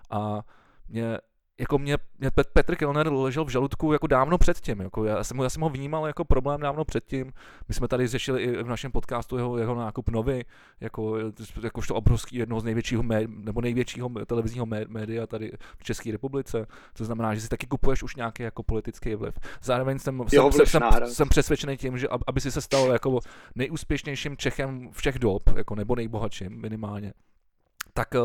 A 0.10 0.42
mě 0.88 1.18
jako 1.60 1.78
mě, 1.78 1.97
mě 2.20 2.32
Petr 2.53 2.76
Kellner 2.76 3.12
ležel 3.12 3.45
v 3.45 3.49
žaludku 3.49 3.93
jako 3.93 4.07
dávno 4.07 4.38
předtím, 4.38 4.80
jako 4.80 5.05
já, 5.05 5.24
jsem, 5.24 5.39
já 5.39 5.49
jsem 5.49 5.62
ho 5.62 5.70
vnímal 5.70 6.07
jako 6.07 6.26
problém 6.26 6.62
dávno 6.62 6.86
předtím, 6.86 7.34
my 7.68 7.74
jsme 7.74 7.88
tady 7.88 8.07
řešili 8.07 8.43
i 8.43 8.64
v 8.64 8.68
našem 8.68 8.91
podcastu 8.91 9.38
jeho, 9.38 9.57
jeho 9.57 9.76
nákup 9.76 10.10
novy, 10.10 10.45
jako, 10.80 11.16
jakožto 11.64 11.95
obrovský, 11.95 12.36
jednoho 12.36 12.62
z 12.62 12.64
největšího, 12.64 13.03
mé, 13.03 13.22
nebo 13.28 13.62
největšího 13.62 14.10
televizního 14.26 14.66
média 14.66 15.28
tady 15.28 15.51
v 15.78 15.84
České 15.84 16.12
republice, 16.12 16.68
to 16.93 17.05
znamená, 17.05 17.36
že 17.36 17.41
si 17.41 17.49
taky 17.49 17.68
kupuješ 17.68 18.03
už 18.03 18.16
nějaký 18.16 18.43
jako 18.43 18.64
politický 18.64 19.16
vliv. 19.16 19.39
Zároveň 19.62 19.99
jsem, 19.99 20.24
jsem, 20.28 20.51
jsem, 20.51 20.66
jsem, 20.66 20.82
jsem, 21.07 21.30
přesvědčený 21.30 21.78
tím, 21.78 21.97
že 21.97 22.07
aby 22.28 22.41
si 22.41 22.51
se 22.51 22.62
stal 22.62 22.91
jako 22.91 23.20
nejúspěšnějším 23.55 24.38
Čechem 24.38 24.89
všech 24.91 25.20
dob, 25.20 25.57
jako 25.57 25.76
nebo 25.76 25.95
nejbohatším 25.95 26.62
minimálně, 26.62 27.14
tak 27.93 28.16
eh, 28.16 28.20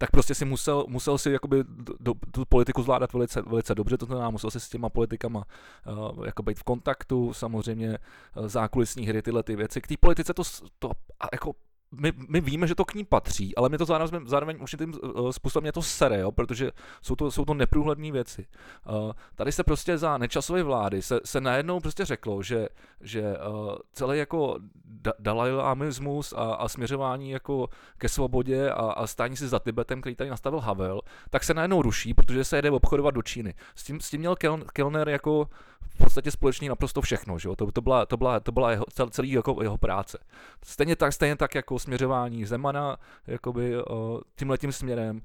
tak 0.00 0.10
prostě 0.10 0.34
si 0.34 0.44
musel, 0.44 0.84
musel 0.88 1.18
si 1.18 1.30
jakoby 1.30 1.64
do, 2.00 2.14
tu 2.30 2.44
politiku 2.44 2.82
zvládat 2.82 3.12
velice, 3.12 3.42
velice 3.42 3.74
dobře, 3.74 3.98
to 3.98 4.06
znamená, 4.06 4.30
musel 4.30 4.50
si 4.50 4.60
s 4.60 4.68
těma 4.68 4.88
politikama 4.88 5.44
uh, 5.86 6.26
jako 6.26 6.42
být 6.42 6.58
v 6.58 6.62
kontaktu, 6.62 7.32
samozřejmě 7.32 7.98
uh, 8.36 8.48
zákulisní 8.48 9.06
hry, 9.06 9.22
tyhle 9.22 9.42
ty 9.42 9.56
věci. 9.56 9.80
K 9.80 9.86
té 9.86 9.94
politice 10.00 10.34
to, 10.34 10.42
to 10.78 10.90
jako 11.32 11.52
my, 11.92 12.12
my 12.28 12.40
víme, 12.40 12.66
že 12.66 12.74
to 12.74 12.84
k 12.84 12.94
ní 12.94 13.04
patří, 13.04 13.56
ale 13.56 13.68
mě 13.68 13.78
to 13.78 13.84
zároveň, 13.84 14.26
zároveň 14.26 14.56
určitým 14.60 14.94
uh, 15.02 15.30
způsobem 15.30 15.64
mě 15.64 15.72
to 15.72 15.82
sere, 15.82 16.20
jo, 16.20 16.32
protože 16.32 16.70
jsou 17.02 17.16
to, 17.16 17.30
jsou 17.30 17.44
to 17.44 17.54
neprůhledné 17.54 18.12
věci. 18.12 18.46
Uh, 18.88 19.12
tady 19.34 19.52
se 19.52 19.64
prostě 19.64 19.98
za 19.98 20.18
nečasové 20.18 20.62
vlády 20.62 21.02
se, 21.02 21.20
se 21.24 21.40
najednou 21.40 21.80
prostě 21.80 22.04
řeklo, 22.04 22.42
že, 22.42 22.68
že 23.00 23.22
uh, 23.22 23.74
celý 23.92 24.18
jako 24.18 24.58
da, 24.84 25.12
dalajlamismus 25.18 26.32
a, 26.32 26.54
a 26.54 26.68
směřování 26.68 27.30
jako 27.30 27.68
ke 27.98 28.08
svobodě 28.08 28.70
a, 28.70 28.74
a 28.74 29.06
stání 29.06 29.36
si 29.36 29.48
za 29.48 29.58
Tibetem, 29.58 30.00
který 30.00 30.16
tady 30.16 30.30
nastavil 30.30 30.60
Havel, 30.60 31.00
tak 31.30 31.44
se 31.44 31.54
najednou 31.54 31.82
ruší, 31.82 32.14
protože 32.14 32.44
se 32.44 32.56
jede 32.56 32.70
obchodovat 32.70 33.14
do 33.14 33.22
Číny. 33.22 33.54
S 33.74 33.84
tím, 33.84 34.00
s 34.00 34.10
tím 34.10 34.20
měl 34.20 34.36
Kellner 34.72 35.08
jako 35.08 35.48
v 35.80 35.98
podstatě 36.04 36.30
společný 36.30 36.68
naprosto 36.68 37.00
všechno, 37.00 37.38
že 37.38 37.48
jo? 37.48 37.56
To, 37.56 37.72
to, 37.72 37.80
byla, 37.80 38.06
to 38.06 38.16
byla, 38.16 38.40
to 38.40 38.52
byla 38.52 38.70
jeho, 38.70 38.84
cel, 38.92 39.10
celý 39.10 39.30
jako 39.30 39.56
jeho 39.62 39.78
práce. 39.78 40.18
Stejně 40.64 40.96
tak, 40.96 41.12
stejně 41.12 41.36
tak 41.36 41.54
jako 41.54 41.78
směřování 41.80 42.44
Zemana, 42.44 42.96
jakoby 43.26 43.76
uh, 43.76 44.20
tímhletím 44.36 44.72
směrem, 44.72 45.22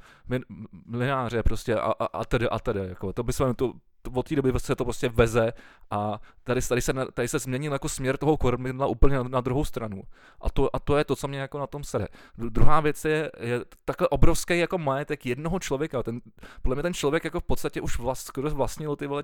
mináře 0.86 1.44
prostě 1.44 1.76
a, 1.76 1.94
a, 2.00 2.06
a 2.06 2.26
tedy 2.26 2.50
a 2.50 2.60
tedy, 2.60 2.80
jako, 2.80 3.14
to 3.14 3.24
by 3.24 3.34
se 3.34 3.54
to, 3.54 3.74
od 4.14 4.30
té 4.30 4.36
doby 4.36 4.54
se 4.58 4.76
to 4.76 4.84
prostě 4.84 5.10
veze 5.10 5.54
a 5.92 6.20
tady, 6.44 6.62
tady, 6.62 6.82
se, 6.82 6.94
tady 7.14 7.28
se 7.28 7.40
změnil 7.40 7.74
jako 7.74 7.90
směr 7.90 8.18
toho 8.18 8.38
kormidla 8.38 8.88
úplně 8.88 9.16
na, 9.16 9.24
na 9.24 9.42
druhou 9.42 9.66
stranu. 9.66 10.02
A 10.42 10.50
to, 10.50 10.76
a 10.76 10.80
to 10.80 10.98
je 10.98 11.04
to, 11.04 11.16
co 11.16 11.28
mě 11.28 11.40
jako 11.40 11.60
na 11.60 11.68
tom 11.68 11.84
sere. 11.84 12.08
Druhá 12.38 12.80
věc 12.80 13.06
je, 13.06 13.32
je 13.40 13.62
takhle 13.86 14.08
obrovský 14.08 14.60
jako 14.60 14.78
majetek 14.78 15.26
jednoho 15.26 15.60
člověka. 15.60 16.04
Ten, 16.04 16.22
podle 16.62 16.76
mě 16.76 16.84
ten 16.84 16.94
člověk 16.94 17.24
jako 17.24 17.40
v 17.40 17.44
podstatě 17.44 17.82
už 17.82 18.00
vlast, 18.00 18.28
skoro 18.28 18.50
vlastnil 18.50 18.96
ty 18.96 19.08
vole, 19.08 19.24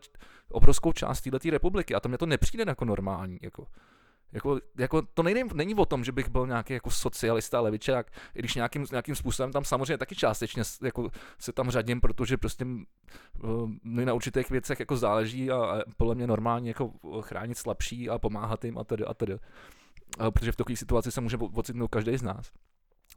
obrovskou 0.51 0.93
část 0.93 1.21
této 1.21 1.49
republiky 1.51 1.95
a 1.95 1.99
to 1.99 2.09
mě 2.09 2.17
to 2.17 2.25
nepřijde 2.25 2.63
jako 2.67 2.85
normální. 2.85 3.39
Jako. 3.41 3.67
Jako, 4.33 4.59
jako 4.77 5.01
to 5.01 5.23
nejde, 5.23 5.43
není 5.53 5.75
o 5.75 5.85
tom, 5.85 6.03
že 6.03 6.11
bych 6.11 6.29
byl 6.29 6.47
nějaký 6.47 6.73
jako 6.73 6.91
socialista, 6.91 7.61
levičák, 7.61 8.11
i 8.35 8.39
když 8.39 8.55
nějakým, 8.55 8.85
nějakým 8.91 9.15
způsobem 9.15 9.51
tam 9.51 9.65
samozřejmě 9.65 9.97
taky 9.97 10.15
částečně 10.15 10.63
jako 10.83 11.09
se 11.39 11.51
tam 11.51 11.71
řadím, 11.71 12.01
protože 12.01 12.37
prostě 12.37 12.65
uh, 12.65 13.71
na 13.83 14.13
určitých 14.13 14.49
věcech 14.49 14.79
jako 14.79 14.97
záleží 14.97 15.51
a, 15.51 15.55
a 15.55 15.81
podle 15.97 16.15
mě 16.15 16.27
normálně 16.27 16.69
jako 16.69 16.91
chránit 17.21 17.57
slabší 17.57 18.09
a 18.09 18.19
pomáhat 18.19 18.65
jim 18.65 18.77
a 18.77 18.83
tedy 18.83 19.05
a 19.05 19.13
tedy. 19.13 19.33
Uh, 19.33 19.39
protože 20.29 20.51
v 20.51 20.55
takové 20.55 20.75
situaci 20.75 21.11
se 21.11 21.21
může 21.21 21.37
ocitnout 21.37 21.91
každý 21.91 22.17
z 22.17 22.23
nás. 22.23 22.51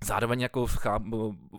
Zároveň 0.05 0.41
jako 0.41 0.67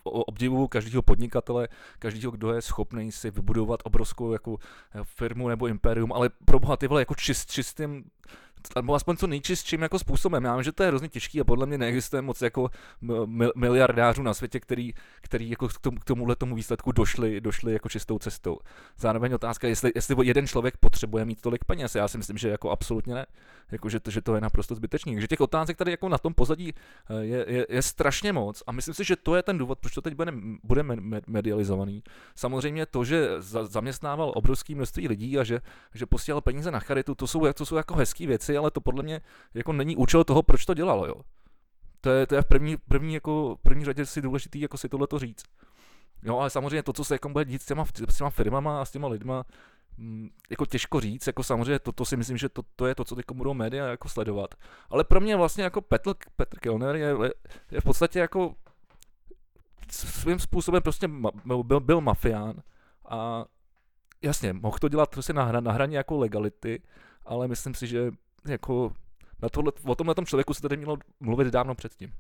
obdivu 0.04 0.68
každého 0.68 1.02
podnikatele, 1.02 1.68
každého, 2.00 2.32
kdo 2.32 2.54
je 2.54 2.62
schopný 2.62 3.12
si 3.12 3.32
vybudovat 3.32 3.80
obrovskou 3.84 4.34
jako 4.34 4.58
firmu 5.04 5.48
nebo 5.48 5.68
impérium, 5.68 6.14
ale 6.14 6.30
pro 6.46 6.60
boha 6.60 6.78
ty 6.78 6.88
vole 6.88 7.02
jako 7.02 7.16
čist, 7.16 7.52
čistým 7.52 8.04
nebo 8.76 8.96
aspoň 8.96 9.18
co 9.18 9.28
nejčistším 9.28 9.82
jako 9.82 10.00
způsobem. 10.00 10.44
Já 10.44 10.56
vím, 10.56 10.64
že 10.64 10.72
to 10.72 10.84
je 10.84 10.90
hrozně 10.90 11.10
těžký 11.10 11.42
a 11.42 11.44
podle 11.44 11.66
mě 11.66 11.78
neexistuje 11.78 12.22
moc 12.22 12.42
jako 12.42 12.70
miliardářů 13.56 14.24
na 14.24 14.34
světě, 14.34 14.60
který, 14.60 14.94
který 15.22 15.50
jako 15.50 15.68
k, 15.68 15.80
tomu, 15.80 16.00
k 16.00 16.04
tomuhle 16.04 16.36
tomu 16.36 16.56
výsledku 16.56 16.92
došli, 16.92 17.42
došli 17.42 17.74
jako 17.74 17.90
čistou 17.90 18.20
cestou. 18.20 18.60
Zároveň 18.98 19.34
otázka, 19.34 19.68
jestli, 19.68 19.92
jestli 19.96 20.16
jeden 20.28 20.48
člověk 20.48 20.78
potřebuje 20.78 21.26
mít 21.26 21.42
tolik 21.42 21.66
peněz. 21.66 21.96
Já 21.96 22.08
si 22.08 22.18
myslím, 22.18 22.38
že 22.38 22.50
jako 22.50 22.72
absolutně 22.72 23.14
ne. 23.14 23.26
Jako, 23.72 23.90
že, 23.90 24.00
to, 24.00 24.12
že 24.12 24.22
to 24.22 24.36
je 24.36 24.42
naprosto 24.42 24.76
zbytečný. 24.76 25.22
Že 25.22 25.28
těch 25.28 25.42
otázek 25.42 25.78
tady 25.78 25.92
jako 25.92 26.10
na 26.10 26.18
tom 26.18 26.34
pozadí 26.34 26.74
eh, 27.10 27.24
je, 27.24 27.46
je, 27.48 27.66
je 27.70 27.82
strašně 27.82 28.34
moc 28.34 28.64
a 28.68 28.72
myslím 28.72 28.94
si, 28.94 29.04
že 29.04 29.16
to 29.16 29.36
je 29.36 29.44
ten 29.44 29.58
důvod, 29.58 29.80
proč 29.80 29.94
to 29.94 30.02
teď 30.02 30.14
bude, 30.14 30.34
bude 30.64 30.84
medializovaný. 31.28 32.04
Samozřejmě 32.36 32.86
to, 32.86 33.04
že 33.04 33.28
za, 33.40 33.66
zaměstnával 33.66 34.32
obrovské 34.36 34.76
množství 34.76 35.08
lidí 35.08 35.40
a 35.40 35.44
že, 35.44 35.62
že 35.94 36.06
posílal 36.06 36.42
peníze 36.42 36.72
na 36.72 36.80
charitu, 36.80 37.16
to 37.16 37.28
jsou, 37.28 37.54
to 37.54 37.66
jsou 37.66 37.76
jako 37.76 37.96
hezké 37.96 38.28
věci, 38.28 38.55
ale 38.58 38.72
to 38.72 38.82
podle 38.82 39.04
mě 39.04 39.22
jako 39.54 39.74
není 39.74 39.96
účel 39.96 40.24
toho, 40.24 40.44
proč 40.44 40.66
to 40.66 40.74
dělalo, 40.74 41.08
jo. 41.08 41.16
To 42.02 42.10
je, 42.10 42.28
to 42.28 42.36
je 42.36 42.42
v 42.42 42.46
první, 42.46 42.78
první, 42.78 43.14
jako, 43.14 43.58
první 43.64 43.86
řadě 43.86 44.06
si 44.06 44.22
důležitý 44.22 44.62
jako 44.62 44.78
si 44.78 44.90
tohle 44.90 45.08
to 45.08 45.20
říct. 45.20 45.44
Jo, 46.24 46.38
ale 46.38 46.50
samozřejmě 46.50 46.84
to, 46.84 46.94
co 46.94 47.04
se 47.04 47.16
jako 47.16 47.30
bude 47.30 47.46
dít 47.46 47.62
s 47.62 47.66
těma, 47.66 47.86
s 48.10 48.18
těma 48.18 48.30
firmama 48.30 48.82
a 48.82 48.86
s 48.86 48.92
těma 48.92 49.08
lidma, 49.08 49.46
mm, 49.98 50.30
jako 50.50 50.66
těžko 50.66 51.00
říct, 51.00 51.28
jako 51.28 51.44
samozřejmě 51.44 51.80
to, 51.80 51.92
to 51.92 52.06
si 52.06 52.18
myslím, 52.18 52.38
že 52.38 52.50
to, 52.50 52.62
to 52.76 52.88
je 52.88 52.96
to, 52.96 53.04
co 53.04 53.16
teď 53.16 53.26
budou 53.34 53.54
média 53.54 53.86
jako 53.86 54.10
sledovat. 54.10 54.56
Ale 54.90 55.04
pro 55.04 55.20
mě 55.20 55.36
vlastně 55.36 55.64
jako 55.64 55.82
Petr, 55.82 56.14
Petr 56.36 56.60
Kellner 56.60 56.96
je, 56.96 57.16
je 57.72 57.82
v 57.82 57.84
podstatě 57.84 58.20
jako 58.20 58.56
svým 59.92 60.40
způsobem 60.40 60.82
prostě 60.82 61.08
ma, 61.08 61.32
byl, 61.64 61.80
byl 61.80 62.02
mafián 62.02 62.62
a 63.06 63.46
jasně, 64.22 64.54
mohl 64.54 64.78
to 64.78 64.90
dělat 64.90 65.10
prostě 65.10 65.34
na, 65.34 65.52
na 65.52 65.72
hraně 65.72 65.98
jako 65.98 66.18
legality, 66.18 66.82
ale 67.26 67.48
myslím 67.48 67.74
si, 67.74 67.88
že 67.88 68.12
jako 68.48 68.94
na 69.42 69.50
tohle, 69.50 69.72
o 69.86 69.96
tomhle 69.96 70.16
tom 70.16 70.26
člověku 70.26 70.54
se 70.54 70.62
tady 70.62 70.78
mělo 70.78 70.98
mluvit 71.20 71.48
dávno 71.48 71.76
předtím. 71.76 72.14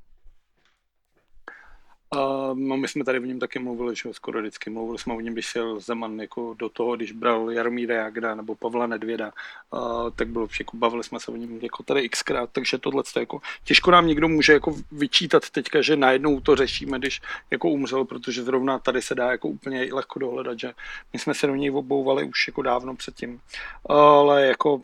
Uh, 2.15 2.57
no 2.59 2.77
my 2.77 2.87
jsme 2.87 3.03
tady 3.03 3.19
o 3.19 3.25
něm 3.25 3.39
taky 3.39 3.59
mluvili, 3.59 3.95
že 3.95 4.13
skoro 4.13 4.39
vždycky 4.39 4.69
mluvili 4.69 4.99
jsme 4.99 5.13
o 5.13 5.19
něm, 5.19 5.33
když 5.33 5.45
šel 5.45 5.79
Zeman 5.79 6.19
jako 6.19 6.55
do 6.59 6.69
toho, 6.69 6.95
když 6.95 7.11
bral 7.11 7.51
Jaromíra 7.51 7.95
Jagra 7.95 8.35
nebo 8.35 8.55
Pavla 8.55 8.87
Nedvěda, 8.87 9.31
uh, 9.71 10.09
tak 10.15 10.27
bylo 10.27 10.47
jako 10.59 10.77
bavili 10.77 11.03
jsme 11.03 11.19
se 11.19 11.31
o 11.31 11.35
něm 11.35 11.59
jako 11.61 11.83
tady 11.83 12.09
xkrát, 12.09 12.49
takže 12.51 12.77
tohle 12.77 13.03
jako, 13.19 13.41
těžko 13.63 13.91
nám 13.91 14.07
někdo 14.07 14.27
může 14.27 14.53
jako 14.53 14.75
vyčítat 14.91 15.49
teďka, 15.49 15.81
že 15.81 15.95
najednou 15.95 16.39
to 16.39 16.55
řešíme, 16.55 16.99
když 16.99 17.21
jako 17.51 17.69
umřel, 17.69 18.05
protože 18.05 18.43
zrovna 18.43 18.79
tady 18.79 19.01
se 19.01 19.15
dá 19.15 19.31
jako 19.31 19.47
úplně 19.47 19.93
lehko 19.93 20.19
dohledat, 20.19 20.59
že 20.59 20.73
my 21.13 21.19
jsme 21.19 21.33
se 21.33 21.47
do 21.47 21.55
něj 21.55 21.71
obouvali 21.71 22.23
už 22.23 22.47
jako 22.47 22.61
dávno 22.61 22.95
předtím, 22.95 23.39
ale 23.85 24.45
jako 24.45 24.81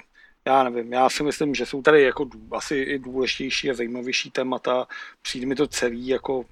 já 0.52 0.64
nevím, 0.64 0.94
já 0.94 1.10
si 1.10 1.24
myslím, 1.24 1.56
že 1.56 1.66
jsou 1.66 1.82
tady 1.82 2.04
jako 2.04 2.30
asi 2.52 2.76
i 2.76 3.00
důležitější 3.00 3.70
a 3.70 3.74
zajímavější 3.74 4.32
témata. 4.32 4.88
Přijde 5.22 5.48
mi 5.48 5.56
to 5.56 5.68
celý 5.68 6.08
jako, 6.08 6.46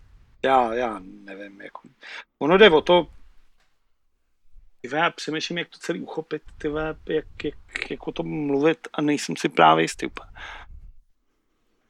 já, 0.43 0.73
já 0.73 1.01
nevím, 1.03 1.61
jako. 1.61 1.81
Ono 2.39 2.57
jde 2.57 2.69
o 2.69 2.81
to, 2.81 3.07
já 4.93 5.09
přemýšlím, 5.09 5.57
jak 5.57 5.69
to 5.69 5.77
celý 5.79 6.01
uchopit, 6.01 6.41
tyve, 6.57 6.95
jak, 7.05 7.25
jak, 7.43 7.91
jak 7.91 8.07
o 8.07 8.11
tom 8.11 8.45
mluvit 8.47 8.87
a 8.93 9.01
nejsem 9.01 9.35
si 9.35 9.49
právě 9.49 9.83
jistý 9.83 10.05
úplně. 10.05 10.29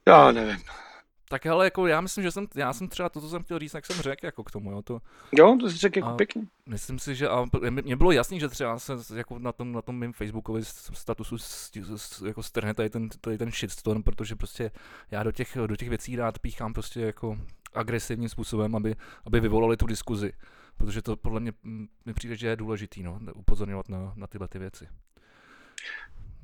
Já 0.07 0.31
nevím. 0.31 0.63
Tak 1.31 1.45
ale 1.45 1.65
jako 1.65 1.87
já 1.87 2.01
myslím, 2.01 2.23
že 2.23 2.31
jsem, 2.31 2.47
já 2.55 2.73
jsem 2.73 2.87
třeba 2.87 3.09
to, 3.09 3.21
co 3.21 3.29
jsem 3.29 3.43
chtěl 3.43 3.59
říct, 3.59 3.73
jak 3.73 3.85
jsem 3.85 3.95
řekl 3.95 4.25
jako 4.25 4.43
k 4.43 4.51
tomu, 4.51 4.71
jo, 4.71 4.81
to... 4.81 5.01
Jo, 5.31 5.57
to 5.59 5.69
jsi 5.69 5.77
řekl 5.77 5.97
jako 5.99 6.11
pěkně. 6.11 6.43
Myslím 6.65 6.99
si, 6.99 7.15
že 7.15 7.29
a 7.29 7.45
mě 7.61 7.95
bylo 7.95 8.11
jasný, 8.11 8.39
že 8.39 8.47
třeba 8.47 8.79
se 8.79 8.93
jako 9.15 9.39
na 9.39 9.51
tom, 9.51 9.71
na 9.71 9.81
tom 9.81 9.99
mým 9.99 10.13
Facebookovém 10.13 10.63
statusu 10.93 11.37
jako 12.25 12.43
strhne 12.43 12.73
tady 12.73 12.89
ten, 12.89 13.09
tady 13.09 13.37
ten 13.37 13.51
shitstorm, 13.51 14.03
protože 14.03 14.35
prostě 14.35 14.71
já 15.11 15.23
do 15.23 15.31
těch, 15.31 15.57
do 15.67 15.75
těch 15.75 15.89
věcí 15.89 16.15
rád 16.15 16.39
píchám 16.39 16.73
prostě 16.73 17.01
jako 17.01 17.37
agresivním 17.73 18.29
způsobem, 18.29 18.75
aby, 18.75 18.95
aby 19.25 19.39
vyvolali 19.39 19.77
tu 19.77 19.85
diskuzi. 19.85 20.33
Protože 20.77 21.01
to 21.01 21.17
podle 21.17 21.39
mě 21.39 21.53
mi 22.05 22.13
přijde, 22.13 22.35
že 22.35 22.47
je 22.47 22.55
důležitý, 22.55 23.03
no, 23.03 23.19
upozorňovat 23.35 23.89
na, 23.89 24.13
na 24.15 24.27
tyhle 24.27 24.47
ty 24.47 24.59
věci. 24.59 24.87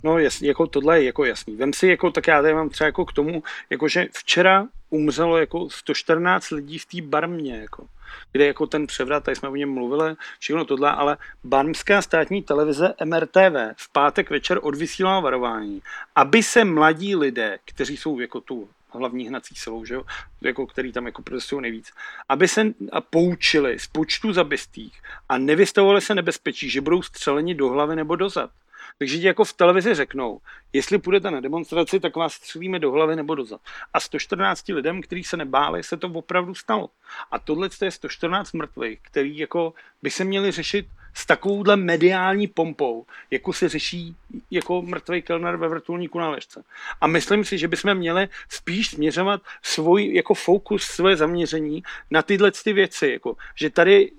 No 0.06 0.20
jasně, 0.20 0.48
jako 0.48 0.68
tohle 0.68 1.00
je 1.00 1.06
jako 1.06 1.26
jasný. 1.26 1.56
Vem 1.56 1.74
si, 1.74 1.88
jako, 1.88 2.12
tak 2.12 2.28
já 2.28 2.42
tady 2.42 2.54
mám 2.54 2.70
třeba 2.70 2.86
jako 2.86 3.06
k 3.06 3.14
tomu, 3.14 3.44
jako 3.70 3.88
že 3.88 4.08
včera 4.14 4.68
umřelo 4.90 5.38
jako 5.38 5.70
114 5.70 6.50
lidí 6.50 6.80
v 6.80 6.86
té 6.86 7.02
barmě, 7.02 7.58
jako, 7.62 7.88
kde 8.32 8.46
jako 8.46 8.68
ten 8.68 8.88
převrat, 8.88 9.24
tady 9.24 9.36
jsme 9.36 9.50
o 9.50 9.56
něm 9.56 9.74
mluvili, 9.74 10.16
všechno 10.40 10.66
tohle, 10.66 10.92
ale 10.92 11.18
barmská 11.44 12.02
státní 12.02 12.44
televize 12.44 12.94
MRTV 13.06 13.76
v 13.78 13.92
pátek 13.92 14.30
večer 14.30 14.60
odvysílala 14.62 15.20
varování, 15.20 15.82
aby 16.16 16.44
se 16.44 16.66
mladí 16.66 17.16
lidé, 17.16 17.60
kteří 17.66 17.98
jsou 17.98 18.20
jako 18.20 18.42
tu 18.42 18.70
hlavní 18.90 19.28
hnací 19.28 19.56
silou, 19.56 19.86
že 19.86 19.94
jo? 19.94 20.04
Jako, 20.42 20.68
který 20.68 20.92
tam 20.92 21.06
jako 21.06 21.22
protestují 21.22 21.62
nejvíc, 21.62 21.92
aby 22.30 22.48
se 22.48 22.66
poučili 23.10 23.80
z 23.80 23.88
počtu 23.88 24.34
zabistých 24.34 25.02
a 25.30 25.38
nevystavovali 25.38 26.02
se 26.02 26.16
nebezpečí, 26.16 26.70
že 26.70 26.82
budou 26.82 27.02
střeleni 27.02 27.56
do 27.56 27.70
hlavy 27.70 27.96
nebo 27.96 28.16
do 28.16 28.30
zad. 28.30 28.50
Takže 28.98 29.18
ti 29.18 29.26
jako 29.26 29.46
v 29.46 29.54
televizi 29.54 29.96
řeknou, 29.96 30.40
jestli 30.74 30.98
půjdete 30.98 31.32
na 31.32 31.40
demonstraci, 31.40 32.00
tak 32.00 32.16
vás 32.16 32.34
střelíme 32.34 32.80
do 32.80 32.92
hlavy 32.92 33.16
nebo 33.16 33.36
do 33.36 33.46
zad. 33.46 33.62
A 33.94 34.00
114 34.00 34.68
lidem, 34.68 35.02
kteří 35.02 35.24
se 35.24 35.38
nebáli, 35.38 35.84
se 35.84 35.98
to 35.98 36.08
opravdu 36.08 36.56
stalo. 36.56 36.90
A 37.32 37.40
tohle 37.40 37.70
je 37.82 37.92
114 37.92 38.54
mrtvých, 38.54 39.00
který 39.02 39.38
jako 39.38 39.74
by 40.02 40.12
se 40.12 40.24
měli 40.24 40.52
řešit 40.52 40.88
s 41.14 41.26
takovouhle 41.26 41.76
mediální 41.76 42.48
pompou, 42.48 43.06
jako 43.32 43.54
se 43.54 43.70
řeší 43.70 44.16
jako 44.52 44.82
mrtvý 44.82 45.22
kelner 45.22 45.56
ve 45.56 45.68
vrtulníku 45.68 46.20
na 46.20 46.30
ležce. 46.30 46.64
A 47.02 47.08
myslím 47.08 47.46
si, 47.46 47.58
že 47.58 47.68
bychom 47.68 47.96
měli 47.96 48.30
spíš 48.50 48.88
směřovat 48.88 49.42
svůj 49.62 50.14
jako 50.14 50.34
fokus, 50.34 50.84
své 50.84 51.16
zaměření 51.16 51.84
na 52.12 52.22
tyhle 52.22 52.52
ty 52.52 52.74
věci, 52.74 53.08
jako, 53.08 53.36
že 53.56 53.70
tady 53.70 54.12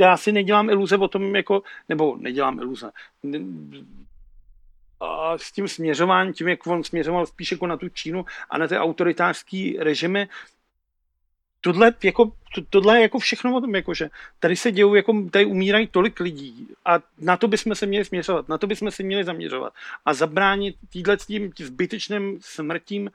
já 0.00 0.16
si 0.16 0.32
nedělám 0.32 0.70
iluze 0.70 0.96
o 0.96 1.08
tom, 1.08 1.36
jako, 1.36 1.62
nebo 1.88 2.16
nedělám 2.16 2.58
iluze, 2.58 2.90
a 5.00 5.38
s 5.38 5.52
tím 5.52 5.68
směřováním, 5.68 6.32
tím, 6.32 6.48
jak 6.48 6.66
on 6.66 6.84
směřoval 6.84 7.26
spíš 7.26 7.52
jako 7.52 7.66
na 7.66 7.76
tu 7.76 7.88
Čínu 7.88 8.24
a 8.50 8.58
na 8.58 8.68
ty 8.68 8.78
autoritářský 8.78 9.76
režimy, 9.78 10.28
tohle, 11.60 11.94
jako, 12.04 12.32
to, 12.54 12.62
tohle 12.70 12.96
je 12.98 13.02
jako 13.02 13.18
všechno 13.18 13.56
o 13.56 13.60
tom, 13.60 13.74
jako, 13.74 13.94
že 13.94 14.10
tady 14.40 14.56
se 14.56 14.72
dějou, 14.72 14.94
jako 14.94 15.24
tady 15.30 15.44
umírají 15.44 15.86
tolik 15.86 16.20
lidí 16.20 16.68
a 16.84 16.98
na 17.18 17.36
to 17.36 17.48
bychom 17.48 17.74
se 17.74 17.86
měli 17.86 18.04
směřovat, 18.04 18.48
na 18.48 18.58
to 18.58 18.66
bychom 18.66 18.90
se 18.90 19.02
měli 19.02 19.24
zaměřovat 19.24 19.72
a 20.04 20.14
zabránit 20.14 20.76
týhle 20.92 21.16
tím 21.16 21.52
zbytečným 21.58 22.38
smrtím 22.40 23.10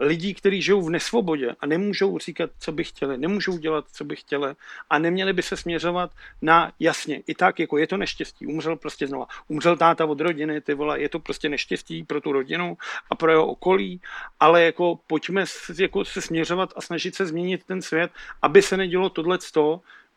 lidí, 0.00 0.34
kteří 0.34 0.62
žijou 0.62 0.82
v 0.82 0.90
nesvobodě 0.90 1.54
a 1.60 1.66
nemůžou 1.66 2.18
říkat, 2.18 2.50
co 2.58 2.72
by 2.72 2.84
chtěli, 2.84 3.18
nemůžou 3.18 3.58
dělat, 3.58 3.84
co 3.92 4.04
by 4.04 4.16
chtěli 4.16 4.54
a 4.90 4.98
neměli 4.98 5.32
by 5.32 5.42
se 5.42 5.56
směřovat 5.56 6.10
na 6.42 6.72
jasně, 6.80 7.22
i 7.26 7.34
tak, 7.34 7.58
jako 7.58 7.78
je 7.78 7.86
to 7.86 7.96
neštěstí, 7.96 8.46
umřel 8.46 8.76
prostě 8.76 9.06
znova, 9.06 9.26
umřel 9.48 9.76
táta 9.76 10.06
od 10.06 10.20
rodiny, 10.20 10.60
ty 10.60 10.74
vole, 10.74 11.00
je 11.00 11.08
to 11.08 11.18
prostě 11.18 11.48
neštěstí 11.48 12.04
pro 12.04 12.20
tu 12.20 12.32
rodinu 12.32 12.76
a 13.10 13.14
pro 13.14 13.30
jeho 13.30 13.46
okolí, 13.46 14.00
ale 14.40 14.62
jako 14.62 14.98
pojďme 15.06 15.44
jako 15.78 16.04
se 16.04 16.20
směřovat 16.20 16.72
a 16.76 16.80
snažit 16.80 17.14
se 17.14 17.26
změnit 17.26 17.64
ten 17.64 17.82
svět, 17.82 18.10
aby 18.42 18.62
se 18.62 18.76
nedělo 18.76 19.10
tohle 19.10 19.38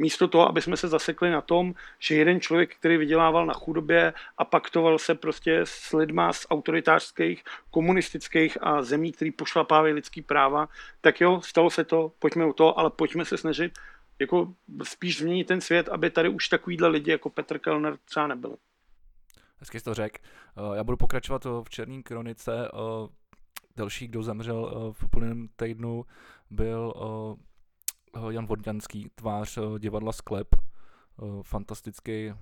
místo 0.02 0.28
toho, 0.28 0.50
aby 0.50 0.62
jsme 0.62 0.78
se 0.78 0.88
zasekli 0.88 1.30
na 1.30 1.42
tom, 1.42 1.74
že 2.00 2.16
jeden 2.16 2.42
člověk, 2.42 2.76
který 2.76 2.98
vydělával 2.98 3.46
na 3.46 3.54
chudobě 3.54 4.14
a 4.38 4.46
paktoval 4.46 5.00
se 5.00 5.16
prostě 5.16 5.62
s 5.64 5.94
lidma 5.94 6.34
z 6.34 6.48
autoritářských, 6.50 7.44
komunistických 7.72 8.58
a 8.62 8.82
zemí, 8.82 9.12
který 9.12 9.32
pošlapávají 9.32 9.94
lidský 9.94 10.22
práva, 10.22 10.70
tak 11.02 11.22
jo, 11.22 11.42
stalo 11.42 11.70
se 11.70 11.84
to, 11.84 12.12
pojďme 12.20 12.46
u 12.46 12.54
toho, 12.54 12.80
ale 12.80 12.90
pojďme 12.90 13.26
se 13.26 13.38
snažit 13.38 13.80
jako 14.20 14.54
spíš 14.84 15.18
změnit 15.18 15.48
ten 15.48 15.62
svět, 15.62 15.90
aby 15.90 16.10
tady 16.10 16.30
už 16.30 16.50
takovýhle 16.50 16.88
lidi 16.88 17.12
jako 17.12 17.30
Petr 17.30 17.60
Kellner 17.60 17.98
třeba 18.06 18.28
nebyli. 18.28 18.56
Hezky 19.60 19.80
jsi 19.80 19.86
to 19.86 19.94
řekl. 19.94 20.18
Eh, 20.22 20.78
já 20.78 20.84
budu 20.84 20.98
pokračovat 20.98 21.46
v 21.46 21.70
Černý 21.70 22.04
kronice. 22.04 22.54
Eh, 22.74 23.08
další, 23.76 24.08
kdo 24.08 24.24
zemřel 24.24 24.72
eh, 24.72 24.94
v 24.94 25.04
úplném 25.04 25.48
týdnu, 25.56 26.06
byl 26.50 26.94
Eh, 26.96 27.51
Jan 28.30 28.46
Vodňanský, 28.46 29.12
tvář 29.16 29.58
eh, 29.58 29.80
divadla 29.80 30.12
Sklep, 30.12 30.48
eh, 30.56 31.26
fantastický 31.44 32.34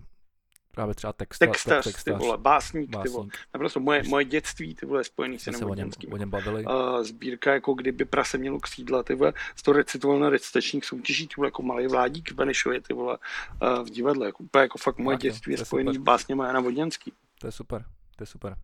právě 0.72 0.96
třeba 0.96 1.14
texta, 1.14 1.46
textař, 1.46 1.84
textař, 1.84 2.04
ty 2.04 2.12
vole, 2.12 2.38
básník, 2.38 2.90
básník. 2.90 3.04
ty 3.04 3.10
vole. 3.10 3.28
Naprosto 3.54 3.80
moje, 3.80 4.04
moje 4.04 4.26
dětství, 4.26 4.76
ty 4.76 4.86
vole, 4.86 5.04
spojený 5.04 5.40
se 5.40 5.52
o 5.66 5.74
něm, 5.74 5.92
o 6.12 6.18
něm 6.18 6.30
bavili. 6.30 6.66
Uh, 6.66 7.04
sbírka, 7.04 7.54
jako 7.54 7.74
kdyby 7.74 8.06
prase 8.06 8.38
mělo 8.38 8.60
křídla, 8.60 9.04
ty 9.04 9.16
vole, 9.16 9.34
z 9.56 9.62
toho 9.62 9.78
recitoval 9.78 10.20
na 10.20 10.30
recitačních 10.30 10.86
soutěží, 10.86 11.28
ty 11.28 11.34
vole, 11.38 11.48
jako 11.48 11.62
malý 11.62 11.88
vládík 11.88 12.32
v 12.32 12.36
Benešově, 12.36 12.82
ty 12.82 12.94
vole, 12.94 13.18
uh, 13.62 13.86
v 13.86 13.90
divadle, 13.90 14.26
jako, 14.26 14.44
úplně 14.44 14.62
jako 14.62 14.78
fakt 14.78 14.98
moje 14.98 15.18
tak, 15.18 15.22
dětství 15.22 15.54
je 15.54 15.58
spojený 15.58 15.88
super. 15.88 16.02
s 16.02 16.04
básněma 16.04 16.48
Jana 16.48 16.60
Vodňanský. 16.60 17.14
To 17.40 17.48
je 17.48 17.52
super, 17.52 17.86
to 18.16 18.24
je 18.24 18.28
super. 18.28 18.56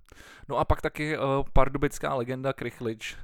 No 0.49 0.57
a 0.57 0.65
pak 0.65 0.81
taky 0.81 1.17
uh, 1.17 1.23
pardubická 1.53 2.13
legenda 2.13 2.53
Krychlič, 2.53 3.17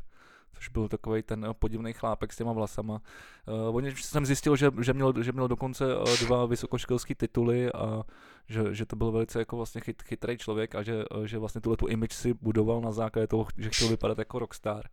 což 0.54 0.70
byl 0.70 0.88
takový 0.88 1.24
ten 1.24 1.46
eh, 1.46 1.54
podivný 1.54 1.94
chlápek 1.94 2.34
s 2.34 2.38
těma 2.38 2.52
vlasama. 2.52 3.02
Uh, 3.48 3.76
oni 3.76 3.96
jsem 3.96 4.26
zjistil, 4.26 4.56
že, 4.56 4.72
že, 4.82 4.94
měl, 4.94 5.24
že 5.24 5.32
měl 5.32 5.48
dokonce 5.48 5.98
uh, 5.98 6.04
dva 6.20 6.46
vysokoškolské 6.46 7.16
tituly 7.16 7.72
a 7.72 8.04
že, 8.50 8.76
že 8.76 8.86
to 8.86 8.96
byl 8.96 9.12
velice 9.12 9.40
jako 9.40 9.58
vlastně 9.58 9.82
chyt, 9.82 10.04
chytrý 10.04 10.38
člověk 10.38 10.76
a 10.76 10.84
že, 10.84 11.06
uh, 11.08 11.24
že 11.24 11.38
vlastně 11.38 11.62
tuhle 11.62 11.78
tu 11.78 11.88
image 11.88 12.14
si 12.14 12.34
budoval 12.34 12.82
na 12.82 12.92
základě 12.92 13.28
toho, 13.28 13.48
že 13.58 13.70
chtěl 13.70 13.88
vypadat 13.88 14.18
jako 14.18 14.40
rockstar. 14.40 14.90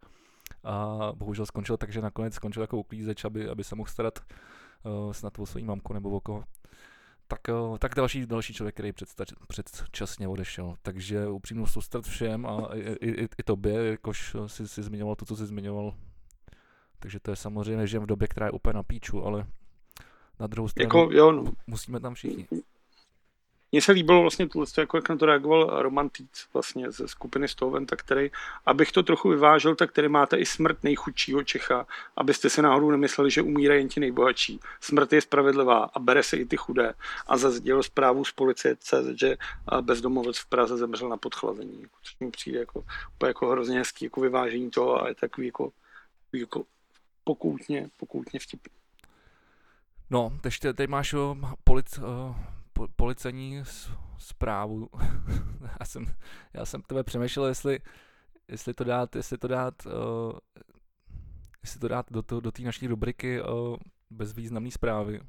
A 0.65 0.99
bohužel 1.15 1.47
skončil 1.47 1.77
tak, 1.77 1.93
že 1.93 2.01
nakonec 2.01 2.35
skončil 2.35 2.63
jako 2.63 2.79
uklízeč, 2.79 3.25
aby, 3.25 3.49
aby 3.49 3.65
se 3.65 3.75
mohl 3.75 3.91
starat 3.91 4.19
uh, 4.83 5.13
snad 5.13 5.39
o 5.39 5.47
svou 5.47 5.65
mamku 5.65 5.93
nebo 5.93 6.11
o 6.11 6.21
koho 6.21 6.45
tak, 7.29 7.41
tak 7.79 7.95
další, 7.95 8.27
další 8.27 8.55
člověk, 8.55 8.75
který 8.75 8.93
předstač, 8.93 9.33
předčasně 9.49 10.29
odešel. 10.29 10.75
Takže 10.83 11.27
upřímnou 11.27 11.67
soustrat 11.67 12.05
všem 12.05 12.47
a 12.47 12.69
i, 12.75 12.81
i, 12.81 13.29
i 13.39 13.43
tobě, 13.45 13.91
jakož 13.91 14.37
si, 14.47 14.69
si 14.69 14.83
zmiňoval 14.83 15.17
to, 15.17 15.25
co 15.25 15.37
jsi 15.37 15.47
zmiňoval. 15.47 15.95
Takže 16.99 17.21
to 17.21 17.31
je 17.31 17.37
samozřejmě, 17.37 17.87
že 17.87 17.99
v 17.99 18.07
době, 18.07 18.29
která 18.29 18.47
je 18.47 18.53
úplně 18.53 18.73
na 18.73 18.83
píču, 18.83 19.25
ale 19.25 19.47
na 20.41 20.47
druhou 20.47 20.69
stranu 20.69 20.87
jako, 20.87 21.09
jo, 21.13 21.33
no. 21.33 21.45
musíme 21.67 22.01
tam 22.01 22.15
všichni. 22.15 22.47
Mně 23.73 23.83
se 23.83 23.93
líbilo 23.93 24.21
vlastně 24.21 24.49
tohle, 24.49 24.67
jako 24.79 24.97
jak 24.97 25.09
na 25.09 25.17
to 25.17 25.27
reagoval 25.27 25.83
Roman 25.83 26.09
Týc 26.09 26.47
vlastně 26.53 26.91
ze 26.91 27.09
skupiny 27.09 27.49
Stoventa, 27.49 27.97
který, 27.97 28.31
abych 28.67 28.93
to 28.93 29.03
trochu 29.03 29.29
vyvážel, 29.29 29.75
tak 29.75 29.93
tady 29.93 30.09
máte 30.09 30.37
i 30.37 30.47
smrt 30.47 30.85
nejchudšího 30.85 31.45
Čecha, 31.45 31.87
abyste 32.17 32.51
si 32.51 32.63
náhodou 32.63 32.91
nemysleli, 32.91 33.31
že 33.31 33.43
umírají 33.43 33.81
jen 33.81 33.89
ti 33.89 34.01
nejbohatší. 34.01 34.61
Smrt 34.81 35.13
je 35.13 35.21
spravedlivá 35.21 35.85
a 35.85 35.99
bere 35.99 36.23
se 36.23 36.37
i 36.37 36.45
ty 36.45 36.57
chudé. 36.57 36.95
A 37.27 37.37
zase 37.37 37.61
dělo 37.61 37.83
zprávu 37.83 38.25
z 38.25 38.33
policie 38.33 38.77
CZ, 38.77 39.21
že 39.21 39.37
bezdomovec 39.81 40.39
v 40.39 40.47
Praze 40.47 40.77
zemřel 40.77 41.09
na 41.09 41.17
podchlazení, 41.17 41.87
což 42.03 42.17
mi 42.21 42.31
přijde 42.31 42.59
jako, 42.59 42.85
jako 43.27 43.49
hrozně 43.49 43.79
hezký 43.79 44.05
jako 44.05 44.21
vyvážení 44.21 44.71
toho 44.71 45.03
a 45.03 45.09
je 45.09 45.15
takový 45.15 45.47
jako, 45.47 45.73
jako 46.33 46.65
pokoutně, 47.25 47.91
pokoutně 47.97 48.41
vtipný. 48.41 48.73
No, 50.11 50.33
teď, 50.41 50.55
teď 50.75 50.91
máš 50.91 51.15
polic, 51.65 51.99
uh 51.99 52.37
po, 52.79 52.89
policení 52.97 53.63
zprávu. 54.19 54.89
já, 55.81 55.87
jsem, 55.87 56.07
já 56.53 56.65
jsem 56.65 56.83
tebe 56.83 57.03
přemýšlel, 57.03 57.47
jestli, 57.47 57.81
jestli 58.49 58.75
to 58.75 58.85
dát, 58.85 59.17
jestli 59.17 59.39
to 59.39 59.49
dát, 59.49 59.75
uh, 59.87 60.39
jestli 61.63 61.81
to 61.81 61.89
dát 61.89 62.07
do, 62.11 62.23
to, 62.23 62.41
do 62.41 62.53
té 62.53 62.63
naší 62.63 62.87
rubriky 62.87 63.43
uh, 63.43 63.77
bezvýznamné 64.11 64.71
zprávy. 64.71 65.21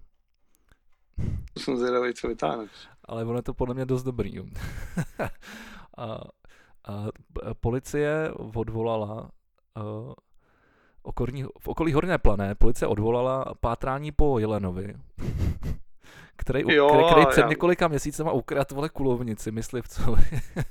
To 1.53 1.59
jsem 1.59 1.77
zvědavý, 1.77 2.13
co 2.13 2.27
vytáhneš. 2.27 2.71
Ale 3.05 3.25
ono 3.25 3.37
je 3.37 3.43
to 3.43 3.53
podle 3.53 3.75
mě 3.75 3.85
dost 3.85 4.03
dobrý. 4.03 4.39
a, 5.97 6.03
a 6.85 7.07
policie 7.59 8.31
odvolala 8.33 9.31
uh, 9.77 10.13
okolí, 11.03 11.43
v 11.59 11.67
okolí 11.67 11.93
Horné 11.93 12.17
plané 12.17 12.55
policie 12.55 12.87
odvolala 12.87 13.45
pátrání 13.59 14.11
po 14.11 14.39
Jelenovi 14.39 14.93
který, 16.39 16.75
jo, 16.75 16.89
který, 16.89 17.03
který 17.11 17.25
před 17.25 17.41
já... 17.41 17.47
několika 17.47 17.87
měsícema 17.87 18.31
ukradl 18.31 18.75
vole 18.75 18.89
kulovnici 18.89 19.51
myslivcovi. 19.51 20.21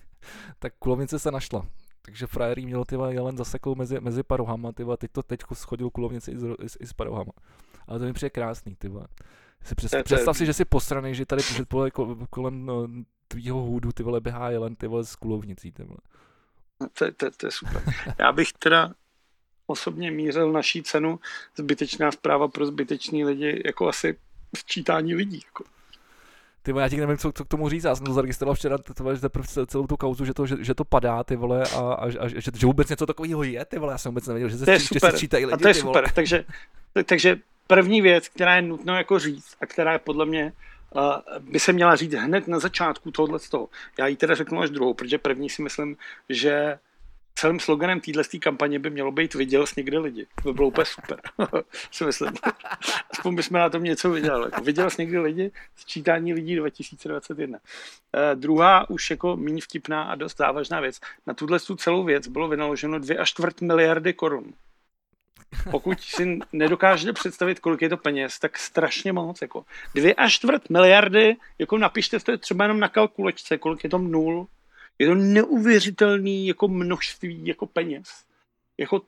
tak 0.58 0.72
kulovnice 0.78 1.18
se 1.18 1.30
našla. 1.30 1.66
Takže 2.02 2.26
frajerý 2.26 2.66
měl 2.66 2.84
ty 2.84 2.96
jelen 3.08 3.36
zasekl 3.36 3.74
mezi, 3.74 4.00
mezi 4.00 4.22
parohama, 4.22 4.72
ty 4.72 4.84
teď 4.98 5.12
to 5.12 5.22
teď 5.22 5.40
schodil 5.52 5.90
kulovnici 5.90 6.30
i 6.30 6.38
s, 6.38 6.44
i, 6.44 6.82
i 6.84 6.86
s 6.86 6.92
parohama. 6.92 7.32
Ale 7.86 7.98
to 7.98 8.04
mi 8.04 8.12
přijde 8.12 8.30
krásný, 8.30 8.76
ty 8.76 8.90
Si 9.64 9.74
představ, 9.74 10.04
představ 10.04 10.36
si, 10.36 10.46
že 10.46 10.52
jsi 10.52 10.64
posraný, 10.64 11.14
že 11.14 11.26
tady 11.26 11.42
před 11.42 11.68
pole, 11.68 11.90
kolem 12.30 12.66
no, 12.66 12.88
tvýho 13.28 13.60
hůdu 13.60 13.92
ty 13.92 14.02
vole 14.02 14.20
běhá 14.20 14.50
jelen 14.50 14.76
ty 14.76 14.86
vole 14.86 15.04
s 15.04 15.16
kulovnicí, 15.16 15.72
ty 15.72 15.82
vole. 15.82 15.98
To, 16.92 17.12
to, 17.12 17.30
to 17.30 17.46
je 17.46 17.50
super. 17.50 17.82
Já 18.18 18.32
bych 18.32 18.52
teda 18.52 18.94
osobně 19.66 20.10
mířil 20.10 20.52
naší 20.52 20.82
cenu 20.82 21.20
zbytečná 21.56 22.12
zpráva 22.12 22.48
pro 22.48 22.66
zbytečný 22.66 23.24
lidi 23.24 23.62
jako 23.66 23.88
asi 23.88 24.18
sčítání 24.56 25.14
lidí. 25.14 25.42
Jako. 25.44 25.64
Ty 26.62 26.72
já 26.78 26.88
ti 26.88 26.96
nevím, 26.96 27.18
co, 27.18 27.32
co, 27.32 27.44
k 27.44 27.48
tomu 27.48 27.68
říct. 27.68 27.84
Já 27.84 27.94
jsem 27.94 28.06
to 28.06 28.12
zaregistroval 28.12 28.54
včera 28.54 28.78
to, 28.78 29.12
že 29.12 29.66
celou 29.66 29.86
tu 29.86 29.96
kauzu, 29.96 30.24
že 30.24 30.34
to, 30.34 30.46
že, 30.46 30.56
že 30.60 30.74
to 30.74 30.84
padá, 30.84 31.24
ty 31.24 31.36
vole, 31.36 31.62
a, 31.62 31.78
a, 31.78 32.04
a 32.20 32.28
že, 32.28 32.40
že, 32.54 32.66
vůbec 32.66 32.88
něco 32.88 33.06
takového 33.06 33.42
je, 33.42 33.64
ty 33.64 33.78
vole. 33.78 33.92
Já 33.92 33.98
jsem 33.98 34.10
vůbec 34.10 34.26
nevěděl, 34.26 34.48
že 34.48 34.58
se, 34.58 34.64
to 34.64 34.70
je 34.70 34.80
super. 34.80 35.12
že 35.16 35.28
se 35.28 35.36
lidi, 35.36 35.52
a 35.52 35.56
to 35.56 35.68
je 35.68 35.74
super. 35.74 36.02
Vole. 36.02 36.12
Takže, 36.14 36.44
takže 37.04 37.36
první 37.66 38.00
věc, 38.00 38.28
která 38.28 38.56
je 38.56 38.62
nutno 38.62 38.96
jako 38.96 39.18
říct 39.18 39.56
a 39.60 39.66
která 39.66 39.92
je 39.92 39.98
podle 39.98 40.26
mě 40.26 40.52
uh, 40.94 41.02
by 41.38 41.60
se 41.60 41.72
měla 41.72 41.96
říct 41.96 42.14
hned 42.14 42.48
na 42.48 42.58
začátku 42.58 43.10
tohohle 43.10 43.38
z 43.38 43.48
toho. 43.48 43.68
Já 43.98 44.06
ji 44.06 44.16
teda 44.16 44.34
řeknu 44.34 44.60
až 44.60 44.70
druhou, 44.70 44.94
protože 44.94 45.18
první 45.18 45.50
si 45.50 45.62
myslím, 45.62 45.96
že 46.28 46.78
celým 47.38 47.60
sloganem 47.60 48.00
téhle 48.00 48.24
kampaně 48.40 48.78
by 48.78 48.90
mělo 48.90 49.12
být 49.12 49.34
viděl 49.34 49.66
s 49.66 49.76
někde 49.76 49.98
lidi. 49.98 50.26
To 50.42 50.48
by 50.48 50.54
bylo 50.54 50.68
úplně 50.68 50.84
super, 50.84 51.20
si 51.90 52.04
myslím. 52.04 52.32
Aspoň 53.10 53.34
bychom 53.34 53.58
na 53.58 53.70
tom 53.70 53.84
něco 53.84 54.10
viděli. 54.10 54.44
Jako 54.44 54.64
viděl 54.64 54.90
s 54.90 54.96
někde 54.96 55.20
lidi, 55.20 55.50
sčítání 55.76 56.34
lidí 56.34 56.56
2021. 56.56 57.58
Eh, 58.14 58.34
druhá 58.34 58.90
už 58.90 59.10
jako 59.10 59.36
méně 59.36 59.62
vtipná 59.62 60.02
a 60.02 60.14
dost 60.14 60.36
závažná 60.36 60.80
věc. 60.80 61.00
Na 61.26 61.34
tuhle 61.34 61.60
tu 61.60 61.76
celou 61.76 62.04
věc 62.04 62.28
bylo 62.28 62.48
vynaloženo 62.48 62.98
2 62.98 63.20
až 63.20 63.30
čtvrt 63.30 63.60
miliardy 63.60 64.12
korun. 64.12 64.52
Pokud 65.70 66.00
si 66.00 66.38
nedokážete 66.52 67.12
představit, 67.12 67.60
kolik 67.60 67.82
je 67.82 67.88
to 67.88 67.96
peněz, 67.96 68.38
tak 68.38 68.58
strašně 68.58 69.12
moc. 69.12 69.42
Jako. 69.42 69.64
Dvě 69.94 70.14
až 70.14 70.34
čtvrt 70.34 70.70
miliardy, 70.70 71.36
jako 71.58 71.78
napište 71.78 72.20
to 72.20 72.38
třeba 72.38 72.64
jenom 72.64 72.80
na 72.80 72.88
kalkulačce, 72.88 73.58
kolik 73.58 73.84
je 73.84 73.90
to 73.90 73.98
nul, 73.98 74.46
je 74.98 75.06
to 75.06 75.14
neuvěřitelný 75.14 76.46
jako 76.46 76.68
množství 76.68 77.46
jako 77.46 77.66
peněz. 77.66 78.24
Jako 78.78 79.02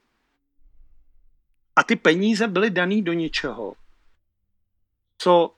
a 1.77 1.83
ty 1.83 1.97
peníze 1.97 2.49
byly 2.49 2.71
daný 2.71 3.03
do 3.03 3.13
něčeho, 3.13 3.75
co 5.19 5.55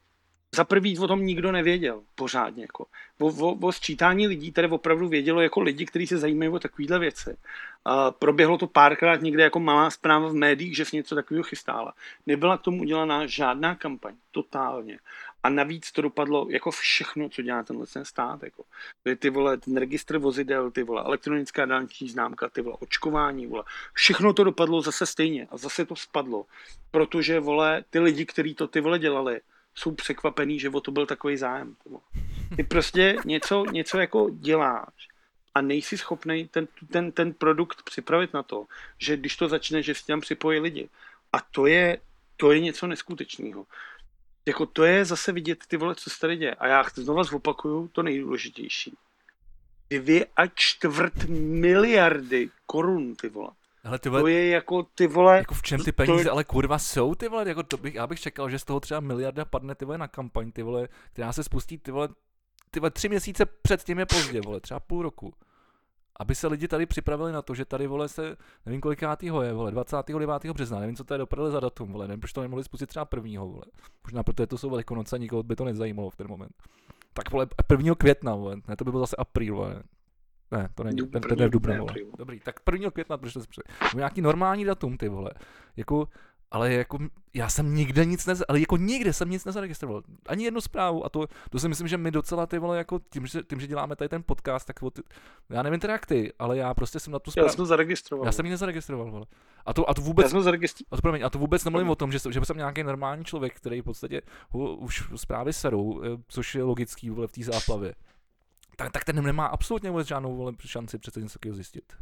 za 0.57 0.65
prvý 0.65 0.99
o 0.99 1.09
tom 1.09 1.27
nikdo 1.27 1.53
nevěděl 1.53 2.03
pořádně. 2.15 2.63
Jako. 2.63 2.87
O, 3.21 3.27
o, 3.27 3.55
o 3.55 3.73
sčítání 3.73 4.27
lidí 4.27 4.53
tady 4.53 4.69
opravdu 4.69 5.09
vědělo 5.09 5.41
jako 5.41 5.61
lidi, 5.61 5.87
kteří 5.87 6.07
se 6.07 6.19
zajímají 6.19 6.51
o 6.51 6.59
takovéhle 6.59 6.99
věci. 6.99 7.37
A 7.85 8.11
proběhlo 8.11 8.59
to 8.59 8.67
párkrát 8.67 9.23
někde 9.23 9.43
jako 9.43 9.61
malá 9.61 9.91
zpráva 9.91 10.29
v 10.29 10.35
médiích, 10.35 10.77
že 10.77 10.85
se 10.85 10.97
něco 10.97 11.15
takového 11.15 11.43
chystála. 11.43 11.95
Nebyla 12.27 12.59
k 12.59 12.63
tomu 12.63 12.81
udělaná 12.81 13.27
žádná 13.27 13.75
kampaň, 13.75 14.15
totálně. 14.31 14.99
A 15.43 15.49
navíc 15.49 15.93
to 15.93 16.03
dopadlo 16.03 16.47
jako 16.51 16.71
všechno, 16.71 17.29
co 17.29 17.43
dělá 17.43 17.63
tenhle 17.63 17.87
ten 17.87 18.05
stát. 18.05 18.43
Jako. 18.43 18.65
Ty 19.19 19.31
vole, 19.31 19.57
ten 19.57 19.77
registr 19.77 20.19
vozidel, 20.19 20.71
ty 20.71 20.83
vole, 20.83 21.03
elektronická 21.03 21.67
dálniční 21.67 22.09
známka, 22.09 22.49
ty 22.49 22.63
vole, 22.63 22.77
očkování, 22.81 23.47
vole. 23.47 23.65
Všechno 23.93 24.33
to 24.33 24.45
dopadlo 24.45 24.83
zase 24.83 25.07
stejně 25.07 25.49
a 25.51 25.57
zase 25.57 25.87
to 25.87 25.97
spadlo. 25.97 26.47
Protože, 26.91 27.41
vole, 27.41 27.85
ty 27.91 27.99
lidi, 27.99 28.27
kteří 28.27 28.55
to 28.55 28.69
ty 28.69 28.81
vole 28.81 28.99
dělali, 28.99 29.41
jsou 29.75 29.95
překvapený, 29.95 30.61
že 30.61 30.69
o 30.69 30.81
to 30.81 30.91
byl 30.91 31.07
takový 31.07 31.37
zájem. 31.37 31.77
Ty 32.57 32.63
prostě 32.63 33.17
něco, 33.25 33.65
něco 33.73 33.99
jako 33.99 34.31
děláš 34.31 35.09
a 35.55 35.61
nejsi 35.61 35.99
schopný 35.99 36.49
ten, 36.49 36.69
ten, 36.91 37.13
ten 37.13 37.33
produkt 37.33 37.83
připravit 37.83 38.35
na 38.35 38.43
to, 38.43 38.67
že 38.99 39.17
když 39.17 39.37
to 39.37 39.49
začne, 39.49 39.83
že 39.83 39.95
si 39.95 40.07
tam 40.07 40.21
připojí 40.21 40.61
lidi. 40.61 40.89
A 41.33 41.41
to 41.41 41.67
je, 41.67 41.99
to 42.37 42.53
je 42.53 42.61
něco 42.61 42.87
neskutečného. 42.87 43.67
Jako 44.47 44.67
to 44.67 44.85
je 44.85 45.05
zase 45.05 45.33
vidět 45.33 45.59
ty 45.69 45.77
vole, 45.77 45.95
co 45.95 46.11
se 46.11 46.21
tady 46.21 46.37
děje. 46.37 46.55
A 46.55 46.67
já 46.67 46.85
znova 46.95 47.25
zopakuju 47.25 47.89
to 47.89 48.03
nejdůležitější. 48.03 48.97
Dvě 49.91 50.27
a 50.37 50.47
čtvrt 50.47 51.25
miliardy 51.29 52.51
korun, 52.67 53.15
ty 53.15 53.29
vole. 53.29 53.51
Ale 53.85 53.99
ty 53.99 54.09
vole, 54.09 54.23
to 54.23 54.29
je 54.29 54.49
jako 54.49 54.83
ty 54.83 55.07
vole... 55.07 55.37
Jako 55.37 55.55
v 55.55 55.63
čem 55.63 55.85
ty 55.85 55.93
peníze, 55.93 56.25
to... 56.25 56.33
ale 56.33 56.45
kurva 56.45 56.79
jsou 56.79 57.15
ty 57.15 57.29
vole, 57.29 57.49
jako 57.49 57.63
to 57.63 57.77
bych, 57.77 57.95
já 57.95 58.07
bych 58.07 58.21
čekal, 58.21 58.51
že 58.51 58.59
z 58.59 58.65
toho 58.65 58.81
třeba 58.81 59.01
miliarda 59.01 59.45
padne 59.45 59.75
ty 59.75 59.85
vole 59.85 59.99
na 59.99 60.09
kampaň, 60.09 60.53
ty 60.53 60.63
vole, 60.63 60.89
která 61.13 61.33
se 61.33 61.45
spustí 61.45 61.79
ty 61.79 61.91
vole, 61.91 62.09
ty 62.71 62.81
vole 62.81 62.91
tři 62.91 63.09
měsíce 63.09 63.47
před 63.47 63.83
tím 63.85 63.99
je 63.99 64.07
pozdě, 64.07 64.41
vole, 64.41 64.61
třeba 64.61 64.81
půl 64.81 65.03
roku. 65.03 65.35
Aby 66.21 66.35
se 66.35 66.47
lidi 66.47 66.69
tady 66.69 66.87
připravili 66.87 67.33
na 67.33 67.43
to, 67.43 67.55
že 67.55 67.65
tady 67.65 67.87
vole 67.87 68.09
se, 68.09 68.37
nevím 68.67 68.81
kolikátýho 68.81 69.43
je, 69.43 69.53
vole, 69.53 69.71
29. 69.71 70.45
března, 70.45 70.79
nevím, 70.79 70.97
co 70.97 71.05
to 71.05 71.15
je 71.15 71.19
dopadlo 71.19 71.51
za 71.51 71.61
datum, 71.61 71.93
vole, 71.93 72.09
nevím, 72.09 72.21
proč 72.21 72.33
to 72.33 72.43
nemohli 72.43 72.65
spustit 72.65 72.87
třeba 72.87 73.05
prvního, 73.05 73.49
vole. 73.49 73.65
Možná 74.05 74.23
protože 74.23 74.47
to 74.47 74.59
jsou 74.59 74.71
velikonoce, 74.71 75.19
nikoho 75.19 75.43
by 75.43 75.57
to 75.57 75.65
nezajímalo 75.65 76.11
v 76.11 76.17
ten 76.17 76.29
moment. 76.29 76.53
Tak 77.13 77.31
vole, 77.31 77.47
1. 77.71 77.95
května, 77.95 78.35
vole, 78.35 78.57
ne, 78.69 78.77
to 78.77 78.85
by 78.85 78.91
bylo 78.91 79.03
zase 79.03 79.17
apríl, 79.17 79.55
vole. 79.55 79.83
Ne, 80.51 80.69
to 80.75 80.85
není, 80.85 80.97
ten, 80.97 81.23
ten 81.23 81.39
je 81.39 81.49
v 81.49 81.51
Dubnu, 81.51 81.79
vole. 81.79 81.95
Dobrý, 82.19 82.41
tak 82.41 82.61
1. 82.73 82.91
května, 82.91 83.19
protože 83.19 83.35
to 83.35 83.45
je 83.67 83.97
nějaký 83.97 84.21
normální 84.21 84.65
datum, 84.65 84.97
ty 84.97 85.09
vole. 85.09 85.31
Jako, 85.77 86.09
ale 86.53 86.73
jako 86.73 86.99
já 87.35 87.49
jsem 87.49 87.75
nikde 87.75 88.05
nic 88.05 88.27
nez, 88.27 88.43
ale 88.49 88.61
jako 88.61 88.77
nikde 88.77 89.13
jsem 89.13 89.31
nic 89.31 89.45
nezaregistroval. 89.45 90.03
Ani 90.27 90.45
jednu 90.45 90.61
zprávu 90.61 91.05
a 91.05 91.09
to, 91.09 91.27
to 91.51 91.59
si 91.59 91.69
myslím, 91.69 91.89
že 91.89 91.97
my 91.97 92.11
docela 92.11 92.47
ty 92.47 92.59
vole, 92.59 92.79
jako 92.79 93.01
tím, 93.13 93.27
že, 93.27 93.43
tím, 93.43 93.61
že 93.61 93.67
děláme 93.67 93.97
tady 93.97 94.09
ten 94.09 94.23
podcast, 94.23 94.67
tak 94.67 94.81
ty, 94.93 95.03
já 95.51 95.63
nevím 95.63 95.81
teda 95.81 95.93
jak 95.93 96.07
ty, 96.07 96.33
ale 96.39 96.57
já 96.57 96.75
prostě 96.75 97.01
jsem 97.01 97.13
na 97.13 97.19
tu 97.19 97.31
zprávu. 97.31 97.47
Já 97.47 97.53
jsem 97.53 97.67
zaregistroval. 97.67 98.27
Já 98.27 98.33
jsem 98.33 98.47
ji 98.47 98.51
nezaregistroval, 98.51 99.11
vole. 99.11 99.27
A 99.67 99.73
to, 99.73 99.91
a 99.91 99.95
to 99.95 100.03
vůbec, 100.03 100.25
já 100.25 100.31
jsem 100.31 100.43
zaregistroval. 100.43 100.89
A 100.93 100.97
to, 100.97 101.03
promiň, 101.03 101.23
a 101.25 101.31
to 101.31 101.39
vůbec 101.39 101.65
nemluvím 101.65 101.91
o 101.91 101.95
tom, 101.95 102.13
že, 102.13 102.19
že 102.31 102.41
jsem 102.45 102.57
nějaký 102.57 102.83
normální 102.83 103.25
člověk, 103.25 103.57
který 103.57 103.81
v 103.81 103.85
podstatě 103.85 104.23
ho, 104.51 104.77
už 104.77 105.05
zprávy 105.17 105.53
serou, 105.53 106.03
eh, 106.03 106.09
což 106.29 106.55
je 106.55 106.63
logický 106.63 107.11
vole, 107.11 107.27
v 107.27 107.33
té 107.33 107.45
záplavě 107.45 107.95
tak, 108.77 108.93
tak 108.93 109.05
ten 109.05 109.25
nemá 109.25 109.47
absolutně 109.47 109.91
vůbec 109.91 110.09
žádnou 110.09 110.37
vole, 110.37 110.53
šanci 110.67 110.99
přece 110.99 111.21
něco 111.21 111.33
takového 111.33 111.57
zjistit. 111.57 111.93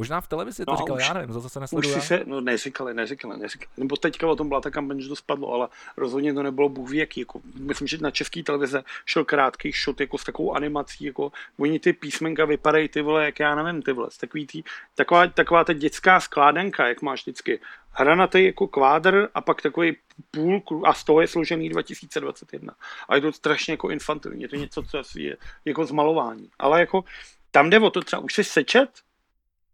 Možná 0.00 0.20
v 0.20 0.28
televizi 0.28 0.64
to 0.64 0.70
no, 0.70 0.76
říkal, 0.76 0.96
už, 0.96 1.02
já 1.02 1.12
nevím, 1.12 1.32
zase 1.32 1.60
nesleduju. 1.60 1.96
Už 1.96 2.02
si 2.02 2.08
se, 2.08 2.22
no 2.26 2.40
neříkali, 2.40 2.94
neříkali, 2.94 3.38
neříkali. 3.38 3.70
Nebo 3.76 3.96
teďka 3.96 4.26
o 4.26 4.36
tom 4.36 4.48
byla 4.48 4.60
ta 4.60 4.70
kampaň, 4.70 5.00
že 5.00 5.08
to 5.08 5.16
spadlo, 5.16 5.52
ale 5.52 5.68
rozhodně 5.96 6.34
to 6.34 6.42
nebylo 6.42 6.68
bůh 6.68 6.94
jaký. 6.94 7.20
Jako, 7.20 7.40
myslím, 7.54 7.88
že 7.88 7.98
na 8.00 8.10
české 8.10 8.42
televize 8.42 8.84
šel 9.06 9.24
krátký 9.24 9.72
shot 9.72 10.00
jako 10.00 10.18
s 10.18 10.24
takovou 10.24 10.52
animací, 10.52 11.04
jako 11.04 11.32
oni 11.58 11.78
ty 11.78 11.92
písmenka 11.92 12.44
vypadají 12.44 12.88
ty 12.88 13.02
vole, 13.02 13.24
jak 13.24 13.40
já 13.40 13.54
nevím, 13.54 13.82
ty 13.82 13.92
vole, 13.92 14.08
takový 14.20 14.46
tý, 14.46 14.62
taková, 14.94 15.26
taková 15.26 15.64
ta 15.64 15.72
dětská 15.72 16.20
skládanka, 16.20 16.88
jak 16.88 17.02
máš 17.02 17.22
vždycky. 17.22 17.60
Hranatý 17.92 18.44
jako 18.44 18.68
kvádr 18.68 19.28
a 19.34 19.40
pak 19.40 19.62
takový 19.62 19.96
půl 20.30 20.62
a 20.84 20.94
z 20.94 21.04
toho 21.04 21.20
je 21.20 21.28
složený 21.28 21.68
2021. 21.68 22.74
A 23.08 23.16
je 23.16 23.20
to 23.20 23.32
strašně 23.32 23.72
jako 23.72 23.90
infantilní, 23.90 24.42
je 24.42 24.48
to 24.48 24.56
něco, 24.56 24.82
co 24.82 25.02
je 25.16 25.36
jako 25.64 25.86
zmalování. 25.86 26.50
Ale 26.58 26.80
jako 26.80 27.04
tam 27.50 27.70
jde 27.70 27.78
o 27.78 27.90
to 27.90 28.00
třeba, 28.00 28.22
už 28.22 28.34
si 28.34 28.44
sečet, 28.44 28.90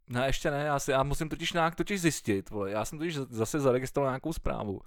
ne, 0.09 0.27
ještě 0.27 0.51
ne, 0.51 0.65
já, 0.65 0.79
si, 0.79 0.91
já 0.91 1.03
musím 1.03 1.29
totiž 1.29 1.53
nějak 1.53 1.75
totiž 1.75 2.01
zjistit, 2.01 2.51
vole. 2.51 2.71
já 2.71 2.85
jsem 2.85 2.99
totiž 2.99 3.17
zase 3.17 3.61
zaregistroval 3.61 4.11
nějakou 4.11 4.33
zprávu, 4.33 4.81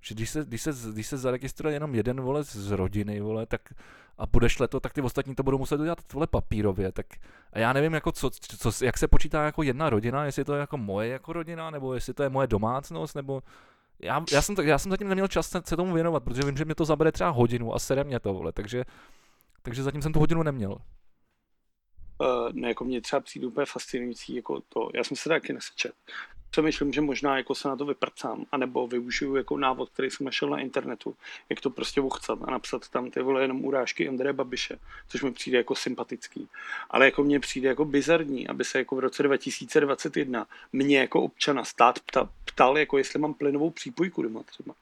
že 0.00 0.14
když 0.14 0.30
se, 0.30 0.44
když 0.44 0.62
se, 0.62 0.72
když 0.92 1.06
se 1.06 1.18
zaregistruje 1.18 1.74
jenom 1.74 1.94
jeden 1.94 2.20
vole 2.20 2.44
z 2.44 2.70
rodiny, 2.70 3.20
vole, 3.20 3.46
tak 3.46 3.60
a 4.18 4.26
budeš 4.26 4.56
to, 4.70 4.80
tak 4.80 4.92
ty 4.92 5.00
ostatní 5.00 5.34
to 5.34 5.42
budou 5.42 5.58
muset 5.58 5.80
udělat 5.80 6.12
vole 6.12 6.26
papírově, 6.26 6.92
tak 6.92 7.06
a 7.52 7.58
já 7.58 7.72
nevím, 7.72 7.94
jako 7.94 8.12
co, 8.12 8.30
co, 8.30 8.84
jak 8.84 8.98
se 8.98 9.08
počítá 9.08 9.44
jako 9.44 9.62
jedna 9.62 9.90
rodina, 9.90 10.24
jestli 10.24 10.44
to 10.44 10.54
je 10.54 10.60
jako 10.60 10.76
moje 10.76 11.08
jako 11.08 11.32
rodina, 11.32 11.70
nebo 11.70 11.94
jestli 11.94 12.14
to 12.14 12.22
je 12.22 12.28
moje 12.28 12.46
domácnost, 12.46 13.16
nebo 13.16 13.42
já, 14.02 14.24
já, 14.32 14.42
jsem, 14.42 14.54
já 14.62 14.78
jsem 14.78 14.90
zatím 14.90 15.08
neměl 15.08 15.28
čas 15.28 15.48
se, 15.64 15.76
tomu 15.76 15.94
věnovat, 15.94 16.24
protože 16.24 16.42
vím, 16.42 16.56
že 16.56 16.64
mě 16.64 16.74
to 16.74 16.84
zabere 16.84 17.12
třeba 17.12 17.30
hodinu 17.30 17.74
a 17.74 17.78
sere 17.78 18.04
mě 18.04 18.20
to, 18.20 18.34
vole, 18.34 18.52
takže, 18.52 18.84
takže 19.62 19.82
zatím 19.82 20.02
jsem 20.02 20.12
tu 20.12 20.18
hodinu 20.18 20.42
neměl 20.42 20.76
ne, 22.52 22.68
jako 22.68 22.84
mě 22.84 23.00
třeba 23.00 23.20
přijde 23.20 23.46
úplně 23.46 23.66
fascinující, 23.66 24.34
jako 24.34 24.62
to, 24.68 24.90
já 24.94 25.04
jsem 25.04 25.16
se 25.16 25.28
taky 25.28 25.52
nesečet. 25.52 25.94
Přemýšlím, 26.50 26.92
že 26.92 27.00
možná 27.00 27.36
jako 27.36 27.54
se 27.54 27.68
na 27.68 27.76
to 27.76 27.84
vyprcám, 27.84 28.46
anebo 28.52 28.86
využiju 28.86 29.36
jako 29.36 29.56
návod, 29.58 29.90
který 29.90 30.10
jsem 30.10 30.24
našel 30.24 30.50
na 30.50 30.58
internetu, 30.58 31.16
jak 31.48 31.60
to 31.60 31.70
prostě 31.70 32.00
uchcat 32.00 32.38
a 32.42 32.50
napsat 32.50 32.88
tam 32.88 33.10
ty 33.10 33.22
vole 33.22 33.42
jenom 33.42 33.64
urážky 33.64 34.08
Andreje 34.08 34.32
Babiše, 34.32 34.78
což 35.08 35.22
mi 35.22 35.32
přijde 35.32 35.58
jako 35.58 35.74
sympatický. 35.74 36.48
Ale 36.90 37.04
jako 37.04 37.24
mně 37.24 37.40
přijde 37.40 37.68
jako 37.68 37.84
bizarní, 37.84 38.48
aby 38.48 38.64
se 38.64 38.78
jako 38.78 38.96
v 38.96 38.98
roce 38.98 39.22
2021 39.22 40.46
mě 40.72 40.98
jako 40.98 41.22
občana 41.22 41.64
stát 41.64 42.00
ptal, 42.00 42.28
ptal 42.44 42.78
jako 42.78 42.98
jestli 42.98 43.18
mám 43.18 43.34
plynovou 43.34 43.70
přípojku 43.70 44.22
doma 44.22 44.42
třeba. 44.42 44.74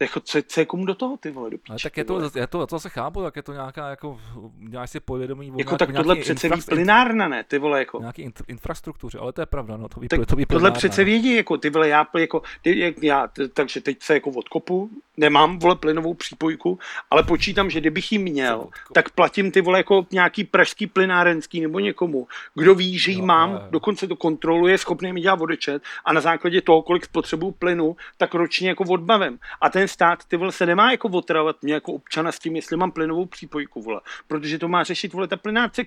Jako, 0.00 0.20
co, 0.20 0.38
co 0.46 0.60
je 0.60 0.66
komu 0.66 0.84
do 0.84 0.94
toho, 0.94 1.16
ty 1.16 1.30
vole, 1.30 1.50
do 1.50 1.58
píče, 1.58 1.82
tak 1.82 1.96
je 1.96 2.04
to, 2.04 2.30
je 2.34 2.46
to, 2.46 2.66
to 2.66 2.80
se 2.80 2.88
chápu, 2.88 3.22
tak 3.22 3.36
je 3.36 3.42
to 3.42 3.52
nějaká, 3.52 3.88
jako, 3.88 4.20
děláš 4.68 4.90
si 4.90 5.00
povědomí. 5.00 5.52
Jako 5.56 5.76
tak 5.76 5.92
tohle 5.92 6.16
přece 6.16 6.48
ví 6.48 6.62
plynárna, 6.68 7.28
ne, 7.28 7.44
ty 7.44 7.58
vole, 7.58 7.78
jako. 7.78 8.00
Nějaký 8.00 8.22
in, 8.22 8.32
infrastruktuře, 8.48 9.18
ale 9.18 9.32
to 9.32 9.40
je 9.42 9.46
pravda, 9.46 9.76
no, 9.76 9.88
to 9.88 10.00
ví, 10.00 10.08
tak 10.08 10.26
to 10.26 10.36
ví 10.36 10.46
Tohle 10.46 10.70
přece 10.70 11.04
vědí, 11.04 11.34
jako, 11.34 11.58
ty 11.58 11.70
vole, 11.70 11.88
já, 11.88 12.06
jako, 12.18 12.42
ty, 12.62 12.94
já, 13.02 13.28
takže 13.52 13.80
teď 13.80 14.02
se 14.02 14.14
jako 14.14 14.30
odkopu, 14.30 14.90
nemám, 15.16 15.58
vole, 15.58 15.76
plynovou 15.76 16.14
přípojku, 16.14 16.78
ale 17.10 17.22
počítám, 17.22 17.70
že 17.70 17.80
kdybych 17.80 18.12
ji 18.12 18.18
měl, 18.18 18.68
tak 18.92 19.10
platím 19.10 19.50
ty 19.50 19.60
vole 19.60 19.78
jako 19.78 20.06
nějaký 20.12 20.44
pražský 20.44 20.86
plynárenský 20.86 21.60
nebo 21.60 21.78
někomu, 21.78 22.26
kdo 22.54 22.74
ví, 22.74 22.98
že 22.98 23.10
ji 23.10 23.20
no, 23.20 23.26
mám, 23.26 23.52
no, 23.52 23.60
dokonce 23.70 24.06
to 24.06 24.16
kontroluje, 24.16 24.78
schopný 24.78 25.12
mi 25.12 25.20
dělat 25.20 25.38
vodečet 25.38 25.82
a 26.04 26.12
na 26.12 26.20
základě 26.20 26.62
toho, 26.62 26.82
kolik 26.82 27.04
spotřebuju 27.04 27.52
plynu, 27.52 27.96
tak 28.16 28.34
ročně 28.34 28.68
jako 28.68 28.84
odbavím. 28.84 29.38
A 29.60 29.70
ten 29.70 29.87
stát 29.88 30.24
ty 30.24 30.36
vole 30.36 30.52
se 30.52 30.66
nemá 30.66 30.90
jako 30.90 31.08
otravovat 31.08 31.62
mě 31.62 31.74
jako 31.74 31.92
občana 31.92 32.32
s 32.32 32.38
tím, 32.38 32.56
jestli 32.56 32.76
mám 32.76 32.92
plynovou 32.92 33.26
přípojku, 33.26 33.82
vole, 33.82 34.00
protože 34.26 34.58
to 34.58 34.68
má 34.68 34.84
řešit 34.84 35.12
vole 35.12 35.28
ta 35.28 35.36
plynáce. 35.36 35.82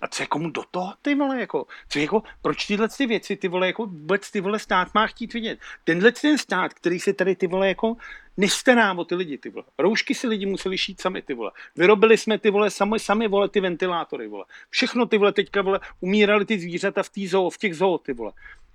A 0.00 0.08
co 0.08 0.22
je 0.22 0.26
komu 0.26 0.50
do 0.50 0.62
toho, 0.70 0.94
ty 1.02 1.14
vole, 1.14 1.40
jako, 1.40 1.66
co 1.88 1.98
jako, 1.98 2.22
proč 2.42 2.66
tyhle 2.66 2.88
ty 2.88 3.06
věci, 3.06 3.36
ty 3.36 3.48
vole, 3.48 3.66
jako 3.66 3.86
vůbec 3.86 4.30
ty 4.30 4.40
vole 4.40 4.58
stát 4.58 4.94
má 4.94 5.06
chtít 5.06 5.32
vidět. 5.32 5.58
Tenhle 5.84 6.12
ten 6.12 6.38
stát, 6.38 6.74
který 6.74 7.00
se 7.00 7.12
tady 7.12 7.36
ty 7.36 7.46
vole 7.46 7.68
jako 7.68 7.96
nestará 8.36 8.92
o 8.92 9.04
ty 9.04 9.14
lidi, 9.14 9.38
ty 9.38 9.50
vole. 9.50 9.64
Roušky 9.78 10.14
si 10.14 10.26
lidi 10.26 10.46
museli 10.46 10.78
šít 10.78 11.00
sami, 11.00 11.22
ty 11.22 11.34
vole. 11.34 11.50
Vyrobili 11.76 12.18
jsme 12.18 12.38
ty 12.38 12.50
vole 12.50 12.70
sami, 12.70 12.98
sami 12.98 13.28
vole 13.28 13.48
ty 13.48 13.60
ventilátory, 13.60 14.28
vole. 14.28 14.44
Všechno 14.70 15.06
ty 15.06 15.18
vole 15.18 15.32
teďka 15.32 15.62
vole 15.62 15.80
umírali 16.00 16.44
ty 16.44 16.58
zvířata 16.58 17.02
v, 17.02 17.28
zoo, 17.28 17.50
v 17.50 17.58
těch 17.58 17.76
zoo, 17.76 17.98
ty 17.98 18.12
vole 18.12 18.32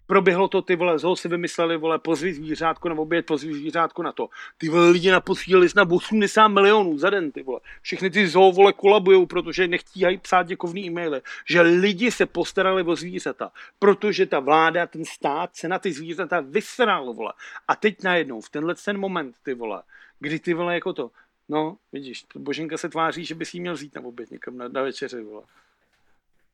proběhlo 0.09 0.47
to, 0.47 0.61
ty 0.61 0.75
vole, 0.75 0.99
zho 0.99 1.15
si 1.15 1.27
vymysleli, 1.27 1.77
vole, 1.77 1.99
pozvi 1.99 2.33
zvířátko 2.33 2.89
na 2.89 2.95
oběd, 2.95 3.25
pozvi 3.25 3.53
zvířátko 3.53 4.03
na 4.03 4.11
to. 4.11 4.29
Ty 4.57 4.69
vole, 4.69 4.89
lidi 4.89 5.11
naposílali 5.11 5.67
na 5.75 5.85
80 5.89 6.47
milionů 6.47 6.97
za 6.97 7.09
den, 7.09 7.31
ty 7.31 7.43
vole. 7.43 7.59
Všechny 7.81 8.09
ty 8.09 8.27
zoo, 8.27 8.51
vole, 8.51 8.73
kolabujou, 8.73 9.25
protože 9.25 9.67
nechtíhají 9.67 10.17
psát 10.17 10.47
děkovný 10.47 10.85
e-maily. 10.85 11.21
Že 11.45 11.61
lidi 11.61 12.11
se 12.11 12.25
postarali 12.25 12.83
o 12.83 12.95
zvířata, 12.95 13.51
protože 13.79 14.25
ta 14.25 14.39
vláda, 14.39 14.87
ten 14.87 15.05
stát 15.05 15.55
se 15.55 15.67
na 15.67 15.79
ty 15.79 15.93
zvířata 15.93 16.39
vysral, 16.39 17.13
vole. 17.13 17.33
A 17.67 17.75
teď 17.75 18.03
najednou, 18.03 18.41
v 18.41 18.49
tenhle 18.49 18.75
ten 18.75 18.97
moment, 18.97 19.35
ty 19.43 19.53
vole, 19.53 19.81
kdy 20.19 20.39
ty 20.39 20.53
vole, 20.53 20.73
jako 20.73 20.93
to, 20.93 21.11
no, 21.49 21.77
vidíš, 21.91 22.25
Boženka 22.35 22.77
se 22.77 22.89
tváří, 22.89 23.25
že 23.25 23.35
by 23.35 23.45
si 23.45 23.59
měl 23.59 23.73
vzít 23.73 23.95
na 23.95 24.01
oběd 24.01 24.31
někam 24.31 24.57
na, 24.57 24.67
na 24.67 24.81
večeři, 24.81 25.21
vole. 25.21 25.43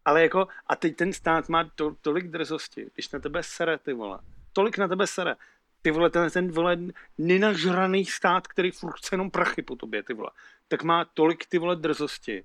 Ale 0.05 0.21
jako, 0.21 0.47
a 0.67 0.75
teď 0.75 0.95
ten 0.95 1.13
stát 1.13 1.49
má 1.49 1.69
to, 1.75 1.95
tolik 2.01 2.27
drzosti, 2.27 2.87
když 2.93 3.11
na 3.11 3.19
tebe 3.19 3.43
sere, 3.43 3.77
ty 3.77 3.93
vole, 3.93 4.19
tolik 4.53 4.77
na 4.77 4.87
tebe 4.87 5.07
sere, 5.07 5.35
ty 5.81 5.91
vole, 5.91 6.09
ten, 6.09 6.29
ten 6.29 6.51
vole, 6.51 6.77
nenažraný 7.17 8.05
stát, 8.05 8.47
který 8.47 8.71
furt 8.71 8.93
chce 8.93 9.13
jenom 9.13 9.31
prachy 9.31 9.61
po 9.61 9.75
tobě, 9.75 10.03
ty 10.03 10.13
vole, 10.13 10.29
tak 10.67 10.83
má 10.83 11.05
tolik 11.05 11.45
ty 11.45 11.57
vole 11.57 11.75
drzosti, 11.75 12.43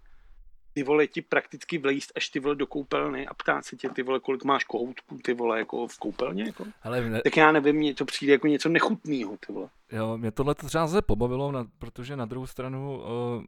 ty 0.72 0.82
vole 0.82 1.06
ti 1.06 1.22
prakticky 1.22 1.78
vlejst 1.78 2.12
až 2.16 2.28
ty 2.28 2.40
vole 2.40 2.54
do 2.54 2.66
koupelny 2.66 3.26
a 3.26 3.34
ptát 3.34 3.64
se 3.64 3.76
tě 3.76 3.88
ty 3.88 4.02
vole, 4.02 4.20
kolik 4.20 4.44
máš 4.44 4.64
kohoutků 4.64 5.18
ty 5.22 5.34
vole 5.34 5.58
jako 5.58 5.88
v 5.88 5.98
koupelně 5.98 6.44
jako. 6.44 6.66
Ale 6.82 7.00
ne... 7.00 7.22
Tak 7.22 7.36
já 7.36 7.52
nevím, 7.52 7.76
mně 7.76 7.94
to 7.94 8.04
přijde 8.04 8.32
jako 8.32 8.46
něco 8.46 8.68
nechutného 8.68 9.36
ty 9.46 9.52
vole. 9.52 9.68
Jo, 9.92 10.18
mě 10.18 10.30
tohle 10.30 10.54
třeba 10.54 10.88
se 10.88 11.02
pobavilo, 11.02 11.52
na, 11.52 11.66
protože 11.78 12.16
na 12.16 12.24
druhou 12.24 12.46
stranu 12.46 12.98
uh, 12.98 13.44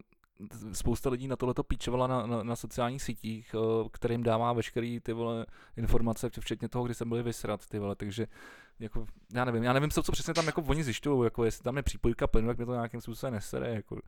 spousta 0.72 1.10
lidí 1.10 1.28
na 1.28 1.36
tohleto 1.36 1.62
píčovala 1.62 2.06
na, 2.06 2.26
na, 2.26 2.42
na 2.42 2.56
sociálních 2.56 3.02
sítích, 3.02 3.54
uh, 3.54 3.88
kterým 3.92 4.22
dává 4.22 4.52
veškeré 4.52 4.98
ty 5.02 5.12
vole 5.12 5.46
informace, 5.76 6.30
včetně 6.40 6.68
toho, 6.68 6.84
kdy 6.84 6.94
se 6.94 7.04
byli 7.04 7.22
vysrat, 7.22 7.66
ty 7.66 7.78
vole, 7.78 7.94
takže 7.94 8.26
jako, 8.80 9.06
já 9.34 9.44
nevím, 9.44 9.62
já 9.62 9.72
nevím, 9.72 9.90
co, 9.90 10.02
co 10.02 10.12
přesně 10.12 10.34
tam 10.34 10.46
jako 10.46 10.62
oni 10.62 10.84
zjišťují, 10.84 11.24
jako 11.24 11.44
jestli 11.44 11.62
tam 11.62 11.76
je 11.76 11.82
přípojka 11.82 12.26
plynu, 12.26 12.48
tak 12.48 12.56
mě 12.56 12.66
to 12.66 12.72
nějakým 12.72 13.00
způsobem 13.00 13.34
nesere, 13.34 13.74
jako. 13.74 14.00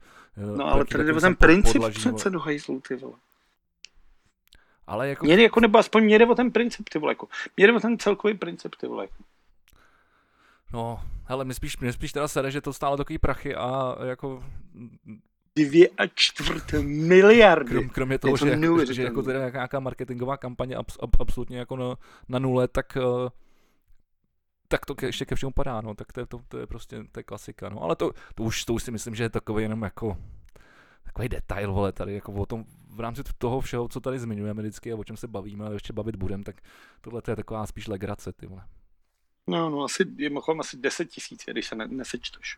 No 0.57 0.65
ale 0.65 0.85
tady 0.85 1.03
jde 1.03 1.13
ten 1.13 1.35
princip 1.35 1.81
přece 1.89 2.29
do 2.29 2.39
hajzlu, 2.39 2.81
ty 2.87 2.95
vole. 2.95 3.15
Ale 4.87 5.09
jako... 5.09 5.25
Mě 5.25 5.43
jako, 5.43 5.59
nebo 5.59 5.77
aspoň 5.77 6.03
mě 6.03 6.19
jde 6.19 6.25
o 6.25 6.35
ten 6.35 6.51
princip, 6.51 6.89
ty 6.89 6.99
vole, 6.99 7.11
jako. 7.11 7.27
Mě 7.57 7.67
jde 7.67 7.73
o 7.73 7.79
ten 7.79 7.97
celkový 7.97 8.33
princip, 8.33 8.75
ty 8.75 8.87
vole, 8.87 9.03
jako. 9.03 9.23
No, 10.73 11.01
hele, 11.25 11.45
mi 11.45 11.53
spíš, 11.53 11.77
mi 11.77 11.93
spíš 11.93 12.11
teda 12.11 12.27
sere, 12.27 12.51
že 12.51 12.61
to 12.61 12.73
stálo 12.73 12.97
takový 12.97 13.17
prachy 13.17 13.55
a 13.55 13.95
jako 14.03 14.43
dvě 15.55 15.89
a 15.89 16.07
čtvrt 16.15 16.73
miliardy. 16.81 17.71
Krom, 17.71 17.89
kromě 17.89 18.19
toho, 18.19 18.37
že, 18.37 18.59
že, 18.85 18.93
že 18.93 19.03
jako 19.03 19.23
teda 19.23 19.49
nějaká 19.49 19.79
marketingová 19.79 20.37
kampaně 20.37 20.75
abs, 20.75 20.97
ab, 20.99 21.09
absolutně 21.19 21.57
jako 21.57 21.77
na, 21.77 21.95
na 22.29 22.39
nule, 22.39 22.67
tak 22.67 22.97
uh, 22.97 23.29
tak 24.67 24.85
to 24.85 24.95
ke, 24.95 25.05
ještě 25.05 25.25
ke 25.25 25.35
všemu 25.35 25.51
padá, 25.51 25.81
no, 25.81 25.95
tak 25.95 26.13
to 26.13 26.19
je, 26.19 26.25
to, 26.25 26.41
to 26.47 26.57
je 26.57 26.67
prostě, 26.67 27.03
to 27.11 27.19
je 27.19 27.23
klasika, 27.23 27.69
no, 27.69 27.81
ale 27.81 27.95
to, 27.95 28.11
to, 28.35 28.43
už, 28.43 28.65
to 28.65 28.73
už 28.73 28.83
si 28.83 28.91
myslím, 28.91 29.15
že 29.15 29.23
je 29.23 29.29
takový 29.29 29.63
jenom 29.63 29.81
jako, 29.81 30.17
takový 31.03 31.29
detail, 31.29 31.73
vole, 31.73 31.91
tady 31.91 32.13
jako 32.13 32.33
o 32.33 32.45
tom, 32.45 32.65
v 32.89 32.99
rámci 32.99 33.21
toho 33.37 33.61
všeho, 33.61 33.87
co 33.87 33.99
tady 33.99 34.19
zmiňujeme 34.19 34.61
vždycky 34.61 34.91
a 34.91 34.95
o 34.95 35.03
čem 35.03 35.17
se 35.17 35.27
bavíme 35.27 35.67
a 35.67 35.71
ještě 35.71 35.93
bavit 35.93 36.15
budem, 36.15 36.43
tak 36.43 36.55
tohle 37.01 37.21
to 37.21 37.31
je 37.31 37.35
taková 37.35 37.65
spíš 37.65 37.87
legrace, 37.87 38.33
ty 38.33 38.45
vole. 38.45 38.63
No, 39.47 39.69
no, 39.69 39.83
asi, 39.83 40.03
je 40.17 40.29
asi 40.59 40.77
10 40.77 41.05
tisíc, 41.05 41.43
když 41.51 41.67
se 41.67 41.75
ne, 41.75 41.87
nesečteš. 41.87 42.57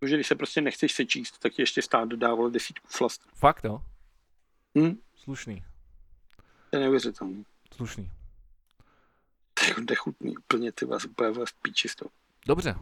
Takže 0.00 0.16
když 0.16 0.26
se 0.26 0.34
prostě 0.34 0.60
nechceš 0.60 0.92
sečíst, 0.92 1.38
tak 1.38 1.52
ti 1.52 1.62
ještě 1.62 1.82
stát 1.82 2.08
dodával 2.08 2.50
desítku 2.50 2.88
flast. 2.90 3.22
Fakt, 3.34 3.64
jo? 3.64 3.82
Hm? 4.78 4.96
Slušný. 5.14 5.64
To 6.70 6.76
je 6.76 6.80
neuvěřitelný. 6.80 7.44
Slušný. 7.76 8.10
To 9.54 9.64
je 9.64 9.68
jako 9.68 9.80
nechutný, 9.90 10.36
úplně 10.36 10.72
ty 10.72 10.84
vás 10.84 11.04
úplně 11.04 11.30
vás 11.30 11.48
píči 11.62 11.88
z 11.88 11.94
toho. 11.94 12.10
Dobře. 12.46 12.74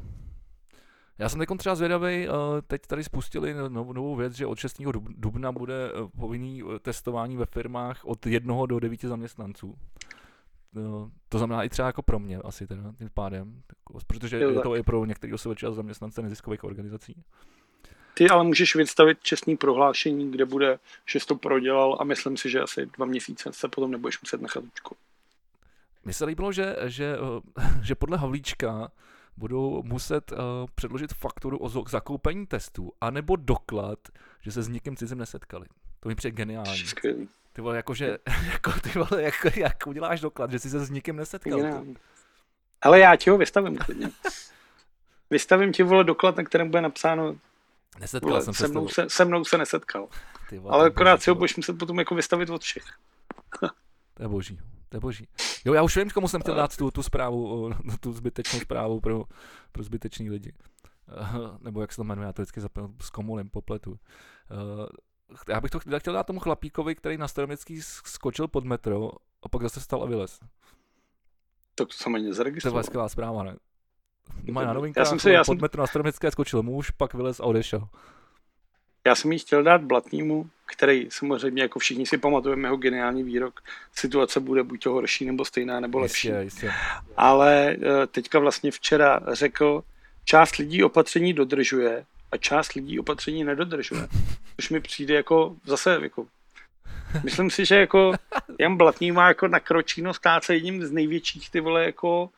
Já 1.18 1.28
jsem 1.28 1.38
teď 1.38 1.48
třeba 1.58 1.74
zvědavý, 1.74 2.28
eh, 2.28 2.32
teď 2.66 2.86
tady 2.86 3.04
spustili 3.04 3.54
novou 3.68 4.16
věc, 4.16 4.32
že 4.32 4.46
od 4.46 4.58
6. 4.58 4.92
dubna 5.08 5.52
bude 5.52 5.74
eh, 5.88 6.08
povinný 6.16 6.62
eh, 6.62 6.78
testování 6.78 7.36
ve 7.36 7.46
firmách 7.46 8.04
od 8.04 8.26
jednoho 8.26 8.66
do 8.66 8.80
devíti 8.80 9.08
zaměstnanců. 9.08 9.78
To 11.28 11.38
znamená 11.38 11.62
i 11.62 11.68
třeba 11.68 11.86
jako 11.86 12.02
pro 12.02 12.18
mě 12.18 12.38
asi 12.38 12.66
teda 12.66 12.94
tím 12.98 13.10
pádem, 13.14 13.62
protože 14.06 14.36
je 14.38 14.60
to 14.60 14.76
i 14.76 14.82
pro 14.82 15.04
některé 15.04 15.34
osoby 15.34 15.54
a 15.66 15.70
zaměstnance 15.70 16.22
neziskových 16.22 16.64
organizací. 16.64 17.24
Ty 18.14 18.28
ale 18.28 18.44
můžeš 18.44 18.76
vystavit 18.76 19.18
čestný 19.22 19.56
prohlášení, 19.56 20.30
kde 20.30 20.44
bude, 20.44 20.78
že 21.06 21.20
jsi 21.20 21.26
to 21.26 21.36
prodělal 21.36 21.96
a 22.00 22.04
myslím 22.04 22.36
si, 22.36 22.50
že 22.50 22.60
asi 22.60 22.86
dva 22.86 23.06
měsíce 23.06 23.52
se 23.52 23.68
potom 23.68 23.90
nebudeš 23.90 24.20
muset 24.22 24.40
nechat 24.40 24.64
učko. 24.64 24.94
Mně 26.04 26.14
se 26.14 26.24
líbilo, 26.24 26.52
že, 26.52 26.76
že, 26.84 27.16
že 27.82 27.94
podle 27.94 28.18
Havlíčka 28.18 28.92
budou 29.36 29.82
muset 29.82 30.32
uh, 30.32 30.38
předložit 30.74 31.14
fakturu 31.14 31.58
o 31.58 31.88
zakoupení 31.88 32.46
testů, 32.46 32.92
anebo 33.00 33.36
doklad, 33.36 33.98
že 34.40 34.52
se 34.52 34.62
s 34.62 34.68
nikým 34.68 34.96
cizím 34.96 35.18
nesetkali. 35.18 35.66
To 36.00 36.08
mi 36.08 36.14
přijde 36.14 36.36
geniální. 36.36 36.78
Skvělý. 36.78 37.28
Ty 37.52 37.62
vole, 37.62 37.76
jakože, 37.76 38.18
jako, 38.52 38.72
ty 38.72 38.98
vole, 38.98 39.22
jako, 39.22 39.48
jak 39.56 39.86
uděláš 39.86 40.20
doklad, 40.20 40.50
že 40.50 40.58
jsi 40.58 40.70
se 40.70 40.84
s 40.84 40.90
nikým 40.90 41.16
nesetkal. 41.16 41.60
Ty. 41.60 41.94
Ale 42.82 42.98
já 42.98 43.16
ti 43.16 43.30
ho 43.30 43.38
vystavím 43.38 43.78
klidně. 43.78 44.10
vystavím 45.30 45.72
ti, 45.72 45.82
vole, 45.82 46.04
doklad, 46.04 46.36
na 46.36 46.44
kterém 46.44 46.70
bude 46.70 46.82
napsáno 46.82 47.36
Nesetkal 48.00 48.30
vole, 48.30 48.42
jsem 48.42 48.54
se, 48.54 48.68
mnou 48.68 48.88
se, 48.88 49.10
se 49.10 49.24
mnou 49.24 49.44
se 49.44 49.58
nesetkal. 49.58 50.08
Ty 50.48 50.58
vole, 50.58 50.74
Ale 50.74 50.86
akorát 50.86 51.22
si 51.22 51.30
ho 51.30 51.34
budeš 51.34 51.56
muset 51.56 51.78
potom 51.78 51.98
jako 51.98 52.14
vystavit 52.14 52.50
od 52.50 52.62
všech. 52.62 52.84
to 54.14 54.22
je 54.22 54.28
boží. 54.28 54.60
To 54.88 54.96
je 54.96 55.00
boží. 55.00 55.28
Jo, 55.64 55.74
já 55.74 55.82
už 55.82 55.96
vím, 55.96 56.10
komu 56.10 56.28
jsem 56.28 56.40
chtěl 56.40 56.54
dát 56.54 56.76
tu, 56.76 56.90
tu 56.90 57.02
zprávu, 57.02 57.70
tu 58.00 58.12
zbytečnou 58.12 58.60
zprávu 58.60 59.00
pro, 59.00 59.24
pro 59.72 59.82
zbytečný 59.82 60.30
lidi. 60.30 60.52
nebo 61.60 61.80
jak 61.80 61.92
se 61.92 61.96
to 61.96 62.04
jmenuje, 62.04 62.26
já 62.26 62.32
to 62.32 62.42
vždycky 62.42 62.60
zapomínám 62.60 62.96
s 63.00 63.10
komulem, 63.10 63.48
popletu. 63.48 63.90
Uh, 63.90 64.86
já 65.48 65.60
bych 65.60 65.70
to 65.70 65.78
chtěl 65.98 66.14
dát 66.14 66.26
tomu 66.26 66.40
chlapíkovi, 66.40 66.94
který 66.94 67.16
na 67.16 67.28
Staroměstský 67.28 67.82
skočil 67.82 68.48
pod 68.48 68.64
metro 68.64 69.10
a 69.42 69.48
pak 69.48 69.62
zase 69.62 69.80
stal 69.80 70.02
a 70.02 70.06
vylez. 70.06 70.40
Tak 71.74 71.88
to 71.88 71.94
jsem 71.94 72.14
ani 72.14 72.26
nezaregistroval. 72.26 72.74
To 72.74 72.80
je 72.80 72.84
skvělá 72.84 73.08
zpráva, 73.08 73.42
ne? 73.42 73.56
Má 74.50 74.64
na 74.64 74.72
novinkách, 74.72 75.00
já 75.00 75.04
jsem 75.04 75.18
si, 75.18 75.30
já 75.30 75.40
pod 75.40 75.52
jsem... 75.52 75.60
metro 75.60 75.80
na 75.80 75.86
Staroměstské 75.86 76.30
skočil 76.30 76.62
muž, 76.62 76.90
pak 76.90 77.14
vylez 77.14 77.40
a 77.40 77.44
odešel. 77.44 77.88
Já 79.06 79.14
jsem 79.14 79.32
jí 79.32 79.38
chtěl 79.38 79.62
dát 79.62 79.82
Blatnímu, 79.84 80.50
který 80.66 81.08
samozřejmě, 81.10 81.62
jako 81.62 81.78
všichni 81.78 82.06
si 82.06 82.18
pamatujeme 82.18 82.68
jeho 82.68 82.76
geniální 82.76 83.22
výrok, 83.22 83.60
situace 83.92 84.40
bude 84.40 84.62
buď 84.62 84.82
to 84.82 84.92
horší, 84.92 85.24
nebo 85.24 85.44
stejná, 85.44 85.80
nebo 85.80 85.98
lepší. 85.98 86.28
Jistě, 86.28 86.42
jistě. 86.42 86.72
Ale 87.16 87.76
eh, 87.82 88.06
teďka 88.06 88.38
vlastně 88.38 88.70
včera 88.70 89.20
řekl, 89.32 89.84
část 90.24 90.56
lidí 90.56 90.84
opatření 90.84 91.32
dodržuje 91.32 92.04
a 92.32 92.36
část 92.36 92.72
lidí 92.72 93.00
opatření 93.00 93.44
nedodržuje. 93.44 94.08
Což 94.56 94.70
mi 94.70 94.80
přijde 94.80 95.14
jako 95.14 95.56
zase 95.64 95.98
jako 96.02 96.26
Myslím 97.24 97.50
si, 97.50 97.64
že 97.64 97.74
jako 97.74 98.12
Jan 98.60 98.76
Blatný 98.76 99.12
má 99.12 99.28
jako 99.28 99.48
na 99.48 99.60
Kročíno 99.60 100.12
se 100.42 100.54
jedním 100.54 100.84
z 100.84 100.90
největších 100.90 101.50
ty 101.50 101.60
vole 101.60 101.84
jako 101.84 102.22
uh, 102.22 102.28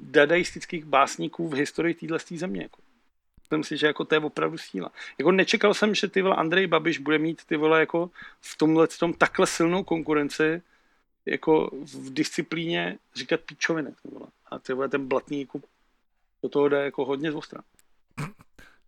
dadaistických 0.00 0.84
básníků 0.84 1.48
v 1.48 1.54
historii 1.54 1.94
téhle 1.94 2.18
země. 2.36 2.62
Jako. 2.62 2.82
Myslím 3.40 3.64
si, 3.64 3.76
že 3.76 3.86
jako 3.86 4.04
to 4.04 4.14
je 4.14 4.20
opravdu 4.20 4.58
síla. 4.58 4.90
Jako 5.18 5.32
nečekal 5.32 5.74
jsem, 5.74 5.94
že 5.94 6.08
ty 6.08 6.22
vole 6.22 6.36
Andrej 6.36 6.66
Babiš 6.66 6.98
bude 6.98 7.18
mít 7.18 7.44
ty 7.44 7.56
vole 7.56 7.80
jako 7.80 8.10
v 8.40 8.56
tomhle 8.56 8.86
tom 8.86 9.12
takhle 9.12 9.46
silnou 9.46 9.84
konkurenci 9.84 10.62
jako 11.26 11.70
v 11.72 12.14
disciplíně 12.14 12.98
říkat 13.14 13.40
píčoviny. 13.40 13.90
Ty 14.02 14.08
vole. 14.08 14.26
A 14.46 14.58
ty 14.58 14.72
vole 14.72 14.88
ten 14.88 15.08
Blatný 15.08 15.40
jako 15.40 15.60
do 16.42 16.48
toho 16.48 16.68
jde 16.68 16.84
jako 16.84 17.04
hodně 17.04 17.32
z 17.32 17.34
ostra 17.34 17.60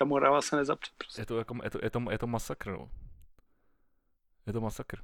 ta 0.03 0.07
Morava 0.07 0.43
se 0.43 0.57
nezapře. 0.57 0.91
Prostě. 0.99 1.23
Je 1.23 1.27
to, 1.27 1.39
jako, 1.39 1.57
je 1.65 1.71
to, 1.71 1.79
je 1.83 1.91
to, 1.91 2.11
je 2.11 2.19
to 2.19 2.27
masakr, 2.27 2.71
no. 2.71 2.91
Je 4.47 4.53
to 4.53 4.61
masakr. 4.61 4.99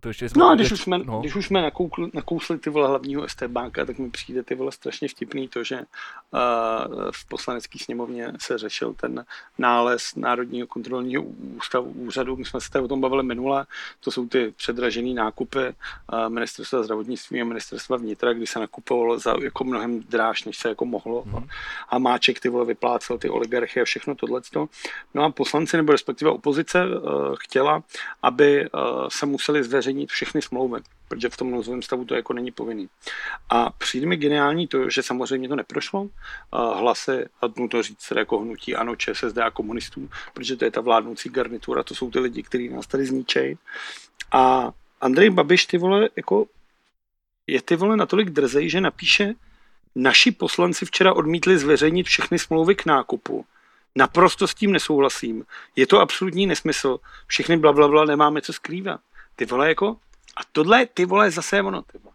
To 0.00 0.08
ještě 0.08 0.28
no 0.36 0.48
a 0.48 0.54
když 0.54 0.72
už 0.72 0.80
jsme, 0.80 0.98
no. 0.98 1.20
když 1.20 1.34
už 1.34 1.46
jsme 1.46 1.62
nakoukli, 1.62 2.10
nakousli 2.14 2.58
ty 2.58 2.70
vole 2.70 2.88
hlavního 2.88 3.28
ST 3.28 3.42
banka, 3.42 3.84
tak 3.84 3.98
mi 3.98 4.10
přijde 4.10 4.42
ty 4.42 4.54
vole 4.54 4.72
strašně 4.72 5.08
vtipný 5.08 5.48
to, 5.48 5.64
že 5.64 5.76
uh, 5.76 6.40
v 7.10 7.28
poslanecké 7.28 7.78
sněmovně 7.78 8.32
se 8.40 8.58
řešil 8.58 8.94
ten 8.94 9.24
nález 9.58 10.14
Národního 10.16 10.66
kontrolního 10.66 11.22
ústavu 11.56 11.90
úřadu. 11.90 12.36
My 12.36 12.44
jsme 12.44 12.60
se 12.60 12.80
o 12.80 12.88
tom 12.88 13.00
bavili 13.00 13.22
minule. 13.22 13.66
To 14.00 14.10
jsou 14.10 14.28
ty 14.28 14.54
předražené 14.56 15.14
nákupy 15.14 15.58
uh, 15.58 16.28
ministerstva 16.28 16.82
zdravotnictví 16.82 17.40
a 17.40 17.44
ministerstva 17.44 17.96
vnitra, 17.96 18.32
kdy 18.32 18.46
se 18.46 18.58
nakupovalo 18.58 19.18
za 19.18 19.34
jako 19.42 19.64
mnohem 19.64 20.00
dráž, 20.00 20.44
než 20.44 20.56
se 20.56 20.68
jako 20.68 20.84
mohlo. 20.84 21.22
Mm. 21.26 21.48
A 21.88 21.98
Máček 21.98 22.40
ty 22.40 22.48
vole 22.48 22.64
vyplácel 22.64 23.18
ty 23.18 23.30
oligarchy 23.30 23.80
a 23.80 23.84
všechno 23.84 24.14
tohle. 24.14 24.40
No 25.14 25.24
a 25.24 25.30
poslanci 25.30 25.76
nebo 25.76 25.92
respektive 25.92 26.30
opozice 26.30 26.84
uh, 26.86 27.36
chtěla, 27.40 27.82
aby 28.22 28.70
uh, 28.70 29.08
se 29.08 29.26
museli 29.26 29.64
zveřejnit 29.64 29.87
zveřejnit 29.88 30.10
všechny 30.10 30.42
smlouvy, 30.42 30.80
protože 31.08 31.28
v 31.28 31.36
tom 31.36 31.50
nouzovém 31.50 31.82
stavu 31.82 32.04
to 32.04 32.14
jako 32.14 32.32
není 32.32 32.50
povinný. 32.50 32.88
A 33.50 33.70
přijde 33.70 34.06
mi 34.06 34.16
geniální 34.16 34.68
to, 34.68 34.90
že 34.90 35.02
samozřejmě 35.02 35.48
to 35.48 35.56
neprošlo. 35.56 36.08
Hlasy, 36.52 37.26
a 37.42 37.48
to 37.70 37.82
říct 37.82 38.12
jako 38.16 38.38
hnutí 38.38 38.76
ANO, 38.76 38.96
ČSSD 38.96 39.38
a 39.38 39.50
komunistů, 39.50 40.10
protože 40.34 40.56
to 40.56 40.64
je 40.64 40.70
ta 40.70 40.80
vládnoucí 40.80 41.28
garnitura, 41.28 41.82
to 41.82 41.94
jsou 41.94 42.10
ty 42.10 42.18
lidi, 42.18 42.42
kteří 42.42 42.68
nás 42.68 42.86
tady 42.86 43.06
zničejí. 43.06 43.58
A 44.32 44.72
Andrej 45.00 45.30
Babiš, 45.30 45.66
ty 45.66 45.78
vole, 45.78 46.08
jako 46.16 46.46
je 47.46 47.62
ty 47.62 47.76
vole 47.76 47.96
natolik 47.96 48.30
drzej, 48.30 48.70
že 48.70 48.80
napíše, 48.80 49.34
naši 49.94 50.32
poslanci 50.32 50.86
včera 50.86 51.14
odmítli 51.14 51.58
zveřejnit 51.58 52.06
všechny 52.06 52.38
smlouvy 52.38 52.74
k 52.74 52.86
nákupu. 52.86 53.44
Naprosto 53.96 54.46
s 54.46 54.54
tím 54.54 54.72
nesouhlasím. 54.72 55.44
Je 55.76 55.86
to 55.86 56.00
absolutní 56.00 56.46
nesmysl. 56.46 57.00
Všechny 57.26 57.56
bla, 57.56 57.72
bla, 57.72 57.88
bla 57.88 58.04
nemáme 58.04 58.42
co 58.42 58.52
skrývat. 58.52 59.00
Ty 59.38 59.46
vole 59.46 59.68
jako, 59.68 59.96
a 60.36 60.40
tohle 60.52 60.86
ty 60.86 61.04
vole 61.04 61.30
zase 61.30 61.56
je 61.56 61.62
ono, 61.62 61.82
ty 61.82 61.98
vole. 61.98 62.14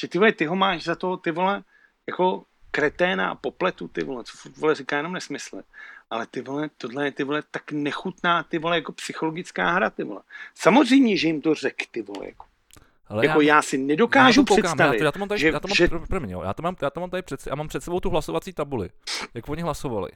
Že 0.00 0.08
ty 0.08 0.18
vole, 0.18 0.32
ty 0.32 0.44
ho 0.46 0.56
máš 0.56 0.84
za 0.84 0.94
to, 0.94 1.16
ty 1.16 1.30
vole, 1.30 1.62
jako 2.06 2.44
kreténa 2.70 3.30
a 3.30 3.34
popletu, 3.34 3.88
ty 3.88 4.04
vole, 4.04 4.24
co 4.24 4.48
vole 4.56 4.74
říká 4.74 4.96
jenom 4.96 5.12
nesmysle. 5.12 5.62
Ale 6.10 6.26
ty 6.26 6.40
vole, 6.40 6.70
tohle 6.78 7.04
je 7.04 7.12
ty 7.12 7.24
vole 7.24 7.42
tak 7.50 7.72
nechutná, 7.72 8.42
ty 8.42 8.58
vole, 8.58 8.76
jako 8.76 8.92
psychologická 8.92 9.70
hra, 9.70 9.90
ty 9.90 10.04
vole. 10.04 10.20
Samozřejmě, 10.54 11.16
že 11.16 11.26
jim 11.26 11.40
to 11.40 11.54
řek, 11.54 11.86
ty 11.90 12.02
vole, 12.02 12.26
jako. 12.26 12.46
Ale 13.08 13.26
jako 13.26 13.40
já, 13.40 13.54
já 13.56 13.62
si 13.62 13.78
nedokážu 13.78 14.40
já 14.40 14.44
představit, 14.44 14.94
já 14.94 14.98
to, 14.98 15.04
já 15.04 15.12
to 15.12 15.18
mám 15.18 15.28
tady, 15.28 15.40
že, 15.40 15.48
já 15.48 15.60
to 15.60 15.68
mám, 15.68 15.74
že... 15.74 15.88
Já 16.42 16.54
to 16.54 16.62
mám, 16.62 16.76
já 16.82 16.90
to 16.90 17.00
mám 17.00 17.10
tady 17.10 17.22
před, 17.22 17.46
já 17.46 17.54
mám 17.54 17.68
před 17.68 17.82
sebou 17.82 18.00
tu 18.00 18.10
hlasovací 18.10 18.52
tabuli, 18.52 18.90
jak 19.34 19.48
oni 19.48 19.62
hlasovali. 19.62 20.10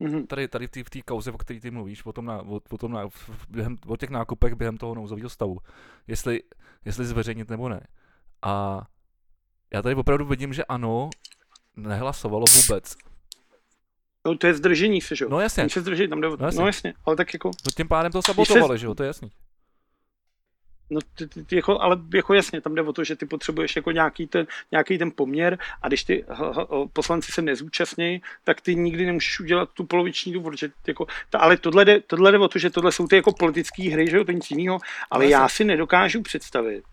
Mm-hmm. 0.00 0.26
tady, 0.26 0.48
tady 0.48 0.66
v 0.66 0.70
té 0.90 1.00
v 1.00 1.04
kauze, 1.04 1.32
o 1.32 1.38
které 1.38 1.60
ty 1.60 1.70
mluvíš, 1.70 2.04
o, 2.04 2.12
tom 2.12 2.24
na, 2.24 2.42
o, 2.42 2.60
o, 2.70 2.78
tom 2.78 2.92
na, 2.92 3.08
během, 3.48 3.76
o 3.86 3.96
těch 3.96 4.10
nákupech 4.10 4.54
během 4.54 4.78
toho 4.78 4.94
nouzového 4.94 5.28
stavu, 5.28 5.58
jestli, 6.06 6.42
jestli 6.84 7.04
zveřejnit 7.04 7.50
nebo 7.50 7.68
ne. 7.68 7.86
A 8.42 8.82
já 9.72 9.82
tady 9.82 9.94
opravdu 9.94 10.24
vidím, 10.24 10.52
že 10.52 10.64
ano, 10.64 11.10
nehlasovalo 11.76 12.44
vůbec. 12.56 12.96
No 14.26 14.38
to 14.38 14.46
je 14.46 14.54
zdržení 14.54 15.00
se, 15.00 15.16
že 15.16 15.24
jo? 15.24 15.28
No 15.30 15.40
jasně. 15.40 15.68
se 15.68 15.80
zdrží, 15.80 16.08
tam 16.08 16.20
jde, 16.20 16.28
no, 16.28 16.36
jasně. 16.40 16.60
no 16.60 16.66
jasně, 16.66 16.94
ale 17.04 17.16
tak 17.16 17.32
jako... 17.32 17.48
No 17.48 17.70
tím 17.76 17.88
pádem 17.88 18.12
to 18.12 18.22
sabotovali, 18.22 18.78
se... 18.78 18.80
že 18.80 18.86
jo, 18.86 18.94
to 18.94 19.02
je 19.02 19.06
jasný. 19.06 19.30
No, 20.90 21.00
ty, 21.14 21.26
ty, 21.26 21.44
ty, 21.44 21.56
jako, 21.56 21.80
ale 21.80 21.96
jako 22.14 22.34
jasně, 22.34 22.60
tam 22.60 22.74
jde 22.74 22.82
o 22.82 22.92
to, 22.92 23.04
že 23.04 23.16
ty 23.16 23.26
potřebuješ 23.26 23.76
jako 23.76 23.90
nějaký 23.90 24.26
ten, 24.26 24.46
nějaký 24.70 24.98
ten 24.98 25.10
poměr 25.10 25.58
a 25.82 25.88
když 25.88 26.04
ty 26.04 26.24
h, 26.28 26.52
h, 26.52 26.66
poslanci 26.92 27.32
se 27.32 27.42
nezúčastní, 27.42 28.22
tak 28.44 28.60
ty 28.60 28.74
nikdy 28.74 29.06
nemůžeš 29.06 29.40
udělat 29.40 29.68
tu 29.72 29.84
poloviční 29.84 30.32
důvod. 30.32 30.58
Že, 30.58 30.70
jako, 30.86 31.06
ta, 31.30 31.38
ale 31.38 31.56
tohle 31.56 31.84
jde, 31.84 32.00
tohle 32.00 32.32
jde 32.32 32.38
o 32.38 32.48
to, 32.48 32.58
že 32.58 32.70
tohle 32.70 32.92
jsou 32.92 33.06
ty 33.06 33.16
jako 33.16 33.32
politické 33.32 33.90
hry, 33.90 34.10
že 34.10 34.16
jo, 34.16 34.24
to 34.24 34.32
nic 34.32 34.50
jiného, 34.50 34.78
ale 35.10 35.26
já 35.26 35.48
si 35.48 35.64
nedokážu 35.64 36.22
představit, 36.22 36.84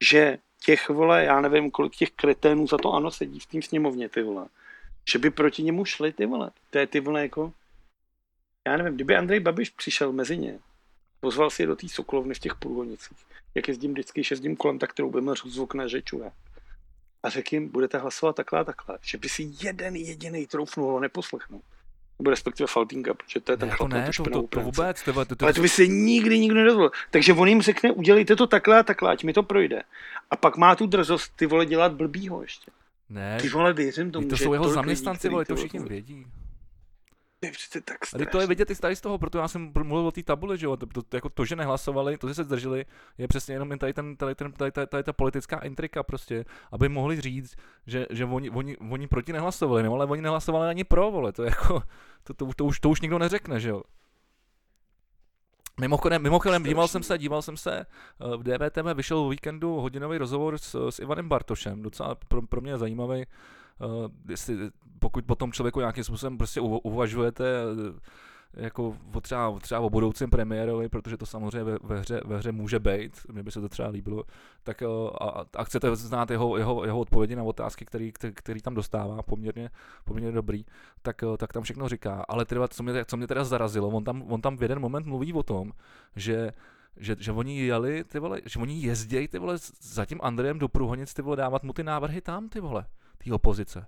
že 0.00 0.38
těch, 0.64 0.88
vole, 0.88 1.24
já 1.24 1.40
nevím, 1.40 1.70
kolik 1.70 1.96
těch 1.96 2.10
kreténů 2.10 2.66
za 2.66 2.78
to 2.78 2.92
ano 2.92 3.10
sedí 3.10 3.40
v 3.40 3.46
tým 3.46 3.62
sněmovně, 3.62 4.08
ty 4.08 4.22
vole, 4.22 4.46
že 5.10 5.18
by 5.18 5.30
proti 5.30 5.62
němu 5.62 5.84
šli, 5.84 6.12
ty 6.12 6.26
vole. 6.26 6.50
To 6.70 6.78
je 6.78 6.86
ty 6.86 7.00
vole 7.00 7.22
jako, 7.22 7.52
já 8.66 8.76
nevím, 8.76 8.94
kdyby 8.94 9.16
Andrej 9.16 9.40
Babiš 9.40 9.70
přišel 9.70 10.12
mezi 10.12 10.38
ně, 10.38 10.58
pozval 11.24 11.50
si 11.50 11.62
je 11.62 11.66
do 11.66 11.76
té 11.76 11.88
Sokolovny 11.88 12.34
v 12.34 12.38
těch 12.38 12.54
průvodnicích, 12.54 13.18
jak 13.54 13.68
jezdím 13.68 13.92
vždycky, 13.92 14.20
když 14.20 14.30
jezdím 14.30 14.56
kolem, 14.56 14.78
tak 14.78 14.92
troubím 14.92 15.34
zvuk 15.44 15.74
na 15.74 15.88
řečuje. 15.88 16.30
A 17.22 17.28
řekl 17.28 17.54
jim, 17.54 17.68
budete 17.68 17.98
hlasovat 17.98 18.36
takhle 18.36 18.60
a 18.60 18.64
takhle, 18.64 18.98
že 19.02 19.18
by 19.18 19.28
si 19.28 19.52
jeden 19.62 19.96
jediný 19.96 20.46
troufnul 20.46 21.00
neposlechnout 21.00 21.62
nebo 22.18 22.30
respektive 22.30 22.66
Faltinga, 22.66 23.14
protože 23.14 23.40
to 23.40 23.52
je 23.52 23.56
ten 23.56 23.68
ne, 23.68 23.74
chlap 23.74 23.90
ne, 23.90 24.10
to, 24.16 24.22
to, 24.22 24.42
to, 24.42 24.60
vůbec, 24.60 25.02
to, 25.02 25.12
to, 25.12 25.36
to, 25.36 25.44
Ale 25.44 25.52
to 25.52 25.60
by 25.60 25.68
se 25.68 25.86
nikdy 25.86 26.38
nikdo 26.38 26.56
nedozvolil. 26.56 26.90
Takže 27.10 27.32
on 27.32 27.48
jim 27.48 27.62
řekne, 27.62 27.92
udělejte 27.92 28.36
to 28.36 28.46
takhle 28.46 28.78
a 28.78 28.82
takhle, 28.82 29.12
ať 29.12 29.24
mi 29.24 29.32
to 29.32 29.42
projde. 29.42 29.82
A 30.30 30.36
pak 30.36 30.56
má 30.56 30.76
tu 30.76 30.86
drzost 30.86 31.32
ty 31.36 31.46
vole 31.46 31.66
dělat 31.66 31.92
blbýho 31.92 32.42
ještě. 32.42 32.70
Ne, 33.10 33.38
ty 33.40 33.48
vole 33.48 33.72
věřím 33.72 34.10
tomu, 34.10 34.28
to 34.28 34.36
jsou 34.36 34.52
jeho 34.52 34.68
zaměstnanci, 34.68 35.28
vole, 35.28 35.44
to 35.44 35.56
všichni 35.56 35.80
vědí 35.80 36.26
je 37.44 37.52
přece 37.52 37.80
tak 37.80 38.06
strašný. 38.06 38.26
to 38.32 38.40
je 38.40 38.46
vidět 38.46 38.70
i 38.70 38.74
tady 38.74 38.96
z 38.96 39.00
toho, 39.00 39.18
proto 39.18 39.38
já 39.38 39.48
jsem 39.48 39.72
mluvil 39.82 40.06
o 40.06 40.12
té 40.12 40.22
tabuli, 40.22 40.58
že 40.58 40.66
jo, 40.66 40.76
to, 40.76 40.86
to, 40.86 41.16
jako 41.16 41.28
to, 41.28 41.44
že 41.44 41.56
nehlasovali, 41.56 42.18
to, 42.18 42.28
že 42.28 42.34
se 42.34 42.44
zdrželi, 42.44 42.86
je 43.18 43.28
přesně 43.28 43.54
jenom 43.54 43.78
tady, 43.78 43.92
ten, 43.92 44.16
tady, 44.16 44.34
ten, 44.34 44.52
tady, 44.52 44.72
tady, 44.72 44.86
tady 44.86 45.02
ta 45.02 45.12
politická 45.12 45.58
intrika 45.58 46.02
prostě, 46.02 46.44
aby 46.72 46.88
mohli 46.88 47.20
říct, 47.20 47.56
že, 47.86 48.06
že 48.10 48.24
oni, 48.24 48.50
oni, 48.50 48.76
oni 48.76 49.06
proti 49.06 49.32
nehlasovali, 49.32 49.82
no, 49.82 49.94
ale 49.94 50.06
oni 50.06 50.22
nehlasovali 50.22 50.68
ani 50.68 50.84
pro, 50.84 51.10
vole, 51.10 51.32
to 51.32 51.42
je 51.42 51.48
jako, 51.48 51.82
to, 52.24 52.34
to, 52.34 52.48
to, 52.56 52.64
už, 52.64 52.80
to 52.80 52.90
už 52.90 53.00
nikdo 53.00 53.18
neřekne, 53.18 53.60
že 53.60 53.68
jo. 53.68 53.82
Mimochodem, 55.80 56.22
mimochodem 56.22 56.62
díval 56.62 56.88
jsem 56.88 57.02
se, 57.02 57.18
díval 57.18 57.42
jsem 57.42 57.56
se, 57.56 57.86
v 58.36 58.42
DVTV 58.42 58.94
vyšel 58.94 59.18
o 59.18 59.28
víkendu 59.28 59.80
hodinový 59.80 60.18
rozhovor 60.18 60.58
s, 60.58 60.88
s 60.90 60.98
Ivanem 60.98 61.28
Bartošem, 61.28 61.82
docela 61.82 62.14
pro, 62.14 62.42
pro 62.42 62.60
mě 62.60 62.78
zajímavý, 62.78 63.24
jestli, 64.28 64.70
pokud 64.98 65.24
potom 65.24 65.52
člověku 65.52 65.80
nějakým 65.80 66.04
způsobem 66.04 66.38
prostě 66.38 66.60
uvažujete 66.60 67.44
eh, 67.46 68.64
jako 68.64 68.96
o 69.14 69.20
třeba, 69.20 69.58
třeba 69.60 69.80
o 69.80 69.90
budoucím 69.90 70.30
premiérovi, 70.30 70.88
protože 70.88 71.16
to 71.16 71.26
samozřejmě 71.26 71.64
ve, 71.64 71.76
ve, 71.82 72.00
hře, 72.00 72.20
ve 72.24 72.38
hře 72.38 72.52
může 72.52 72.80
být, 72.80 73.20
mně 73.32 73.42
by 73.42 73.50
se 73.50 73.60
to 73.60 73.68
třeba 73.68 73.88
líbilo, 73.88 74.24
tak 74.62 74.82
eh, 74.82 74.86
a, 75.20 75.44
a 75.56 75.64
chcete 75.64 75.96
znát 75.96 76.30
jeho, 76.30 76.56
jeho, 76.56 76.84
jeho 76.84 76.98
odpovědi 76.98 77.36
na 77.36 77.42
otázky, 77.42 77.84
který, 77.84 78.12
který, 78.12 78.34
který 78.34 78.60
tam 78.60 78.74
dostává, 78.74 79.22
poměrně, 79.22 79.70
poměrně 80.04 80.32
dobrý, 80.32 80.64
tak, 81.02 81.24
tak 81.36 81.52
tam 81.52 81.62
všechno 81.62 81.88
říká. 81.88 82.24
Ale 82.28 82.44
teda, 82.44 82.68
co 82.68 82.82
mě, 82.82 83.04
co 83.04 83.16
mě 83.16 83.26
teda 83.26 83.44
zarazilo, 83.44 83.88
on 83.88 84.04
tam, 84.04 84.22
on 84.32 84.40
tam 84.40 84.56
v 84.56 84.62
jeden 84.62 84.78
moment 84.78 85.06
mluví 85.06 85.32
o 85.32 85.42
tom, 85.42 85.72
že 86.16 86.52
že, 86.96 87.16
že 87.18 87.32
oni 87.32 87.60
jeli, 87.60 88.04
ty 88.04 88.18
vole, 88.18 88.40
že 88.44 88.58
oni 88.58 88.82
jezdějí, 88.82 89.28
ty 89.28 89.38
vole, 89.38 89.58
za 89.80 90.04
tím 90.04 90.20
Andrejem 90.22 90.58
do 90.58 90.68
Průhonic, 90.68 91.14
ty 91.14 91.22
vole, 91.22 91.36
dávat 91.36 91.62
mu 91.62 91.72
ty 91.72 91.82
návrhy 91.82 92.20
tam, 92.20 92.48
ty 92.48 92.60
vole 92.60 92.86
té 93.24 93.32
opozice. 93.32 93.86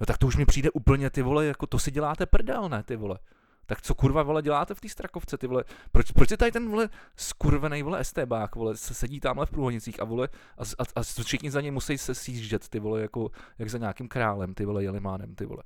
No 0.00 0.06
tak 0.06 0.18
to 0.18 0.26
už 0.26 0.36
mi 0.36 0.46
přijde 0.46 0.70
úplně, 0.70 1.10
ty 1.10 1.22
vole, 1.22 1.46
jako 1.46 1.66
to 1.66 1.78
si 1.78 1.90
děláte 1.90 2.26
prdel, 2.26 2.68
ne, 2.68 2.82
ty 2.82 2.96
vole. 2.96 3.18
Tak 3.66 3.82
co 3.82 3.94
kurva, 3.94 4.22
vole, 4.22 4.42
děláte 4.42 4.74
v 4.74 4.80
té 4.80 4.88
Strakovce, 4.88 5.38
ty 5.38 5.46
vole? 5.46 5.64
Proč, 5.92 6.10
proč 6.10 6.30
je 6.30 6.36
tady 6.36 6.52
ten, 6.52 6.68
vole, 6.68 6.88
skurvený, 7.16 7.82
vole, 7.82 8.04
STBák, 8.04 8.54
vole, 8.54 8.76
se 8.76 8.94
sedí 8.94 9.20
tamhle 9.20 9.46
v 9.46 9.50
průhodnicích 9.50 10.00
a, 10.00 10.04
vole, 10.04 10.28
a, 10.58 10.62
a, 10.62 10.84
a 10.96 11.02
všichni 11.02 11.50
za 11.50 11.60
ně 11.60 11.72
musí 11.72 11.98
se 11.98 12.14
sjíždět, 12.14 12.68
ty 12.68 12.80
vole, 12.80 13.00
jako, 13.00 13.30
jak 13.58 13.70
za 13.70 13.78
nějakým 13.78 14.08
králem, 14.08 14.54
ty 14.54 14.64
vole, 14.64 14.84
Jelimánem, 14.84 15.34
ty 15.34 15.46
vole. 15.46 15.62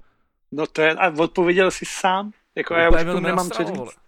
No 0.53 0.67
to 0.67 0.83
je, 0.83 0.95
a 0.95 1.09
odpověděl 1.19 1.71
jsi 1.71 1.85
sám, 1.89 2.31
jako 2.55 2.75
já 2.75 2.91
už 2.91 3.05
to 3.05 3.21
nemám 3.21 3.51
co 3.51 3.65
říct. 3.65 3.99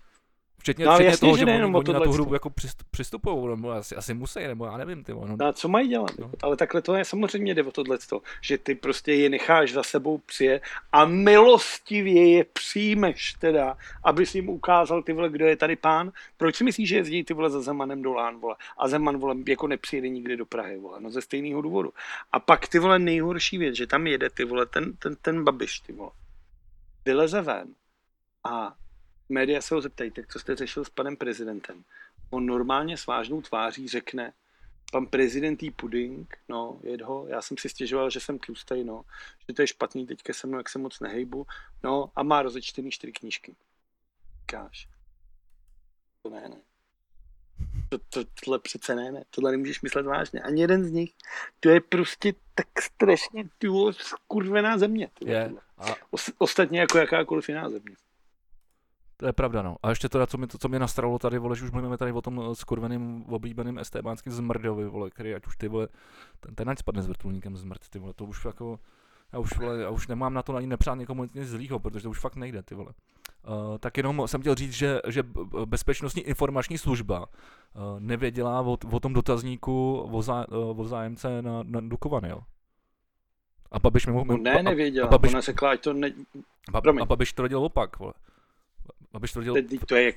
Včetně, 0.63 0.85
no, 0.85 0.95
včetně 0.95 1.11
jasný, 1.11 1.27
toho, 1.27 1.37
že, 1.37 1.45
že 1.45 1.53
oni, 1.53 1.75
oni 1.75 1.93
na 1.93 2.01
tu 2.01 2.13
hru 2.13 2.33
jako 2.33 2.53
přistupují, 2.91 3.49
nebo 3.49 3.71
asi, 3.71 3.97
asi 3.97 4.15
musí, 4.15 4.41
nebo 4.47 4.65
já 4.65 4.77
nevím. 4.77 5.05
Ty, 5.05 5.13
no. 5.13 5.47
A 5.47 5.53
co 5.53 5.69
mají 5.69 5.89
dělat? 5.89 6.11
No. 6.19 6.31
Ale 6.43 6.57
takhle 6.57 6.83
to 6.83 6.95
je 6.95 7.05
samozřejmě 7.05 7.55
jde 7.55 7.63
o 7.63 7.71
tohle, 7.71 7.99
že 8.41 8.59
ty 8.59 8.75
prostě 8.75 9.13
je 9.13 9.31
necháš 9.31 9.73
za 9.73 9.83
sebou 9.83 10.19
přije 10.19 10.61
a 10.93 11.05
milostivě 11.05 12.37
je 12.37 12.45
přijmeš 12.45 13.33
teda, 13.33 13.77
aby 14.05 14.27
si 14.27 14.39
jim 14.39 14.49
ukázal 14.49 15.03
ty 15.03 15.13
vole, 15.13 15.31
kdo 15.31 15.47
je 15.47 15.57
tady 15.57 15.77
pán. 15.77 16.13
Proč 16.37 16.57
si 16.57 16.65
myslíš, 16.65 16.89
že 16.89 16.97
jezdí 16.97 17.25
ty 17.25 17.35
vole 17.35 17.51
za 17.51 17.61
Zemanem 17.61 18.03
do 18.03 18.13
Lán, 18.13 18.39
vole? 18.39 18.57
A 18.79 18.89
Zeman 18.89 19.17
vole 19.17 19.37
jako 19.49 19.67
nepřijede 19.67 20.09
nikdy 20.09 20.37
do 20.37 20.47
Prahy, 20.47 20.79
vole, 20.79 21.01
no 21.01 21.11
ze 21.11 21.21
stejného 21.21 21.63
důvodu. 21.63 21.93
A 22.33 22.41
pak 22.41 22.69
ty 22.69 22.79
vole 22.79 22.99
nejhorší 22.99 23.59
věc, 23.59 23.77
že 23.77 23.87
tam 23.87 24.07
jede 24.07 24.31
ty 24.31 24.45
vole 24.45 24.67
ten, 24.67 24.97
ten, 24.97 25.17
ten 25.23 25.45
babiš, 25.45 25.81
ty 25.81 25.93
vole. 25.93 26.11
Vyleze 27.05 27.41
ven 27.41 27.69
a 28.45 28.75
média 29.33 29.61
se 29.61 29.75
ho 29.75 29.81
zeptají, 29.81 30.11
tak 30.11 30.33
co 30.33 30.39
jste 30.39 30.57
řešil 30.57 30.85
s 30.85 30.91
panem 30.91 31.17
prezidentem? 31.17 31.85
On 32.31 32.47
normálně 32.47 32.97
s 32.97 33.07
vážnou 33.07 33.43
tváří 33.43 33.89
řekne, 33.89 34.33
pan 34.93 35.07
prezident 35.07 35.63
jí 35.63 35.71
puding, 35.71 36.39
no, 36.49 36.81
jed 36.83 37.01
ho, 37.01 37.27
já 37.29 37.43
jsem 37.43 37.57
si 37.59 37.69
stěžoval, 37.69 38.11
že 38.11 38.21
jsem 38.21 38.39
tlustej, 38.39 38.85
no, 38.85 39.03
že 39.49 39.55
to 39.55 39.63
je 39.63 39.67
špatný, 39.67 40.07
teďka 40.07 40.33
se 40.33 40.47
mnou, 40.47 40.59
jak 40.59 40.69
se 40.69 40.79
moc 40.79 41.01
nehejbu, 41.01 41.47
no, 41.83 42.11
a 42.17 42.23
má 42.23 42.43
rozečtený 42.43 42.91
čtyři 42.91 43.13
knížky. 43.13 43.55
Káš. 44.47 44.89
To 46.23 46.31
ne, 46.31 46.49
ne. 46.49 46.57
To, 47.89 47.99
to, 47.99 48.25
tohle 48.45 48.59
přece 48.59 48.95
ne, 48.95 49.13
ne, 49.13 49.25
tohle 49.31 49.51
nemůžeš 49.51 49.83
myslet 49.83 50.07
vážně. 50.07 50.41
Ani 50.41 50.61
jeden 50.61 50.85
z 50.85 50.91
nich. 50.91 51.15
To 51.61 51.69
je 51.69 51.81
prostě 51.81 52.35
tak 52.55 52.83
strašně 52.83 53.45
ty 53.59 53.69
skurvená 53.93 54.79
země. 54.79 55.11
Je. 55.21 55.53
A... 55.79 55.95
Ostatně 56.39 56.81
jako 56.81 56.99
jakákoliv 56.99 57.49
jiná 57.49 57.71
země. 57.71 57.97
To 59.23 59.27
je 59.27 59.33
pravda, 59.33 59.63
no. 59.63 59.77
A 59.83 59.91
ještě 59.91 60.09
teda, 60.09 60.27
co, 60.27 60.39
mi, 60.39 60.47
to, 60.47 60.59
co 60.59 60.69
mě 60.69 60.79
nastralo 60.79 61.19
tady, 61.19 61.39
vole, 61.39 61.57
že 61.57 61.65
už 61.65 61.71
mluvíme 61.71 61.99
tady 61.99 62.13
o 62.13 62.23
tom 62.23 62.55
skurveným, 62.55 63.25
oblíbeným 63.29 63.79
estébánským 63.79 64.33
zmrdovi, 64.33 64.85
vole, 64.85 65.11
který 65.11 65.35
ať 65.35 65.47
už 65.47 65.57
ty 65.57 65.69
vole, 65.69 65.89
ten, 66.41 66.55
ten 66.55 66.71
ať 66.71 66.79
spadne 66.79 67.03
s 67.03 67.07
vrtulníkem 67.07 67.57
zmrt, 67.57 67.89
ty 67.89 67.99
vole, 67.99 68.13
to 68.15 68.25
už 68.25 68.45
jako, 68.45 68.79
já 69.33 69.39
už, 69.39 69.59
vole, 69.59 69.79
já 69.79 69.91
už 69.91 70.09
nemám 70.09 70.35
na 70.35 70.43
to 70.43 70.57
ani 70.57 70.67
nepřát 70.67 70.99
někomu 70.99 71.25
nic 71.35 71.49
zlýho, 71.49 71.79
protože 71.79 72.03
to 72.03 72.11
už 72.11 72.21
fakt 72.21 72.37
nejde, 72.37 72.63
ty 72.63 72.75
vole. 72.75 72.93
Uh, 73.47 73.79
tak 73.79 73.97
jenom 73.97 74.23
jsem 74.27 74.41
chtěl 74.41 74.55
říct, 74.55 74.73
že, 74.73 75.01
že 75.09 75.23
bezpečnostní 75.65 76.23
informační 76.23 76.79
služba 76.79 77.21
uh, 77.21 77.27
nevěděla 77.99 78.61
o, 78.61 78.79
o 78.91 79.01
tom 79.01 79.13
dotazníku 79.13 80.01
o, 80.01 80.23
zá, 80.23 80.47
uh, 80.49 80.81
o 80.81 80.85
zájemce 80.85 81.43
na, 81.43 81.63
na 81.63 81.81
Dukovany, 81.81 82.29
jo. 82.29 82.41
A 83.71 83.79
Babiš 83.79 84.07
mi 84.07 84.13
mohl... 84.13 84.39
Ne, 84.39 84.63
nevěděla, 84.63 85.09
a, 85.09 85.11
Babiš, 85.11 85.33
ona 85.33 85.43
se 85.43 85.53
klá, 85.53 85.77
to 85.77 85.93
ne... 85.93 86.11
A 87.01 87.05
Babiš 87.05 87.33
to 87.33 87.43
rodil 87.43 87.65
opak, 87.65 87.99
vole. 87.99 88.13
Abyš 89.15 89.33
tvrdil... 89.33 89.55
Teď 89.55 89.81
to 89.87 89.95
je 89.95 90.05
jak... 90.05 90.17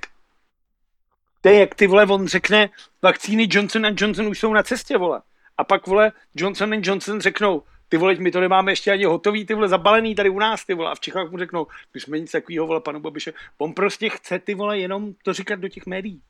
To 1.41 1.49
je 1.49 1.59
jak 1.59 1.75
ty 1.75 1.87
vole, 1.87 2.05
on 2.05 2.27
řekne, 2.27 2.69
vakcíny 3.01 3.47
Johnson 3.51 3.85
Johnson 3.85 4.27
už 4.27 4.39
jsou 4.39 4.53
na 4.53 4.63
cestě, 4.63 4.97
vole. 4.97 5.21
A 5.57 5.63
pak, 5.63 5.87
vole, 5.87 6.11
Johnson 6.35 6.73
Johnson 6.73 7.21
řeknou, 7.21 7.63
ty 7.89 7.97
vole, 7.97 8.15
my 8.15 8.31
to 8.31 8.39
nemáme 8.39 8.71
ještě 8.71 8.91
ani 8.91 9.05
hotový, 9.05 9.45
ty 9.45 9.53
vole, 9.53 9.69
zabalený 9.69 10.15
tady 10.15 10.29
u 10.29 10.39
nás, 10.39 10.65
ty 10.65 10.73
vole, 10.73 10.91
a 10.91 10.95
v 10.95 10.99
Čechách 10.99 11.31
mu 11.31 11.37
řeknou, 11.37 11.67
my 11.93 11.99
jsme 11.99 12.19
nic 12.19 12.31
takového, 12.31 12.67
vole, 12.67 12.81
panu 12.81 12.99
Babiše. 12.99 13.33
On 13.57 13.73
prostě 13.73 14.09
chce, 14.09 14.39
ty 14.39 14.55
vole, 14.55 14.79
jenom 14.79 15.13
to 15.23 15.33
říkat 15.33 15.59
do 15.59 15.69
těch 15.69 15.85
médií. 15.85 16.21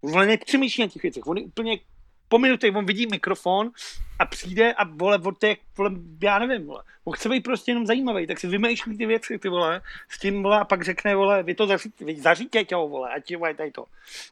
On 0.00 0.12
vole 0.12 0.26
nepřemýšlí 0.26 0.84
na 0.84 0.88
těch 0.88 1.02
věcech, 1.02 1.26
on 1.26 1.38
je 1.38 1.44
úplně 1.44 1.78
po 2.28 2.38
minutě 2.38 2.70
on 2.70 2.86
vidí 2.86 3.06
mikrofon 3.06 3.70
a 4.18 4.26
přijde 4.26 4.72
a 4.72 4.84
vole, 4.84 5.18
od 5.18 5.38
té, 5.38 5.56
vole, 5.76 5.90
já 6.22 6.38
nevím, 6.38 6.66
vole, 6.66 6.82
on 7.04 7.14
chce 7.14 7.28
být 7.28 7.40
prostě 7.40 7.70
jenom 7.70 7.86
zajímavý, 7.86 8.26
tak 8.26 8.40
si 8.40 8.46
vymýšlí 8.46 8.98
ty 8.98 9.06
věci, 9.06 9.38
ty 9.38 9.48
vole, 9.48 9.80
s 10.08 10.18
tím, 10.18 10.42
vole, 10.42 10.60
a 10.60 10.64
pak 10.64 10.82
řekne, 10.82 11.14
vole, 11.14 11.42
vy 11.42 11.54
to 11.54 11.66
zařídíte, 11.66 12.04
vy 12.04 12.20
zařídíte, 12.20 12.76
vole, 12.76 13.14
a 13.14 13.20
ti, 13.20 13.36
vole, 13.36 13.54
tady 13.54 13.70
to. 13.70 13.84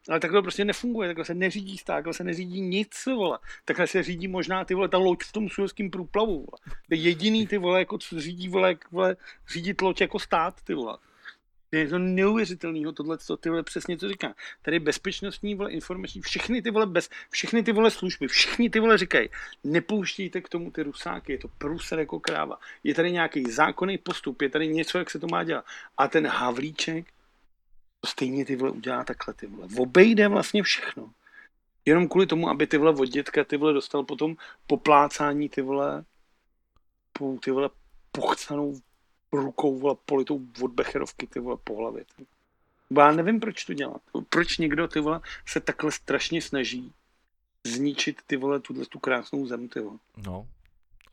Ale 0.09 0.21
takhle 0.21 0.43
prostě 0.43 0.65
nefunguje, 0.65 1.09
takhle 1.09 1.25
se 1.25 1.35
neřídí 1.35 1.79
stát, 1.79 1.95
takhle 1.95 2.15
se 2.15 2.25
neřídí 2.25 2.61
nic, 2.61 3.07
vole. 3.07 3.39
Takhle 3.65 3.87
se 3.87 4.03
řídí 4.03 4.29
možná, 4.29 4.65
ty 4.65 4.75
vole, 4.75 4.89
ta 4.89 4.99
loď 4.99 5.19
v 5.23 5.33
tom 5.33 5.49
suezském 5.49 5.91
průplavu, 5.91 6.33
vole. 6.33 6.77
To 6.89 6.95
je 6.95 6.97
jediný, 6.97 7.47
ty 7.47 7.59
vole, 7.59 7.79
jako 7.79 7.99
co 7.99 8.21
řídí, 8.21 8.49
vole, 8.49 8.77
vole, 8.91 9.17
řídit 9.49 9.81
loď 9.81 10.01
jako 10.01 10.19
stát, 10.19 10.63
ty 10.65 10.75
vole. 10.75 10.99
Je 11.73 11.89
to 11.89 11.99
neuvěřitelného, 11.99 12.93
tohle, 12.93 13.19
co 13.19 13.37
ty 13.37 13.51
vole 13.51 13.63
přesně 13.63 13.97
to 13.97 14.09
říká. 14.09 14.35
Tady 14.63 14.81
bezpečnostní 14.81 15.55
vole 15.55 15.71
informační, 15.71 16.21
všechny 16.21 16.63
ty 16.63 16.71
vole, 16.71 16.87
bez, 16.87 17.11
všechny 17.31 17.63
ty 17.63 17.73
vole 17.73 17.91
služby, 17.91 18.29
všechny 18.29 18.71
ty 18.71 18.81
vole 18.81 18.99
říkají, 18.99 19.29
nepouštějte 19.65 20.41
k 20.41 20.49
tomu 20.49 20.71
ty 20.71 20.83
rusáky, 20.83 21.33
je 21.33 21.39
to 21.39 21.49
průser 21.49 21.99
jako 21.99 22.21
kráva. 22.21 22.59
Je 22.85 22.95
tady 22.95 23.13
nějaký 23.13 23.51
zákonný 23.51 23.99
postup, 23.99 24.43
je 24.43 24.49
tady 24.49 24.69
něco, 24.69 24.99
jak 24.99 25.11
se 25.11 25.19
to 25.19 25.27
má 25.27 25.45
dělat. 25.45 25.65
A 25.99 26.09
ten 26.09 26.27
Havlíček 26.27 27.07
to 28.01 28.09
stejně 28.09 28.45
ty 28.45 28.57
vole 28.57 28.71
udělá 28.71 29.05
takhle 29.05 29.35
ty 29.35 29.47
vole. 29.47 29.69
Obejde 29.79 30.29
vlastně 30.29 30.63
všechno. 30.63 31.11
Jenom 31.85 32.09
kvůli 32.09 32.27
tomu, 32.27 32.49
aby 32.49 32.67
ty 32.67 32.79
vole 32.79 32.91
od 32.91 33.09
dětka 33.09 33.45
ty 33.45 33.57
vole 33.57 33.73
dostal 33.73 34.05
potom 34.05 34.37
poplácání 34.67 35.49
ty 35.49 35.63
vole 35.63 36.05
po, 37.13 37.39
ty 37.45 37.51
vole 37.51 37.71
pochcanou 38.13 38.81
rukou 39.33 39.79
vole 39.79 39.97
politou 40.07 40.41
od 40.63 40.73
Becherovky 40.73 41.27
ty 41.27 41.41
vole 41.41 41.57
po 41.65 41.77
hlavě. 41.77 42.05
Ty. 42.17 42.27
Já 42.97 43.13
nevím, 43.13 43.41
proč 43.41 43.65
to 43.65 43.75
dělat. 43.75 44.03
Proč 44.29 44.59
někdo 44.59 44.89
ty 44.89 45.01
vole 45.01 45.21
se 45.47 45.61
takhle 45.61 45.93
strašně 45.93 46.43
snaží 46.43 46.93
zničit 47.67 48.23
ty 48.27 48.37
vole 48.37 48.61
tuhle 48.61 48.87
tu 48.87 48.99
krásnou 48.99 49.47
zem 49.47 49.69
ty 49.69 49.81
vole. 49.81 49.99
No, 50.27 50.47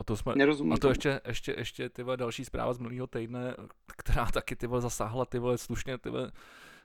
a 0.00 0.04
to, 0.04 0.16
jsme, 0.16 0.34
Nerozumím 0.36 0.72
a 0.72 0.76
to 0.76 0.88
ještě, 0.88 1.20
ještě, 1.26 1.54
ještě 1.58 1.88
ty 1.88 2.02
vole, 2.02 2.16
další 2.16 2.44
zpráva 2.44 2.72
z 2.72 2.78
minulého 2.78 3.06
týdne, 3.06 3.56
která 3.96 4.26
taky 4.26 4.56
ty 4.56 4.66
vole, 4.66 4.80
zasáhla 4.80 5.24
ty 5.24 5.38
vole, 5.38 5.58
slušně 5.58 5.98
ty 5.98 6.10
vole, 6.10 6.32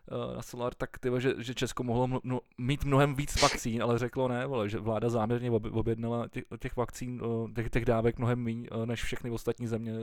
eh, 0.07 0.35
na 0.35 0.41
Solar, 0.41 0.73
tak 0.73 0.97
ty 0.99 1.09
vole, 1.09 1.21
že, 1.21 1.33
že 1.37 1.53
Česko 1.53 1.83
mohlo 1.83 2.07
mno, 2.07 2.39
mít 2.57 2.83
mnohem 2.83 3.15
víc 3.15 3.41
vakcín, 3.41 3.83
ale 3.83 3.99
řeklo 3.99 4.27
ne, 4.27 4.47
vole, 4.47 4.69
že 4.69 4.79
vláda 4.79 5.09
záměrně 5.09 5.51
objednala 5.51 6.27
těch, 6.27 6.43
těch 6.59 6.75
vakcín, 6.75 7.21
eh, 7.23 7.53
těch, 7.53 7.69
těch 7.69 7.85
dávek 7.85 8.17
mnohem 8.17 8.39
méně 8.39 8.69
než 8.85 9.03
všechny 9.03 9.31
ostatní 9.31 9.67
země 9.67 9.93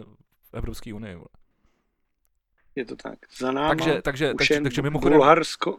v 0.53 0.55
Evropské 0.55 0.95
unii. 0.95 1.15
Vole. 1.15 1.29
Je 2.74 2.85
to 2.85 2.97
tak. 2.97 3.19
Za 3.39 3.53
náma 3.53 3.69
takže, 3.69 4.03
takže, 4.03 4.35
takže, 4.39 4.61
takže 4.61 4.83
mimochodem, 4.83 5.19
Bulharsko. 5.19 5.79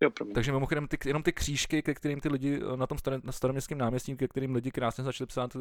Jo, 0.00 0.10
promiň. 0.10 0.34
takže 0.34 0.52
mimochodem 0.52 0.88
ty, 0.88 0.98
jenom 1.06 1.22
ty 1.22 1.32
křížky, 1.32 1.82
ke 1.82 1.94
kterým 1.94 2.20
ty 2.20 2.28
lidi 2.28 2.60
eh, 2.62 2.76
na 2.76 2.86
tom 2.86 2.98
starém, 2.98 3.20
na 3.24 3.32
staroměstském 3.32 3.78
náměstí, 3.78 4.16
ke 4.16 4.28
kterým 4.28 4.54
lidi 4.54 4.70
krásně 4.70 5.04
začali 5.04 5.26
psát, 5.26 5.54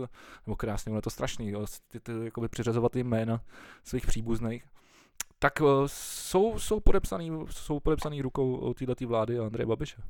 nebo 0.45 0.55
krásně, 0.57 0.89
ono 0.89 0.97
je 0.97 1.01
to 1.01 1.09
strašný, 1.09 1.49
jo, 1.49 1.65
ty, 1.87 1.99
ty, 1.99 2.11
jakoby 2.23 2.47
přiřazovat 2.47 2.95
jim 2.95 3.07
jména 3.07 3.41
svých 3.83 4.07
příbuzných, 4.07 4.65
tak 5.39 5.61
uh, 5.61 5.67
jsou, 5.85 6.59
jsou, 6.59 6.79
podepsaný, 6.79 7.31
jsou 7.49 7.79
podepsaný 7.79 8.21
rukou 8.21 8.73
této 8.73 9.07
vlády 9.07 9.39
Andreje 9.39 9.65
Babiše. 9.65 10.01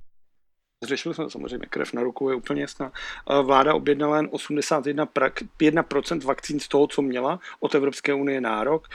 Řešili 0.83 1.15
jsme 1.15 1.29
samozřejmě, 1.29 1.67
krev 1.69 1.93
na 1.93 2.03
ruku 2.03 2.29
je 2.29 2.35
úplně 2.35 2.61
jasná. 2.61 2.91
Vláda 3.43 3.73
objednala 3.73 4.17
jen 4.17 4.25
81% 4.25 6.23
vakcín 6.25 6.59
z 6.59 6.67
toho, 6.67 6.87
co 6.87 7.01
měla 7.01 7.39
od 7.59 7.75
Evropské 7.75 8.13
unie 8.13 8.41
nárok 8.41 8.87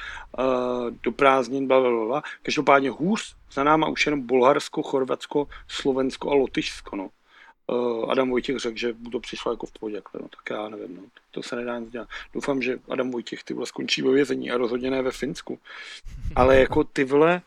do 1.02 1.12
prázdnin, 1.12 1.68
blablabla. 1.68 2.22
Každopádně 2.42 2.90
hůř 2.90 3.36
za 3.52 3.64
náma 3.64 3.88
už 3.88 4.06
jenom 4.06 4.20
Bulharsko, 4.20 4.82
Chorvatsko, 4.82 5.48
Slovensko 5.68 6.30
a 6.30 6.34
Lotyšsko. 6.34 6.96
No. 6.96 7.10
Adam 8.08 8.30
Vojtěch 8.30 8.58
řekl, 8.58 8.78
že 8.78 8.94
mu 8.98 9.10
to 9.10 9.20
přišlo 9.20 9.52
jako 9.52 9.66
v 9.66 9.72
pohodě, 9.72 10.02
no, 10.20 10.28
tak 10.28 10.50
já 10.50 10.68
nevím, 10.68 10.96
no, 10.96 11.02
to 11.30 11.42
se 11.42 11.56
nedá 11.56 11.78
nic 11.78 11.90
dělat. 11.90 12.08
Doufám, 12.34 12.62
že 12.62 12.78
Adam 12.90 13.10
Vojtěch 13.10 13.44
ty 13.44 13.54
vole 13.54 13.66
skončí 13.66 14.02
ve 14.02 14.12
vězení 14.12 14.50
a 14.50 14.56
rozhodně 14.56 14.90
ne 14.90 15.02
ve 15.02 15.10
Finsku. 15.10 15.58
Ale 16.36 16.56
jako 16.56 16.84
ty 16.84 17.04
vole, 17.04 17.42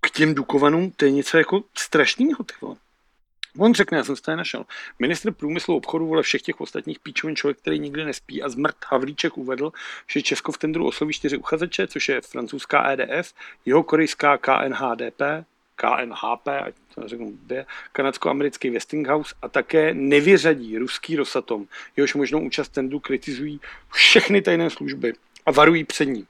k 0.00 0.10
těm 0.10 0.34
Dukovanům, 0.34 0.90
to 0.90 1.04
je 1.04 1.10
něco 1.10 1.38
jako 1.38 1.62
strašného, 1.78 2.44
ty 2.44 2.54
vole. 2.60 2.76
On 3.58 3.74
řekne, 3.74 3.98
já 3.98 4.04
jsem 4.04 4.16
se 4.16 4.22
tady 4.22 4.36
našel. 4.36 4.64
Ministr 4.98 5.32
průmyslu 5.32 5.76
obchodu 5.76 6.06
vole 6.06 6.22
všech 6.22 6.42
těch 6.42 6.60
ostatních 6.60 7.00
píčovin 7.00 7.36
člověk, 7.36 7.58
který 7.58 7.78
nikdy 7.78 8.04
nespí 8.04 8.42
a 8.42 8.48
zmrt 8.48 8.76
Havlíček 8.86 9.38
uvedl, 9.38 9.72
že 10.06 10.22
Česko 10.22 10.52
v 10.52 10.58
tendru 10.58 10.86
osloví 10.86 11.12
čtyři 11.12 11.36
uchazeče, 11.36 11.86
což 11.86 12.08
je 12.08 12.20
francouzská 12.20 12.90
EDF, 12.90 13.34
jeho 13.64 13.82
korejská 13.82 14.38
KNHDP, 14.38 15.22
KNHP, 15.76 16.48
ať 16.48 16.74
to 16.94 17.08
řeknu, 17.08 17.38
kanadsko-americký 17.92 18.70
Westinghouse 18.70 19.34
a 19.42 19.48
také 19.48 19.94
nevyřadí 19.94 20.78
ruský 20.78 21.16
Rosatom. 21.16 21.66
Jehož 21.96 22.14
možnou 22.14 22.40
účast 22.40 22.68
tendru 22.68 23.00
kritizují 23.00 23.60
všechny 23.92 24.42
tajné 24.42 24.70
služby 24.70 25.12
a 25.46 25.50
varují 25.50 25.84
před 25.84 26.04
ním. 26.04 26.26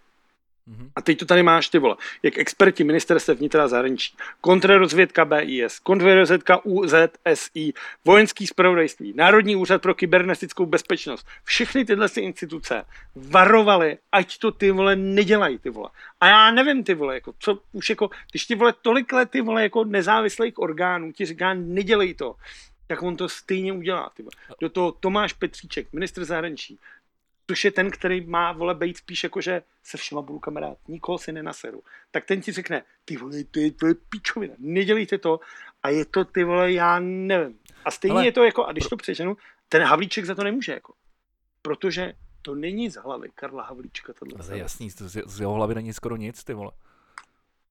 Mm-hmm. 0.70 0.90
A 0.96 1.02
teď 1.02 1.18
to 1.18 1.26
tady 1.26 1.42
máš, 1.42 1.68
ty 1.68 1.78
vole, 1.78 1.96
jak 2.22 2.38
experti 2.38 2.84
ministerstva 2.84 3.34
vnitra 3.34 3.68
zahraničí, 3.68 4.16
kontrarozvědka 4.40 5.24
BIS, 5.24 5.78
kontrarozvědka 5.78 6.60
UZSI, 6.64 7.72
vojenský 8.04 8.46
zpravodajství, 8.46 9.12
Národní 9.16 9.56
úřad 9.56 9.82
pro 9.82 9.94
kybernetickou 9.94 10.66
bezpečnost, 10.66 11.26
všechny 11.44 11.84
tyhle 11.84 12.08
instituce 12.20 12.84
varovaly, 13.16 13.98
ať 14.12 14.38
to 14.38 14.50
ty 14.50 14.70
vole 14.70 14.96
nedělají, 14.96 15.58
ty 15.58 15.70
vole. 15.70 15.88
A 16.20 16.26
já 16.26 16.50
nevím, 16.50 16.84
ty 16.84 16.94
vole, 16.94 17.14
jako, 17.14 17.34
co 17.38 17.58
už 17.72 17.90
jako, 17.90 18.10
když 18.30 18.46
ty 18.46 18.54
vole 18.54 18.74
tolik 18.82 19.12
let, 19.12 19.30
ty 19.30 19.40
vole, 19.40 19.62
jako 19.62 19.84
nezávislých 19.84 20.58
orgánů 20.58 21.12
ti 21.12 21.26
říká, 21.26 21.54
nedělej 21.54 22.14
to, 22.14 22.34
tak 22.86 23.02
on 23.02 23.16
to 23.16 23.28
stejně 23.28 23.72
udělá. 23.72 24.10
Ty 24.14 24.22
vole. 24.22 24.30
Do 24.60 24.68
toho 24.68 24.92
Tomáš 24.92 25.32
Petříček, 25.32 25.92
ministr 25.92 26.24
zahraničí, 26.24 26.78
což 27.50 27.64
je 27.64 27.70
ten, 27.70 27.90
který 27.90 28.20
má, 28.20 28.52
vole, 28.52 28.74
být 28.74 28.96
spíš 28.96 29.24
jako, 29.24 29.40
že 29.40 29.62
se 29.82 29.98
všema 29.98 30.22
budu 30.22 30.38
kamarád, 30.38 30.78
nikoho 30.88 31.18
si 31.18 31.32
nenaseru. 31.32 31.82
Tak 32.10 32.24
ten 32.24 32.40
ti 32.40 32.52
řekne, 32.52 32.82
ty 33.04 33.16
vole, 33.16 33.44
to 33.50 33.58
je, 33.58 33.70
to 33.72 33.86
je 33.86 33.94
pičovina, 33.94 34.54
nedělejte 34.58 35.18
to 35.18 35.40
a 35.82 35.88
je 35.88 36.04
to, 36.04 36.24
ty 36.24 36.44
vole, 36.44 36.72
já 36.72 36.98
nevím. 36.98 37.58
A 37.84 37.90
stejně 37.90 38.14
Ale... 38.14 38.26
je 38.26 38.32
to 38.32 38.44
jako, 38.44 38.64
a 38.64 38.72
když 38.72 38.86
to 38.86 38.96
přeženu, 38.96 39.36
ten 39.68 39.82
Havlíček 39.82 40.24
za 40.24 40.34
to 40.34 40.44
nemůže, 40.44 40.72
jako. 40.72 40.94
Protože 41.62 42.12
to 42.42 42.54
není 42.54 42.90
z 42.90 42.96
hlavy 42.96 43.28
Karla 43.34 43.62
Havlíčka. 43.62 44.12
To 44.12 44.52
je 44.52 44.58
jasný, 44.58 44.90
z, 44.90 45.16
z 45.26 45.40
jeho 45.40 45.52
hlavy 45.52 45.74
není 45.74 45.92
skoro 45.92 46.16
nic, 46.16 46.44
ty 46.44 46.54
vole. 46.54 46.70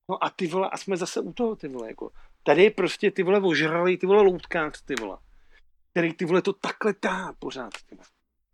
No 0.08 0.24
a 0.24 0.30
ty 0.30 0.46
vole, 0.46 0.70
a 0.70 0.76
jsme 0.76 0.96
zase 0.96 1.20
u 1.20 1.32
toho, 1.32 1.56
ty 1.56 1.68
vole, 1.68 1.88
jako. 1.88 2.10
Tady 2.42 2.62
je 2.62 2.70
prostě 2.70 3.10
ty 3.10 3.22
vole 3.22 3.40
ožralý, 3.40 3.96
ty 3.96 4.06
vole 4.06 4.22
loutkář, 4.22 4.82
ty 4.82 4.94
vole. 4.94 5.16
Který 5.90 6.12
ty 6.12 6.24
vole 6.24 6.42
to 6.42 6.52
takhle 6.52 6.94
tá 6.94 7.32
pořád, 7.38 7.72
ty 7.86 7.94
vole. 7.94 8.06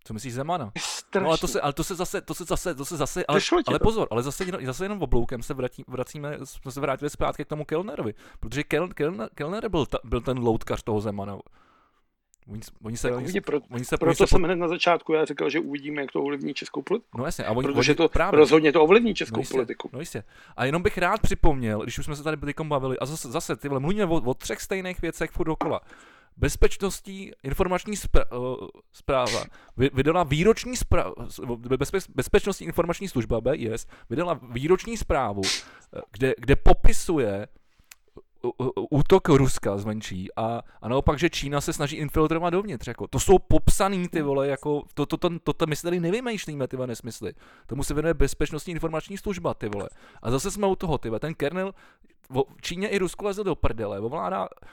Co 0.06 0.14
myslíš 0.14 0.34
Zemana? 0.34 0.72
No 1.20 1.28
ale 1.28 1.38
to 1.38 1.48
se, 1.48 1.60
ale 1.60 1.72
to 1.72 1.84
se 1.84 1.94
zase, 1.94 2.20
to 2.20 2.34
se 2.34 2.44
zase, 2.44 2.74
to 2.74 2.84
se 2.84 2.96
zase, 2.96 3.26
ale, 3.26 3.40
ale 3.66 3.78
pozor, 3.78 4.08
ale 4.10 4.22
zase, 4.22 4.44
zase 4.64 4.84
jenom 4.84 5.02
obloukem 5.02 5.42
se 5.42 5.54
vrátí, 5.54 5.84
vracíme, 5.88 6.38
jsme 6.44 6.70
se 6.70 6.80
vrátili 6.80 7.10
zpátky 7.10 7.44
k 7.44 7.48
tomu 7.48 7.64
Kellnerovi, 7.64 8.14
protože 8.40 8.62
Kel, 8.62 8.88
Kellner, 8.88 9.28
Kellner 9.34 9.68
byl, 9.68 9.86
ta, 9.86 9.98
byl 10.04 10.20
ten 10.20 10.38
loutkař 10.38 10.82
toho 10.82 11.00
Zemana. 11.00 11.38
Oni, 12.48 12.60
oni 12.82 12.96
se, 12.96 13.12
oni, 13.12 13.40
pro, 13.40 13.60
oni 13.70 13.84
se, 13.84 13.96
proto 13.96 14.08
oni 14.08 14.16
se, 14.16 14.26
jsem 14.26 14.42
hned 14.42 14.56
na 14.56 14.68
začátku 14.68 15.12
já 15.12 15.24
říkal, 15.24 15.50
že 15.50 15.60
uvidíme, 15.60 16.02
jak 16.02 16.12
to 16.12 16.22
ovlivní 16.22 16.54
českou 16.54 16.82
politiku. 16.82 17.18
No 17.18 17.24
jasně, 17.24 17.44
a 17.44 17.52
oni, 17.52 17.68
Protože 17.68 17.94
to 17.94 18.08
právě. 18.08 18.38
rozhodně 18.38 18.72
to 18.72 18.82
ovlivní 18.82 19.14
českou 19.14 19.36
no 19.36 19.40
jistě, 19.40 19.54
politiku. 19.54 19.90
No 19.92 20.00
jistě. 20.00 20.24
A 20.56 20.64
jenom 20.64 20.82
bych 20.82 20.98
rád 20.98 21.20
připomněl, 21.20 21.80
když 21.80 21.98
už 21.98 22.04
jsme 22.04 22.16
se 22.16 22.22
tady 22.22 22.36
bavili, 22.62 22.98
a 22.98 23.06
zase, 23.06 23.30
zase 23.30 23.56
tyhle, 23.56 23.80
mluvíme 23.80 24.04
o, 24.04 24.14
o 24.14 24.34
třech 24.34 24.60
stejných 24.60 25.02
věcech 25.02 25.30
furt 25.30 25.46
dokola 25.46 25.80
bezpečnostní 26.36 27.32
informační 27.42 27.96
zpráva 28.92 29.44
vydala 29.76 30.22
výroční 30.22 30.76
zprávu, 30.76 31.14
bezpečnostní 32.14 32.66
informační 32.66 33.08
služba 33.08 33.40
BIS 33.40 33.86
vydala 34.10 34.40
výroční 34.50 34.96
zprávu, 34.96 35.42
eh, 35.44 36.00
kde, 36.12 36.34
kde 36.38 36.56
popisuje 36.56 37.48
útok 38.90 39.28
Ruska 39.28 39.78
zvenčí 39.78 40.28
a, 40.36 40.62
a 40.82 40.88
naopak, 40.88 41.18
že 41.18 41.30
Čína 41.30 41.60
se 41.60 41.72
snaží 41.72 41.96
infiltrovat 41.96 42.52
dovnitř. 42.52 42.86
Jako. 42.86 43.06
To 43.06 43.20
jsou 43.20 43.38
popsaný 43.38 44.08
ty 44.08 44.22
vole, 44.22 44.48
jako, 44.48 44.82
to, 44.94 45.06
to, 45.06 45.16
to, 45.16 45.38
to, 45.38 45.52
to 45.52 45.66
my 45.66 45.76
si 45.76 45.82
tady 45.82 46.00
nevymýšlíme 46.00 46.68
ty 46.68 46.76
nesmysly. 46.86 47.32
Tomu 47.66 47.82
se 47.82 47.94
věnuje 47.94 48.14
bezpečnostní 48.14 48.72
informační 48.72 49.18
služba, 49.18 49.54
ty 49.54 49.68
vole. 49.68 49.88
A 50.22 50.30
zase 50.30 50.50
jsme 50.50 50.66
u 50.66 50.76
toho, 50.76 50.98
ty 50.98 51.08
vole. 51.08 51.20
Ten 51.20 51.34
kernel 51.34 51.74
Číně 52.60 52.88
i 52.88 52.98
Rusko 52.98 53.24
leze 53.24 53.44
do 53.44 53.54
prdele, 53.54 54.00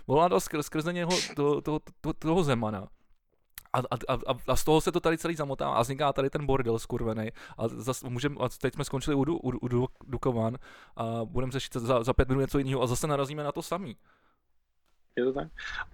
ovládal 0.07 0.39
skr, 0.39 0.63
skrze 0.63 0.93
něho 0.93 1.11
to, 1.35 1.61
to, 1.61 1.79
to, 2.01 2.13
toho 2.13 2.43
Zemana. 2.43 2.87
A, 3.73 3.79
a, 3.79 4.13
a, 4.13 4.35
a, 4.47 4.55
z 4.55 4.63
toho 4.63 4.81
se 4.81 4.91
to 4.91 4.99
tady 4.99 5.17
celý 5.17 5.35
zamotá 5.35 5.69
a 5.69 5.81
vzniká 5.81 6.13
tady 6.13 6.29
ten 6.29 6.45
bordel 6.45 6.79
skurvený. 6.79 7.29
A, 7.57 7.67
zas, 7.67 8.03
můžem, 8.03 8.37
a 8.41 8.49
teď 8.49 8.73
jsme 8.73 8.85
skončili 8.85 9.15
u, 9.15 9.21
u, 9.21 9.49
u, 9.49 9.83
u 9.83 9.87
Dukovan 10.05 10.57
a 10.95 11.25
budeme 11.25 11.51
řešit 11.51 11.73
za, 11.73 12.03
za 12.03 12.13
pět 12.13 12.27
minut 12.27 12.41
něco 12.41 12.57
jiného 12.57 12.81
a 12.81 12.87
zase 12.87 13.07
narazíme 13.07 13.43
na 13.43 13.51
to 13.51 13.61
samý. 13.61 13.97
Je 15.15 15.23
to 15.23 15.33
tak? 15.33 15.47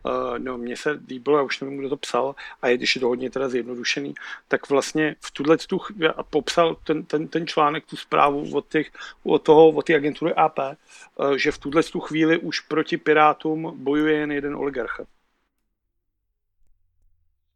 Uh, 0.04 0.40
no, 0.40 0.58
mně 0.58 0.78
se 0.78 0.92
líbilo, 0.92 1.38
já 1.38 1.44
už 1.44 1.60
nevím, 1.60 1.78
kdo 1.78 1.90
to 1.90 1.98
psal, 1.98 2.36
a 2.62 2.68
je, 2.68 2.78
když 2.78 2.96
je 2.96 3.02
to 3.02 3.08
hodně 3.08 3.30
teda 3.30 3.50
zjednodušený, 3.50 4.14
tak 4.48 4.70
vlastně 4.70 5.16
v 5.26 5.32
tuhle 5.32 5.58
tu 5.58 5.80
popsal 6.30 6.76
ten, 6.76 7.06
ten, 7.06 7.28
ten 7.28 7.48
článek, 7.48 7.86
tu 7.86 7.98
zprávu 7.98 8.56
od, 8.56 8.70
těch, 8.70 8.92
od 9.24 9.40
toho, 9.40 9.70
od 9.70 9.86
té 9.86 9.96
agentury 9.96 10.34
AP, 10.34 10.58
uh, 10.60 11.34
že 11.34 11.52
v 11.52 11.58
tuhle 11.58 11.84
tu 11.84 12.00
chvíli 12.00 12.38
už 12.38 12.60
proti 12.60 12.98
Pirátům 12.98 13.84
bojuje 13.84 14.18
jen 14.18 14.32
jeden 14.32 14.56
oligarcha. 14.56 15.04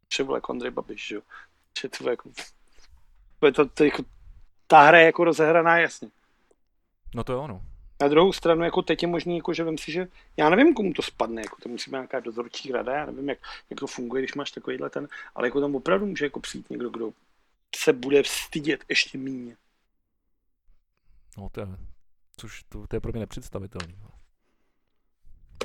Třeba 0.08 0.34
jako 0.34 0.52
Andrej 0.52 0.70
Babiš, 0.70 1.06
že 1.06 1.14
jo? 1.14 1.20
Že 1.80 1.88
to 1.88 2.10
jako, 2.10 2.30
to, 3.40 3.52
to, 3.52 3.68
to, 3.68 3.84
jako, 3.84 4.02
ta 4.66 4.82
hra 4.82 4.98
je 4.98 5.06
jako 5.06 5.24
rozehraná 5.24 5.78
jasně. 5.78 6.08
No 7.14 7.24
to 7.24 7.32
je 7.32 7.38
ono. 7.38 7.73
Na 8.04 8.08
druhou 8.08 8.32
stranu, 8.32 8.64
jako 8.64 8.82
teď 8.82 9.02
je 9.02 9.08
možný, 9.08 9.36
jako, 9.36 9.54
že 9.54 9.64
vím 9.64 9.78
si, 9.78 9.92
že 9.92 10.08
já 10.36 10.50
nevím, 10.50 10.74
komu 10.74 10.92
to 10.92 11.02
spadne, 11.02 11.42
jako 11.42 11.56
to 11.62 11.68
musí 11.68 11.90
být 11.90 11.96
nějaká 11.96 12.20
dozorčí 12.20 12.72
rada, 12.72 12.94
já 12.94 13.06
nevím, 13.06 13.28
jak, 13.28 13.38
jak 13.70 13.80
to 13.80 13.86
funguje, 13.86 14.22
když 14.22 14.34
máš 14.34 14.50
takovýhle 14.50 14.90
ten, 14.90 15.08
ale 15.34 15.46
jako 15.46 15.60
tam 15.60 15.74
opravdu 15.74 16.06
může 16.06 16.24
jako 16.24 16.40
přijít 16.40 16.70
někdo, 16.70 16.90
kdo 16.90 17.12
se 17.76 17.92
bude 17.92 18.22
stydět 18.26 18.84
ještě 18.88 19.18
méně. 19.18 19.56
No 21.38 21.48
to 21.52 21.60
je, 21.60 21.66
což 22.36 22.62
to, 22.62 22.86
to 22.86 22.96
je 22.96 23.00
pro 23.00 23.12
mě 23.12 23.20
nepředstavitelné. 23.20 23.94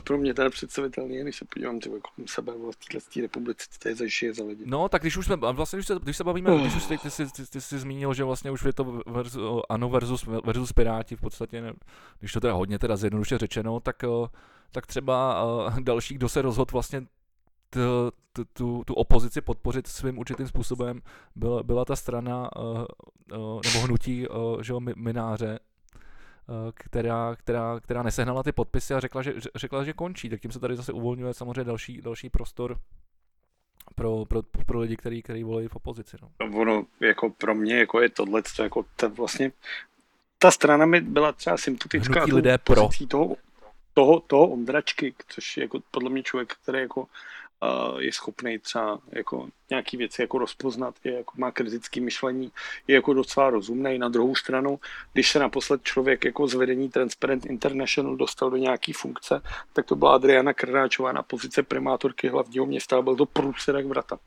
Pro 0.04 0.18
mě 0.18 0.34
teda 0.34 0.50
představitelný, 0.50 1.22
když 1.22 1.38
se 1.38 1.46
podívám 1.46 1.80
třeba 1.80 1.96
kolem 2.00 2.28
sebe 2.28 2.54
v 2.72 2.76
této 2.76 3.22
republice, 3.22 3.66
co 3.70 3.80
to 3.80 3.90
je 3.90 4.34
za 4.34 4.44
lidi. 4.44 4.64
No, 4.66 4.90
tak 4.90 5.02
když 5.02 5.18
už 5.18 5.26
jsme, 5.26 5.36
vlastně 5.36 5.78
když 5.78 5.88
se, 5.88 5.96
když 6.04 6.18
se 6.18 6.24
bavíme, 6.24 6.52
uh. 6.52 6.62
když 6.62 6.76
už 6.76 6.86
ty, 6.86 6.98
ty, 6.98 7.10
ty, 7.10 7.26
ty, 7.26 7.46
ty, 7.46 7.62
jsi 7.62 7.80
zmínil, 7.80 8.14
že 8.14 8.24
vlastně 8.24 8.52
už 8.52 8.64
je 8.64 8.74
to 8.74 9.02
versus, 9.08 9.64
ano 9.70 9.90
versus, 9.90 10.26
versus 10.46 10.74
Piráti 10.74 11.16
v 11.16 11.22
podstatě, 11.22 11.62
ne, 11.62 11.74
když 12.20 12.32
to 12.32 12.40
teda 12.40 12.54
hodně 12.54 12.80
teda 12.80 12.98
zjednoduše 12.98 13.38
řečeno, 13.38 13.80
tak, 13.80 14.04
tak 14.72 14.88
třeba 14.88 15.44
další, 15.80 16.14
kdo 16.14 16.30
se 16.30 16.42
rozhodl 16.42 16.72
vlastně 16.74 17.02
tu, 17.70 18.46
tu, 18.54 18.84
tu 18.84 18.94
opozici 18.94 19.42
podpořit 19.42 19.88
svým 19.88 20.18
určitým 20.18 20.48
způsobem, 20.48 21.02
byla, 21.36 21.64
byla 21.64 21.86
ta 21.86 21.96
strana 21.96 22.50
nebo 23.74 23.80
hnutí 23.84 24.28
že 24.62 24.74
mináře, 24.96 25.60
která, 26.74 27.36
která, 27.36 27.80
která 27.80 28.04
nesehnala 28.04 28.44
ty 28.44 28.52
podpisy 28.52 28.94
a 28.94 29.00
řekla 29.00 29.22
že, 29.22 29.34
řekla, 29.56 29.84
že 29.84 29.94
končí. 29.94 30.30
Tak 30.30 30.42
tím 30.42 30.52
se 30.52 30.60
tady 30.60 30.76
zase 30.76 30.94
uvolňuje 30.94 31.34
samozřejmě 31.34 31.64
další, 31.64 32.02
další 32.02 32.30
prostor 32.30 32.80
pro, 33.96 34.26
pro, 34.26 34.42
pro 34.66 34.80
lidi, 34.80 34.98
který, 34.98 35.22
který 35.22 35.44
volí 35.44 35.68
v 35.68 35.76
opozici. 35.76 36.18
No. 36.22 36.60
Ono, 36.60 36.86
jako 37.00 37.30
pro 37.30 37.56
mě, 37.56 37.80
jako 37.80 38.02
je 38.02 38.10
tohle, 38.10 38.42
jako 38.64 38.86
ta 38.96 39.08
vlastně, 39.08 39.52
ta 40.38 40.52
strana 40.52 40.86
mi 40.86 41.02
byla 41.02 41.32
třeba 41.32 41.58
sympatická. 41.58 42.24
Lidé 42.24 42.58
pro. 42.58 42.90
Toho, 43.08 43.36
toho, 43.94 44.20
toho 44.20 44.48
Ondračky, 44.48 45.14
což 45.28 45.58
je 45.58 45.64
jako 45.64 45.80
podle 45.92 46.10
mě 46.10 46.24
člověk, 46.24 46.54
který 46.64 46.80
jako 46.80 47.08
je 48.00 48.14
schopný 48.14 48.60
třeba 48.60 49.00
jako 49.12 49.48
nějaký 49.70 49.98
věci 49.98 50.22
jako 50.22 50.38
rozpoznat, 50.38 50.96
je 51.04 51.14
jako 51.14 51.34
má 51.38 51.52
kritické 51.52 52.02
myšlení, 52.02 52.52
je 52.88 52.96
jako 52.96 53.14
docela 53.14 53.50
rozumný. 53.50 53.98
Na 53.98 54.10
druhou 54.10 54.36
stranu, 54.36 54.80
když 55.14 55.32
se 55.32 55.40
naposled 55.40 55.84
člověk 55.84 56.26
jako 56.26 56.48
z 56.48 56.54
vedení 56.54 56.90
Transparent 56.90 57.46
International 57.46 58.16
dostal 58.16 58.50
do 58.50 58.58
nějaký 58.58 58.94
funkce, 58.94 59.42
tak 59.74 59.86
to 59.86 59.96
byla 59.96 60.14
Adriana 60.14 60.54
Krnáčová 60.54 61.12
na 61.12 61.24
pozice 61.24 61.64
primátorky 61.64 62.30
hlavního 62.30 62.66
města 62.66 63.02
byl 63.02 63.16
to 63.16 63.26
průserek 63.26 63.86
vrata. 63.86 64.20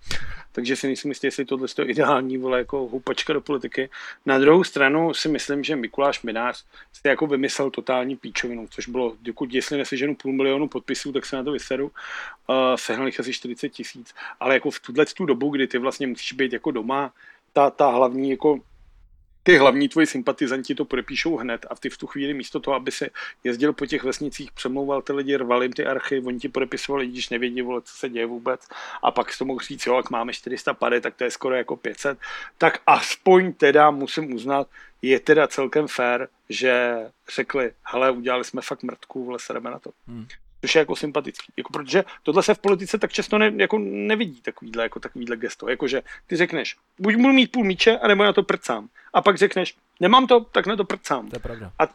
Takže 0.53 0.77
si 0.77 0.87
nejsem 0.87 1.11
jistý, 1.11 1.27
jestli 1.27 1.45
tohle 1.45 1.69
je 1.79 1.85
ideální 1.85 2.39
vole 2.39 2.59
jako 2.59 2.79
houpačka 2.79 3.33
do 3.33 3.41
politiky. 3.41 3.91
Na 4.27 4.39
druhou 4.39 4.65
stranu 4.65 5.15
si 5.15 5.29
myslím, 5.29 5.65
že 5.65 5.77
Mikuláš 5.77 6.23
Minář 6.23 6.65
si 6.93 7.09
jako 7.09 7.27
vymyslel 7.27 7.71
totální 7.71 8.17
píčovinu, 8.17 8.67
což 8.71 8.89
bylo, 8.89 9.17
dokud 9.23 9.55
jestli 9.55 9.79
neseženu 9.79 10.15
půl 10.15 10.33
milionu 10.33 10.69
podpisů, 10.69 11.13
tak 11.13 11.27
se 11.27 11.37
na 11.37 11.45
to 11.45 11.53
vysedu. 11.53 11.85
Uh, 11.85 12.57
sehnal 12.77 13.07
jich 13.07 13.21
asi 13.21 13.33
40 13.33 13.69
tisíc, 13.69 14.15
ale 14.41 14.55
jako 14.55 14.71
v 14.71 14.81
tuhle 14.81 15.07
tu 15.07 15.27
dobu, 15.27 15.51
kdy 15.51 15.67
ty 15.67 15.79
vlastně 15.79 16.07
musíš 16.07 16.33
být 16.33 16.53
jako 16.53 16.71
doma, 16.71 17.13
ta, 17.53 17.71
ta 17.71 17.91
hlavní 17.91 18.31
jako 18.31 18.61
ty 19.43 19.57
hlavní 19.57 19.89
tvoji 19.89 20.07
sympatizanti 20.07 20.75
to 20.75 20.85
podepíšou 20.85 21.37
hned 21.37 21.67
a 21.71 21.75
ty 21.75 21.91
v 21.91 21.99
tu 21.99 22.07
chvíli 22.07 22.35
místo 22.35 22.61
toho, 22.61 22.75
aby 22.75 22.91
se 22.91 23.09
jezdil 23.45 23.73
po 23.73 23.87
těch 23.87 24.05
vesnicích, 24.05 24.53
přemlouval 24.53 25.03
ty 25.03 25.13
lidi, 25.13 25.37
rval 25.37 25.63
jim 25.63 25.73
ty 25.73 25.87
archy, 25.87 26.23
oni 26.27 26.39
ti 26.39 26.49
podepisovali, 26.49 27.07
když 27.07 27.29
nevědí, 27.29 27.63
vole, 27.63 27.83
co 27.83 27.95
se 27.95 28.09
děje 28.09 28.27
vůbec. 28.27 28.69
A 29.03 29.11
pak 29.11 29.39
to 29.39 29.45
mohl 29.45 29.61
říct, 29.61 29.87
jo, 29.87 29.97
jak 29.97 30.11
máme 30.11 30.33
400 30.33 30.75
pady, 30.75 31.01
tak 31.01 31.15
to 31.15 31.25
je 31.25 31.31
skoro 31.31 31.55
jako 31.55 31.77
500, 31.77 32.19
tak 32.59 32.81
aspoň 32.87 33.53
teda 33.53 33.91
musím 33.91 34.35
uznat, 34.35 34.69
je 35.03 35.21
teda 35.21 35.49
celkem 35.49 35.89
fair, 35.89 36.29
že 36.49 36.97
řekli, 37.35 37.73
hele, 37.83 38.11
udělali 38.11 38.45
jsme 38.45 38.63
fakt 38.63 38.83
mrtku, 38.83 39.25
vole, 39.25 39.39
se 39.39 39.61
na 39.61 39.79
to. 39.79 39.91
Hmm 40.09 40.27
což 40.63 40.75
je 40.75 40.79
jako 40.79 40.97
sympatický. 40.97 41.53
Jako, 41.57 41.73
protože 41.73 42.05
tohle 42.23 42.43
se 42.43 42.55
v 42.55 42.59
politice 42.59 42.99
tak 42.99 43.13
často 43.13 43.39
ne, 43.39 43.53
jako 43.57 43.79
nevidí, 43.79 44.41
takovýhle, 44.41 44.83
jako 44.83 45.01
takovýhle 45.01 45.37
gesto. 45.37 45.69
Jakože 45.69 46.03
ty 46.27 46.37
řekneš, 46.37 46.77
buď 46.99 47.15
budu 47.15 47.33
mít 47.33 47.53
půl 47.53 47.65
míče, 47.65 47.99
anebo 47.99 48.25
na 48.25 48.33
to 48.33 48.43
prcám. 48.43 48.89
A 49.13 49.23
pak 49.23 49.39
řekneš, 49.39 49.77
nemám 50.01 50.27
to, 50.27 50.41
tak 50.41 50.67
na 50.67 50.77
to 50.77 50.85
prcám. 50.85 51.29
To 51.29 51.37
je 51.37 51.41
pravda. 51.41 51.73
A 51.79 51.87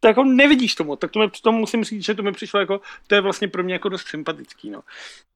to 0.00 0.08
jako 0.08 0.24
nevidíš 0.24 0.74
tomu, 0.74 0.96
tak 0.96 1.10
to 1.10 1.18
mi, 1.18 1.30
tomu 1.42 1.58
musím 1.58 1.84
říct, 1.84 2.04
že 2.04 2.14
to 2.14 2.22
mi 2.22 2.32
přišlo 2.32 2.60
jako, 2.60 2.80
to 3.06 3.14
je 3.14 3.20
vlastně 3.20 3.48
pro 3.48 3.62
mě 3.62 3.74
jako 3.74 3.88
dost 3.88 4.08
sympatický. 4.08 4.70
No. 4.70 4.82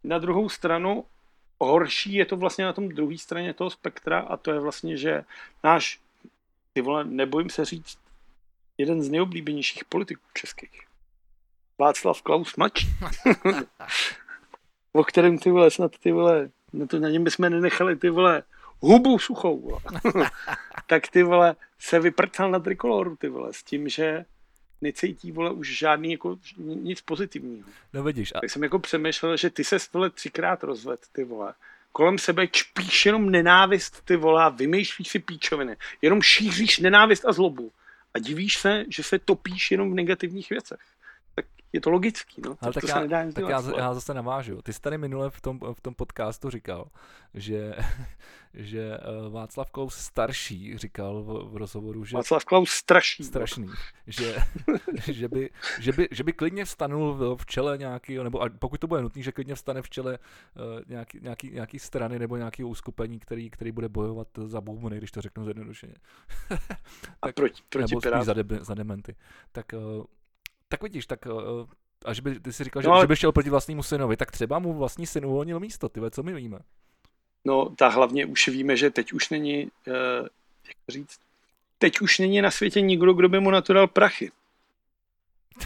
Na 0.04 0.18
druhou 0.18 0.48
stranu, 0.48 1.04
horší 1.60 2.14
je 2.14 2.26
to 2.26 2.36
vlastně 2.36 2.64
na 2.64 2.72
tom 2.72 2.88
druhé 2.88 3.18
straně 3.18 3.54
toho 3.54 3.70
spektra 3.70 4.20
a 4.20 4.36
to 4.36 4.50
je 4.50 4.60
vlastně, 4.60 4.96
že 4.96 5.24
náš, 5.64 6.00
ty 6.72 6.80
vole, 6.80 7.04
nebojím 7.04 7.50
se 7.50 7.64
říct, 7.64 7.98
jeden 8.78 9.02
z 9.02 9.10
nejoblíbenějších 9.10 9.84
politiků 9.84 10.22
českých 10.34 10.70
Václav 11.78 12.22
Klaus 12.22 12.56
Mač, 12.56 12.86
o 14.92 15.04
kterém 15.04 15.38
ty 15.38 15.50
vole 15.50 15.70
snad 15.70 15.98
ty 15.98 16.12
vole, 16.12 16.50
na, 16.72 16.86
to, 16.86 16.98
na 16.98 17.08
něm 17.08 17.24
bychom 17.24 17.50
nenechali 17.50 17.96
ty 17.96 18.10
vole 18.10 18.42
hubu 18.80 19.18
suchou, 19.18 19.78
tak 20.86 21.08
ty 21.08 21.22
vole 21.22 21.56
se 21.78 22.00
vyprcal 22.00 22.50
na 22.50 22.58
trikoloru 22.58 23.16
ty 23.16 23.28
vole 23.28 23.52
s 23.52 23.62
tím, 23.62 23.88
že 23.88 24.24
necítí 24.80 25.32
vole 25.32 25.52
už 25.52 25.78
žádný 25.78 26.12
jako 26.12 26.38
nic 26.58 27.00
pozitivního. 27.00 27.68
No 27.92 28.02
vidíš. 28.02 28.32
A... 28.34 28.40
Tak 28.40 28.50
jsem 28.50 28.62
jako 28.62 28.78
přemýšlel, 28.78 29.36
že 29.36 29.50
ty 29.50 29.64
se 29.64 29.76
vole 29.92 30.10
třikrát 30.10 30.62
rozved 30.62 31.00
ty 31.12 31.24
vole. 31.24 31.54
Kolem 31.92 32.18
sebe 32.18 32.46
čpíš 32.46 33.06
jenom 33.06 33.30
nenávist 33.30 34.04
ty 34.04 34.16
vole 34.16 34.44
a 34.44 34.48
vymýšlíš 34.48 35.08
si 35.08 35.18
píčoviny. 35.18 35.76
Jenom 36.02 36.22
šíříš 36.22 36.78
nenávist 36.78 37.24
a 37.24 37.32
zlobu. 37.32 37.72
A 38.14 38.18
divíš 38.18 38.58
se, 38.58 38.84
že 38.88 39.02
se 39.02 39.18
topíš 39.18 39.70
jenom 39.70 39.90
v 39.90 39.94
negativních 39.94 40.50
věcech 40.50 40.78
je 41.74 41.80
to 41.80 41.90
logický, 41.90 42.42
no. 42.44 42.56
Ale 42.60 42.72
tak, 42.72 42.80
to 42.80 42.88
já, 42.88 42.94
se 42.94 43.00
nedá 43.00 43.32
tak 43.32 43.48
já, 43.48 43.62
já, 43.78 43.94
zase 43.94 44.14
navážu. 44.14 44.62
Ty 44.62 44.72
jsi 44.72 44.80
tady 44.80 44.98
minule 44.98 45.30
v 45.30 45.40
tom, 45.40 45.60
v 45.72 45.80
tom 45.80 45.94
podcastu 45.94 46.50
říkal, 46.50 46.88
že, 47.34 47.74
že 48.54 48.94
eh, 48.94 49.30
Václav 49.30 49.70
Klaus 49.70 49.94
starší 49.94 50.78
říkal 50.78 51.22
v, 51.22 51.52
v 51.52 51.56
rozhovoru, 51.56 52.04
že... 52.04 52.16
Václav 52.16 52.44
Klaus 52.44 52.70
strašný. 52.70 53.24
Strašný. 53.24 53.68
Že, 54.06 54.36
že, 55.12 55.28
by, 55.28 55.50
že, 55.80 55.92
by, 55.92 56.08
že 56.10 56.24
by 56.24 56.32
klidně 56.32 56.64
vstanul 56.64 57.36
v, 57.36 57.46
čele 57.46 57.78
nějaký, 57.78 58.16
nebo 58.16 58.42
a 58.42 58.48
pokud 58.58 58.80
to 58.80 58.86
bude 58.86 59.02
nutný, 59.02 59.22
že 59.22 59.32
klidně 59.32 59.54
vstane 59.54 59.82
v 59.82 59.90
čele 59.90 60.18
uh, 60.18 60.80
nějaký, 60.86 61.20
nějaký, 61.22 61.50
nějaký 61.50 61.78
strany 61.78 62.18
nebo 62.18 62.36
nějaký 62.36 62.64
uskupení, 62.64 63.18
který, 63.18 63.50
který 63.50 63.72
bude 63.72 63.88
bojovat 63.88 64.28
za 64.46 64.60
bohumony, 64.60 64.98
když 64.98 65.10
to 65.10 65.20
řeknu 65.20 65.44
zjednodušeně. 65.44 65.94
a 67.22 67.32
proti, 67.32 67.62
proti 67.68 67.94
nebo 67.94 68.24
za, 68.24 68.34
de, 68.34 68.44
za 68.60 68.74
dementy. 68.74 69.16
Tak 69.52 69.66
uh, 69.72 70.04
tak 70.68 70.82
vidíš, 70.82 71.06
tak 71.06 71.26
uh, 71.26 71.66
až 72.04 72.20
by, 72.20 72.40
ty 72.40 72.52
si 72.52 72.64
říkal, 72.64 72.82
no, 72.82 72.96
že, 72.96 73.00
že 73.00 73.06
by 73.06 73.16
šel 73.16 73.32
proti 73.32 73.50
vlastnímu 73.50 73.82
synovi, 73.82 74.16
tak 74.16 74.30
třeba 74.30 74.58
mu 74.58 74.72
vlastní 74.72 75.06
syn 75.06 75.26
uvolnil 75.26 75.60
místo, 75.60 75.88
ty 75.88 76.00
co 76.10 76.22
my 76.22 76.34
víme? 76.34 76.58
No, 77.44 77.74
tak 77.76 77.92
hlavně 77.92 78.26
už 78.26 78.48
víme, 78.48 78.76
že 78.76 78.90
teď 78.90 79.12
už 79.12 79.30
není, 79.30 79.64
uh, 79.64 79.94
jak 80.68 80.76
říct, 80.88 81.18
teď 81.78 82.00
už 82.00 82.18
není 82.18 82.42
na 82.42 82.50
světě 82.50 82.80
nikdo, 82.80 83.12
kdo 83.12 83.28
by 83.28 83.40
mu 83.40 83.50
na 83.50 83.60
to 83.60 83.72
dal 83.72 83.88
prachy. 83.88 84.30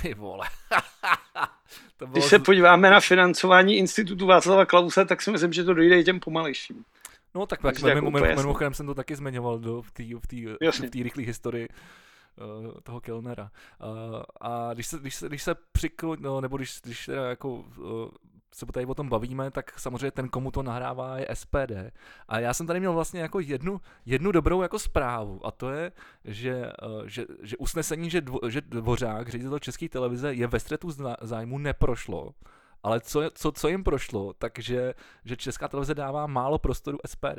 Ty 0.02 0.14
vole. 0.14 0.46
to 1.96 2.06
bylo... 2.06 2.12
Když 2.12 2.24
se 2.24 2.38
podíváme 2.38 2.90
na 2.90 3.00
financování 3.00 3.76
institutu 3.76 4.26
Václava 4.26 4.66
Klause, 4.66 5.04
tak 5.04 5.22
si 5.22 5.30
myslím, 5.30 5.52
že 5.52 5.64
to 5.64 5.74
dojde 5.74 6.00
i 6.00 6.04
těm 6.04 6.20
pomalejším. 6.20 6.84
No 7.34 7.46
tak, 7.46 7.62
tak 7.62 8.02
mimochodem 8.12 8.74
jsem 8.74 8.86
to 8.86 8.94
taky 8.94 9.16
zmiňoval 9.16 9.58
do, 9.58 9.82
v 9.82 9.92
té 9.92 10.02
v 10.98 11.02
rychlé 11.02 11.22
historii 11.22 11.68
toho 12.82 13.00
Kellnera. 13.00 13.50
Uh, 13.80 14.22
a 14.40 14.74
když 14.74 14.86
se, 14.86 14.98
když 14.98 15.14
se, 15.14 15.28
když 15.28 15.42
se 15.42 15.54
přikl, 15.72 16.16
no, 16.20 16.40
nebo 16.40 16.56
když, 16.56 16.80
když 16.82 17.06
teda 17.06 17.28
jako 17.28 17.48
uh, 17.54 18.08
se 18.54 18.66
tady 18.66 18.86
o 18.86 18.94
tom 18.94 19.08
bavíme, 19.08 19.50
tak 19.50 19.78
samozřejmě 19.78 20.10
ten, 20.10 20.28
komu 20.28 20.50
to 20.50 20.62
nahrává, 20.62 21.18
je 21.18 21.28
SPD. 21.34 21.72
A 22.28 22.38
já 22.38 22.54
jsem 22.54 22.66
tady 22.66 22.80
měl 22.80 22.92
vlastně 22.92 23.20
jako 23.20 23.40
jednu, 23.40 23.80
jednu 24.06 24.32
dobrou 24.32 24.62
jako 24.62 24.78
zprávu 24.78 25.46
a 25.46 25.50
to 25.50 25.70
je, 25.70 25.92
že, 26.24 26.72
že, 27.06 27.26
že 27.42 27.56
usnesení, 27.56 28.10
že, 28.10 28.20
dvo, 28.20 28.40
že 28.48 28.60
Dvořák, 28.60 29.28
ředitel 29.28 29.58
České 29.58 29.88
televize, 29.88 30.34
je 30.34 30.46
ve 30.46 30.60
střetu 30.60 30.88
zájmu 31.20 31.58
neprošlo. 31.58 32.34
Ale 32.82 33.00
co, 33.00 33.30
co, 33.34 33.52
co 33.52 33.68
jim 33.68 33.84
prošlo, 33.84 34.32
takže 34.32 34.94
že 35.24 35.36
Česká 35.36 35.68
televize 35.68 35.94
dává 35.94 36.26
málo 36.26 36.58
prostoru 36.58 36.98
SPD. 37.06 37.38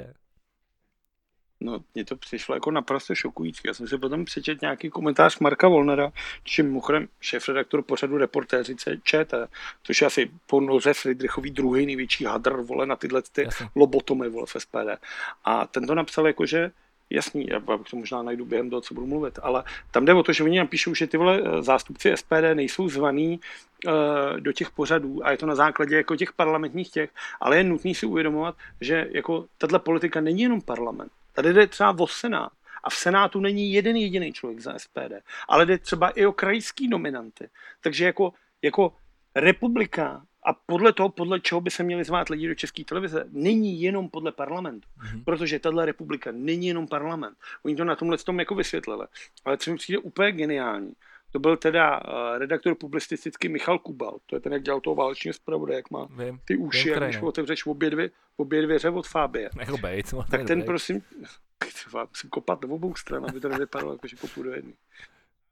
No, 1.61 1.79
mně 1.95 2.05
to 2.05 2.15
přišlo 2.15 2.55
jako 2.55 2.71
naprosto 2.71 3.15
šokující. 3.15 3.61
Já 3.65 3.73
jsem 3.73 3.87
si 3.87 3.97
potom 3.97 4.25
přečet 4.25 4.61
nějaký 4.61 4.89
komentář 4.89 5.39
Marka 5.39 5.67
Volnera, 5.67 6.11
čím 6.43 6.65
mimochodem 6.65 7.07
šéf-redaktor 7.21 7.81
pořadu 7.81 8.17
reportéřice 8.17 8.97
ČT, 9.03 9.49
což 9.83 10.01
je 10.01 10.07
asi 10.07 10.31
po 10.45 10.61
noze 10.61 10.93
Friedrichový 10.93 11.51
druhý 11.51 11.85
největší 11.85 12.25
hadr, 12.25 12.55
vole, 12.55 12.85
na 12.85 12.95
tyhle 12.95 13.21
ty 13.31 13.47
lobotomy, 13.75 14.29
vole, 14.29 14.45
v 14.45 14.61
SPD. 14.61 15.03
A 15.45 15.67
ten 15.67 15.87
to 15.87 15.95
napsal 15.95 16.27
jako, 16.27 16.45
že 16.45 16.71
jasný, 17.09 17.47
já 17.47 17.59
to 17.59 17.97
možná 17.97 18.23
najdu 18.23 18.45
během 18.45 18.69
toho, 18.69 18.81
co 18.81 18.93
budu 18.93 19.07
mluvit, 19.07 19.39
ale 19.41 19.63
tam 19.91 20.05
jde 20.05 20.13
o 20.13 20.23
to, 20.23 20.33
že 20.33 20.43
oni 20.43 20.59
napíšou, 20.59 20.95
že 20.95 21.07
ty 21.07 21.17
vole 21.17 21.41
eh, 21.43 21.61
zástupci 21.61 22.11
SPD 22.15 22.53
nejsou 22.53 22.89
zvaný 22.89 23.39
uh, 23.85 23.93
do 24.39 24.53
těch 24.53 24.71
pořadů 24.71 25.25
a 25.25 25.31
je 25.31 25.37
to 25.37 25.45
na 25.45 25.55
základě 25.55 25.95
jako 25.95 26.15
těch 26.15 26.33
parlamentních 26.33 26.89
těch, 26.89 27.09
ale 27.39 27.57
je 27.57 27.63
nutný 27.63 27.95
si 27.95 28.05
uvědomovat, 28.05 28.55
že 28.81 29.07
jako 29.11 29.45
tato 29.57 29.79
politika 29.79 30.21
není 30.21 30.41
jenom 30.41 30.61
parlament. 30.61 31.11
Tady 31.39 31.53
jde 31.53 31.67
třeba 31.67 31.95
o 31.99 32.07
Senát. 32.07 32.51
A 32.83 32.89
v 32.89 32.95
Senátu 32.95 33.39
není 33.39 33.73
jeden 33.73 33.95
jediný 33.95 34.33
člověk 34.33 34.59
za 34.59 34.79
SPD, 34.79 35.13
ale 35.49 35.65
jde 35.65 35.77
třeba 35.77 36.09
i 36.09 36.25
o 36.25 36.33
krajský 36.33 36.87
nominanty. 36.87 37.49
Takže 37.81 38.05
jako, 38.05 38.33
jako 38.61 38.93
republika 39.35 40.25
a 40.43 40.53
podle 40.53 40.93
toho, 40.93 41.09
podle 41.09 41.39
čeho 41.39 41.61
by 41.61 41.71
se 41.71 41.83
měli 41.83 42.03
zvát 42.03 42.29
lidi 42.29 42.47
do 42.47 42.55
české 42.55 42.83
televize, 42.83 43.25
není 43.31 43.81
jenom 43.81 44.09
podle 44.09 44.31
parlamentu. 44.31 44.87
Mm-hmm. 44.87 45.23
Protože 45.23 45.59
tahle 45.59 45.85
republika 45.85 46.31
není 46.33 46.67
jenom 46.67 46.87
parlament. 46.87 47.37
Oni 47.63 47.75
to 47.75 47.83
na 47.83 47.95
tomhle 47.95 48.17
tom 48.17 48.39
jako 48.39 48.55
vysvětlili. 48.55 49.07
Ale 49.45 49.57
co 49.57 49.71
mi 49.71 49.77
přijde 49.77 49.97
úplně 49.97 50.31
geniální, 50.31 50.93
to 51.31 51.39
byl 51.39 51.57
teda 51.57 52.01
uh, 52.07 52.37
redaktor 52.37 52.75
publicistický 52.75 53.49
Michal 53.49 53.79
Kubal. 53.79 54.17
To 54.25 54.35
je 54.35 54.39
ten, 54.39 54.53
jak 54.53 54.63
dělal 54.63 54.81
toho 54.81 54.95
válečního 54.95 55.33
zpravodaje, 55.33 55.77
jak 55.77 55.91
má 55.91 56.05
Vím, 56.05 56.39
ty 56.45 56.57
uši, 56.57 56.89
jak 56.89 57.03
když 57.03 57.21
otevřeš 57.21 57.65
obě, 57.65 57.89
dvě, 57.89 58.09
obě 58.37 58.61
dveře 58.61 58.89
od 58.89 59.07
Fábie. 59.07 59.49
Bejt, 59.81 60.13
no, 60.13 60.23
tak 60.31 60.47
ten 60.47 60.59
bejt. 60.59 60.65
prosím, 60.65 61.01
třeba 61.73 62.07
musím 62.09 62.29
kopat 62.29 62.61
na 62.61 62.73
obou 62.73 62.95
stran, 62.95 63.25
aby 63.29 63.39
to 63.39 63.49
nevypadalo 63.49 63.91
jako, 63.91 64.07
že 64.07 64.15
kopu 64.15 64.43
do 64.43 64.51
jedné. 64.51 64.73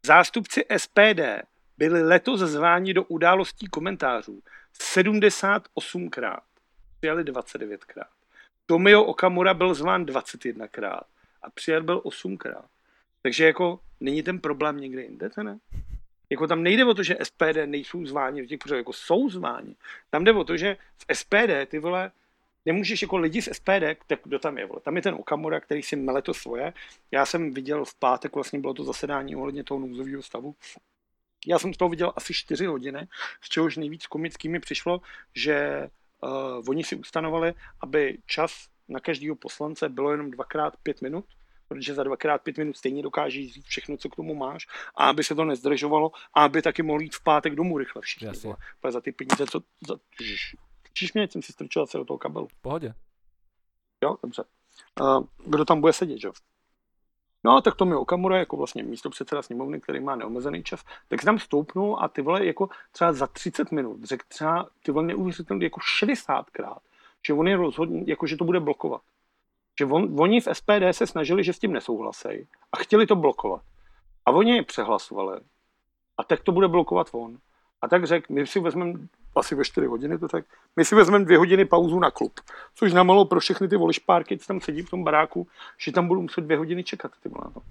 Zástupci 0.06 0.66
SPD 0.78 1.22
byli 1.78 2.04
letos 2.04 2.40
zváni 2.40 2.94
do 2.94 3.04
událostí 3.04 3.68
komentářů 3.68 4.42
78krát. 4.96 6.40
Přijali 7.00 7.24
29krát. 7.24 8.08
Tomio 8.66 9.04
Okamura 9.04 9.54
byl 9.54 9.74
zván 9.74 10.06
21krát 10.06 11.02
a 11.42 11.50
přijal 11.50 11.84
byl 11.84 12.00
8krát. 12.00 12.66
Takže 13.22 13.46
jako 13.46 13.80
není 14.00 14.24
ten 14.24 14.40
problém 14.40 14.78
někde 14.78 15.02
jinde, 15.02 15.30
ne? 15.44 15.60
Jako 16.30 16.48
tam 16.48 16.64
nejde 16.64 16.86
o 16.86 16.94
to, 16.94 17.04
že 17.04 17.18
SPD 17.24 17.58
nejsou 17.66 18.06
zváni 18.06 18.42
do 18.42 18.48
těch 18.48 18.60
pořadů, 18.60 18.78
jako 18.78 18.94
jsou 18.94 19.30
zváni. 19.30 19.76
Tam 20.10 20.24
jde 20.24 20.34
o 20.34 20.44
to, 20.44 20.58
že 20.58 20.78
v 20.98 21.16
SPD 21.16 21.66
ty 21.68 21.80
vole, 21.80 22.12
nemůžeš 22.66 23.02
jako 23.02 23.18
lidi 23.18 23.42
z 23.42 23.54
SPD, 23.54 23.84
tak 24.08 24.20
kdo 24.24 24.40
tam 24.40 24.58
je, 24.58 24.66
vole. 24.66 24.82
Tam 24.82 24.96
je 24.96 25.02
ten 25.02 25.14
Okamura, 25.14 25.60
který 25.60 25.84
si 25.84 25.96
mele 25.96 26.22
to 26.22 26.34
svoje. 26.34 26.74
Já 27.12 27.26
jsem 27.26 27.54
viděl 27.54 27.86
v 27.86 27.96
pátek, 27.96 28.36
vlastně 28.36 28.60
bylo 28.60 28.74
to 28.74 28.84
zasedání 28.84 29.36
ohledně 29.36 29.64
toho 29.64 29.80
nouzového 29.80 30.22
stavu. 30.22 30.56
Já 31.48 31.60
jsem 31.60 31.74
z 31.74 31.78
toho 31.78 31.90
viděl 31.90 32.14
asi 32.16 32.34
4 32.34 32.66
hodiny, 32.66 33.08
z 33.42 33.50
čehož 33.50 33.78
nejvíc 33.78 34.08
komický 34.08 34.50
mi 34.50 34.60
přišlo, 34.60 35.02
že 35.36 35.88
uh, 36.24 36.70
oni 36.70 36.84
si 36.84 36.96
ustanovali, 36.96 37.54
aby 37.82 38.18
čas 38.26 38.68
na 38.88 39.00
každého 39.00 39.36
poslance 39.36 39.90
bylo 39.90 40.12
jenom 40.12 40.32
dvakrát 40.32 40.78
pět 40.84 41.02
minut, 41.02 41.26
protože 41.68 41.94
za 41.94 42.04
dvakrát 42.04 42.42
pět 42.42 42.58
minut 42.58 42.78
stejně 42.78 43.04
dokážeš 43.04 43.54
říct 43.54 43.66
všechno, 43.66 43.98
co 43.98 44.10
k 44.10 44.16
tomu 44.16 44.36
máš, 44.36 44.68
a 44.96 45.10
aby 45.10 45.24
se 45.24 45.36
to 45.36 45.46
nezdržovalo, 45.46 46.12
a 46.34 46.44
aby 46.44 46.62
taky 46.62 46.84
mohli 46.84 47.04
jít 47.04 47.16
v 47.16 47.24
pátek 47.24 47.56
domů 47.56 47.78
rychle 47.78 48.02
všichni. 48.02 48.28
Jasně. 48.28 48.54
Vole. 48.84 48.92
za 48.92 49.02
ty 49.02 49.12
peníze, 49.12 49.46
co... 49.52 49.60
Za. 49.88 49.96
Slyšíš 50.98 51.14
mě, 51.14 51.28
jsem 51.28 51.42
si 51.42 51.54
strčil 51.54 51.88
se 51.88 51.98
do 51.98 52.06
toho 52.06 52.18
kabelu. 52.18 52.48
V 52.48 52.62
pohodě. 52.62 52.94
Jo, 54.04 54.18
dobře. 54.24 54.44
Uh, 55.02 55.24
kdo 55.46 55.66
tam 55.66 55.82
bude 55.82 55.94
sedět, 55.94 56.18
že? 56.18 56.30
No, 57.44 57.62
tak 57.62 57.76
to 57.76 57.86
mi 57.86 57.96
Okamura, 57.96 58.38
jako 58.38 58.58
vlastně 58.58 58.84
místo 58.84 59.10
předseda 59.10 59.42
sněmovny, 59.42 59.82
který 59.82 60.00
má 60.00 60.16
neomezený 60.16 60.64
čas, 60.64 60.84
tak 61.08 61.22
se 61.22 61.26
tam 61.26 61.40
stoupnul 61.40 61.98
a 62.02 62.08
ty 62.08 62.22
vole 62.22 62.46
jako 62.46 62.70
třeba 62.92 63.14
za 63.14 63.28
30 63.28 63.72
minut 63.72 64.04
řekl 64.04 64.26
třeba 64.28 64.70
ty 64.84 64.92
vole 64.92 65.06
neuvěřitelně 65.06 65.66
jako 65.66 65.80
60krát, 66.02 66.78
že 67.28 67.34
on 67.34 67.48
je 67.48 67.58
rozhodně, 67.58 68.04
jako 68.08 68.28
že 68.28 68.38
to 68.38 68.46
bude 68.46 68.60
blokovat. 68.60 69.02
Že 69.80 69.86
on, 69.86 70.16
oni 70.20 70.42
v 70.42 70.48
SPD 70.54 70.84
se 70.92 71.08
snažili, 71.08 71.44
že 71.44 71.54
s 71.54 71.60
tím 71.60 71.74
nesouhlasejí 71.74 72.48
a 72.72 72.78
chtěli 72.78 73.08
to 73.08 73.16
blokovat. 73.16 73.62
A 74.26 74.32
oni 74.32 74.56
je 74.56 74.64
přehlasovali. 74.64 75.40
A 76.18 76.24
tak 76.24 76.40
to 76.40 76.52
bude 76.52 76.68
blokovat 76.68 77.08
on. 77.12 77.38
A 77.82 77.88
tak 77.88 78.06
řekl, 78.06 78.34
my 78.34 78.48
si 78.48 78.60
vezmeme 78.60 78.94
asi 79.36 79.56
ve 79.56 79.66
4 79.66 79.88
hodiny 79.88 80.18
to 80.18 80.28
tak, 80.28 80.46
my 80.76 80.86
si 80.86 80.96
vezmeme 80.96 81.26
dvě 81.26 81.38
hodiny 81.38 81.66
pauzu 81.66 82.00
na 82.00 82.12
klub. 82.12 82.40
Což 82.76 82.92
znamenalo 82.92 83.26
pro 83.26 83.40
všechny 83.40 83.68
ty 83.68 83.78
volišpárky, 83.78 84.38
co 84.38 84.48
tam 84.48 84.62
sedí 84.62 84.82
v 84.82 84.90
tom 84.90 85.04
baráku, 85.04 85.48
že 85.78 85.92
tam 85.92 86.08
budu 86.08 86.22
muset 86.22 86.42
dvě 86.42 86.58
hodiny 86.58 86.84
čekat. 86.84 87.12
Ty 87.24 87.30
vole, 87.30 87.44
na 87.46 87.52
to. 87.52 87.62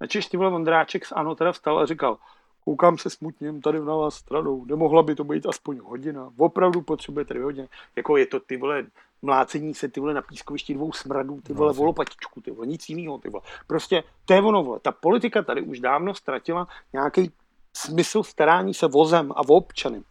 Načež 0.00 0.26
ty 0.26 0.36
vole 0.36 0.50
Vondráček 0.50 1.06
z 1.06 1.12
ANO 1.12 1.34
teda 1.34 1.52
vstal 1.52 1.78
a 1.78 1.86
říkal, 1.86 2.18
koukám 2.64 2.98
se 2.98 3.10
smutně 3.10 3.60
tady 3.60 3.80
na 3.80 3.96
vás 3.96 4.14
stranou, 4.14 4.64
nemohla 4.64 5.02
by 5.02 5.14
to 5.14 5.24
být 5.24 5.46
aspoň 5.46 5.78
hodina, 5.78 6.32
opravdu 6.36 6.82
potřebujete 6.82 7.34
dvě 7.34 7.44
hodiny. 7.44 7.68
Jako 7.96 8.16
je 8.16 8.26
to 8.26 8.40
ty 8.40 8.56
vole 8.56 8.86
mlácení 9.22 9.74
se 9.74 9.88
ty 9.88 10.00
vole 10.00 10.14
na 10.14 10.22
pískovišti 10.22 10.74
dvou 10.74 10.92
smradů, 10.92 11.40
ty 11.40 11.52
vole 11.52 11.70
No, 11.70 11.74
volopatičku, 11.74 12.40
ty 12.40 12.50
vole, 12.50 12.66
nic 12.66 12.88
jiného, 12.88 13.18
ty 13.18 13.28
vole. 13.28 13.42
Prostě 13.66 14.04
to 14.24 14.34
je 14.34 14.42
ono, 14.42 14.62
vole. 14.64 14.80
Ta 14.80 14.92
politika 14.92 15.42
tady 15.42 15.62
už 15.62 15.80
dávno 15.80 16.14
ztratila 16.14 16.68
nějaký 16.92 17.32
smysl 17.76 18.22
starání 18.22 18.74
se 18.74 18.86
vozem 18.86 19.32
a 19.32 19.40
o 19.40 19.54
občany. 19.54 20.02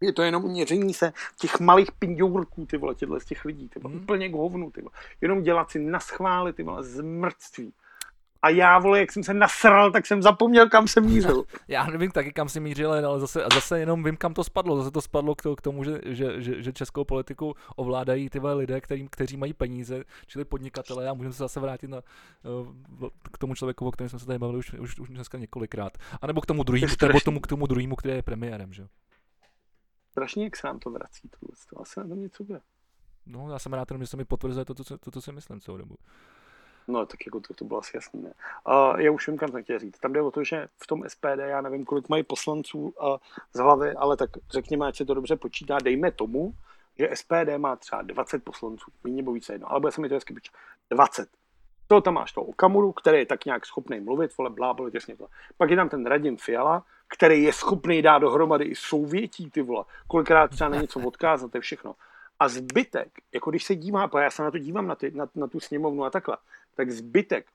Je 0.00 0.12
to 0.12 0.22
jenom 0.22 0.42
měření 0.42 0.94
se 0.94 1.12
těch 1.40 1.60
malých 1.60 1.92
pindourků, 1.92 2.66
ty 2.66 2.76
vole, 2.76 2.94
těchto 2.94 3.20
z 3.20 3.24
těch 3.24 3.44
lidí, 3.44 3.68
ty 3.68 3.80
vole, 3.80 3.94
Hmm. 3.94 4.02
úplně 4.02 4.28
k 4.28 4.32
hovnu, 4.32 4.70
ty 4.70 4.82
vole. 4.82 4.92
Jenom 5.20 5.42
dělat 5.42 5.70
si 5.70 5.78
na 5.78 6.00
schvály, 6.00 6.52
ty 6.52 6.62
vole, 6.62 6.82
zmrtství. 6.82 7.72
A 8.42 8.48
já, 8.48 8.78
vole, 8.78 9.00
jak 9.00 9.12
jsem 9.12 9.22
se 9.22 9.34
nasral, 9.34 9.90
tak 9.90 10.06
jsem 10.06 10.22
zapomněl, 10.22 10.68
kam 10.68 10.88
jsem 10.88 11.06
mířil. 11.06 11.44
Já 11.68 11.86
nevím 11.86 12.10
taky, 12.10 12.32
kam 12.32 12.48
si 12.48 12.60
mířil, 12.60 12.92
ale 12.92 13.20
zase, 13.20 13.44
zase 13.54 13.80
jenom 13.80 14.04
vím, 14.04 14.16
kam 14.16 14.34
to 14.34 14.44
spadlo. 14.44 14.76
Zase 14.76 14.90
to 14.90 15.00
spadlo 15.00 15.34
k, 15.34 15.42
to, 15.42 15.56
tomu, 15.56 15.84
že, 15.84 16.00
že, 16.06 16.42
že, 16.42 16.62
že 16.62 16.72
českou 16.72 17.04
politiku 17.04 17.54
ovládají 17.76 18.30
ty 18.30 18.40
lidé, 18.40 18.80
kterým, 18.80 19.08
kteří 19.08 19.36
mají 19.36 19.52
peníze, 19.52 20.04
čili 20.26 20.44
podnikatelé. 20.44 21.08
A 21.08 21.14
můžeme 21.14 21.32
se 21.32 21.38
zase 21.38 21.60
vrátit 21.60 21.88
na, 21.88 21.96
eh, 21.98 23.08
k 23.32 23.38
tomu 23.38 23.54
člověku, 23.54 23.86
o 23.86 23.90
kterém 23.90 24.08
jsme 24.08 24.18
se 24.18 24.26
tady 24.26 24.38
bavili 24.38 24.58
už, 24.58 24.72
už, 24.72 24.98
už 24.98 25.08
dneska 25.08 25.38
několikrát. 25.38 25.98
A 26.22 26.26
nebo 26.26 26.40
k 26.40 26.46
tomu 26.46 26.62
druhému, 26.62 26.92
nebo 27.02 27.20
tomu, 27.20 27.40
k 27.40 27.46
tomu 27.46 27.66
druhému, 27.66 27.96
který 27.96 28.14
je 28.14 28.22
premiérem, 28.22 28.72
že? 28.72 28.82
jo? 28.82 28.88
Strašně, 30.10 30.44
jak 30.44 30.56
se 30.56 30.66
nám 30.66 30.78
to 30.78 30.90
vrací, 30.90 31.28
tohle, 31.28 31.56
to 31.70 31.80
asi 31.80 32.00
na 32.00 32.08
tom 32.08 32.20
něco 32.20 32.44
bude. 32.44 32.60
No, 33.26 33.50
já 33.52 33.58
jsem 33.58 33.72
rád, 33.72 33.88
že 33.98 34.06
se 34.06 34.16
mi 34.16 34.24
potvrzuje 34.24 34.64
to, 34.64 34.74
to, 34.74 34.84
co- 34.84 34.98
to, 34.98 35.10
to 35.10 35.20
si 35.20 35.32
myslím 35.32 35.60
celou 35.60 35.76
dobu. 35.76 35.96
No, 36.88 37.06
tak 37.06 37.26
jako 37.26 37.40
to, 37.40 37.54
to 37.54 37.64
bylo 37.64 37.80
asi 37.80 37.96
jasný, 37.96 38.22
ne? 38.22 38.32
A 38.66 39.00
já 39.00 39.10
už 39.10 39.28
vím, 39.28 39.38
kam 39.38 39.50
jsem 39.50 39.62
chtěl 39.62 39.78
říct. 39.78 39.98
Tam 39.98 40.12
jde 40.12 40.20
o 40.22 40.30
to, 40.30 40.44
že 40.44 40.68
v 40.82 40.86
tom 40.86 41.04
SPD, 41.08 41.38
já 41.46 41.60
nevím, 41.60 41.84
kolik 41.84 42.08
mají 42.08 42.22
poslanců 42.22 42.94
a 43.00 43.18
z 43.52 43.58
hlavy, 43.58 43.92
ale 43.92 44.16
tak 44.16 44.30
řekněme, 44.50 44.86
ať 44.86 44.96
se 44.96 45.04
to 45.04 45.14
dobře 45.14 45.36
počítá, 45.36 45.78
dejme 45.84 46.10
tomu, 46.10 46.54
že 46.98 47.08
SPD 47.14 47.58
má 47.58 47.76
třeba 47.76 48.02
20 48.02 48.44
poslanců, 48.44 48.90
méně 49.04 49.16
nebo 49.16 49.32
více 49.32 49.54
jedno, 49.54 49.70
ale 49.70 49.80
bude 49.80 49.92
se 49.92 50.00
mi 50.00 50.08
to 50.08 50.14
hezky 50.14 50.34
počítat. 50.34 50.58
20. 50.90 51.28
To 51.86 52.00
tam 52.00 52.14
máš 52.14 52.32
toho 52.32 52.46
Okamuru, 52.46 52.92
který 52.92 53.18
je 53.18 53.26
tak 53.26 53.44
nějak 53.44 53.66
schopný 53.66 54.00
mluvit, 54.00 54.36
vole, 54.38 54.50
bláboli, 54.50 54.90
těsně 54.90 55.16
to. 55.16 55.26
Pak 55.56 55.70
je 55.70 55.76
tam 55.76 55.88
ten 55.88 56.06
Radim 56.06 56.36
Fiala, 56.36 56.84
který 57.16 57.42
je 57.42 57.52
schopný 57.52 58.02
dát 58.02 58.18
dohromady 58.18 58.64
i 58.64 58.74
souvětí, 58.74 59.50
ty 59.50 59.62
vole. 59.62 59.84
Kolikrát 60.06 60.50
třeba 60.50 60.70
na 60.70 60.80
něco 60.80 61.00
odkázat, 61.00 61.50
to 61.50 61.56
je 61.56 61.60
všechno. 61.60 61.94
A 62.42 62.48
zbytek, 62.48 63.08
jako 63.34 63.50
když 63.50 63.64
se 63.64 63.74
dívá, 63.74 64.10
já 64.20 64.30
se 64.30 64.42
na 64.42 64.50
to 64.50 64.58
dívám, 64.58 64.86
na, 64.86 64.94
ty, 64.94 65.10
na, 65.10 65.28
na 65.34 65.46
tu 65.46 65.60
sněmovnu 65.60 66.04
a 66.04 66.10
takhle, 66.10 66.36
tak 66.74 66.90
zbytek, 66.90 67.46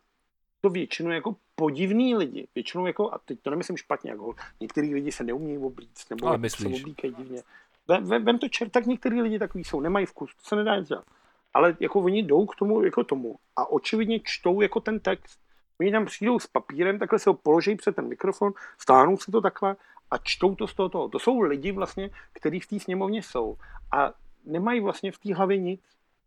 to 0.62 0.70
většinou 0.70 1.12
jako 1.12 1.36
podivný 1.56 2.16
lidi, 2.16 2.48
většinou 2.56 2.88
jako, 2.88 3.14
a 3.14 3.18
teď 3.26 3.40
to 3.42 3.50
nemyslím 3.50 3.78
špatně, 3.78 4.12
jako 4.12 4.36
některý 4.60 4.94
lidi 4.94 5.12
se 5.12 5.24
neumí 5.24 5.58
oblíct, 5.58 6.10
nebo 6.10 6.32
jako 6.32 6.50
se 6.50 6.68
oblíkají 6.68 7.14
divně. 7.14 7.44
Vem, 7.88 8.06
vem, 8.06 8.26
vem 8.26 8.40
to 8.40 8.50
čert, 8.50 8.72
tak 8.72 8.86
některý 8.86 9.22
lidi 9.22 9.40
takový 9.40 9.64
jsou, 9.64 9.80
nemají 9.80 10.06
vkus, 10.06 10.36
to 10.36 10.42
se 10.42 10.56
nedá 10.56 10.80
nic 10.80 10.88
dělat. 10.88 11.06
Ale 11.54 11.78
jako 11.80 12.00
oni 12.00 12.24
jdou 12.24 12.46
k 12.46 12.56
tomu 12.56 12.84
jako 12.84 13.04
tomu 13.04 13.36
a 13.56 13.72
očividně 13.72 14.20
čtou 14.24 14.62
jako 14.62 14.80
ten 14.80 15.00
text. 15.00 15.40
Oni 15.80 15.92
tam 15.92 16.06
přijdou 16.06 16.40
s 16.40 16.48
papírem, 16.48 17.00
takhle 17.00 17.20
se 17.20 17.30
ho 17.30 17.34
položí 17.34 17.76
před 17.76 17.96
ten 17.96 18.08
mikrofon, 18.08 18.54
stáhnou 18.78 19.18
si 19.18 19.32
to 19.32 19.42
takhle 19.42 19.76
a 20.12 20.18
čtou 20.18 20.56
to 20.56 20.68
z 20.68 20.74
toho. 20.74 20.90
toho. 20.90 21.10
To 21.10 21.20
jsou 21.20 21.40
lidi 21.40 21.72
vlastně, 21.72 22.10
kteří 22.34 22.60
v 22.60 22.68
té 22.68 22.80
sněmovně 22.80 23.24
jsou 23.24 23.58
a 23.92 24.14
nemají 24.48 24.80
vlastně 24.80 25.12
v 25.12 25.18
té 25.18 25.34
hlavě 25.34 25.58
nic. 25.58 25.82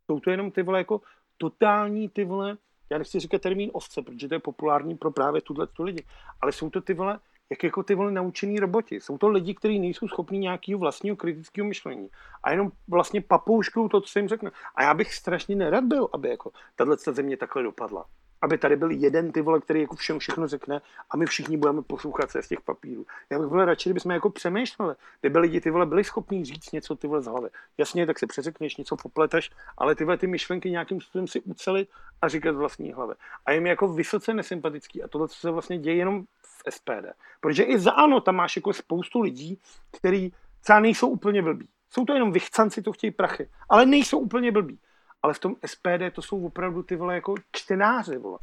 Jsou 0.07 0.21
to 0.21 0.31
jenom 0.31 0.51
ty 0.51 0.63
vole 0.63 0.79
jako 0.79 1.01
totální 1.39 2.09
ty 2.09 2.25
vole, 2.25 2.57
já 2.91 2.99
nechci 2.99 3.21
říkat 3.21 3.43
termín 3.43 3.71
ovce, 3.73 4.03
protože 4.03 4.29
to 4.29 4.35
je 4.35 4.39
populární 4.39 4.97
pro 4.97 5.11
právě 5.11 5.41
tuhle 5.41 5.67
tu 5.67 5.83
lidi, 5.83 6.05
ale 6.41 6.53
jsou 6.53 6.71
to 6.71 6.81
ty 6.81 6.95
vole, 6.95 7.19
jak 7.51 7.65
jako 7.65 7.83
ty 7.83 7.95
vole 7.95 8.13
naučený 8.13 8.61
roboti. 8.61 9.01
Jsou 9.01 9.19
to 9.19 9.29
lidi, 9.29 9.55
kteří 9.55 9.79
nejsou 9.79 10.09
schopni 10.09 10.39
nějakého 10.39 10.79
vlastního 10.79 11.17
kritického 11.17 11.69
myšlení 11.69 12.09
a 12.43 12.51
jenom 12.51 12.73
vlastně 12.89 13.21
papouškou 13.21 13.89
to, 13.89 14.01
co 14.01 14.19
jim 14.19 14.29
řekne. 14.29 14.51
A 14.75 14.83
já 14.83 14.95
bych 14.95 15.15
strašně 15.15 15.57
nerad 15.57 15.85
byl, 15.85 16.09
aby 16.13 16.29
jako 16.29 16.51
tahle 16.77 16.97
země 16.97 17.37
takhle 17.37 17.63
dopadla. 17.63 18.05
Aby 18.43 18.59
tady 18.59 18.77
byl 18.77 18.91
jeden 18.91 19.33
ty 19.33 19.43
vole, 19.43 19.61
který 19.61 19.81
jako 19.81 19.97
všem 19.97 20.19
všechno 20.19 20.49
řekne 20.49 20.81
a 21.11 21.17
my 21.17 21.27
všichni 21.27 21.57
budeme 21.57 21.83
poslouchat 21.83 22.31
se 22.31 22.43
z 22.43 22.49
těch 22.49 22.61
papírů. 22.61 23.07
Já 23.31 23.39
bych 23.39 23.49
byl 23.49 23.65
radši, 23.65 23.89
kdybychom 23.89 24.13
jako 24.13 24.31
přemýšleli, 24.31 24.95
kdyby 25.21 25.39
lidi 25.39 25.61
ty 25.61 25.71
vole 25.71 25.87
byli 25.87 26.05
schopní 26.05 26.45
říct 26.45 26.73
něco 26.73 26.97
ty 26.97 27.07
vole 27.07 27.23
z 27.23 27.27
hlavy. 27.27 27.49
Jasně, 27.79 28.07
tak 28.07 28.19
se 28.19 28.27
přeřekneš, 28.27 28.77
něco 28.77 28.97
popleteš, 28.97 29.51
ale 29.79 29.95
ty 29.95 30.05
vole 30.05 30.17
ty 30.17 30.27
myšlenky 30.27 30.71
nějakým 30.71 31.01
způsobem 31.01 31.27
si 31.27 31.41
ucelit 31.41 31.89
a 32.23 32.29
říkat 32.29 32.55
vlastní 32.55 32.93
hlavy. 32.93 33.15
A 33.47 33.53
je 33.53 33.61
mi 33.61 33.69
jako 33.69 33.89
vysoce 33.89 34.35
nesympatický 34.35 35.03
a 35.03 35.09
tohle, 35.09 35.29
co 35.29 35.35
se 35.35 35.51
vlastně 35.51 35.79
děje 35.79 35.97
jenom 35.97 36.25
v 36.43 36.73
SPD. 36.73 37.07
Protože 37.41 37.63
i 37.63 37.79
za 37.79 37.93
ANO 37.93 38.21
tam 38.21 38.37
máš 38.37 38.57
jako 38.57 38.73
spoustu 38.73 39.21
lidí, 39.21 39.59
kteří 39.91 40.33
třeba 40.61 40.81
nejsou 40.81 41.09
úplně 41.09 41.43
blbí. 41.43 41.69
Jsou 41.91 42.05
to 42.05 42.13
jenom 42.13 42.33
vychcanci, 42.33 42.83
to 42.83 42.93
chtějí 42.93 43.11
prachy, 43.11 43.49
ale 43.69 43.87
nejsou 43.87 44.19
úplně 44.19 44.53
blbí. 44.53 44.79
Ale 45.23 45.35
v 45.35 45.39
tom 45.39 45.55
SPD 45.67 46.11
to 46.13 46.23
jsou 46.23 46.47
opravdu 46.47 46.83
ty 46.83 46.97
vole 46.97 47.15
jako 47.15 47.35
čtenáři, 47.53 48.17
vole. 48.19 48.39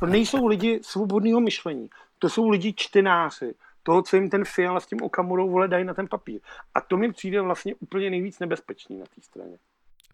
To 0.00 0.06
nejsou 0.06 0.46
lidi 0.46 0.80
svobodného 0.82 1.40
myšlení. 1.40 1.88
To 2.18 2.28
jsou 2.28 2.48
lidi 2.48 2.72
čtenáři. 2.76 3.54
Toho, 3.82 4.02
co 4.02 4.16
jim 4.16 4.30
ten 4.30 4.44
Fiala 4.44 4.80
s 4.80 4.86
tím 4.86 5.02
Okamurou 5.02 5.50
vole 5.50 5.68
dají 5.68 5.84
na 5.84 5.94
ten 5.94 6.08
papír. 6.08 6.40
A 6.74 6.80
to 6.80 6.96
mi 6.96 7.12
přijde 7.12 7.40
vlastně 7.40 7.74
úplně 7.74 8.10
nejvíc 8.10 8.38
nebezpečný 8.38 8.98
na 8.98 9.04
té 9.14 9.20
straně. 9.20 9.58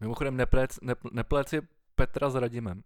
Mimochodem 0.01 0.37
neplec, 0.37 0.81
ne, 0.83 0.95
neplec 1.13 1.53
je 1.53 1.63
Petra 1.95 2.31
s 2.31 2.35
Radimem. 2.35 2.83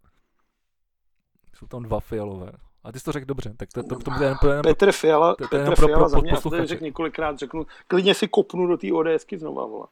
Jsou 1.57 1.67
tam 1.67 1.83
dva 1.83 2.01
fialové. 2.01 2.53
A 2.85 2.93
ty 2.93 2.99
jsi 2.99 3.05
to 3.05 3.13
řekl 3.13 3.27
dobře, 3.27 3.55
tak 3.57 3.69
to, 3.73 3.83
to, 3.83 3.97
to, 3.97 4.11
to, 4.41 4.49
je 4.53 4.63
Petr 4.63 4.93
Fiala, 4.93 5.35
to- 5.35 5.45
to 5.45 5.49
Petr 5.49 5.75
pro- 5.77 5.87
Fiala 5.87 5.99
pro 5.99 6.09
za 6.09 6.19
mě, 6.21 6.31
já 6.31 6.41
to 6.41 6.67
řekl 6.67 6.85
několikrát, 6.85 7.39
řeknu, 7.39 7.67
klidně 7.89 8.15
si 8.15 8.29
kopnu 8.29 8.67
do 8.67 8.77
té 8.77 8.93
ODSky 8.93 9.39
znova, 9.39 9.67
vole. 9.67 9.87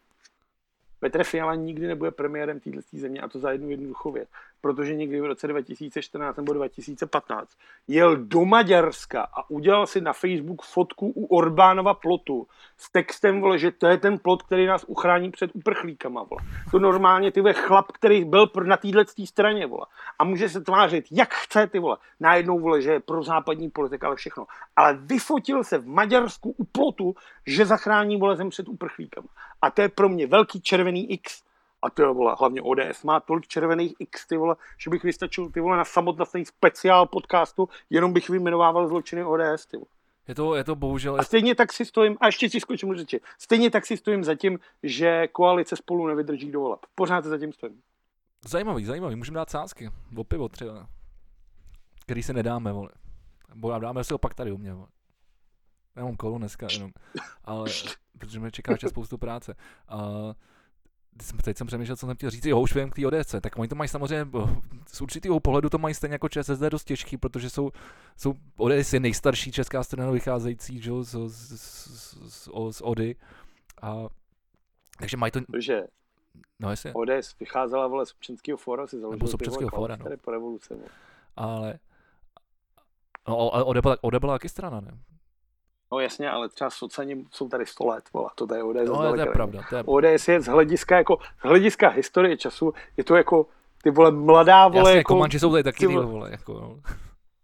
Petr 1.01 1.25
Fiala 1.25 1.55
nikdy 1.55 1.87
nebude 1.87 2.11
premiérem 2.11 2.61
téhle 2.61 2.83
země 2.93 3.21
a 3.21 3.29
to 3.29 3.39
za 3.39 3.51
jednu 3.51 3.71
jednoduchou 3.71 4.13
věc. 4.13 4.29
Protože 4.61 4.95
někdy 4.95 5.21
v 5.21 5.25
roce 5.25 5.47
2014 5.47 6.37
nebo 6.37 6.53
2015 6.53 7.57
jel 7.89 8.17
do 8.17 8.45
Maďarska 8.45 9.23
a 9.23 9.51
udělal 9.51 9.87
si 9.87 10.01
na 10.01 10.13
Facebook 10.13 10.63
fotku 10.63 11.13
u 11.17 11.27
Orbánova 11.27 11.95
plotu 11.95 12.47
s 12.77 12.93
textem, 12.93 13.41
vole, 13.41 13.59
že 13.59 13.71
to 13.71 13.87
je 13.87 13.99
ten 13.99 14.19
plot, 14.19 14.43
který 14.43 14.67
nás 14.67 14.85
uchrání 14.85 15.31
před 15.31 15.51
uprchlíkama. 15.55 16.23
Vole. 16.23 16.43
To 16.71 16.79
normálně 16.79 17.33
ty 17.33 17.43
chlap, 17.53 17.93
který 17.93 18.25
byl 18.25 18.51
na 18.65 18.77
téhle 18.77 19.05
straně 19.25 19.67
vole. 19.67 19.87
a 20.19 20.25
může 20.25 20.49
se 20.49 20.61
tvářit, 20.61 21.05
jak 21.11 21.35
chce 21.35 21.67
ty 21.67 21.79
vole. 21.79 21.97
Najednou 22.21 22.61
vole, 22.61 22.83
že 22.83 22.93
je 22.93 23.01
pro 23.01 23.23
západní 23.23 23.71
politik, 23.71 24.05
ale 24.05 24.17
všechno. 24.17 24.47
Ale 24.77 24.95
vyfotil 24.95 25.65
se 25.65 25.79
v 25.79 25.87
Maďarsku 25.87 26.55
u 26.57 26.65
plotu, 26.65 27.15
že 27.47 27.67
zachrání 27.67 28.17
vole 28.17 28.37
zem 28.37 28.51
před 28.51 28.69
uprchlíkama. 28.69 29.29
A 29.63 29.71
to 29.71 29.83
je 29.83 29.89
pro 29.89 30.09
mě 30.09 30.27
velký 30.27 30.61
červený 30.61 31.13
X 31.13 31.48
a 31.83 31.91
ty 31.91 32.03
vole, 32.03 32.37
hlavně 32.39 32.63
ODS 32.63 33.03
má 33.05 33.21
tolik 33.21 33.47
červených 33.47 33.95
X, 33.99 34.27
ty 34.27 34.37
vole, 34.37 34.57
že 34.79 34.91
bych 34.91 35.05
vystačil 35.05 35.51
ty 35.51 35.61
vole 35.61 35.77
na 35.77 35.85
samotný 35.85 36.45
speciál 36.45 37.07
podcastu, 37.07 37.69
jenom 37.91 38.13
bych 38.13 38.29
vyjmenovával 38.29 38.89
zločiny 38.89 39.25
ODS, 39.25 39.67
ty 39.67 39.77
vole. 39.77 39.87
Je 40.29 40.35
to, 40.35 40.55
je 40.55 40.65
to 40.65 40.75
bohužel... 40.75 41.21
A 41.21 41.23
stejně 41.23 41.55
tak 41.55 41.73
si 41.73 41.85
stojím, 41.85 42.17
a 42.21 42.27
ještě 42.27 42.51
si 42.51 42.61
skočím 42.61 42.97
řeči, 42.97 43.21
stejně 43.39 43.71
tak 43.71 43.87
si 43.87 43.97
stojím 43.97 44.25
za 44.25 44.35
tím, 44.35 44.59
že 44.83 45.29
koalice 45.29 45.77
spolu 45.77 46.07
nevydrží 46.07 46.51
do 46.51 46.61
voleb. 46.61 46.81
Pořád 46.95 47.23
se 47.23 47.29
za 47.29 47.39
tím 47.39 47.53
stojím. 47.53 47.83
Zajímavý, 48.49 48.85
zajímavý, 48.85 49.17
můžeme 49.17 49.37
dát 49.37 49.51
sázky, 49.51 49.91
o 50.17 50.25
pivo 50.25 50.49
třeba, 50.49 50.87
který 52.01 52.23
se 52.23 52.33
nedáme, 52.33 52.73
vole. 52.73 52.91
Bo 53.55 53.79
dáme 53.79 54.05
si 54.05 54.15
opak 54.15 54.35
tady 54.35 54.53
u 54.53 54.59
mě, 54.59 54.75
vole. 54.75 54.89
Já 55.97 56.05
mám 56.05 56.17
kolu 56.17 56.39
dneska 56.39 56.67
jenom, 56.71 56.91
ale 57.45 57.71
protože 58.19 58.41
mě 58.41 58.51
čeká 58.51 58.77
čas 58.77 58.91
spoustu 58.91 59.19
práce. 59.19 59.55
Uh, 59.93 60.33
teď 61.45 61.57
jsem 61.57 61.67
přemýšlel, 61.67 61.97
co 61.97 62.07
jsem 62.07 62.17
chtěl 62.17 62.31
říct, 62.31 62.47
jo, 62.47 62.61
už 62.61 62.75
vím 62.75 62.91
k 62.91 62.95
té 62.95 63.07
ODS, 63.07 63.35
tak 63.41 63.59
oni 63.59 63.69
to 63.69 63.75
mají 63.75 63.89
samozřejmě, 63.89 64.27
z 64.87 65.01
určitého 65.01 65.41
pohledu 65.41 65.69
to 65.69 65.79
mají 65.79 65.95
stejně 65.95 66.15
jako 66.15 66.29
ČSSD 66.29 66.61
dost 66.61 66.85
těžký, 66.85 67.17
protože 67.17 67.51
jsou, 67.51 67.71
jsou 68.17 68.35
ODS 68.57 68.93
je 68.93 69.01
nejstarší 69.01 69.53
česká 69.53 69.83
strana 69.83 70.11
vycházející 70.11 70.81
že, 70.81 70.91
z, 71.01 71.29
z, 71.29 71.61
z, 72.29 72.49
z, 72.71 72.81
ODY. 72.81 73.17
A, 73.83 74.07
takže 74.99 75.17
mají 75.17 75.33
to... 75.33 75.41
Že 75.59 75.83
no, 76.59 76.71
jestli. 76.71 76.93
ODS 76.93 77.39
vycházela 77.41 77.87
vole 77.87 78.07
z 78.07 78.13
občanského 78.13 78.59
fóra, 78.59 78.87
si 78.87 79.01
založil 79.01 79.29
z 79.29 79.35
občanského 79.35 79.71
fóra, 79.71 79.97
no. 79.97 80.05
po 80.23 80.31
revoluce. 80.31 80.77
Ale 81.37 81.79
No, 83.29 83.55
ale 83.55 83.65
ODE 83.65 83.83
byla, 83.83 83.97
ODE 84.01 84.21
byla 84.21 84.35
taky 84.35 84.49
strana, 84.49 84.81
ne? 84.81 84.99
No 85.93 86.01
jasně, 86.01 86.31
ale 86.31 86.49
třeba 86.49 86.71
socani 86.71 87.25
jsou 87.31 87.49
tady 87.49 87.67
100 87.67 87.87
let, 87.87 88.05
vola, 88.13 88.31
to 88.35 88.55
je 88.55 88.63
ODS. 88.63 88.89
No, 88.89 89.13
to 89.13 89.21
je 89.21 89.27
pravda. 89.27 89.61
To 89.71 89.77
je... 89.77 89.83
ODS 89.87 90.29
je 90.29 90.41
z 90.41 90.47
hlediska, 90.47 90.97
jako, 90.97 91.19
z 91.41 91.43
hlediska 91.43 91.89
historie 91.89 92.37
času, 92.37 92.75
je 92.97 93.05
to 93.05 93.17
jako 93.17 93.47
ty 93.83 93.91
vole 93.91 94.11
mladá 94.11 94.69
vole. 94.69 94.91
Jasně, 94.91 94.97
jako, 94.97 95.15
Komanči 95.15 95.41
jsou 95.41 95.51
tady 95.51 95.63
taky 95.63 95.79
ty 95.79 95.87
vole, 95.87 96.07
vole 96.07 96.31
jako, 96.31 96.53
no. 96.53 96.77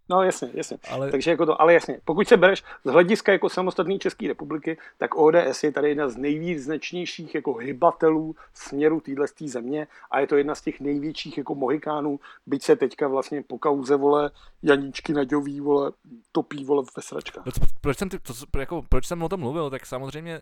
No 0.09 0.23
jasně, 0.23 0.49
jasně. 0.53 0.77
Ale... 0.91 1.11
Takže 1.11 1.31
jako 1.31 1.45
to, 1.45 1.61
ale 1.61 1.73
jasně, 1.73 1.99
pokud 2.05 2.27
se 2.27 2.37
bereš 2.37 2.63
z 2.83 2.89
hlediska 2.89 3.31
jako 3.31 3.49
samostatné 3.49 3.97
České 3.97 4.27
republiky, 4.27 4.77
tak 4.97 5.15
ODS 5.15 5.63
je 5.63 5.71
tady 5.71 5.89
jedna 5.89 6.09
z 6.09 6.17
nejvíc 6.17 6.63
značnějších 6.63 7.35
jako 7.35 7.53
hybatelů 7.53 8.35
směru 8.53 8.99
téhle 8.99 9.27
země 9.45 9.87
a 10.11 10.19
je 10.19 10.27
to 10.27 10.37
jedna 10.37 10.55
z 10.55 10.61
těch 10.61 10.79
největších 10.79 11.37
jako 11.37 11.55
mohikánů, 11.55 12.19
byť 12.45 12.63
se 12.63 12.75
teďka 12.75 13.07
vlastně 13.07 13.43
po 13.43 13.57
kauze 13.57 13.95
vole 13.95 14.31
Janíčky 14.63 15.13
Naďový 15.13 15.61
vole 15.61 15.91
topí 16.31 16.65
vole 16.65 16.83
ve 16.97 17.03
sračkách. 17.03 17.45
No, 17.45 17.51
proč 17.81 17.97
jsem, 17.97 18.09
ty, 18.09 18.19
to, 18.19 18.59
jako, 18.59 18.81
proč 18.89 19.05
jsem 19.07 19.23
o 19.23 19.29
tom 19.29 19.39
mluvil, 19.39 19.69
tak 19.69 19.85
samozřejmě 19.85 20.41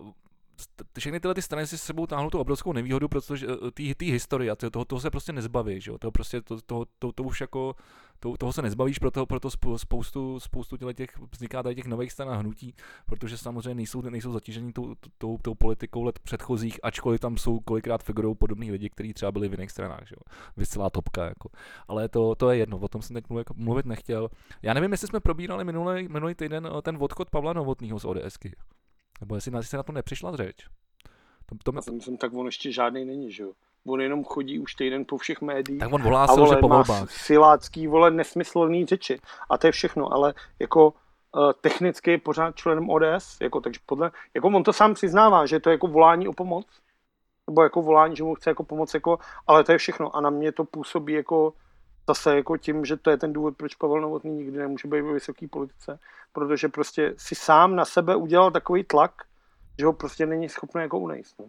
uh, 0.00 0.10
všechny 0.98 1.20
tyhle 1.20 1.34
ty 1.34 1.42
strany 1.42 1.66
si 1.66 1.78
s 1.78 1.82
sebou 1.82 2.06
táhnou 2.06 2.30
tu 2.30 2.38
obrovskou 2.38 2.72
nevýhodu, 2.72 3.08
protože 3.08 3.46
ty, 3.74 3.94
ty 3.94 4.10
historie, 4.10 4.56
to, 4.56 4.70
toho, 4.70 4.84
toho 4.84 5.00
se 5.00 5.10
prostě 5.10 5.32
nezbaví, 5.32 5.80
že 5.80 5.90
jo? 5.90 5.98
To 5.98 6.10
prostě, 6.10 6.42
to, 6.42 6.60
to, 6.60 6.84
to, 6.98 7.12
to 7.12 7.22
už 7.22 7.40
jako, 7.40 7.74
to, 8.20 8.36
toho 8.36 8.52
se 8.52 8.62
nezbavíš, 8.62 8.98
proto, 8.98 9.26
proto 9.26 9.50
spoustu, 9.76 10.40
spoustu 10.40 10.92
těch, 10.92 11.10
vzniká 11.32 11.62
tady 11.62 11.74
těch 11.74 11.86
nových 11.86 12.12
stran 12.12 12.30
a 12.30 12.36
hnutí, 12.36 12.74
protože 13.06 13.38
samozřejmě 13.38 13.74
nejsou, 13.74 14.02
nejsou 14.02 14.32
zatížení 14.32 14.72
tou, 14.72 14.94
tou, 15.18 15.38
tou 15.42 15.54
politikou 15.54 16.02
let 16.02 16.18
předchozích, 16.18 16.80
ačkoliv 16.82 17.20
tam 17.20 17.36
jsou 17.36 17.60
kolikrát 17.60 18.02
figurou 18.02 18.34
podobní 18.34 18.72
lidi, 18.72 18.90
kteří 18.90 19.14
třeba 19.14 19.32
byli 19.32 19.48
v 19.48 19.52
jiných 19.52 19.70
stranách, 19.70 20.08
že 20.08 20.14
jo? 20.14 20.36
Vyscelá 20.56 20.90
topka, 20.90 21.24
jako. 21.24 21.48
Ale 21.88 22.08
to, 22.08 22.34
to 22.34 22.50
je 22.50 22.58
jedno, 22.58 22.78
o 22.78 22.88
tom 22.88 23.02
jsem 23.02 23.14
teď 23.14 23.24
mluvit, 23.28 23.46
mluvit 23.54 23.86
nechtěl. 23.86 24.28
Já 24.62 24.74
nevím, 24.74 24.92
jestli 24.92 25.08
jsme 25.08 25.20
probírali 25.20 25.64
minulý, 25.64 26.08
minulý 26.08 26.34
týden 26.34 26.68
ten 26.82 26.96
odchod 27.00 27.30
Pavla 27.30 27.52
Novotného 27.52 27.98
z 27.98 28.04
ODSky. 28.04 28.52
Nebo 29.20 29.34
jestli 29.34 29.50
na, 29.50 29.60
na 29.72 29.82
to 29.82 29.92
nepřišla 29.92 30.36
řeč. 30.36 30.66
To, 31.46 31.72
to... 31.72 31.78
Já 31.86 31.92
myslím, 31.92 32.16
tak 32.16 32.32
on 32.34 32.46
ještě 32.46 32.72
žádný 32.72 33.04
není, 33.04 33.32
že 33.32 33.42
jo? 33.42 33.52
On 33.86 34.00
jenom 34.00 34.24
chodí 34.24 34.58
už 34.58 34.74
týden 34.74 35.04
po 35.08 35.18
všech 35.18 35.40
médiích. 35.40 35.80
Tak 35.80 35.92
on 35.92 36.02
hlásil, 36.02 36.46
že 36.46 36.56
po 36.56 36.68
volbách. 36.68 37.10
silácký, 37.10 37.86
vole, 37.86 38.10
nesmyslný 38.10 38.86
řeči. 38.86 39.20
A 39.50 39.58
to 39.58 39.66
je 39.66 39.72
všechno, 39.72 40.12
ale 40.12 40.34
jako 40.58 40.88
uh, 40.88 41.52
technicky 41.60 42.10
je 42.10 42.18
pořád 42.18 42.56
členem 42.56 42.90
ODS, 42.90 43.40
jako, 43.40 43.60
takže 43.60 43.80
podle, 43.86 44.10
jako 44.34 44.48
on 44.48 44.62
to 44.62 44.72
sám 44.72 44.94
přiznává, 44.94 45.46
že 45.46 45.60
to 45.60 45.70
je 45.70 45.74
jako 45.74 45.86
volání 45.86 46.28
o 46.28 46.32
pomoc, 46.32 46.66
nebo 47.46 47.62
jako 47.62 47.82
volání, 47.82 48.16
že 48.16 48.24
mu 48.24 48.34
chce 48.34 48.50
jako 48.50 48.64
pomoc, 48.64 48.94
jako, 48.94 49.18
ale 49.46 49.64
to 49.64 49.72
je 49.72 49.78
všechno. 49.78 50.16
A 50.16 50.20
na 50.20 50.30
mě 50.30 50.52
to 50.52 50.64
působí 50.64 51.12
jako 51.12 51.52
zase 52.08 52.36
jako 52.36 52.56
tím, 52.56 52.84
že 52.84 52.96
to 52.96 53.10
je 53.10 53.16
ten 53.16 53.32
důvod, 53.32 53.56
proč 53.56 53.74
Pavel 53.74 54.00
Novotný 54.00 54.30
nikdy 54.30 54.58
nemůže 54.58 54.88
být 54.88 55.00
ve 55.00 55.12
vysoké 55.12 55.48
politice, 55.48 55.98
protože 56.32 56.68
prostě 56.68 57.14
si 57.16 57.34
sám 57.34 57.76
na 57.76 57.84
sebe 57.84 58.16
udělal 58.16 58.50
takový 58.50 58.84
tlak, 58.84 59.12
že 59.78 59.86
ho 59.86 59.92
prostě 59.92 60.26
není 60.26 60.48
schopný 60.48 60.82
jako 60.82 60.98
unejst. 60.98 61.38
No. 61.38 61.46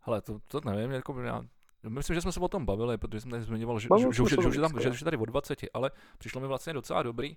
Hele, 0.00 0.20
to, 0.20 0.38
to 0.48 0.60
nevím, 0.60 0.90
jako 0.90 1.20
já 1.20 1.42
Myslím, 1.88 2.14
že 2.14 2.20
jsme 2.20 2.32
se 2.32 2.40
o 2.40 2.48
tom 2.48 2.66
bavili, 2.66 2.98
protože 2.98 3.20
jsem 3.20 3.30
tady 3.30 3.42
zmiňoval, 3.42 3.78
že, 3.78 3.88
že, 3.98 4.06
že, 4.12 4.36
že, 4.42 4.50
že, 4.52 4.60
tam, 4.60 4.80
že, 4.80 4.92
že 4.92 5.04
tady 5.04 5.16
od 5.16 5.24
20, 5.24 5.58
ale 5.74 5.90
přišlo 6.18 6.40
mi 6.40 6.46
vlastně 6.46 6.72
docela 6.72 7.02
dobrý. 7.02 7.36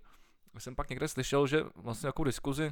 Jsem 0.57 0.75
pak 0.75 0.89
někde 0.89 1.07
slyšel, 1.07 1.47
že 1.47 1.63
vlastně 1.75 2.07
jako 2.07 2.23
diskuzi 2.23 2.71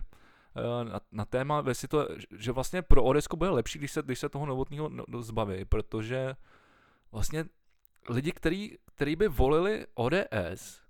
eh, 0.55 0.85
na, 0.85 0.99
na 1.11 1.25
téma, 1.25 1.63
jestli 1.67 1.87
to, 1.87 2.07
že 2.31 2.51
vlastně 2.51 2.81
pro 2.81 3.03
Odesko 3.03 3.37
bude 3.37 3.49
lepší, 3.49 3.79
když 3.79 3.91
se, 3.91 4.01
když 4.01 4.19
se 4.19 4.29
toho 4.29 4.45
novotního 4.45 4.89
no, 4.89 5.21
zbaví, 5.21 5.65
protože 5.65 6.35
vlastně 7.11 7.45
lidi, 8.09 8.31
který, 8.31 8.77
který 8.95 9.15
by 9.15 9.27
volili 9.27 9.85
ODS, 9.93 10.81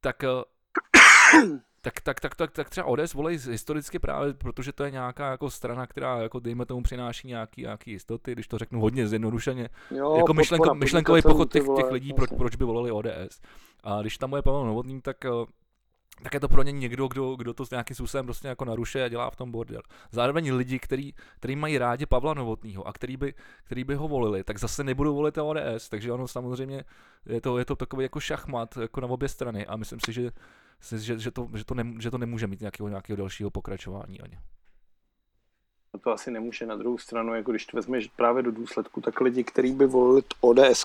tak, 0.00 0.24
eh, 0.24 0.28
tak, 1.80 2.00
tak, 2.00 2.20
tak, 2.20 2.34
tak, 2.34 2.50
tak 2.50 2.70
třeba 2.70 2.86
ODS 2.86 3.14
volí 3.14 3.38
historicky 3.38 3.98
právě, 3.98 4.34
protože 4.34 4.72
to 4.72 4.84
je 4.84 4.90
nějaká 4.90 5.30
jako 5.30 5.50
strana, 5.50 5.86
která 5.86 6.22
jako 6.22 6.40
dejme 6.40 6.66
tomu 6.66 6.82
přináší 6.82 7.28
nějaký, 7.28 7.62
nějaký 7.62 7.90
jistoty, 7.90 8.32
když 8.32 8.48
to 8.48 8.58
řeknu 8.58 8.80
hodně 8.80 9.08
zjednodušeně. 9.08 9.68
Jo, 9.90 10.16
jako 10.16 10.34
myšlenko, 10.34 10.74
myšlenkový 10.74 11.22
pochod 11.22 11.52
těch, 11.52 11.62
těch 11.76 11.90
lidí, 11.90 12.12
proč, 12.12 12.30
proč 12.36 12.56
by 12.56 12.64
volili 12.64 12.90
ODS. 12.90 13.40
A 13.84 14.00
když 14.00 14.18
tam 14.18 14.32
je 14.32 14.42
Pavel 14.42 14.66
Novotný, 14.66 15.00
tak 15.00 15.24
eh, 15.24 15.30
tak 16.22 16.34
je 16.34 16.40
to 16.40 16.48
pro 16.48 16.62
ně 16.62 16.72
někdo, 16.72 17.08
kdo, 17.08 17.36
kdo 17.36 17.54
to 17.54 17.64
nějakým 17.70 17.94
způsobem 17.94 18.26
prostě 18.26 18.48
jako 18.48 18.64
narušuje 18.64 19.04
a 19.04 19.08
dělá 19.08 19.30
v 19.30 19.36
tom 19.36 19.50
bordel. 19.50 19.82
Zároveň 20.10 20.52
lidi, 20.54 20.78
který, 20.78 21.12
který 21.38 21.56
mají 21.56 21.78
rádi 21.78 22.06
Pavla 22.06 22.34
Novotného 22.34 22.86
a 22.86 22.92
který 22.92 23.16
by, 23.16 23.34
který 23.64 23.84
by 23.84 23.94
ho 23.94 24.08
volili, 24.08 24.44
tak 24.44 24.58
zase 24.58 24.84
nebudou 24.84 25.14
volit 25.14 25.38
ODS, 25.38 25.88
takže 25.88 26.12
ono 26.12 26.28
samozřejmě 26.28 26.84
je 27.26 27.40
to, 27.40 27.58
je 27.58 27.64
to 27.64 27.76
takový 27.76 28.02
jako 28.02 28.20
šachmat 28.20 28.76
jako 28.76 29.00
na 29.00 29.08
obě 29.08 29.28
strany 29.28 29.66
a 29.66 29.76
myslím 29.76 29.98
si, 30.04 30.12
že, 30.12 30.30
že, 30.96 31.18
že, 31.18 31.30
to, 31.30 31.48
že, 31.54 31.64
to, 31.64 31.74
ne, 31.74 31.84
že 31.98 32.10
to 32.10 32.18
nemůže 32.18 32.46
mít 32.46 32.60
nějakého, 32.60 32.88
nějakého 32.88 33.16
dalšího 33.16 33.50
pokračování 33.50 34.20
ani 34.20 34.38
to 35.98 36.10
asi 36.10 36.30
nemůže 36.30 36.66
na 36.66 36.76
druhou 36.76 36.98
stranu, 36.98 37.34
jako 37.34 37.50
když 37.50 37.66
to 37.66 37.76
vezmeš 37.76 38.08
právě 38.16 38.42
do 38.42 38.50
důsledku, 38.50 39.00
tak 39.00 39.20
lidi, 39.20 39.44
kteří 39.44 39.72
by 39.72 39.86
volili 39.86 40.22
ods 40.40 40.84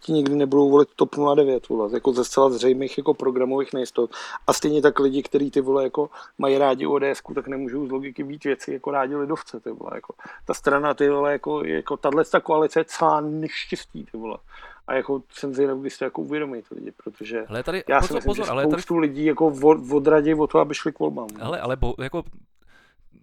ti 0.00 0.12
nikdy 0.12 0.34
nebudou 0.34 0.70
volit 0.70 0.88
TOP 0.96 1.16
09, 1.34 1.68
vole, 1.68 1.90
jako 1.92 2.12
ze 2.12 2.24
zcela 2.24 2.50
zřejmých 2.50 2.98
jako 2.98 3.14
programových 3.14 3.72
nejistot. 3.72 4.10
A 4.46 4.52
stejně 4.52 4.82
tak 4.82 4.98
lidi, 4.98 5.22
kteří 5.22 5.50
ty 5.50 5.60
vole 5.60 5.84
jako 5.84 6.10
mají 6.38 6.58
rádi 6.58 6.86
ods 6.86 7.22
tak 7.34 7.48
nemůžou 7.48 7.86
z 7.86 7.90
logiky 7.90 8.24
být 8.24 8.44
věci 8.44 8.72
jako 8.72 8.90
rádi 8.90 9.16
lidovce, 9.16 9.60
ty 9.60 9.70
vole, 9.70 9.90
jako. 9.94 10.14
Ta 10.46 10.54
strana, 10.54 10.94
ty 10.94 11.08
vole, 11.08 11.32
jako, 11.32 11.64
jako 11.64 11.96
tahle 11.96 12.24
ta 12.24 12.40
koalice 12.40 12.80
je 12.80 12.84
celá 12.84 13.20
neštěstí, 13.20 14.04
ty 14.12 14.18
vole. 14.18 14.38
A 14.86 14.94
jako 14.94 15.22
jsem 15.32 15.54
zvědav, 15.54 15.78
když 15.78 15.98
to 15.98 16.04
jako 16.04 16.22
uvědomí 16.22 16.62
ty 16.62 16.74
lidi, 16.74 16.92
protože 17.04 17.46
ale 17.48 17.62
tady, 17.62 17.84
já 17.88 18.00
pozor, 18.00 18.08
si 18.08 18.14
myslím, 18.14 18.30
pozor, 18.30 18.44
že 18.44 18.50
ale 18.50 18.62
spoustu 18.62 18.94
tady... 18.94 19.00
lidí 19.00 19.24
jako 19.24 19.46
od, 19.46 19.78
odradí 19.92 20.34
o 20.34 20.46
to, 20.46 20.58
aby 20.58 20.74
šli 20.74 20.92
k 20.92 20.98
volbám. 20.98 21.28
Ale, 21.40 21.60
ale 21.60 21.76
bo, 21.76 21.94
jako 21.98 22.22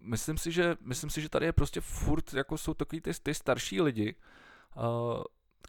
myslím 0.04 0.38
si, 0.38 0.52
že, 0.52 0.76
myslím 0.82 1.10
si, 1.10 1.22
že 1.22 1.30
tady 1.30 1.46
je 1.46 1.54
prostě 1.54 1.82
furt, 1.82 2.34
jako 2.34 2.58
jsou 2.58 2.74
takový 2.74 3.02
ty, 3.02 3.12
ty 3.24 3.34
starší 3.34 3.82
lidi, 3.82 4.16
uh, 4.76 5.24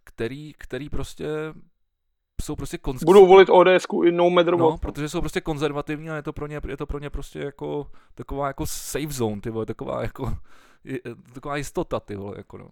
který, 0.05 0.53
který 0.59 0.89
prostě 0.89 1.27
jsou 2.43 2.57
prostě 2.57 2.79
konz... 2.79 3.05
Budou 3.05 3.27
volit 3.27 3.49
ODS 3.51 3.87
i 4.05 4.13
no 4.13 4.31
matter 4.31 4.57
no, 4.57 4.79
protože 4.79 5.09
jsou 5.09 5.21
prostě 5.21 5.41
konzervativní 5.41 6.11
a 6.11 6.17
je 6.17 6.23
to 6.23 6.33
pro 6.33 6.47
ně, 6.47 6.61
je 6.69 6.77
to 6.77 6.87
pro 6.87 6.99
ně 6.99 7.11
prostě 7.11 7.39
jako 7.39 7.91
taková 8.15 8.47
jako 8.47 8.67
safe 8.67 9.11
zone, 9.11 9.41
ty 9.41 9.51
vole, 9.51 9.67
taková 9.67 10.03
jako 10.03 10.37
taková 11.33 11.57
jistota, 11.57 12.01
ty 12.01 12.17
vole, 12.17 12.35
jako 12.37 12.59
no. 12.59 12.69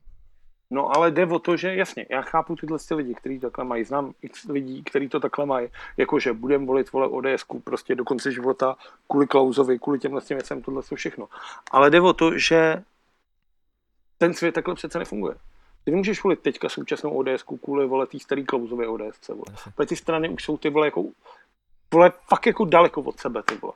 No 0.73 0.97
ale 0.97 1.11
jde 1.11 1.27
o 1.27 1.39
to, 1.39 1.57
že 1.57 1.75
jasně, 1.75 2.07
já 2.11 2.23
chápu 2.23 2.57
tyhle 2.57 2.79
lidi, 2.95 3.15
kteří 3.15 3.39
to 3.39 3.47
takhle 3.47 3.65
mají, 3.65 3.85
znám 3.85 4.13
x 4.23 4.45
lidí, 4.45 4.83
kteří 4.85 5.09
to 5.09 5.21
takhle 5.21 5.47
mají, 5.47 5.69
jakože 5.97 6.33
budeme 6.33 6.67
volit 6.67 6.93
vole 6.93 7.09
ODS 7.09 7.45
prostě 7.65 7.95
do 7.95 8.05
konce 8.05 8.33
života 8.33 8.77
kvůli 9.09 9.27
Klausovi, 9.27 9.79
kvůli 9.79 9.99
těmhle 9.99 10.21
těm 10.21 10.37
věcem, 10.37 10.63
tohle 10.63 10.83
jsou 10.83 10.97
všechno. 10.97 11.29
Ale 11.71 11.91
jde 11.91 12.01
o 12.01 12.13
to, 12.13 12.39
že 12.39 12.83
ten 14.19 14.35
svět 14.35 14.53
takhle 14.53 14.75
přece 14.75 14.99
nefunguje. 14.99 15.35
Ty 15.85 15.91
nemůžeš 15.91 16.25
volit 16.25 16.41
teďka 16.41 16.69
současnou 16.69 17.11
ODS 17.11 17.43
kvůli 17.43 17.87
vole 17.87 18.07
tý 18.07 18.21
starý 18.21 18.45
Klausové 18.45 18.89
ODS. 18.89 19.31
Protože 19.75 19.89
ty 19.89 19.97
strany 19.97 20.29
už 20.29 20.45
jsou 20.45 20.57
ty 20.57 20.71
vole 20.71 20.87
jako, 20.87 21.05
vole 21.93 22.13
fakt 22.29 22.47
jako 22.47 22.65
daleko 22.65 23.01
od 23.01 23.21
sebe, 23.21 23.43
ty 23.43 23.55
vole. 23.55 23.73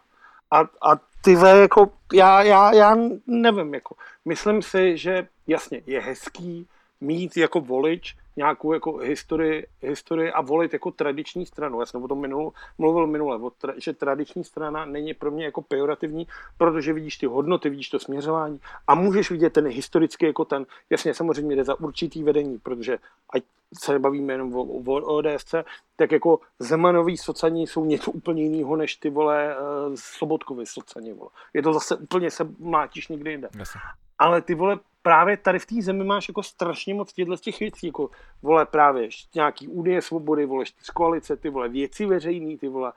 A, 0.50 0.60
a 0.60 0.96
ty 1.20 1.36
vole 1.36 1.58
jako, 1.58 1.92
já, 2.12 2.42
já, 2.42 2.74
já 2.74 2.96
nevím, 3.26 3.74
jako, 3.74 3.96
myslím 4.24 4.62
si, 4.62 4.98
že 4.98 5.28
jasně, 5.46 5.82
je 5.86 6.00
hezký 6.00 6.68
mít 7.00 7.36
jako 7.36 7.60
volič 7.60 8.16
nějakou 8.36 8.72
jako 8.72 8.96
historii, 8.96 9.66
historii 9.80 10.32
a 10.32 10.40
volit 10.40 10.72
jako 10.72 10.90
tradiční 10.90 11.46
stranu. 11.46 11.80
Já 11.80 11.86
jsem 11.86 12.02
o 12.02 12.08
tom 12.08 12.20
minul, 12.20 12.52
mluvil 12.78 13.06
minule, 13.06 13.36
o 13.36 13.50
tra, 13.50 13.72
že 13.76 13.92
tradiční 13.92 14.44
strana 14.44 14.84
není 14.84 15.14
pro 15.14 15.30
mě 15.30 15.44
jako 15.44 15.62
pejorativní, 15.62 16.26
protože 16.58 16.92
vidíš 16.92 17.16
ty 17.16 17.26
hodnoty, 17.26 17.70
vidíš 17.70 17.88
to 17.88 17.98
směřování 17.98 18.60
a 18.86 18.94
můžeš 18.94 19.30
vidět 19.30 19.52
ten 19.52 19.66
historický 19.66 20.26
jako 20.26 20.44
ten, 20.44 20.66
jasně 20.90 21.14
samozřejmě 21.14 21.56
jde 21.56 21.64
za 21.64 21.80
určitý 21.80 22.22
vedení, 22.22 22.58
protože 22.58 22.98
ať 23.30 23.42
se 23.74 23.92
nebavíme 23.92 24.32
jenom 24.32 24.54
o, 24.54 24.62
o 24.62 24.94
ODSC, 24.94 25.54
tak 25.96 26.12
jako 26.12 26.40
Zemanový 26.58 27.16
socani 27.16 27.66
jsou 27.66 27.84
něco 27.84 28.10
úplně 28.10 28.42
jiného 28.42 28.76
než 28.76 28.96
ty 28.96 29.10
vole 29.10 29.56
uh, 29.56 29.94
Sobotkovi 29.94 30.66
socani. 30.66 31.12
Vole. 31.12 31.30
Je 31.54 31.62
to 31.62 31.72
zase 31.72 31.96
úplně 31.96 32.30
se 32.30 32.44
mlátíš 32.58 33.08
někde 33.08 33.30
jinde. 33.30 33.48
Jasně. 33.58 33.80
Ale 34.18 34.42
ty 34.42 34.54
vole 34.54 34.78
právě 35.02 35.36
tady 35.36 35.58
v 35.58 35.66
té 35.66 35.82
zemi 35.82 36.04
máš 36.04 36.28
jako 36.28 36.42
strašně 36.42 36.94
moc 36.94 37.12
těchto 37.12 37.36
těch 37.36 37.60
věcí, 37.60 37.86
jako 37.86 38.10
vole 38.42 38.66
právě 38.66 39.08
nějaký 39.34 39.68
údaje 39.68 40.02
svobody, 40.02 40.46
vole 40.46 40.64
z 40.82 40.90
koalice, 40.90 41.36
ty 41.36 41.50
vole 41.50 41.68
věci 41.68 42.06
veřejný, 42.06 42.58
ty 42.58 42.68
vole 42.68 42.92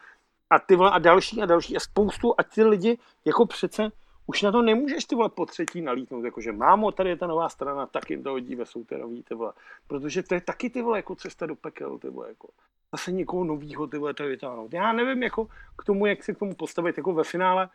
a 0.50 0.60
ty 0.60 0.76
vole 0.76 0.92
a 0.92 1.00
další 1.00 1.42
a 1.42 1.46
další 1.46 1.78
a 1.78 1.80
spoustu 1.80 2.34
a 2.38 2.44
ty 2.44 2.64
lidi 2.64 2.98
jako 3.26 3.46
přece 3.46 3.92
už 4.30 4.42
na 4.42 4.52
to 4.52 4.62
nemůžeš 4.62 5.06
ty 5.06 5.16
vole 5.16 5.30
po 5.30 5.46
třetí 5.46 5.82
nalítnout, 5.82 6.26
jakože 6.26 6.52
mámo, 6.52 6.92
tady 6.92 7.10
je 7.10 7.16
ta 7.18 7.28
nová 7.28 7.50
strana, 7.50 7.86
tak 7.86 8.10
jim 8.10 8.24
to 8.24 8.30
hodí 8.30 8.56
ve 8.56 8.66
souterový, 8.66 9.24
ty 9.24 9.36
vole. 9.36 9.54
Protože 9.88 10.24
to 10.24 10.34
je 10.34 10.42
taky 10.42 10.70
ty 10.70 10.82
vole 10.82 10.98
jako 10.98 11.16
cesta 11.16 11.46
do 11.46 11.56
pekel, 11.56 11.98
ty 11.98 12.10
vole, 12.10 12.30
jako. 12.30 12.48
Zase 12.92 13.12
někoho 13.12 13.44
novýho 13.44 13.88
ty 13.88 13.98
vole 13.98 14.14
tady 14.14 14.30
vytáhnout. 14.30 14.74
Já 14.74 14.94
nevím 14.94 15.24
jako 15.24 15.48
k 15.78 15.84
tomu, 15.84 16.06
jak 16.06 16.24
si 16.24 16.36
k 16.36 16.40
tomu 16.40 16.56
postavit 16.56 16.98
jako 16.98 17.14
ve 17.14 17.24
finále. 17.24 17.70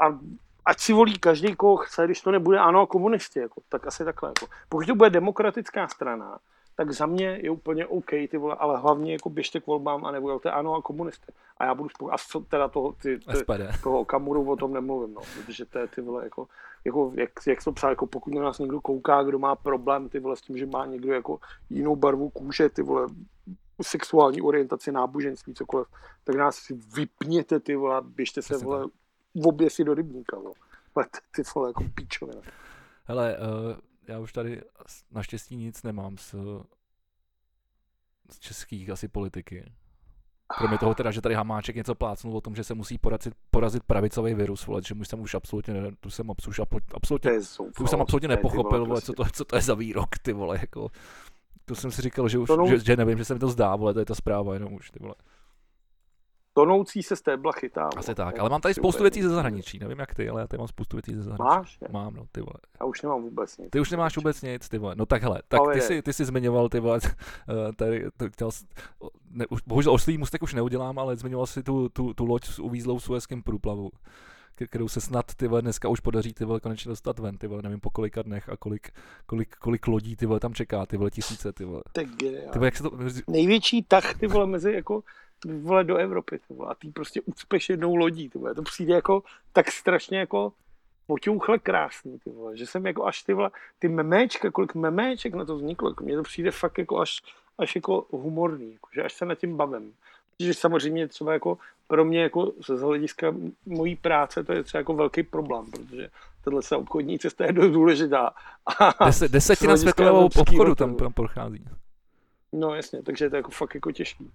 A 0.00 0.18
ať 0.64 0.80
si 0.80 0.92
volí 0.92 1.18
každý, 1.18 1.56
koho 1.56 1.76
chce, 1.76 2.04
když 2.04 2.20
to 2.20 2.30
nebude 2.30 2.58
ano 2.58 2.86
komunisti, 2.86 3.38
jako, 3.38 3.62
tak 3.68 3.86
asi 3.86 4.04
takhle. 4.04 4.28
Jako. 4.28 4.46
Pokud 4.68 4.86
to 4.86 4.94
bude 4.94 5.10
demokratická 5.10 5.88
strana, 5.88 6.38
tak 6.76 6.90
za 6.90 7.06
mě 7.06 7.38
je 7.42 7.50
úplně 7.50 7.86
OK, 7.86 8.10
ty 8.10 8.38
vole, 8.38 8.56
ale 8.58 8.78
hlavně 8.78 9.12
jako 9.12 9.30
běžte 9.30 9.60
k 9.60 9.66
volbám 9.66 10.04
a 10.04 10.10
nebudete 10.10 10.50
ano 10.50 10.74
a 10.74 10.82
komunisty. 10.82 11.32
A 11.58 11.64
já 11.64 11.74
budu 11.74 11.88
spokojit. 11.88 12.14
A 12.14 12.18
co 12.18 12.40
teda 12.40 12.68
toho, 12.68 12.92
ty, 12.92 13.18
ty, 13.18 13.44
toho 13.82 14.04
Kamuru 14.04 14.50
o 14.50 14.56
tom 14.56 14.72
nemluvím, 14.72 15.14
no, 15.14 15.20
protože 15.34 15.64
to 15.64 15.78
je 15.78 15.86
ty 15.86 16.00
vole, 16.00 16.24
jako, 16.24 16.48
jako 16.84 17.12
jak, 17.14 17.30
jak 17.46 17.64
to 17.64 17.72
psal, 17.72 17.90
jako 17.90 18.06
pokud 18.06 18.34
na 18.34 18.42
nás 18.42 18.58
někdo 18.58 18.80
kouká, 18.80 19.22
kdo 19.22 19.38
má 19.38 19.56
problém, 19.56 20.08
ty 20.08 20.18
vole, 20.18 20.36
s 20.36 20.40
tím, 20.40 20.58
že 20.58 20.66
má 20.66 20.86
někdo 20.86 21.12
jako 21.12 21.38
jinou 21.70 21.96
barvu 21.96 22.30
kůže, 22.30 22.68
ty 22.68 22.82
vole, 22.82 23.06
sexuální 23.82 24.42
orientaci, 24.42 24.92
náboženství, 24.92 25.54
cokoliv, 25.54 25.86
tak 26.24 26.36
nás 26.36 26.56
si 26.56 26.74
vypněte, 26.74 27.60
ty 27.60 27.76
vole, 27.76 28.02
běžte 28.04 28.42
se, 28.42 28.56
vole, 28.56 28.86
v 29.34 29.46
obě 29.46 29.70
si 29.70 29.84
do 29.84 29.94
rybníka, 29.94 30.36
no. 30.44 30.52
Ty 31.36 31.42
vole, 31.54 31.68
jako 31.68 31.84
píčovina. 31.94 32.40
Hele, 33.04 33.36
uh, 33.38 33.76
já 34.08 34.18
už 34.18 34.32
tady 34.32 34.62
naštěstí 35.10 35.56
nic 35.56 35.82
nemám 35.82 36.18
z, 36.18 36.34
z 38.30 38.38
českých 38.38 38.90
asi 38.90 39.08
politiky. 39.08 39.72
Kromě 40.58 40.78
toho 40.78 40.94
teda, 40.94 41.10
že 41.10 41.20
tady 41.20 41.34
Hamáček 41.34 41.76
něco 41.76 41.94
plácnul 41.94 42.36
o 42.36 42.40
tom, 42.40 42.54
že 42.54 42.64
se 42.64 42.74
musí 42.74 42.98
porazit, 42.98 43.34
porazit 43.50 43.82
pravicový 43.82 44.34
virus, 44.34 44.66
vole, 44.66 44.80
že 44.86 44.94
už 44.94 45.08
jsem 45.08 45.20
už 45.20 45.34
absolutně, 45.34 45.74
ne, 45.74 45.90
tu 46.00 46.10
jsem 46.10 46.30
už 46.48 46.60
absolutně, 46.94 47.30
tu 47.76 47.86
jsem 47.86 48.00
absolutně 48.00 48.28
nepochopil, 48.28 48.86
vole, 48.86 49.02
co, 49.02 49.12
to, 49.12 49.24
co 49.32 49.44
to 49.44 49.56
je 49.56 49.62
za 49.62 49.74
výrok, 49.74 50.18
ty 50.18 50.32
vole, 50.32 50.58
jako. 50.60 50.90
To 51.64 51.74
jsem 51.74 51.90
si 51.90 52.02
říkal, 52.02 52.28
že 52.28 52.38
už, 52.38 52.50
že, 52.68 52.78
že, 52.78 52.96
nevím, 52.96 53.18
že 53.18 53.24
se 53.24 53.34
mi 53.34 53.40
to 53.40 53.48
zdá, 53.48 53.76
vole, 53.76 53.94
to 53.94 54.00
je 54.00 54.04
ta 54.04 54.14
zpráva 54.14 54.54
jenom 54.54 54.72
už, 54.72 54.90
ty 54.90 54.98
vole 54.98 55.14
tonoucí 56.52 57.02
se 57.02 57.16
z 57.16 57.22
té 57.22 57.36
blachy 57.36 57.68
tam. 57.68 57.90
Asi 57.96 58.14
tak, 58.14 58.38
ale 58.38 58.50
mám 58.50 58.60
tady 58.60 58.74
spoustu 58.74 59.02
věcí 59.02 59.22
ze 59.22 59.28
zahraničí, 59.28 59.78
nevím 59.78 59.98
jak 59.98 60.14
ty, 60.14 60.28
ale 60.28 60.40
já 60.40 60.46
tady 60.46 60.58
mám 60.58 60.68
spoustu 60.68 60.96
věcí 60.96 61.14
ze 61.14 61.22
zahraničí. 61.22 61.56
Máš? 61.56 61.78
Je? 61.82 61.88
Mám, 61.92 62.14
no, 62.14 62.26
ty 62.32 62.40
vole. 62.40 62.54
Já 62.80 62.86
už 62.86 63.02
nemám 63.02 63.22
vůbec 63.22 63.58
nic. 63.58 63.70
Ty 63.70 63.80
už 63.80 63.90
nemáš 63.90 64.16
vůbec 64.16 64.42
nic, 64.42 64.68
ty 64.68 64.78
vole. 64.78 64.94
No 64.94 65.06
tak 65.06 65.22
hele, 65.22 65.42
tak 65.48 65.60
ty 65.72 65.80
jsi, 65.80 66.02
ty 66.02 66.12
jsi 66.12 66.24
zmiňoval, 66.24 66.68
ty 66.68 66.80
vole, 66.80 66.98
eh, 67.68 67.72
tady, 67.72 68.06
to, 68.16 68.30
chtěl, 68.30 68.50
ne, 69.30 69.46
už, 69.46 69.60
bohužel 69.66 69.92
oslý 69.92 70.18
mustek 70.18 70.42
už 70.42 70.54
neudělám, 70.54 70.98
ale 70.98 71.16
zmiňoval 71.16 71.46
si 71.46 71.62
tu, 71.62 71.88
tu, 71.88 72.14
tu 72.14 72.24
loď 72.24 72.44
s 72.44 72.58
uvízlou 72.58 72.98
v 72.98 73.04
Suezském 73.04 73.42
průplavu 73.42 73.90
kterou 74.66 74.88
se 74.88 75.00
snad 75.00 75.34
ty 75.34 75.48
vole, 75.48 75.62
dneska 75.62 75.88
už 75.88 76.00
podaří 76.00 76.34
ty 76.34 76.44
vole, 76.44 76.60
konečně 76.60 76.88
dostat 76.88 77.18
ven, 77.18 77.38
ty 77.38 77.46
vole, 77.46 77.62
nevím 77.62 77.80
po 77.80 77.90
kolika 77.90 78.22
dnech 78.22 78.48
a 78.48 78.56
kolik, 78.56 78.90
kolik, 79.26 79.56
kolik 79.56 79.86
lodí 79.86 80.16
ty 80.16 80.26
vole, 80.26 80.40
tam 80.40 80.54
čeká, 80.54 80.86
ty 80.86 80.96
vole, 80.96 81.10
tisíce, 81.10 81.52
ty 81.52 81.64
vole. 81.64 81.82
Tak 81.92 82.06
ty 82.18 82.58
vole, 82.58 82.66
jak 82.66 82.76
se 82.76 82.82
to... 82.82 82.90
Největší 83.28 83.82
tah, 83.82 84.14
ty 84.18 84.26
vole, 84.26 84.46
mezi 84.46 84.72
jako 84.72 85.02
vole, 85.44 85.84
do 85.84 85.96
Evropy, 85.96 86.38
ty 86.38 86.54
vole, 86.54 86.70
a 86.70 86.74
ty 86.74 86.88
prostě 86.88 87.20
ucpeš 87.20 87.68
jednou 87.68 87.96
lodí, 87.96 88.28
ty 88.28 88.38
vole, 88.38 88.54
to 88.54 88.62
přijde 88.62 88.94
jako 88.94 89.22
tak 89.52 89.72
strašně 89.72 90.18
jako 90.18 90.52
poťouchle 91.06 91.58
krásný, 91.58 92.18
ty 92.18 92.30
vole, 92.30 92.56
že 92.56 92.66
jsem 92.66 92.86
jako 92.86 93.06
až 93.06 93.22
ty 93.22 93.34
vole, 93.34 93.50
ty 93.78 93.88
memečka, 93.88 94.50
kolik 94.50 94.74
memeček 94.74 95.34
na 95.34 95.44
to 95.44 95.56
vzniklo, 95.56 95.90
jako 95.90 96.04
mně 96.04 96.16
to 96.16 96.22
přijde 96.22 96.50
fakt 96.50 96.78
jako 96.78 97.00
až, 97.00 97.22
až 97.58 97.74
jako 97.74 98.06
humorný, 98.10 98.72
jako, 98.72 98.88
že 98.94 99.02
až 99.02 99.12
se 99.12 99.24
na 99.24 99.34
tím 99.34 99.56
bavím. 99.56 99.92
Že 100.40 100.54
samozřejmě 100.54 101.08
třeba 101.08 101.32
jako 101.32 101.58
pro 101.88 102.04
mě 102.04 102.22
jako 102.22 102.52
z 102.68 102.80
hlediska 102.80 103.34
mojí 103.66 103.96
práce 103.96 104.44
to 104.44 104.52
je 104.52 104.62
třeba 104.62 104.78
jako 104.78 104.94
velký 104.94 105.22
problém, 105.22 105.70
protože 105.70 106.08
tahle 106.44 106.62
se 106.62 106.76
obchodní 106.76 107.18
cesta 107.18 107.44
je 107.44 107.52
dost 107.52 107.72
důležitá. 107.72 108.30
Deset, 109.04 109.32
desetina 109.32 109.76
světového 109.76 110.24
obchodu 110.24 110.74
tam, 110.74 110.96
tam 110.96 111.12
prochází. 111.12 111.64
No 112.52 112.74
jasně, 112.74 113.02
takže 113.02 113.24
je 113.24 113.30
to 113.30 113.36
jako 113.36 113.50
fakt 113.50 113.74
jako 113.74 113.92
těžký. 113.92 114.30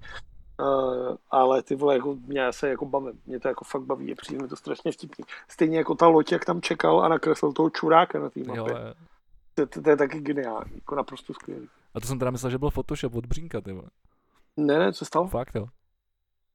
Uh, 0.59 1.15
ale 1.31 1.63
ty 1.63 1.75
vole, 1.75 1.95
jako, 1.95 2.17
mě 2.25 2.53
se 2.53 2.69
jako 2.69 2.85
bavím, 2.85 3.21
mě 3.25 3.39
to 3.39 3.47
jako 3.47 3.65
fakt 3.65 3.81
baví, 3.81 4.07
je 4.07 4.15
přijde 4.15 4.41
mi 4.41 4.47
to 4.47 4.55
strašně 4.55 4.91
vtipný. 4.91 5.25
Stejně 5.47 5.77
jako 5.77 5.95
ta 5.95 6.07
loď, 6.07 6.31
jak 6.31 6.45
tam 6.45 6.61
čekal 6.61 7.01
a 7.01 7.07
nakreslil 7.07 7.53
toho 7.53 7.69
čuráka 7.69 8.19
na 8.19 8.29
té 8.29 8.39
mapě. 8.39 8.57
Jo. 8.57 8.67
To, 9.55 9.65
to, 9.67 9.81
to, 9.81 9.89
je 9.89 9.97
taky 9.97 10.19
geniální, 10.19 10.75
jako 10.75 10.95
naprosto 10.95 11.33
skvělý. 11.33 11.69
A 11.93 11.99
to 11.99 12.07
jsem 12.07 12.19
teda 12.19 12.31
myslel, 12.31 12.51
že 12.51 12.57
byl 12.57 12.69
Photoshop 12.69 13.15
od 13.15 13.25
Břínka, 13.25 13.61
ty 13.61 13.73
vole. 13.73 13.89
Ne, 14.57 14.79
ne, 14.79 14.93
co 14.93 15.05
stalo? 15.05 15.27
Fakt, 15.27 15.55
jo. 15.55 15.67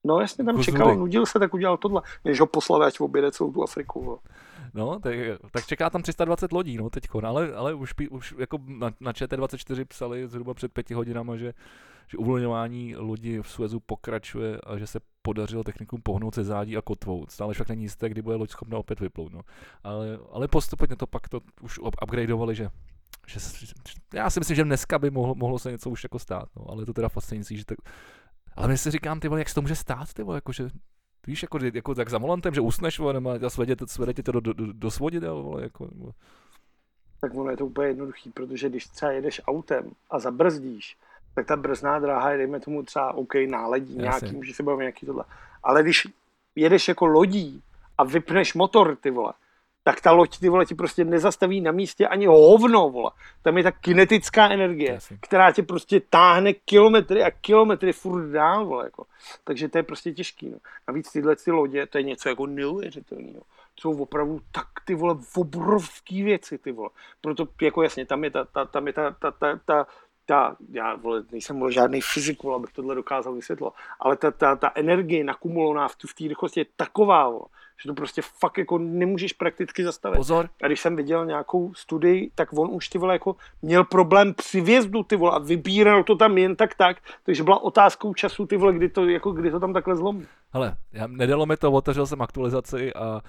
No 0.05 0.21
jasně 0.21 0.45
tam 0.45 0.55
jako 0.55 0.65
čekal, 0.65 0.97
nudil 0.97 1.27
se, 1.27 1.39
tak 1.39 1.55
udělal 1.55 1.77
tohle, 1.77 2.03
než 2.25 2.41
ho 2.41 2.47
poslal, 2.47 2.83
ať 2.83 3.01
objede 3.01 3.33
celou 3.33 3.53
tu 3.53 3.63
Afriku. 3.63 4.03
Jo. 4.05 4.19
No, 4.75 5.01
tak, 5.01 5.15
tak, 5.51 5.67
čeká 5.67 5.91
tam 5.91 6.03
320 6.03 6.53
lodí, 6.53 6.77
no, 6.77 6.91
teď, 6.91 7.09
ale, 7.25 7.53
ale 7.53 7.75
už, 7.75 7.95
už 8.11 8.35
jako 8.39 8.59
na, 8.67 8.91
na 9.01 9.13
ČT24 9.13 9.85
psali 9.85 10.29
zhruba 10.29 10.55
před 10.55 10.73
pěti 10.73 10.95
hodinami, 10.95 11.39
že 11.39 11.55
že 12.07 12.19
uvolňování 12.19 12.97
lodi 12.97 13.43
v 13.43 13.49
Suezu 13.49 13.81
pokračuje 13.81 14.59
a 14.61 14.79
že 14.79 14.87
se 14.87 15.01
podařilo 15.23 15.65
technikům 15.65 16.03
pohnout 16.03 16.35
se 16.35 16.45
zádí 16.45 16.77
a 16.77 16.83
kotvou. 16.83 17.27
Stále 17.29 17.55
však 17.55 17.69
není 17.69 17.83
jisté, 17.83 18.09
kdy 18.09 18.23
bude 18.23 18.37
loď 18.37 18.51
schopna 18.51 18.79
opět 18.79 19.01
vyplout. 19.01 19.33
No. 19.33 19.41
Ale, 19.83 20.19
ale 20.31 20.49
postupně 20.49 20.97
to 20.97 21.07
pak 21.07 21.29
to 21.29 21.41
už 21.61 21.79
upgradeovali, 21.79 22.55
že 22.55 22.69
že, 23.27 23.41
já 24.15 24.31
si 24.31 24.41
myslím, 24.41 24.57
že 24.57 24.65
dneska 24.65 24.99
by 24.99 25.11
mohlo, 25.11 25.35
mohlo 25.35 25.59
se 25.59 25.71
něco 25.71 25.91
už 25.91 26.03
jako 26.03 26.19
stát, 26.19 26.49
no, 26.57 26.71
ale 26.71 26.83
je 26.83 26.87
to 26.87 26.93
teda 26.93 27.09
fascinující, 27.09 27.57
že 27.57 27.65
tak, 27.65 27.79
ale 28.57 28.69
my 28.69 28.79
si 28.79 28.91
říkám, 28.91 29.21
ty 29.21 29.29
vole, 29.29 29.41
jak 29.41 29.49
se 29.49 29.55
to 29.55 29.63
může 29.63 29.77
stát, 29.77 30.13
ty 30.13 30.23
vole, 30.23 30.37
jakože, 30.37 30.69
víš, 31.27 31.43
jako, 31.43 31.59
jako 31.75 31.95
tak 31.95 32.11
za 32.11 32.19
volantem, 32.19 32.55
že 32.55 32.61
usneš, 32.61 32.99
vole, 32.99 33.13
nebo 33.13 33.31
a 33.31 33.51
svedete, 33.51 33.87
svedete 33.87 34.23
to 34.23 34.33
do, 34.33 34.41
do, 34.41 34.53
do, 34.53 34.73
do 34.73 34.91
svodidel, 34.91 35.43
vole, 35.43 35.63
jako, 35.63 35.89
nebo... 35.93 36.11
Tak 37.21 37.35
ono 37.35 37.51
je 37.51 37.57
to 37.57 37.67
úplně 37.67 37.89
jednoduchý, 37.89 38.31
protože 38.31 38.69
když 38.69 38.87
třeba 38.87 39.13
jedeš 39.13 39.41
autem 39.47 39.91
a 40.11 40.19
zabrzdíš, 40.19 40.97
tak 41.35 41.47
ta 41.47 41.57
brzná 41.57 41.99
dráha 41.99 42.31
je, 42.31 42.39
dejme 42.39 42.61
tomu 42.61 42.83
třeba 42.83 43.13
OK, 43.13 43.35
náledí 43.47 43.95
Jasně. 43.95 44.03
nějaký, 44.03 44.37
může 44.37 44.55
se 44.55 44.63
bavit 44.63 44.81
nějaký 44.81 45.07
tohle. 45.07 45.25
Ale 45.63 45.83
když 45.83 46.09
jedeš 46.57 46.89
jako 46.89 47.07
lodí 47.07 47.63
a 47.99 48.05
vypneš 48.05 48.55
motor, 48.55 48.97
ty 48.97 49.11
vole, 49.11 49.33
tak 49.85 50.01
ta 50.01 50.13
loď, 50.13 50.39
ty 50.39 50.49
vole, 50.49 50.67
ti 50.67 50.75
prostě 50.75 51.05
nezastaví 51.05 51.61
na 51.61 51.73
místě 51.73 52.09
ani 52.09 52.27
hovno, 52.27 52.91
vole. 52.91 53.11
Tam 53.43 53.57
je 53.59 53.63
ta 53.63 53.71
kinetická 53.71 54.49
energie, 54.51 54.93
Jasně. 54.93 55.19
která 55.21 55.53
tě 55.53 55.63
prostě 55.63 56.01
táhne 56.01 56.53
kilometry 56.53 57.23
a 57.23 57.31
kilometry 57.31 57.93
furt 57.93 58.31
dál, 58.31 58.67
vole, 58.67 58.85
jako. 58.85 59.07
Takže 59.45 59.69
to 59.69 59.79
je 59.79 59.83
prostě 59.83 60.13
těžký, 60.13 60.51
no. 60.51 60.59
Navíc 60.89 61.13
tyhle 61.13 61.37
ty 61.37 61.51
lodě, 61.51 61.87
to 61.87 61.99
je 61.99 62.05
něco 62.05 62.29
jako 62.29 62.47
neuvěřitelného. 62.47 63.43
Jsou 63.81 64.03
opravdu 64.03 64.41
tak, 64.53 64.67
ty 64.85 64.95
vole, 64.95 65.17
obrovský 65.37 66.23
věci, 66.23 66.59
ty 66.59 66.73
vole. 66.73 66.91
Proto, 67.21 67.49
jako 67.63 67.83
jasně, 67.83 68.07
tam 68.07 68.25
je 68.25 68.31
ta, 68.31 68.45
ta, 68.45 68.65
tam 68.65 68.87
je 68.87 68.93
ta, 68.93 69.11
ta, 69.11 69.31
ta, 69.31 69.61
ta 69.65 69.87
ta, 70.27 70.57
já 70.71 70.95
vole, 70.95 71.25
nejsem 71.33 71.59
vole, 71.59 71.73
žádný 71.73 72.01
fyzik, 72.01 72.43
vole, 72.43 72.57
abych 72.57 72.73
tohle 72.73 72.95
dokázal 72.95 73.35
vysvětlit, 73.35 73.73
ale 74.01 74.17
ta, 74.17 74.31
ta, 74.31 74.57
ta 74.57 74.73
energie 74.75 75.25
nakumulovaná 75.25 75.89
v, 75.89 75.93
v 76.07 76.15
té 76.15 76.29
rychlosti 76.29 76.61
je 76.61 76.67
taková, 76.77 77.29
vole, 77.29 77.45
že 77.83 77.89
to 77.89 77.95
prostě 77.95 78.23
fakt 78.23 78.59
jako 78.59 78.79
nemůžeš 78.79 79.33
prakticky 79.33 79.85
zastavit. 79.85 80.17
Pozor. 80.17 80.49
A 80.63 80.67
když 80.67 80.81
jsem 80.81 80.97
viděl 80.97 81.27
nějakou 81.27 81.75
studii, 81.75 82.31
tak 82.35 82.53
on 82.53 82.69
už 82.73 82.89
ty 82.89 82.99
vole 82.99 83.15
jako 83.15 83.37
měl 83.63 83.85
problém 83.85 84.35
při 84.35 84.61
vjezdu 84.61 85.03
ty 85.03 85.17
vole 85.17 85.33
a 85.33 85.39
vybíral 85.39 86.05
to 86.05 86.17
tam 86.17 86.39
jen 86.39 86.57
tak 86.57 86.75
tak, 86.75 86.97
takže 87.23 87.43
byla 87.43 87.63
otázkou 87.63 88.15
času 88.15 88.47
ty 88.47 88.57
vole, 88.57 88.73
kdy 88.73 88.89
to, 88.89 89.09
jako, 89.09 89.33
kdy 89.33 89.51
to 89.51 89.61
tam 89.61 89.73
takhle 89.73 89.97
zlomí. 89.97 90.27
Hele, 90.55 90.77
já, 90.93 91.07
nedalo 91.07 91.47
mi 91.47 91.57
to, 91.57 91.73
otevřel 91.73 92.07
jsem 92.07 92.23
aktualizaci 92.23 92.95
a, 92.95 93.05
a 93.05 93.21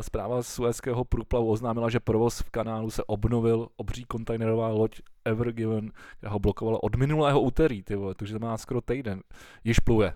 zpráva 0.00 0.42
z 0.42 0.48
Suezského 0.48 1.04
průplavu 1.04 1.50
oznámila, 1.50 1.90
že 1.90 2.00
provoz 2.00 2.40
v 2.40 2.50
kanálu 2.50 2.90
se 2.90 3.04
obnovil 3.06 3.68
obří 3.76 4.04
kontejnerová 4.04 4.68
loď 4.68 5.00
Ever 5.24 5.52
Given, 5.52 5.90
která 6.18 6.32
ho 6.32 6.38
blokovala 6.38 6.82
od 6.82 6.96
minulého 6.96 7.40
úterý, 7.40 7.82
ty 7.82 7.96
vole, 7.96 8.14
takže 8.14 8.34
to 8.34 8.46
má 8.46 8.56
skoro 8.56 8.80
týden. 8.80 9.20
Již 9.64 9.78
pluje. 9.78 10.14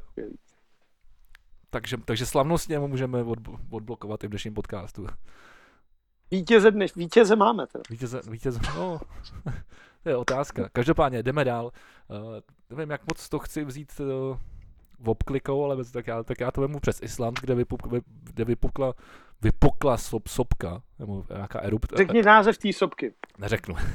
Takže, 1.70 1.96
takže 2.04 2.26
slavnostně 2.26 2.78
mu 2.78 2.88
můžeme 2.88 3.22
od, 3.22 3.38
odblokovat 3.70 4.24
i 4.24 4.26
v 4.26 4.30
dnešním 4.30 4.54
podcastu. 4.54 5.06
Vítěze, 6.30 6.70
dneš, 6.70 6.96
vítěze 6.96 7.36
máme 7.36 7.66
teda. 7.66 7.82
Vítěze, 7.90 8.20
vítěze, 8.30 8.60
no, 8.76 9.00
to 10.02 10.08
je 10.08 10.16
otázka. 10.16 10.68
Každopádně 10.72 11.22
jdeme 11.22 11.44
dál. 11.44 11.64
Uh, 11.64 12.16
nevím, 12.70 12.90
jak 12.90 13.02
moc 13.02 13.28
to 13.28 13.38
chci 13.38 13.64
vzít 13.64 14.00
uh, 14.00 14.36
obklikou, 15.04 15.64
ale 15.64 15.84
tak 15.84 16.06
já, 16.06 16.22
tak 16.22 16.40
já 16.40 16.50
to 16.50 16.60
vemu 16.60 16.80
přes 16.80 17.02
Island, 17.02 17.40
kde, 17.40 17.54
vypuk, 17.54 17.82
kde 18.22 18.44
vypukla, 18.44 18.94
vypukla 19.42 19.96
sop, 19.96 20.28
sopka, 20.28 20.82
nebo 20.98 21.24
nějaká 21.30 21.60
erupce. 21.60 21.96
Řekni 21.96 22.22
název 22.22 22.58
té 22.58 22.72
sopky. 22.72 23.14
Neřeknu. 23.38 23.74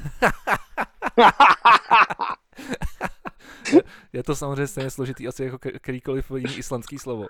je, 3.72 3.82
je 4.12 4.22
to 4.22 4.36
samozřejmě 4.36 4.66
stejně 4.66 4.90
složitý 4.90 5.28
asi 5.28 5.44
jako 5.44 5.58
kterýkoliv 5.58 6.30
jiný 6.36 6.56
islandský 6.56 6.98
slovo. 6.98 7.26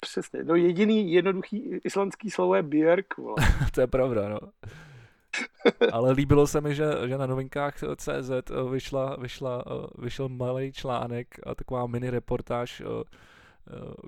Přesně. 0.00 0.44
No 0.44 0.54
jediný 0.54 1.12
jednoduchý 1.12 1.80
islandský 1.84 2.30
slovo 2.30 2.54
je 2.54 2.62
Björk. 2.62 3.14
to 3.74 3.80
je 3.80 3.86
pravda, 3.86 4.28
no. 4.28 4.38
Ale 5.92 6.12
líbilo 6.12 6.46
se 6.46 6.60
mi, 6.60 6.74
že, 6.74 6.84
že 7.06 7.18
na 7.18 7.26
novinkách 7.26 7.74
CZ 7.96 8.30
vyšla, 8.70 9.16
vyšla, 9.16 9.64
vyšel 9.98 10.28
malý 10.28 10.72
článek 10.72 11.40
a 11.46 11.54
taková 11.54 11.86
mini 11.86 12.10
reportáž 12.10 12.82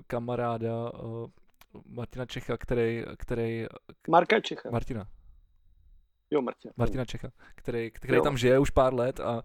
kamaráda 0.07 0.91
Martina 1.85 2.25
Čecha, 2.25 2.57
který, 2.57 3.03
který... 3.17 3.65
Marka 4.09 4.39
Čecha. 4.39 4.69
Martina. 4.71 5.07
Jo, 6.31 6.41
Martina. 6.41 6.73
Martina 6.77 7.05
Čecha, 7.05 7.31
který, 7.55 7.91
který 7.91 8.21
tam 8.21 8.37
žije 8.37 8.59
už 8.59 8.69
pár 8.69 8.93
let 8.93 9.19
a, 9.19 9.41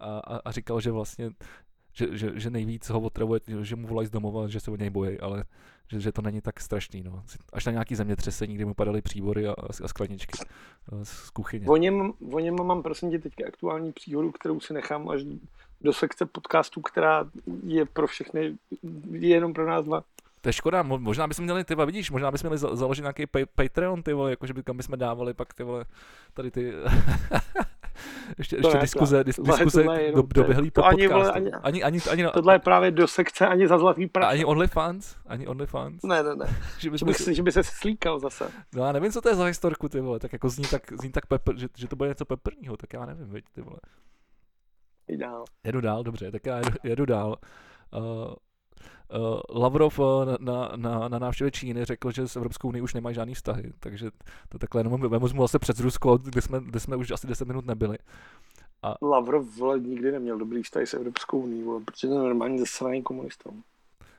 a, 0.00 0.40
a 0.44 0.50
říkal, 0.50 0.80
že 0.80 0.90
vlastně 0.90 1.30
že, 1.96 2.06
že, 2.18 2.32
že 2.34 2.50
nejvíc 2.50 2.88
ho 2.88 3.00
otravuje, 3.00 3.40
že 3.60 3.76
mu 3.76 3.86
volají 3.86 4.08
z 4.08 4.10
domova, 4.10 4.48
že 4.48 4.60
se 4.60 4.70
o 4.70 4.76
něj 4.76 4.90
bojí, 4.90 5.20
ale 5.20 5.44
že, 5.88 6.00
že 6.00 6.12
to 6.12 6.22
není 6.22 6.40
tak 6.40 6.60
strašný. 6.60 7.02
No. 7.02 7.22
Až 7.52 7.66
na 7.66 7.72
nějaký 7.72 7.94
zemětřesení, 7.94 8.54
kdy 8.54 8.64
mu 8.64 8.74
padaly 8.74 9.02
příbory 9.02 9.48
a, 9.48 9.54
a 9.84 9.88
skladničky 9.88 10.38
eh, 10.40 11.04
z 11.04 11.30
kuchyně. 11.30 11.66
O 11.66 11.76
něm, 11.76 12.12
o 12.32 12.38
něm 12.38 12.54
mám 12.54 12.82
prosím 12.82 13.10
tě 13.10 13.18
teďka 13.18 13.44
aktuální 13.48 13.92
příhodu, 13.92 14.32
kterou 14.32 14.60
si 14.60 14.74
nechám 14.74 15.08
až 15.08 15.22
do 15.80 15.92
sekce 15.92 16.26
podcastu, 16.26 16.80
která 16.80 17.30
je 17.66 17.86
pro 17.86 18.06
všechny, 18.06 18.58
je 19.10 19.28
jenom 19.28 19.54
pro 19.54 19.66
nás 19.66 19.84
dva. 19.84 20.02
To 20.40 20.48
je 20.48 20.52
škoda, 20.52 20.82
možná 20.82 21.26
bychom 21.26 21.44
měli, 21.44 21.64
ty 21.64 21.74
vidíš, 21.74 22.10
možná 22.10 22.30
bychom 22.30 22.50
měli 22.50 22.76
založit 22.76 23.02
nějaký 23.02 23.24
Patreon, 23.54 24.02
ty 24.02 24.12
vole, 24.12 24.30
jakože 24.30 24.54
by, 24.54 24.62
kam 24.62 24.76
bychom 24.76 24.98
dávali 24.98 25.34
pak 25.34 25.54
ty 25.54 25.64
vole, 25.64 25.84
tady 26.34 26.50
ty 26.50 26.72
ještě, 28.38 28.56
ještě 28.56 28.78
diskuze, 28.78 29.24
dis, 29.24 29.36
diskuze 29.36 29.84
do, 30.14 30.22
doběhlý 30.22 30.70
po 30.70 30.84
ani, 30.84 31.08
podcastu. 31.08 31.32
Ani, 31.34 31.52
ani, 31.52 31.82
ani, 31.82 32.00
ani, 32.10 32.24
tohle 32.34 32.54
je 32.54 32.58
právě 32.58 32.90
do 32.90 33.06
sekce 33.06 33.46
ani 33.46 33.68
za 33.68 33.78
zlatý 33.78 34.06
prach. 34.06 34.30
Ani 34.30 34.44
OnlyFans? 34.44 35.16
Ani 35.26 35.46
OnlyFans? 35.46 36.02
Ne, 36.02 36.22
ne, 36.22 36.36
ne. 36.36 36.46
že, 36.78 36.90
by, 36.90 36.98
že, 36.98 37.04
by, 37.04 37.34
že 37.34 37.42
by 37.42 37.52
se 37.52 37.62
slíkal 37.62 38.18
zase. 38.18 38.50
No 38.74 38.84
já 38.84 38.92
nevím, 38.92 39.12
co 39.12 39.20
to 39.20 39.28
je 39.28 39.34
za 39.34 39.44
historku, 39.44 39.88
ty 39.88 40.00
vole, 40.00 40.18
tak 40.18 40.32
jako 40.32 40.48
zní 40.48 40.64
tak, 40.64 40.82
zní 41.00 41.12
tak 41.12 41.26
pepr, 41.26 41.58
že, 41.58 41.68
že 41.76 41.88
to 41.88 41.96
bude 41.96 42.08
něco 42.08 42.24
peprního, 42.24 42.76
tak 42.76 42.92
já 42.92 43.06
nevím, 43.06 43.26
veď, 43.26 43.44
ty 43.52 43.60
vole. 43.60 43.78
Jdu 45.08 45.18
dál. 45.18 45.44
Jedu 45.64 45.80
dál, 45.80 46.04
dobře, 46.04 46.30
tak 46.30 46.46
já 46.46 46.56
jedu, 46.56 46.70
jedu 46.84 47.06
dál. 47.06 47.36
Uh, 47.96 48.34
Lavrov 49.54 49.98
uh, 49.98 50.24
na, 50.40 50.70
na, 50.76 51.08
na 51.08 51.18
návštěvě 51.18 51.50
Číny 51.50 51.84
řekl, 51.84 52.10
že 52.10 52.28
s 52.28 52.36
Evropskou 52.36 52.68
unii 52.68 52.82
už 52.82 52.94
nemají 52.94 53.14
žádný 53.14 53.34
vztahy, 53.34 53.72
takže 53.80 54.10
to 54.48 54.58
takhle 54.58 54.80
jenom 54.80 55.00
vezmu 55.00 55.42
zase 55.42 55.58
před 55.58 55.80
Rusko, 55.80 56.18
kde 56.18 56.42
jsme, 56.42 56.60
kde 56.60 56.80
jsme 56.80 56.96
už 56.96 57.10
asi 57.10 57.26
10 57.26 57.48
minut 57.48 57.66
nebyli. 57.66 57.98
A... 58.82 58.94
Lavrov 59.02 59.56
vole, 59.56 59.80
nikdy 59.80 60.12
neměl 60.12 60.38
dobrý 60.38 60.62
vztah 60.62 60.82
s 60.82 60.94
Evropskou 60.94 61.38
unii, 61.38 61.64
protože 61.84 62.08
to 62.08 62.14
je 62.14 62.20
normálně 62.20 62.58
zasraný 62.58 63.02
komunistou. 63.02 63.52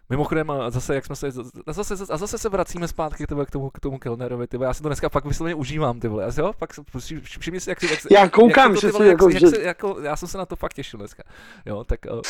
Mimochodem, 0.10 0.52
a 0.52 0.70
zase, 0.70 0.96
jak 0.96 1.06
jsme 1.06 1.16
se, 1.16 1.28
a 1.68 1.74
zase, 1.74 1.94
a 2.10 2.18
zase 2.18 2.38
se 2.38 2.50
vracíme 2.50 2.88
zpátky 2.88 3.28
tyhle, 3.28 3.46
k 3.46 3.52
tomu, 3.52 3.70
k 3.70 3.80
tomu 3.80 4.00
Kellnerovi, 4.00 4.48
tyhle. 4.48 4.68
já 4.68 4.74
si 4.74 4.82
to 4.82 4.90
dneska 4.90 5.10
fakt 5.10 5.26
vysloveně 5.26 5.56
užívám, 5.56 6.00
ty 6.00 6.08
vole, 6.08 6.24
já 6.24 6.32
si 6.32 6.40
jo, 6.42 6.54
pak 6.60 6.74
všimni 7.40 7.60
si, 7.60 7.70
jak, 7.70 7.84
jak, 7.84 8.00
já 8.12 8.30
koukám, 8.30 8.72
jak, 8.72 8.82
to, 8.82 8.90
vole, 8.92 9.06
jak, 9.06 9.12
jako, 9.12 9.30
jak, 9.30 9.40
že... 9.40 9.62
jako, 9.62 10.00
já 10.02 10.16
jsem 10.16 10.28
se 10.28 10.38
na 10.38 10.46
to 10.46 10.56
fakt 10.56 10.74
těšil 10.74 10.98
dneska, 10.98 11.24
jo, 11.66 11.84
tak 11.84 12.00
uh, 12.12 12.22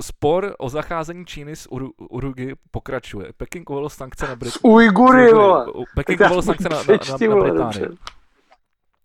spor 0.00 0.54
o 0.58 0.68
zacházení 0.68 1.26
Číny 1.26 1.56
s 1.56 1.72
Uru, 1.72 1.92
Urugy 2.10 2.54
pokračuje. 2.70 3.32
Peking 3.36 3.70
uvolil 3.70 3.88
sankce 3.88 4.26
na 4.26 4.36
Británii. 4.36 4.52
S 4.52 4.64
Ujgury, 4.64 5.32
vole. 5.32 5.66
Peking 5.94 6.20
uvolil 6.20 6.42
sankce 6.42 6.68
na, 6.68 6.76
na, 6.76 6.82
na, 7.28 7.34
na 7.34 7.40
Británii. 7.42 7.98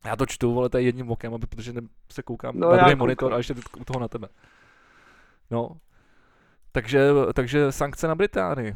Já 0.05 0.15
to 0.15 0.25
čtu, 0.25 0.53
vole, 0.53 0.69
tady 0.69 0.83
jedním 0.83 1.11
okem, 1.11 1.33
aby, 1.33 1.47
protože 1.47 1.73
se 2.11 2.23
koukám 2.23 2.59
no, 2.59 2.71
na 2.71 2.77
druhý 2.77 2.95
monitor 2.95 3.33
a 3.33 3.37
ještě 3.37 3.55
u 3.79 3.83
toho 3.83 3.99
na 3.99 4.07
tebe. 4.07 4.27
No, 5.51 5.71
takže, 6.71 7.09
takže 7.33 7.71
sankce 7.71 8.07
na 8.07 8.15
Británii. 8.15 8.75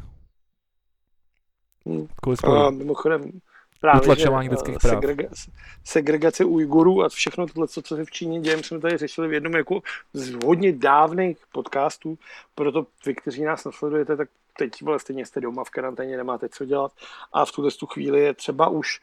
Hmm. 1.86 2.06
A 2.44 2.70
mimochodem, 2.70 3.40
právě, 3.80 4.00
Utlačování 4.00 4.46
že, 4.46 4.50
lidských 4.50 4.78
práv. 4.78 4.94
Segregace, 4.94 5.50
segregace 5.84 6.44
Ujgurů 6.44 7.02
a 7.02 7.08
všechno 7.08 7.46
tohle, 7.46 7.68
co, 7.68 7.82
co 7.82 7.96
se 7.96 8.04
v 8.04 8.10
Číně 8.10 8.40
děje, 8.40 8.62
jsme 8.62 8.80
tady 8.80 8.96
řešili 8.96 9.28
v 9.28 9.32
jednom 9.32 9.54
jako 9.54 9.80
z 10.12 10.34
hodně 10.44 10.72
dávných 10.72 11.38
podcastů, 11.52 12.18
proto 12.54 12.86
vy, 13.06 13.14
kteří 13.14 13.44
nás 13.44 13.64
nasledujete, 13.64 14.16
tak 14.16 14.28
teď 14.58 14.82
vlastně 14.82 15.26
jste 15.26 15.40
doma 15.40 15.64
v 15.64 15.70
karanténě, 15.70 16.16
nemáte 16.16 16.48
co 16.48 16.64
dělat 16.64 16.92
a 17.32 17.44
v 17.44 17.52
tuhle 17.52 17.70
tu 17.70 17.86
chvíli 17.86 18.20
je 18.20 18.34
třeba 18.34 18.68
už 18.68 19.00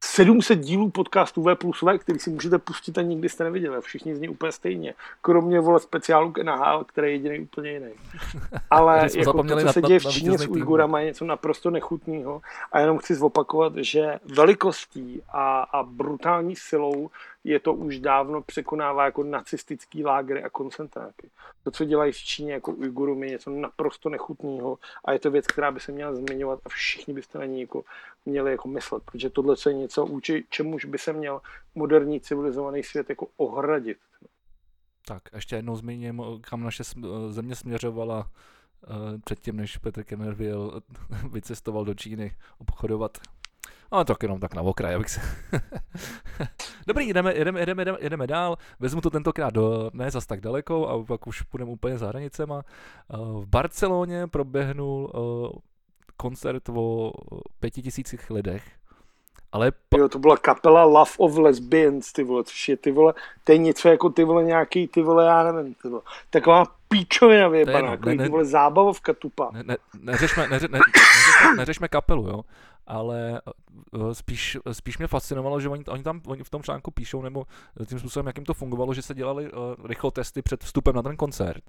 700 0.00 0.60
dílů 0.60 0.90
podcastu 0.90 1.42
V 1.42 1.54
plus 1.54 1.82
V, 1.82 1.98
který 1.98 2.18
si 2.18 2.30
můžete 2.30 2.58
pustit 2.58 2.98
a 2.98 3.02
nikdy 3.02 3.28
jste 3.28 3.44
neviděli. 3.44 3.80
Všichni 3.80 4.16
zní 4.16 4.28
úplně 4.28 4.52
stejně. 4.52 4.94
Kromě 5.20 5.60
vole 5.60 5.80
speciálu 5.80 6.32
k 6.32 6.38
NHL, 6.38 6.84
který 6.84 7.06
je 7.06 7.12
jediný 7.12 7.40
úplně 7.40 7.70
jiný. 7.70 7.90
Ale 8.70 9.08
jako 9.16 9.42
to, 9.42 9.60
co 9.60 9.72
se 9.72 9.82
děje 9.82 10.00
v 10.00 10.06
Číně 10.06 10.38
s 10.38 10.46
Ujgurama, 10.46 11.00
je 11.00 11.06
něco 11.06 11.24
naprosto 11.24 11.70
nechutného. 11.70 12.40
A 12.72 12.80
jenom 12.80 12.98
chci 12.98 13.14
zopakovat, 13.14 13.72
že 13.76 14.18
velikostí 14.24 15.22
a, 15.28 15.60
a 15.60 15.82
brutální 15.82 16.56
silou 16.56 17.10
je 17.46 17.60
to 17.60 17.74
už 17.74 17.98
dávno 17.98 18.42
překonává 18.42 19.04
jako 19.04 19.24
nacistický 19.24 20.04
lágry 20.04 20.42
a 20.42 20.50
koncentráky. 20.50 21.30
To, 21.64 21.70
co 21.70 21.84
dělají 21.84 22.12
v 22.12 22.16
Číně 22.16 22.52
jako 22.52 22.72
Ujgurům, 22.72 23.22
je 23.22 23.30
něco 23.30 23.50
naprosto 23.50 24.08
nechutného 24.08 24.78
a 25.04 25.12
je 25.12 25.18
to 25.18 25.30
věc, 25.30 25.46
která 25.46 25.70
by 25.70 25.80
se 25.80 25.92
měla 25.92 26.14
zmiňovat 26.14 26.60
a 26.64 26.68
všichni 26.68 27.14
byste 27.14 27.38
na 27.38 27.44
ní 27.44 27.60
jako 27.60 27.84
měli 28.26 28.50
jako 28.50 28.68
myslet, 28.68 29.02
protože 29.02 29.30
tohle 29.30 29.56
je 29.66 29.74
něco, 29.74 30.06
vůči 30.06 30.44
čemuž 30.50 30.84
by 30.84 30.98
se 30.98 31.12
měl 31.12 31.40
moderní 31.74 32.20
civilizovaný 32.20 32.82
svět 32.82 33.08
jako 33.10 33.28
ohradit. 33.36 33.98
Tak, 35.06 35.22
ještě 35.34 35.56
jednou 35.56 35.76
zmíním, 35.76 36.22
kam 36.40 36.62
naše 36.62 36.82
země 37.28 37.54
směřovala 37.54 38.18
uh, 38.18 39.20
předtím, 39.24 39.56
než 39.56 39.76
Petr 39.76 40.04
Kenner 40.04 40.34
vycestoval 41.32 41.84
do 41.84 41.94
Číny 41.94 42.36
obchodovat 42.58 43.18
No 43.92 44.04
tak 44.04 44.22
jenom 44.22 44.40
tak 44.40 44.54
na 44.54 44.62
okraj, 44.62 44.94
abych 44.94 45.10
se... 45.10 45.20
Dobrý, 46.86 47.12
jdeme, 47.12 47.34
jdeme, 47.34 47.66
jdeme, 47.66 47.84
jdeme, 47.84 47.98
jdeme 48.00 48.26
dál. 48.26 48.56
Vezmu 48.80 49.00
to 49.00 49.10
tentokrát 49.10 49.54
do, 49.54 49.90
ne 49.92 50.10
zas 50.10 50.26
tak 50.26 50.40
daleko 50.40 50.88
a 50.88 51.04
pak 51.04 51.26
už 51.26 51.42
půjdeme 51.42 51.70
úplně 51.70 51.98
za 51.98 52.08
hranicema. 52.08 52.62
V 53.40 53.46
Barceloně 53.46 54.26
proběhnul 54.26 55.12
koncert 56.16 56.68
o 56.68 57.12
pěti 57.60 57.82
tisících 57.82 58.30
lidech. 58.30 58.62
Ale 59.52 59.72
pa... 59.88 59.98
Jo, 59.98 60.08
to 60.08 60.18
byla 60.18 60.36
kapela 60.36 60.84
Love 60.84 61.10
of 61.18 61.36
Lesbians, 61.36 62.12
ty 62.12 62.24
vole, 62.24 62.44
což 62.44 62.68
je 62.68 62.76
ty 62.76 62.92
vole, 62.92 63.14
to 63.44 63.52
je 63.52 63.58
něco 63.58 63.88
jako 63.88 64.10
ty 64.10 64.24
vole 64.24 64.44
nějaký, 64.44 64.88
ty 64.88 65.02
vole, 65.02 65.26
já 65.26 65.52
nevím, 65.52 65.74
ty 65.74 65.88
vole, 65.88 66.02
taková 66.30 66.64
píčovina 66.88 67.48
vyjebaná, 67.48 67.96
ne, 68.06 68.14
ne, 68.14 68.24
ty 68.24 68.30
vole 68.30 68.44
zábavovka 68.44 69.12
tupa. 69.12 69.50
Ne, 69.52 69.62
ne, 69.62 69.76
neřešme, 70.00 70.48
neře, 70.48 70.68
ne, 70.68 70.78
neřešme, 70.78 71.56
neřešme 71.56 71.88
kapelu, 71.88 72.28
jo, 72.28 72.42
ale 72.86 73.40
uh, 73.92 74.10
spíš, 74.12 74.58
spíš 74.72 74.98
mě 74.98 75.06
fascinovalo, 75.06 75.60
že 75.60 75.68
oni, 75.68 75.84
oni 75.84 76.02
tam 76.02 76.20
oni 76.26 76.44
v 76.44 76.50
tom 76.50 76.62
článku 76.62 76.90
píšou, 76.90 77.22
nebo 77.22 77.44
tím 77.86 77.98
způsobem, 77.98 78.26
jak 78.26 78.36
jim 78.36 78.44
to 78.44 78.54
fungovalo, 78.54 78.94
že 78.94 79.02
se 79.02 79.14
dělali 79.14 79.50
rychlotesty 79.84 80.42
před 80.42 80.64
vstupem 80.64 80.94
na 80.94 81.02
ten 81.02 81.16
koncert. 81.16 81.64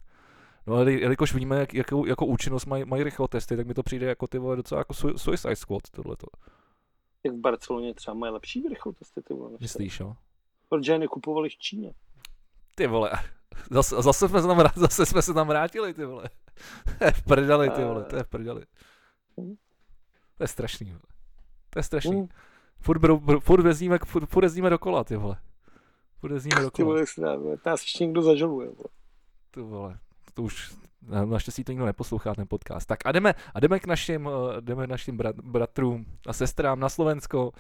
No 0.67 0.75
ale 0.75 0.91
jelikož 0.91 1.33
víme, 1.33 1.59
jak, 1.59 1.73
jakou, 1.73 2.05
jakou 2.05 2.25
účinnost 2.25 2.65
mají, 2.65 2.85
mají 2.85 3.03
rychlotesty, 3.03 3.57
tak 3.57 3.67
mi 3.67 3.73
to 3.73 3.83
přijde 3.83 4.05
jako 4.07 4.27
ty 4.27 4.37
vole 4.37 4.55
docela 4.55 4.79
jako 4.81 4.93
Suicide 4.93 5.55
Squad 5.55 5.89
tohleto. 5.91 6.27
Jak 7.23 7.35
v 7.35 7.39
Barceloně 7.39 7.93
třeba 7.93 8.13
mají 8.13 8.33
lepší 8.33 8.69
rychlotesty 8.69 9.21
ty 9.21 9.33
vole. 9.33 9.57
Myslíš, 9.59 9.99
jo? 9.99 10.15
Protože 10.69 10.91
je 10.91 10.99
nekupovali 10.99 11.49
v 11.49 11.57
Číně. 11.57 11.93
Ty 12.75 12.87
vole, 12.87 13.11
zase, 13.71 14.01
zase, 14.01 14.29
jsme 14.29 14.41
se 14.41 14.47
tam, 14.47 14.63
zase 14.75 15.05
jsme 15.05 15.21
se 15.21 15.33
tam 15.33 15.47
vrátili, 15.47 15.93
ty 15.93 16.05
vole. 16.05 16.29
To 16.99 17.05
je 17.05 17.11
v 17.11 17.23
prdeli, 17.23 17.69
ty 17.69 17.83
vole, 17.83 18.03
to 18.03 18.15
je 18.15 18.23
v 18.23 18.27
prdeli. 18.27 18.61
To 20.37 20.43
je 20.43 20.47
strašný, 20.47 20.87
vole. 20.87 21.01
To 21.69 21.79
je 21.79 21.83
strašný. 21.83 22.21
Mm. 22.21 22.29
Furt, 22.79 23.01
br- 23.01 23.39
furt, 23.39 23.61
vezíme, 23.61 23.99
furt, 24.05 24.25
furt 24.25 24.43
jezdíme 24.43 24.69
dokola, 24.69 25.03
ty 25.03 25.15
vole. 25.15 25.37
Furt 26.19 26.31
jezdíme 26.31 26.61
dokola. 26.61 26.71
Ty 26.71 26.83
vole, 26.83 27.57
nás 27.65 27.81
ještě 27.81 28.03
někdo 28.03 28.21
zažaluje, 28.21 28.69
vole. 28.69 28.89
Ty 29.51 29.61
vole, 29.61 29.99
to 30.33 30.43
už, 30.43 30.73
Naštěstí 31.25 31.63
to 31.63 31.71
nikdo 31.71 31.85
neposlouchá, 31.85 32.35
ten 32.35 32.47
podcast. 32.47 32.87
Tak 32.87 32.99
a 33.05 33.11
jdeme, 33.11 33.33
a 33.53 33.59
jdeme 33.59 33.79
k 33.79 33.87
našim, 33.87 34.29
eh, 34.29 34.61
jdeme 34.61 34.85
k 34.85 34.89
našim 34.89 35.17
brat, 35.17 35.35
bratrům 35.35 36.05
a 36.27 36.33
sestrám 36.33 36.79
na 36.79 36.89
Slovensko. 36.89 37.51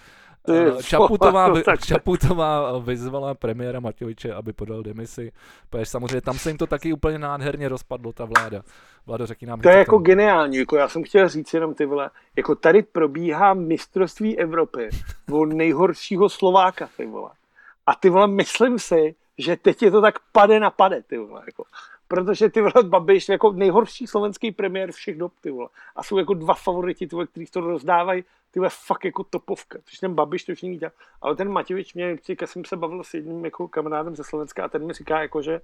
Eh, 0.49 0.83
Čaputová, 0.83 1.61
Čaputová 1.85 2.79
vyzvala 2.79 3.33
premiéra 3.33 3.79
Matějoviče, 3.79 4.33
aby 4.33 4.53
podal 4.53 4.83
demisi, 4.83 5.31
protože 5.69 5.85
samozřejmě 5.85 6.21
tam 6.21 6.37
se 6.37 6.49
jim 6.49 6.57
to 6.57 6.67
taky 6.67 6.93
úplně 6.93 7.19
nádherně 7.19 7.69
rozpadlo, 7.69 8.13
ta 8.13 8.25
vláda. 8.25 8.61
Vládo, 9.05 9.25
řekni 9.25 9.47
nám. 9.47 9.61
To 9.61 9.69
je 9.69 9.77
jako 9.77 9.95
tam... 9.95 10.03
geniální, 10.03 10.57
jako 10.57 10.75
já 10.75 10.87
jsem 10.87 11.03
chtěl 11.03 11.29
říct 11.29 11.53
jenom 11.53 11.73
ty 11.73 11.85
vole, 11.85 12.09
jako 12.35 12.55
tady 12.55 12.81
probíhá 12.83 13.53
mistrovství 13.53 14.39
Evropy 14.39 14.89
o 15.31 15.45
nejhoršího 15.45 16.29
Slováka, 16.29 16.89
ty 16.97 17.05
vole. 17.05 17.29
A 17.85 17.95
ty 17.95 18.09
vole, 18.09 18.27
myslím 18.27 18.79
si, 18.79 19.15
že 19.37 19.55
teď 19.55 19.83
je 19.83 19.91
to 19.91 20.01
tak 20.01 20.15
pade 20.31 20.59
na 20.59 20.71
pade, 20.71 21.01
ty 21.01 21.17
vole, 21.17 21.41
jako. 21.45 21.63
Protože 22.07 22.49
ty 22.49 22.61
vole 22.61 22.83
Babiš 22.83 23.29
jako 23.29 23.51
nejhorší 23.51 24.07
slovenský 24.07 24.51
premiér 24.51 24.91
všech 24.91 25.17
dob, 25.17 25.33
ty 25.41 25.51
vole. 25.51 25.69
A 25.95 26.03
jsou 26.03 26.17
jako 26.17 26.33
dva 26.33 26.53
favoriti, 26.53 27.07
ty 27.07 27.15
vole, 27.15 27.27
kteří 27.27 27.45
to 27.45 27.61
rozdávají, 27.61 28.23
ty 28.51 28.59
vole, 28.59 28.69
fakt 28.85 29.05
jako 29.05 29.23
topovka. 29.23 29.79
Což 29.85 29.99
ten 29.99 30.13
Babiš 30.13 30.43
to 30.43 30.51
už 30.51 30.61
není 30.61 30.77
dělá. 30.77 30.91
Ale 31.21 31.35
ten 31.35 31.49
Matěvič 31.49 31.93
mě, 31.93 32.17
já 32.41 32.47
jsem 32.47 32.65
se 32.65 32.77
bavil 32.77 33.03
s 33.03 33.13
jedním 33.13 33.45
jako 33.45 33.67
kamarádem 33.67 34.15
ze 34.15 34.23
Slovenska 34.23 34.65
a 34.65 34.67
ten 34.67 34.85
mi 34.85 34.93
říká 34.93 35.21
jako, 35.21 35.41
že 35.41 35.61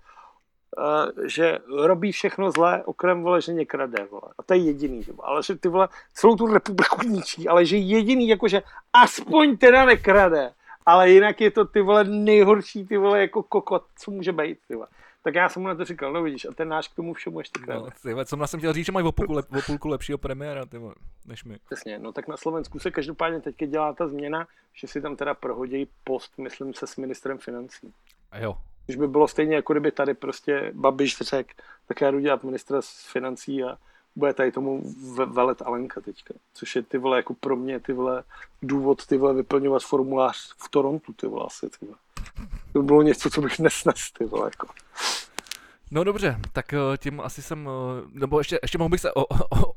Uh, 0.78 1.26
že 1.26 1.60
robí 1.86 2.12
všechno 2.12 2.52
zlé, 2.52 2.84
okrem 2.86 3.24
vole, 3.24 3.42
že 3.42 3.54
někrade, 3.54 4.06
vole. 4.12 4.22
A 4.38 4.44
to 4.44 4.54
je 4.54 4.60
jediný, 4.60 5.02
vole. 5.02 5.28
ale 5.28 5.44
že 5.44 5.56
ty 5.56 5.68
vole 5.68 5.88
celou 6.14 6.36
tu 6.36 6.54
republiku 6.54 7.08
ničí, 7.08 7.48
ale 7.48 7.66
že 7.66 7.78
jediný, 7.78 8.28
jakože 8.28 8.62
aspoň 8.94 9.58
teda 9.58 9.86
nekrade 9.86 10.54
ale 10.86 11.10
jinak 11.10 11.42
je 11.42 11.52
to 11.52 11.66
ty 11.66 11.82
vole 11.82 12.04
nejhorší 12.04 12.86
ty 12.86 12.98
vole 12.98 13.22
jako 13.22 13.44
kokot, 13.44 13.84
co 13.96 14.12
může 14.12 14.32
být, 14.32 14.58
ty 14.68 14.76
vole. 14.76 14.88
Tak 15.24 15.36
já 15.36 15.50
jsem 15.50 15.62
mu 15.62 15.68
na 15.68 15.76
to 15.76 15.86
říkal, 15.86 16.14
no 16.14 16.24
vidíš, 16.24 16.46
a 16.46 16.54
ten 16.54 16.68
náš 16.68 16.88
k 16.88 16.96
tomu 16.96 17.14
všemu 17.14 17.40
ještě 17.40 17.60
no, 17.68 17.88
ty 18.02 18.14
vole, 18.14 18.26
co 18.26 18.48
jsem 18.48 18.60
chtěl 18.60 18.74
říct, 18.74 18.86
že 18.86 18.92
mají 18.92 19.06
o 19.06 19.12
půlku, 19.12 19.34
lep, 19.34 19.46
o 19.58 19.62
půlku 19.66 19.88
lepšího 19.88 20.18
premiéra, 20.18 20.66
ty 20.66 20.78
vole, 20.78 20.96
než 21.26 21.44
my. 21.44 21.58
Přesně, 21.66 22.00
no 22.00 22.12
tak 22.12 22.28
na 22.28 22.38
Slovensku 22.38 22.80
se 22.80 22.92
každopádně 22.92 23.40
teď 23.40 23.56
dělá 23.68 23.94
ta 23.94 24.08
změna, 24.08 24.48
že 24.74 24.88
si 24.88 25.02
tam 25.02 25.16
teda 25.16 25.34
prohodí 25.34 25.88
post, 26.04 26.38
myslím 26.38 26.74
se, 26.74 26.88
s 26.88 26.96
ministrem 26.96 27.38
financí. 27.38 27.94
A 28.32 28.40
jo. 28.40 28.58
Když 28.86 28.98
by 28.98 29.08
bylo 29.08 29.28
stejně, 29.28 29.56
jako 29.56 29.74
kdyby 29.74 29.92
tady 29.92 30.14
prostě 30.14 30.72
Babiš 30.74 31.18
řekl, 31.18 31.54
tak 31.88 32.02
já 32.02 32.12
jdu 32.12 32.20
dělat 32.20 32.44
ministra 32.44 32.82
financí 33.12 33.64
a 33.64 33.78
bude 34.16 34.34
tady 34.34 34.52
tomu 34.52 34.94
velet 35.26 35.62
Alenka 35.62 36.02
teďka, 36.02 36.34
což 36.54 36.76
je 36.76 36.82
ty 36.82 36.98
vole 36.98 37.18
jako 37.18 37.34
pro 37.34 37.56
mě 37.56 37.80
ty 37.80 37.94
vole 37.94 38.24
důvod 38.62 39.06
ty 39.06 39.18
vole 39.18 39.34
vyplňovat 39.34 39.84
formulář 39.84 40.54
v 40.58 40.70
Torontu 40.70 41.14
ty 41.14 41.28
vole 41.28 41.46
asi 41.46 41.70
ty 41.70 41.86
vole. 41.86 41.98
To 42.74 42.82
bylo 42.82 43.02
něco, 43.02 43.30
co 43.30 43.42
bych 43.42 43.60
nesnes 43.60 44.12
ty 44.18 44.26
vole 44.26 44.48
jako. 44.48 44.68
No 45.94 46.04
dobře, 46.04 46.40
tak 46.52 46.74
eh, 46.74 46.78
tím 46.98 47.22
asi 47.22 47.42
jsem, 47.42 47.70
eh, 47.70 48.02
nebo 48.12 48.40
ještě, 48.40 48.60
ještě 48.62 48.78
mohl 48.78 48.90
bych 48.90 49.02
se 49.02 49.14
o, 49.14 49.22
o, 49.22 49.74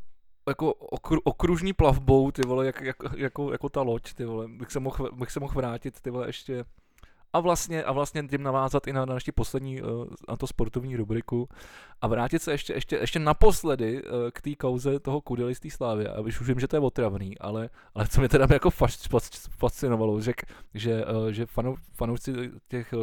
jako 0.48 0.72
okru, 0.74 1.20
okružní 1.24 1.72
plavbou, 1.72 2.30
ty 2.30 2.42
vole, 2.42 2.66
jak, 2.66 2.80
jak, 2.80 2.96
jako, 3.16 3.52
jako 3.52 3.68
ta 3.68 3.82
loď, 3.82 4.14
ty 4.14 4.24
vole, 4.24 4.48
bych 4.48 4.70
se 4.70 4.80
mohl, 4.80 5.12
bych 5.12 5.30
se 5.30 5.40
mohl 5.40 5.54
vrátit, 5.54 6.00
ty 6.00 6.10
vole, 6.10 6.26
ještě 6.26 6.64
a 7.32 7.40
vlastně, 7.40 7.84
a 7.84 7.92
vlastně 7.92 8.22
tím 8.30 8.42
navázat 8.42 8.86
i 8.86 8.92
na, 8.92 9.04
na 9.04 9.14
naši 9.14 9.32
poslední, 9.32 9.82
uh, 9.82 9.88
na 10.28 10.36
to 10.36 10.46
sportovní 10.46 10.96
rubriku 10.96 11.48
a 12.00 12.06
vrátit 12.06 12.42
se 12.42 12.52
ještě, 12.52 12.72
ještě, 12.72 12.96
ještě 12.96 13.18
naposledy 13.18 14.02
uh, 14.02 14.10
k 14.32 14.40
té 14.40 14.54
kauze 14.54 15.00
toho 15.00 15.20
kudely 15.20 15.54
z 15.54 15.60
té 15.60 15.70
slávy. 15.70 16.08
A 16.08 16.20
už 16.20 16.40
vím, 16.40 16.60
že 16.60 16.68
to 16.68 16.76
je 16.76 16.80
otravný, 16.80 17.38
ale, 17.38 17.70
ale 17.94 18.08
co 18.08 18.20
mě 18.20 18.28
teda 18.28 18.46
jako 18.52 18.70
fascinovalo, 19.58 20.20
že, 20.20 20.32
že, 20.74 21.04
uh, 21.04 21.28
že 21.28 21.46
fanou, 21.46 21.76
fanoušci 21.92 22.32
těch 22.68 22.94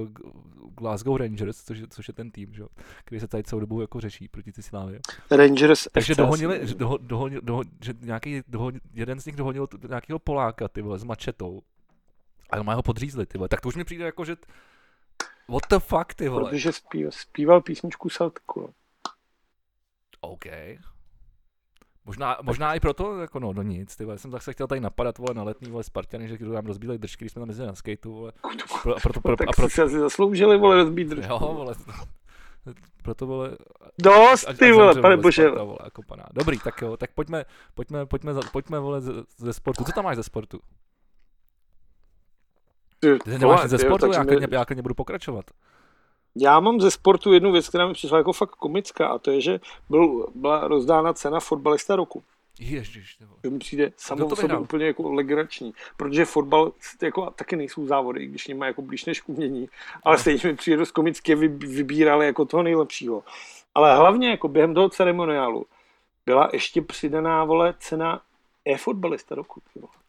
Glasgow 0.78 1.18
Rangers, 1.18 1.64
což, 1.64 1.82
což 1.90 2.08
je 2.08 2.14
ten 2.14 2.32
tým, 2.32 2.54
že, 2.54 2.64
který 3.06 3.22
se 3.22 3.28
tady 3.28 3.44
celou 3.44 3.60
dobu 3.60 3.82
jako 3.82 4.00
řeší 4.00 4.28
proti 4.28 4.52
ty 4.52 4.62
slávě. 4.62 5.00
Rangers 5.32 5.88
Takže 5.92 6.16
dohonili, 6.16 6.60
doho, 6.76 6.98
doho, 6.98 7.30
doho, 7.30 7.64
že 7.82 7.94
nějaký, 8.02 8.42
doho, 8.48 8.72
jeden 8.94 9.20
z 9.20 9.26
nich 9.26 9.36
dohonil 9.36 9.68
nějakého 9.90 10.20
Poláka, 10.20 10.68
ty 10.68 10.82
vole, 10.82 11.00
s 11.00 11.04
mačetou 11.04 11.62
a 12.60 12.64
má 12.64 12.74
ho 12.74 12.84
podřízli, 12.84 13.26
ty 13.26 13.38
vole. 13.38 13.50
Tak 13.50 13.62
to 13.62 13.68
už 13.68 13.76
mi 13.76 13.84
přijde 13.84 14.06
jako, 14.06 14.26
že 14.26 14.36
what 15.50 15.64
the 15.70 15.80
fuck, 15.80 16.14
ty 16.14 16.30
vole. 16.30 16.50
Protože 16.50 16.72
zpíval, 16.72 17.12
zpíval 17.12 17.62
písničku 17.62 18.10
Saltku. 18.10 18.74
OK. 20.22 20.46
Možná, 22.06 22.38
možná 22.42 22.76
i 22.76 22.80
proto, 22.80 23.20
jako 23.20 23.40
no, 23.40 23.54
no 23.54 23.62
nic, 23.62 23.96
ty 23.96 24.06
vole. 24.06 24.18
jsem 24.18 24.32
tak 24.32 24.42
se 24.42 24.54
chtěl 24.54 24.68
tady 24.68 24.82
napadat, 24.82 25.18
vole, 25.18 25.34
na 25.34 25.44
letní, 25.44 25.72
vole, 25.72 25.84
Spartany, 25.84 26.28
že 26.28 26.38
když 26.38 26.50
nám 26.50 26.66
rozbíleli 26.66 27.00
držky, 27.00 27.26
když 27.26 27.32
jsme 27.32 27.40
tam 27.40 27.50
jezdili 27.50 27.68
na 27.68 27.76
skateu, 27.76 28.14
vole. 28.14 28.32
Pro, 28.84 28.96
a 28.96 29.00
proto, 29.00 29.22
pro, 29.22 29.36
tak 29.38 29.48
a 29.48 29.52
proto, 29.52 29.70
si 29.70 29.82
asi 29.82 30.00
zasloužili, 30.00 30.58
vole, 30.58 30.76
rozbít 30.76 31.08
držky. 31.08 31.32
Jo, 31.32 31.40
vole. 31.40 31.76
Proto, 33.04 33.28
vole... 33.28 33.58
Dost, 34.02 34.48
ty 34.60 34.72
vole, 34.72 35.02
pane 35.02 35.18
bože. 35.18 35.50
Vole, 35.50 35.78
jako 35.84 36.04
pana. 36.04 36.24
Dobrý, 36.34 36.60
tak 36.60 36.82
jo, 36.82 36.98
tak 36.98 37.12
pojďme, 37.12 37.46
pojďme, 37.74 38.06
pojďme, 38.06 38.34
pojďme, 38.52 38.80
vole, 38.80 39.02
ze, 39.02 39.12
ze 39.38 39.54
sportu. 39.54 39.84
Co 39.84 39.92
tam 39.92 40.04
máš 40.06 40.16
ze 40.16 40.24
sportu? 40.24 40.60
Ty, 43.04 43.20
ty 43.20 43.40
nemáš 43.40 43.70
ze 43.70 43.78
sportu, 43.78 44.12
já, 44.12 44.26
klidně, 44.26 44.48
mě... 44.48 44.58
já 44.58 44.66
klidně 44.66 44.82
budu 44.82 44.96
pokračovat. 44.96 45.46
Já 46.36 46.60
mám 46.60 46.82
ze 46.82 46.92
sportu 46.92 47.34
jednu 47.34 47.52
věc, 47.52 47.70
která 47.70 47.88
mi 47.88 47.94
přišla 47.94 48.18
jako 48.18 48.34
fakt 48.34 48.50
komická 48.50 49.08
a 49.08 49.18
to 49.18 49.32
je, 49.32 49.42
že 49.42 49.60
byl, 49.90 50.28
byla 50.36 50.68
rozdána 50.68 51.14
cena 51.14 51.40
fotbalista 51.40 51.96
roku. 51.96 52.24
Ježiš, 52.60 53.18
to 53.42 53.50
mi 53.50 53.60
přijde 53.60 53.92
samo 53.98 54.26
o 54.26 54.36
sobě 54.36 54.58
úplně 54.58 54.86
jako 54.86 55.12
legrační, 55.14 55.74
protože 55.98 56.26
fotbal 56.26 56.72
jako, 57.02 57.32
taky 57.32 57.56
nejsou 57.56 57.88
závody, 57.88 58.26
když 58.28 58.48
nemají 58.48 58.70
jako 58.70 58.82
blíž 58.82 59.06
než 59.06 59.28
umění, 59.28 59.70
ale 60.04 60.18
stejně 60.18 60.40
mi 60.44 60.56
přijde 60.56 60.78
dost 60.78 60.92
komicky, 60.92 61.36
vy, 61.36 61.48
vybírali 61.48 62.26
jako 62.26 62.46
toho 62.46 62.64
nejlepšího. 62.64 63.24
Ale 63.76 63.96
hlavně 63.96 64.30
jako 64.30 64.48
během 64.48 64.74
toho 64.74 64.90
ceremoniálu 64.90 65.66
byla 66.26 66.50
ještě 66.54 66.82
přidaná 66.82 67.44
vole 67.44 67.74
cena 67.80 68.22
e-fotbalista 68.66 69.36
roku. 69.36 69.62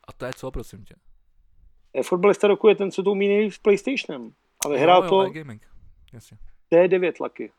A 0.09 0.13
to 0.13 0.25
je 0.25 0.33
co, 0.37 0.51
prosím 0.51 0.85
tě? 0.85 0.95
Fotbalista 2.03 2.49
roku 2.49 2.69
je 2.69 2.75
ten, 2.75 2.91
co 2.91 3.03
to 3.03 3.11
umí 3.11 3.29
nejvíc 3.29 3.55
s 3.55 3.59
PlayStationem. 3.59 4.33
A 4.67 4.69
vyhrál 4.69 5.05
jo, 5.05 5.05
jo, 5.05 5.25
to 5.25 5.31
gaming. 5.31 5.63
Jasně. 6.13 6.39
T9 6.73 7.13
laky. 7.21 7.53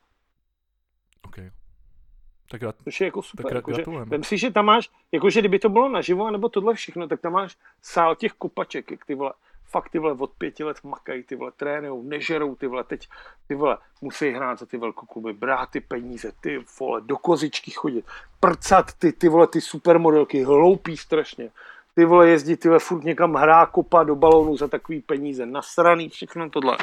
OK. 1.25 1.35
Tak 2.51 2.61
grat... 2.61 2.75
Což 2.83 3.01
je 3.01 3.05
jako 3.05 3.21
super. 3.21 3.45
Tak 3.45 3.77
jako, 3.77 4.05
vem 4.05 4.23
si, 4.23 4.37
že 4.37 4.51
tam 4.51 4.65
máš, 4.65 4.89
jakože 5.11 5.39
kdyby 5.39 5.59
to 5.59 5.69
bylo 5.69 5.89
naživo, 5.89 6.31
nebo 6.31 6.49
tohle 6.49 6.73
všechno, 6.73 7.07
tak 7.07 7.21
tam 7.21 7.33
máš 7.33 7.57
sál 7.81 8.15
těch 8.15 8.33
kopaček, 8.33 8.91
jak 8.91 9.05
ty 9.05 9.15
vole, 9.15 9.33
fakt 9.65 9.89
ty 9.89 9.99
vole 9.99 10.13
od 10.13 10.31
pěti 10.31 10.63
let 10.63 10.83
makají, 10.83 11.23
ty 11.23 11.35
vole 11.35 11.51
trénujou, 11.51 12.03
nežerou, 12.03 12.55
ty 12.55 12.67
vole 12.67 12.83
teď, 12.83 13.07
ty 13.47 13.55
vole 13.55 13.77
musí 14.01 14.29
hrát 14.29 14.59
za 14.59 14.65
ty 14.65 14.77
velkokluby, 14.77 15.33
brát 15.33 15.69
ty 15.69 15.79
peníze, 15.79 16.31
ty 16.41 16.65
vole 16.79 17.01
do 17.01 17.17
kozičky 17.17 17.71
chodit, 17.71 18.05
prcat 18.39 18.93
ty, 18.93 19.11
ty 19.11 19.29
vole 19.29 19.47
ty 19.47 19.61
supermodelky, 19.61 20.43
hloupý 20.43 20.97
strašně 20.97 21.51
ty 21.95 22.05
vole 22.05 22.30
jezdí 22.30 22.57
ty 22.57 22.67
vole 22.67 22.80
furt 22.80 23.03
někam 23.03 23.34
hrá 23.34 23.65
kopa 23.65 24.03
do 24.03 24.15
balónu 24.15 24.57
za 24.57 24.67
takový 24.67 25.01
peníze, 25.01 25.45
nasraný, 25.45 26.09
všechno 26.09 26.49
tohle. 26.49 26.77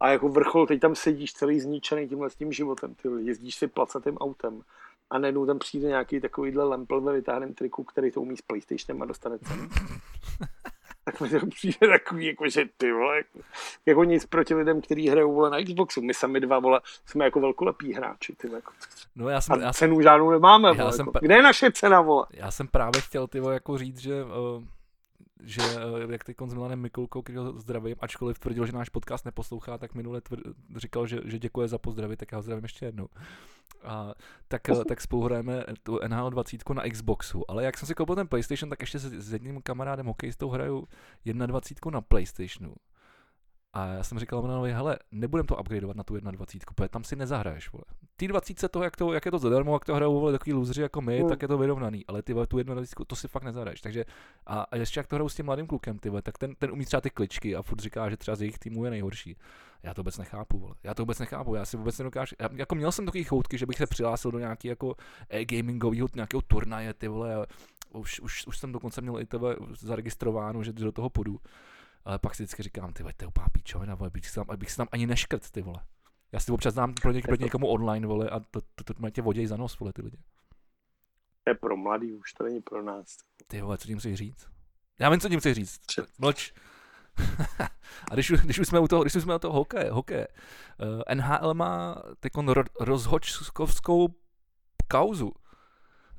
A 0.00 0.08
jako 0.08 0.28
vrchol, 0.28 0.66
teď 0.66 0.80
tam 0.80 0.94
sedíš 0.94 1.32
celý 1.32 1.60
zničený 1.60 2.08
tímhle 2.08 2.30
s 2.30 2.34
tím 2.34 2.52
životem, 2.52 2.94
ty 2.94 3.08
vole, 3.08 3.22
jezdíš 3.22 3.54
si 3.54 3.66
placatým 3.66 4.18
autem 4.18 4.62
a 5.10 5.18
najednou 5.18 5.46
tam 5.46 5.58
přijde 5.58 5.88
nějaký 5.88 6.20
takovýhle 6.20 6.64
lempl 6.64 7.00
ve 7.00 7.12
vytáhném 7.12 7.54
triku, 7.54 7.84
který 7.84 8.10
to 8.10 8.20
umí 8.20 8.36
s 8.36 8.42
PlayStationem 8.42 9.02
a 9.02 9.06
dostane 9.06 9.38
cenu. 9.38 9.68
tak 11.12 11.20
mi 11.20 11.28
to 11.40 11.46
přijde 11.46 11.88
takový, 11.88 12.26
jako, 12.26 12.48
že 12.48 12.64
ty 12.76 12.92
vole, 12.92 13.16
jako, 13.16 13.38
jako 13.86 14.04
nic 14.04 14.26
proti 14.26 14.54
lidem, 14.54 14.80
kteří 14.80 15.08
hrajou 15.08 15.34
vole 15.34 15.50
na 15.50 15.64
Xboxu. 15.64 16.02
My 16.02 16.14
sami 16.14 16.40
dva 16.40 16.58
vole, 16.58 16.80
jsme 17.06 17.24
jako 17.24 17.40
velkolepí 17.40 17.94
hráči. 17.94 18.32
Ty, 18.36 18.52
jako. 18.52 18.72
No 19.16 19.28
já 19.28 19.40
jsem, 19.40 19.52
a 19.52 19.58
já 19.58 19.72
cenu 19.72 19.96
jsem, 19.96 20.02
žádnou 20.02 20.30
nemáme. 20.30 20.72
Vole, 20.72 20.92
jsem, 20.92 21.06
jako. 21.06 21.18
Kde 21.22 21.36
je 21.36 21.42
naše 21.42 21.72
cena, 21.72 22.00
vole? 22.00 22.26
Já 22.30 22.50
jsem 22.50 22.68
právě 22.68 23.00
chtěl 23.00 23.26
ty 23.26 23.40
vole, 23.40 23.54
jako 23.54 23.78
říct, 23.78 23.98
že 23.98 24.24
uh 24.24 24.62
že 25.42 25.62
eh, 25.62 26.12
jak 26.12 26.24
teď 26.24 26.36
s 26.46 26.54
Milanem 26.54 26.80
Mikulkou, 26.80 27.22
který 27.22 27.38
ho 27.38 27.58
zdravím, 27.58 27.96
ačkoliv 28.00 28.38
tvrdil, 28.38 28.66
že 28.66 28.72
náš 28.72 28.88
podcast 28.88 29.24
neposlouchá, 29.24 29.78
tak 29.78 29.94
minule 29.94 30.20
tvr, 30.20 30.38
říkal, 30.76 31.06
že, 31.06 31.20
že 31.24 31.38
děkuje 31.38 31.68
za 31.68 31.78
pozdraví, 31.78 32.16
tak 32.16 32.32
já 32.32 32.38
ho 32.38 32.42
zdravím 32.42 32.64
ještě 32.64 32.86
jednou. 32.86 33.08
A, 33.84 34.14
tak, 34.48 34.68
eh, 34.68 34.84
tak 34.84 35.00
spolu 35.00 35.22
hrajeme 35.22 35.64
tu 35.82 35.98
NHL 36.08 36.30
20 36.30 36.74
na 36.74 36.82
Xboxu, 36.90 37.50
ale 37.50 37.64
jak 37.64 37.78
jsem 37.78 37.86
si 37.86 37.94
koupil 37.94 38.14
ten 38.14 38.28
PlayStation, 38.28 38.70
tak 38.70 38.80
ještě 38.80 38.98
s, 38.98 39.04
s 39.04 39.32
jedním 39.32 39.62
kamarádem 39.62 40.06
hokejistou 40.06 40.50
hraju 40.50 40.88
21 41.24 41.90
na 41.90 42.00
PlayStationu. 42.00 42.74
A 43.72 43.86
já 43.86 44.02
jsem 44.02 44.18
říkal 44.18 44.42
Milanovi, 44.42 44.72
hele, 44.72 44.98
nebudem 45.12 45.46
to 45.46 45.56
upgradeovat 45.56 45.96
na 45.96 46.02
tu 46.02 46.20
21, 46.20 46.72
protože 46.74 46.88
tam 46.88 47.04
si 47.04 47.16
nezahraješ, 47.16 47.72
vole. 47.72 47.84
Ty 48.16 48.28
20 48.28 48.68
to, 48.68 48.82
jak, 48.82 48.96
to, 48.96 49.12
jak 49.12 49.24
je 49.24 49.30
to 49.30 49.38
zadarmo, 49.38 49.72
jak 49.72 49.84
to 49.84 49.94
hrajou 49.94 50.20
vole, 50.20 50.32
takový 50.32 50.52
lůzři 50.52 50.82
jako 50.82 51.00
my, 51.00 51.22
mm. 51.22 51.28
tak 51.28 51.42
je 51.42 51.48
to 51.48 51.58
vyrovnaný, 51.58 52.06
ale 52.06 52.22
ty 52.22 52.32
vole, 52.32 52.46
tu 52.46 52.62
21, 52.62 53.04
to 53.06 53.16
si 53.16 53.28
fakt 53.28 53.42
nezahraješ. 53.42 53.80
Takže 53.80 54.04
a, 54.46 54.60
a 54.60 54.76
ještě 54.76 55.00
jak 55.00 55.06
to 55.06 55.16
hrajou 55.16 55.28
s 55.28 55.34
tím 55.34 55.46
mladým 55.46 55.66
klukem, 55.66 55.98
ty 55.98 56.08
vole, 56.08 56.22
tak 56.22 56.38
ten, 56.38 56.54
ten 56.54 56.70
umí 56.70 56.84
třeba 56.84 57.00
ty 57.00 57.10
kličky 57.10 57.56
a 57.56 57.62
furt 57.62 57.80
říká, 57.80 58.10
že 58.10 58.16
třeba 58.16 58.36
z 58.36 58.40
jejich 58.40 58.58
týmu 58.58 58.84
je 58.84 58.90
nejhorší. 58.90 59.36
Já 59.82 59.94
to 59.94 60.02
vůbec 60.02 60.18
nechápu, 60.18 60.58
vole. 60.58 60.74
Já 60.82 60.94
to 60.94 61.02
vůbec 61.02 61.18
nechápu, 61.18 61.54
já 61.54 61.64
si 61.64 61.76
vůbec 61.76 61.98
nedokážu. 61.98 62.34
Já, 62.40 62.48
jako 62.52 62.74
měl 62.74 62.92
jsem 62.92 63.04
takové 63.06 63.24
choutky, 63.24 63.58
že 63.58 63.66
bych 63.66 63.76
se 63.76 63.86
přihlásil 63.86 64.30
do 64.30 64.38
nějaký 64.38 64.68
jako 64.68 64.94
e-gamingového 65.28 66.08
nějakého 66.14 66.42
turnaje, 66.42 66.94
ty 66.94 67.08
vole, 67.08 67.46
už, 67.92 68.20
už, 68.20 68.46
už, 68.46 68.58
jsem 68.58 68.72
dokonce 68.72 69.00
měl 69.00 69.20
i 69.20 69.26
tebe 69.26 69.56
zaregistrováno, 69.80 70.62
že 70.62 70.72
do 70.72 70.92
toho 70.92 71.10
půjdu 71.10 71.40
ale 72.04 72.18
pak 72.18 72.34
si 72.34 72.42
vždycky 72.42 72.62
říkám, 72.62 72.92
ty 72.92 73.02
to 73.02 73.24
je 73.24 73.28
úplná 73.28 73.46
píčovina, 73.52 73.94
vole, 73.94 74.10
bych 74.10 74.26
si 74.26 74.34
tam, 74.34 74.46
bych 74.56 74.70
si 74.70 74.76
tam 74.76 74.88
ani 74.92 75.06
neškrt, 75.06 75.50
ty 75.50 75.62
vole. 75.62 75.80
Já 76.32 76.40
si 76.40 76.52
občas 76.52 76.74
dám 76.74 76.94
pro, 76.94 77.12
něk, 77.12 77.26
pro 77.26 77.36
někomu 77.36 77.66
online, 77.66 78.06
vole, 78.06 78.30
a 78.30 78.40
to, 78.40 78.60
to, 78.74 78.84
to, 78.84 78.94
to 78.94 79.10
tě 79.10 79.22
voděj 79.22 79.46
za 79.46 79.56
nos, 79.56 79.78
vole, 79.78 79.92
ty 79.92 80.02
lidi. 80.02 80.18
To 81.44 81.50
je 81.50 81.54
pro 81.54 81.76
mladý, 81.76 82.12
už 82.12 82.32
to 82.32 82.44
není 82.44 82.60
pro 82.60 82.82
nás. 82.82 83.16
Ty 83.46 83.60
vole, 83.60 83.78
co 83.78 83.86
tím 83.86 83.98
chceš 83.98 84.14
říct? 84.14 84.48
Já 85.00 85.10
vím, 85.10 85.20
co 85.20 85.28
tím 85.28 85.40
chci 85.40 85.54
říct. 85.54 85.80
Mlč. 86.18 86.52
a 88.10 88.14
když, 88.14 88.30
když, 88.30 88.58
už 88.58 88.68
jsme 88.68 88.78
u 88.78 88.88
toho, 88.88 89.02
když 89.02 89.14
už 89.14 89.22
jsme 89.22 89.36
u 89.36 89.38
toho 89.38 89.54
hokeje, 89.54 89.90
hokeje 89.90 90.28
uh, 90.28 91.14
NHL 91.14 91.54
má 91.54 92.02
teď 92.20 92.32
ro, 92.46 92.62
rozhočkovskou 92.80 94.08
kauzu. 94.88 95.32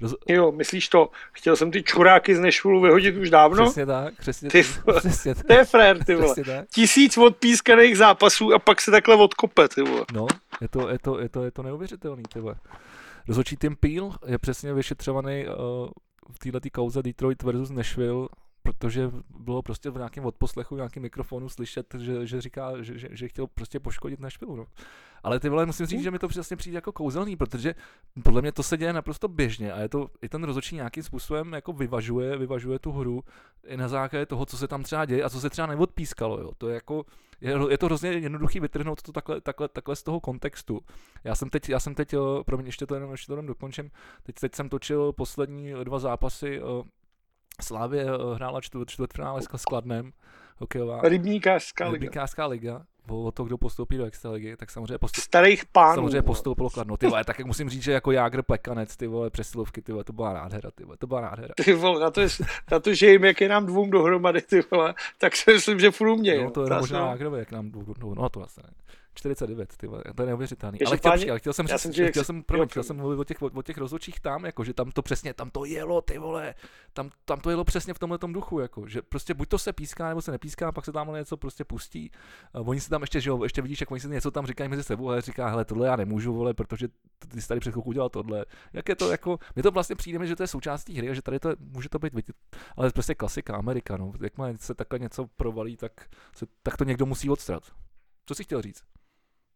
Roz... 0.01 0.15
Jo, 0.27 0.51
myslíš 0.51 0.89
to, 0.89 1.09
chtěl 1.31 1.55
jsem 1.55 1.71
ty 1.71 1.83
čuráky 1.83 2.35
z 2.35 2.39
Nešvulu 2.39 2.81
vyhodit 2.81 3.15
už 3.15 3.29
dávno? 3.29 3.65
Přesně 3.65 3.85
tak, 3.85 4.13
přesně, 4.17 4.49
ty, 4.49 4.63
přesně 4.97 5.35
tak. 5.35 5.45
To 5.47 5.53
je 5.53 5.65
frér, 5.65 6.03
ty 6.03 6.15
vole. 6.15 6.35
Tisíc 6.73 7.17
odpískaných 7.17 7.97
zápasů 7.97 8.53
a 8.53 8.59
pak 8.59 8.81
se 8.81 8.91
takhle 8.91 9.15
odkope, 9.15 9.67
ty 9.67 9.81
vole. 9.81 10.05
No, 10.13 10.27
je 10.61 10.67
to, 10.67 10.89
je 10.89 10.99
to, 10.99 11.19
je 11.19 11.29
to, 11.29 11.43
je 11.43 11.51
to 11.51 11.63
neuvěřitelný, 11.63 12.23
ty 12.33 12.39
vole. 12.39 12.55
Rozhodčí 13.27 13.57
Tim 13.57 13.75
Peel 13.75 14.11
je 14.25 14.37
přesně 14.37 14.73
vyšetřovaný 14.73 15.45
uh, 15.47 15.53
v 16.31 16.39
této 16.39 16.69
kauze 16.71 17.03
Detroit 17.03 17.43
versus 17.43 17.69
Nashville 17.69 18.27
protože 18.73 19.11
bylo 19.39 19.61
prostě 19.61 19.89
v 19.89 19.97
nějakém 19.97 20.25
odposlechu, 20.25 20.75
v 20.75 20.77
nějakém 20.77 21.03
mikrofonu 21.03 21.49
slyšet, 21.49 21.95
že, 21.97 22.27
že 22.27 22.41
říká, 22.41 22.81
že, 22.81 22.99
že, 22.99 23.07
že 23.11 23.27
chtěl 23.27 23.47
prostě 23.47 23.79
poškodit 23.79 24.19
Nashville. 24.19 24.57
No. 24.57 24.65
Ale 25.23 25.39
ty 25.39 25.49
vole, 25.49 25.65
musím 25.65 25.85
říct, 25.85 26.03
že 26.03 26.11
mi 26.11 26.19
to 26.19 26.27
přesně 26.27 26.55
přijde 26.55 26.77
jako 26.77 26.91
kouzelný, 26.91 27.35
protože 27.35 27.75
podle 28.23 28.41
mě 28.41 28.51
to 28.51 28.63
se 28.63 28.77
děje 28.77 28.93
naprosto 28.93 29.27
běžně 29.27 29.73
a 29.73 29.79
je 29.79 29.89
to, 29.89 30.09
i 30.21 30.29
ten 30.29 30.43
rozhodčí 30.43 30.75
nějakým 30.75 31.03
způsobem 31.03 31.53
jako 31.53 31.73
vyvažuje, 31.73 32.37
vyvažuje 32.37 32.79
tu 32.79 32.91
hru 32.91 33.23
i 33.67 33.77
na 33.77 33.87
základě 33.87 34.25
toho, 34.25 34.45
co 34.45 34.57
se 34.57 34.67
tam 34.67 34.83
třeba 34.83 35.05
děje 35.05 35.23
a 35.23 35.29
co 35.29 35.39
se 35.39 35.49
třeba 35.49 35.67
neodpískalo. 35.67 36.39
Jo. 36.39 36.51
To 36.57 36.67
je 36.67 36.75
jako, 36.75 37.05
je, 37.41 37.55
je 37.69 37.77
to 37.77 37.85
hrozně 37.85 38.09
jednoduchý 38.09 38.59
vytrhnout 38.59 39.01
to 39.01 39.11
takhle, 39.11 39.41
takhle, 39.41 39.67
takhle 39.67 39.95
z 39.95 40.03
toho 40.03 40.19
kontextu. 40.19 40.81
Já 41.23 41.35
jsem 41.35 41.49
teď, 41.49 41.69
já 41.69 41.79
jsem 41.79 41.95
teď, 41.95 42.15
pro 42.45 42.57
mě 42.57 42.67
ještě 42.67 42.85
to 42.85 42.95
jenom, 42.95 43.11
ještě 43.11 43.27
to 43.27 43.33
jenom 43.33 43.45
dokončím, 43.45 43.91
teď, 44.23 44.35
teď 44.35 44.55
jsem 44.55 44.69
točil 44.69 45.13
poslední 45.13 45.73
dva 45.83 45.99
zápasy 45.99 46.61
Slávě 47.61 48.05
hrála 48.35 48.61
čtvrt, 48.61 48.89
čtvrtfinále 48.89 49.41
s 49.41 49.65
Kladnem, 49.65 50.11
hokejová. 50.57 51.01
Rybníkářská 51.03 51.85
liga. 51.85 51.93
Rybníkářská 51.93 52.45
liga 52.45 52.85
o 53.09 53.31
to, 53.31 53.43
kdo 53.43 53.57
postoupí 53.57 53.97
do 53.97 54.05
extraligy, 54.05 54.57
tak 54.57 54.71
samozřejmě 54.71 54.97
postup... 54.97 55.23
Starých 55.23 55.65
pánů. 55.65 55.95
Samozřejmě 55.95 56.21
postoupilo 56.21 56.69
Kladno. 56.69 56.97
Ty 56.97 57.07
vole, 57.07 57.23
tak 57.23 57.39
jak 57.39 57.47
musím 57.47 57.69
říct, 57.69 57.83
že 57.83 57.91
jako 57.91 58.11
Jágr 58.11 58.41
Plekanec, 58.41 58.97
ty 58.97 59.07
vole, 59.07 59.29
přesilovky, 59.29 59.81
ty 59.81 59.91
vole, 59.91 60.03
to 60.03 60.13
byla 60.13 60.33
nádhera, 60.33 60.71
ty 60.71 60.83
vole, 60.83 60.97
to 60.97 61.07
byla 61.07 61.21
nádhera. 61.21 61.53
Ty 61.65 61.73
vole, 61.73 61.99
na 61.99 62.11
to, 62.11 62.21
je, 62.21 62.27
na 62.71 62.79
to 62.79 62.93
že 62.93 63.11
jim, 63.11 63.25
jak 63.25 63.41
je 63.41 63.49
nám 63.49 63.65
dvou 63.65 63.89
dohromady, 63.89 64.41
ty 64.41 64.61
vole, 64.71 64.93
tak 65.17 65.35
si 65.35 65.53
myslím, 65.53 65.79
že 65.79 65.91
furt 65.91 66.15
mě. 66.15 66.43
No, 66.43 66.51
to 66.51 66.63
je 66.63 66.69
možná 66.79 67.07
Jágrovi, 67.07 67.39
jak 67.39 67.51
nám 67.51 67.71
dvou, 67.71 67.93
no, 67.99 68.15
no 68.15 68.29
to 68.29 68.39
vlastně 68.39 68.63
ne. 68.67 68.73
49, 69.19 69.77
ty 69.77 69.87
vole, 69.87 70.03
to 70.15 70.21
je 70.21 70.27
neuvěřitelný. 70.27 70.81
Ale 70.81 70.97
chtěl, 70.97 71.11
počkej, 71.11 71.29
ale 71.29 71.39
chtěl 71.39 71.53
jsem 71.53 71.67
říct, 71.67 71.81
jsem, 71.81 71.91
chtěl, 72.09 72.23
jsem, 72.23 72.43
promiň, 72.43 72.67
chtěl 72.67 72.83
jsem 72.83 72.95
mluvit 72.95 73.19
o 73.19 73.23
těch, 73.23 73.41
o, 73.41 73.61
těch 73.61 73.77
rozhodčích 73.77 74.19
tam, 74.19 74.45
jako, 74.45 74.63
že 74.63 74.73
tam 74.73 74.91
to 74.91 75.01
přesně, 75.01 75.33
tam 75.33 75.49
to 75.49 75.65
jelo, 75.65 76.01
ty 76.01 76.17
vole, 76.17 76.55
tam, 76.93 77.09
tam 77.25 77.39
to 77.39 77.49
jelo 77.49 77.63
přesně 77.63 77.93
v 77.93 77.99
tomhle 77.99 78.17
duchu, 78.27 78.59
jako, 78.59 78.87
že 78.87 79.01
prostě 79.01 79.33
buď 79.33 79.47
to 79.49 79.57
se 79.57 79.73
píská, 79.73 80.09
nebo 80.09 80.21
se 80.21 80.31
nepíská, 80.31 80.71
pak 80.71 80.85
se 80.85 80.91
tam 80.91 81.13
něco 81.13 81.37
prostě 81.37 81.63
pustí. 81.65 82.11
A 82.53 82.59
oni 82.59 82.81
si 82.81 82.89
tam 82.89 83.01
ještě, 83.01 83.21
že 83.21 83.29
jo, 83.29 83.43
ještě 83.43 83.61
vidíš, 83.61 83.81
jak 83.81 83.91
oni 83.91 84.01
si 84.01 84.07
něco 84.07 84.31
tam 84.31 84.45
říkají 84.45 84.69
mezi 84.69 84.83
sebou, 84.83 85.09
ale 85.09 85.21
říká, 85.21 85.49
hele, 85.49 85.65
tohle 85.65 85.87
já 85.87 85.95
nemůžu, 85.95 86.33
vole, 86.33 86.53
protože 86.53 86.87
ty 87.27 87.41
jsi 87.41 87.47
tady 87.47 87.59
před 87.59 87.71
chvilkou 87.71 87.89
udělal 87.89 88.09
tohle. 88.09 88.45
Jak 88.73 88.89
je 88.89 88.95
to 88.95 89.11
jako, 89.11 89.39
mě 89.55 89.63
to 89.63 89.71
vlastně 89.71 89.95
přijde, 89.95 90.27
že 90.27 90.35
to 90.35 90.43
je 90.43 90.47
součástí 90.47 90.97
hry 90.97 91.09
a 91.09 91.13
že 91.13 91.21
tady 91.21 91.39
to 91.39 91.49
může 91.59 91.89
to 91.89 91.99
být, 91.99 92.13
vidět, 92.13 92.35
ale 92.77 92.91
prostě 92.91 93.15
klasika 93.15 93.55
Amerika, 93.55 93.97
no. 93.97 94.13
Jakmile 94.21 94.57
se 94.57 94.73
takhle 94.73 94.99
něco 94.99 95.27
provalí, 95.27 95.77
tak, 95.77 95.91
se, 96.35 96.45
tak 96.63 96.77
to 96.77 96.83
někdo 96.83 97.05
musí 97.05 97.29
odstrat. 97.29 97.63
Co 98.25 98.35
jsi 98.35 98.43
chtěl 98.43 98.61
říct? 98.61 98.83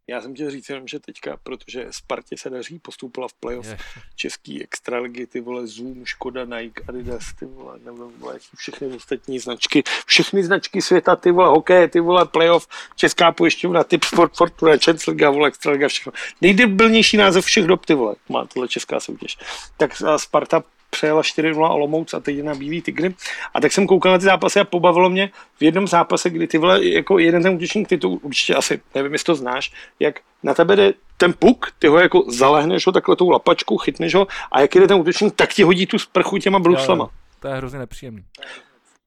Já 0.06 0.20
jsem 0.20 0.34
chtěl 0.34 0.50
říct 0.50 0.68
jenom, 0.68 0.88
že 0.88 0.98
teďka, 0.98 1.36
protože 1.42 1.86
Spartě 1.90 2.36
se 2.38 2.50
daří, 2.50 2.78
postoupila 2.78 3.28
v 3.28 3.32
playoff 3.32 3.66
je. 3.66 3.78
český 4.16 4.62
extraligy, 4.62 5.26
ty 5.26 5.40
vole 5.40 5.66
Zoom, 5.66 6.06
Škoda, 6.06 6.44
Nike, 6.44 6.82
Adidas, 6.88 7.32
ty 7.38 7.44
vole, 7.46 7.78
nevím, 7.84 8.18
vole, 8.18 8.38
všechny 8.56 8.86
ostatní 8.86 9.38
značky, 9.38 9.82
všechny 10.06 10.44
značky 10.44 10.82
světa, 10.82 11.16
ty 11.16 11.30
vole, 11.30 11.48
hokej, 11.48 11.88
ty 11.88 12.00
vole, 12.00 12.26
playoff, 12.26 12.68
Česká 12.96 13.32
pojišťovna, 13.32 13.84
Typ 13.84 14.04
Sport, 14.04 14.36
Fortuna, 14.36 14.72
League, 15.08 15.34
vole, 15.34 15.48
extraliga, 15.48 15.88
všechno. 15.88 16.12
Nejdebilnější 16.40 17.16
název 17.16 17.44
všech 17.44 17.64
dob, 17.64 17.86
ty 17.86 17.94
vole, 17.94 18.14
má 18.28 18.46
tohle 18.46 18.68
česká 18.68 19.00
soutěž. 19.00 19.38
Tak 19.76 19.90
Sparta 20.16 20.62
přejela 20.94 21.22
4-0 21.22 21.72
Olomouc 21.72 22.14
a 22.14 22.20
teď 22.20 22.42
na 22.42 22.54
Bílý 22.54 22.82
tygry. 22.82 23.14
A 23.54 23.60
tak 23.60 23.72
jsem 23.72 23.86
koukal 23.86 24.12
na 24.12 24.18
ty 24.18 24.24
zápasy 24.24 24.60
a 24.60 24.64
pobavilo 24.64 25.10
mě 25.10 25.30
v 25.58 25.62
jednom 25.62 25.86
zápase, 25.86 26.30
kdy 26.30 26.46
ty 26.46 26.58
vole, 26.58 26.84
jako 26.84 27.18
jeden 27.18 27.42
ten 27.42 27.54
útočník, 27.54 27.88
ty 27.88 27.98
to 27.98 28.08
určitě 28.08 28.54
asi, 28.54 28.80
nevím, 28.94 29.12
jestli 29.12 29.24
to 29.24 29.34
znáš, 29.34 29.72
jak 30.00 30.20
na 30.42 30.54
tebe 30.54 30.76
jde 30.76 30.94
ten 31.16 31.32
puk, 31.32 31.72
ty 31.78 31.86
ho 31.86 31.98
jako 31.98 32.24
zalehneš 32.28 32.86
ho 32.86 32.92
takhle 32.92 33.16
tou 33.16 33.30
lapačku, 33.30 33.78
chytneš 33.78 34.14
ho 34.14 34.26
a 34.52 34.60
jak 34.60 34.74
jde 34.74 34.88
ten 34.88 35.00
útočník, 35.00 35.34
tak 35.34 35.52
ti 35.52 35.62
hodí 35.62 35.86
tu 35.86 35.98
sprchu 35.98 36.38
těma 36.38 36.58
bruslama. 36.58 37.10
To 37.40 37.48
je 37.48 37.54
hrozně 37.54 37.78
nepříjemný. 37.78 38.24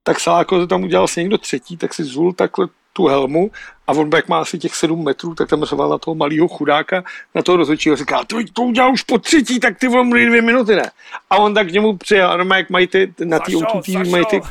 Tak 0.04 0.20
Saláko 0.20 0.60
to 0.60 0.68
tam 0.68 0.84
udělal 0.84 1.04
asi 1.04 1.20
někdo 1.20 1.38
třetí, 1.38 1.78
tak 1.78 1.94
si 1.94 2.04
zul 2.04 2.34
takhle 2.34 2.68
tu 2.98 3.08
helmu 3.08 3.52
a 3.88 3.92
on 3.92 4.10
jak 4.16 4.28
má 4.28 4.42
asi 4.42 4.60
těch 4.60 4.76
sedm 4.76 5.04
metrů, 5.04 5.36
tak 5.36 5.50
tam 5.50 5.64
řval 5.64 5.90
na 5.90 5.98
toho 5.98 6.16
malého 6.16 6.48
chudáka, 6.48 7.04
na 7.36 7.42
toho 7.42 7.58
rozhodčího 7.58 7.96
říká, 7.96 8.24
to, 8.28 8.38
to 8.54 8.62
udělal 8.62 8.94
už 8.94 9.02
po 9.02 9.18
třetí, 9.18 9.60
tak 9.60 9.78
ty 9.78 9.88
vole 9.88 10.26
dvě 10.26 10.42
minuty, 10.42 10.76
ne? 10.76 10.92
A 11.30 11.38
on 11.38 11.54
tak 11.54 11.68
k 11.68 11.72
němu 11.72 11.98
přijel, 11.98 12.32
a 12.32 12.56
jak 12.56 12.70
mají 12.70 12.88
ty, 12.88 13.14
na 13.24 13.40
té 13.40 13.52
OTT 13.56 14.10
mají 14.10 14.26
ty 14.26 14.42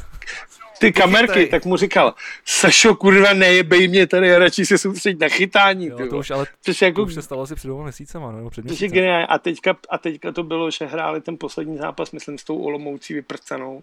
ty 0.79 0.93
kamerky, 0.93 1.47
tak 1.47 1.65
mu 1.65 1.77
říkal, 1.77 2.15
Sašo, 2.45 2.95
kurva, 2.95 3.33
nejebej 3.33 3.89
mě 3.89 4.07
tady, 4.07 4.39
radši 4.39 4.67
se 4.67 4.79
soustředit 4.79 5.21
na 5.21 5.29
chytání. 5.29 5.87
Jo, 5.87 6.09
to 6.11 6.19
už, 6.19 6.31
ale 6.31 6.47
což 6.63 6.83
jako, 6.83 7.01
to 7.01 7.07
už 7.07 7.15
se 7.15 7.23
stalo 7.23 7.43
asi 7.43 7.55
před 7.55 7.69
dvěma 7.69 7.83
měsícema, 7.83 8.33
nebo 8.33 8.51
před 8.51 8.65
měsícem. 8.65 9.27
A 9.29 9.39
teďka, 9.39 9.77
a 9.89 9.99
teďka 9.99 10.33
to 10.33 10.43
bylo, 10.43 10.71
že 10.71 10.87
hráli 10.87 11.21
ten 11.21 11.37
poslední 11.39 11.79
zápas, 11.79 12.13
myslím, 12.13 12.39
s 12.39 12.45
tou 12.45 12.59
Olomoucí 12.59 13.15
vyprcanou 13.15 13.83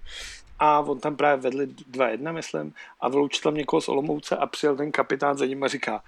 a 0.59 0.79
on 0.79 0.99
tam 0.99 1.15
právě 1.15 1.41
vedli 1.41 1.67
2-1, 1.91 2.33
myslím, 2.33 2.73
a 3.01 3.09
vyloučil 3.09 3.41
tam 3.41 3.55
někoho 3.55 3.81
z 3.81 3.89
Olomouce 3.89 4.37
a 4.37 4.45
přijel 4.45 4.75
ten 4.75 4.91
kapitán 4.91 5.37
za 5.37 5.45
ním 5.45 5.63
a 5.63 5.67
říká, 5.67 6.03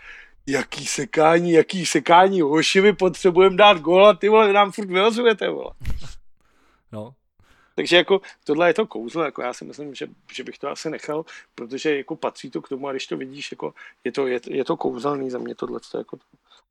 jaký 0.48 0.86
sekání, 0.86 1.52
jaký 1.52 1.86
sekání, 1.86 2.42
hoši, 2.42 2.82
my 2.82 2.94
potřebujeme 2.94 3.56
dát 3.56 3.78
gól 3.80 4.08
a 4.08 4.14
ty 4.14 4.30
vole, 4.30 4.54
nám 4.54 4.72
furt 4.72 4.88
vyhazujete, 4.88 5.50
vole. 5.50 5.72
No, 6.92 7.14
takže 7.76 7.98
jako 7.98 8.22
tohle 8.44 8.70
je 8.70 8.74
to 8.74 8.88
kouzlo, 8.88 9.24
jako 9.24 9.42
já 9.42 9.54
si 9.54 9.66
myslím, 9.66 9.96
že, 9.96 10.08
že 10.34 10.44
bych 10.44 10.58
to 10.58 10.70
asi 10.70 10.90
nechal, 10.90 11.26
protože 11.56 11.98
jako 11.98 12.16
patří 12.16 12.50
to 12.50 12.62
k 12.62 12.70
tomu 12.70 12.88
a 12.88 12.92
když 12.92 13.08
to 13.08 13.18
vidíš, 13.18 13.52
jako 13.52 13.74
je 14.04 14.12
to, 14.12 14.28
je, 14.28 14.40
je 14.48 14.66
to 14.66 14.78
kouzelný 14.78 15.30
za 15.30 15.38
mě 15.38 15.56
tohle. 15.56 15.80
Jako 15.98 16.18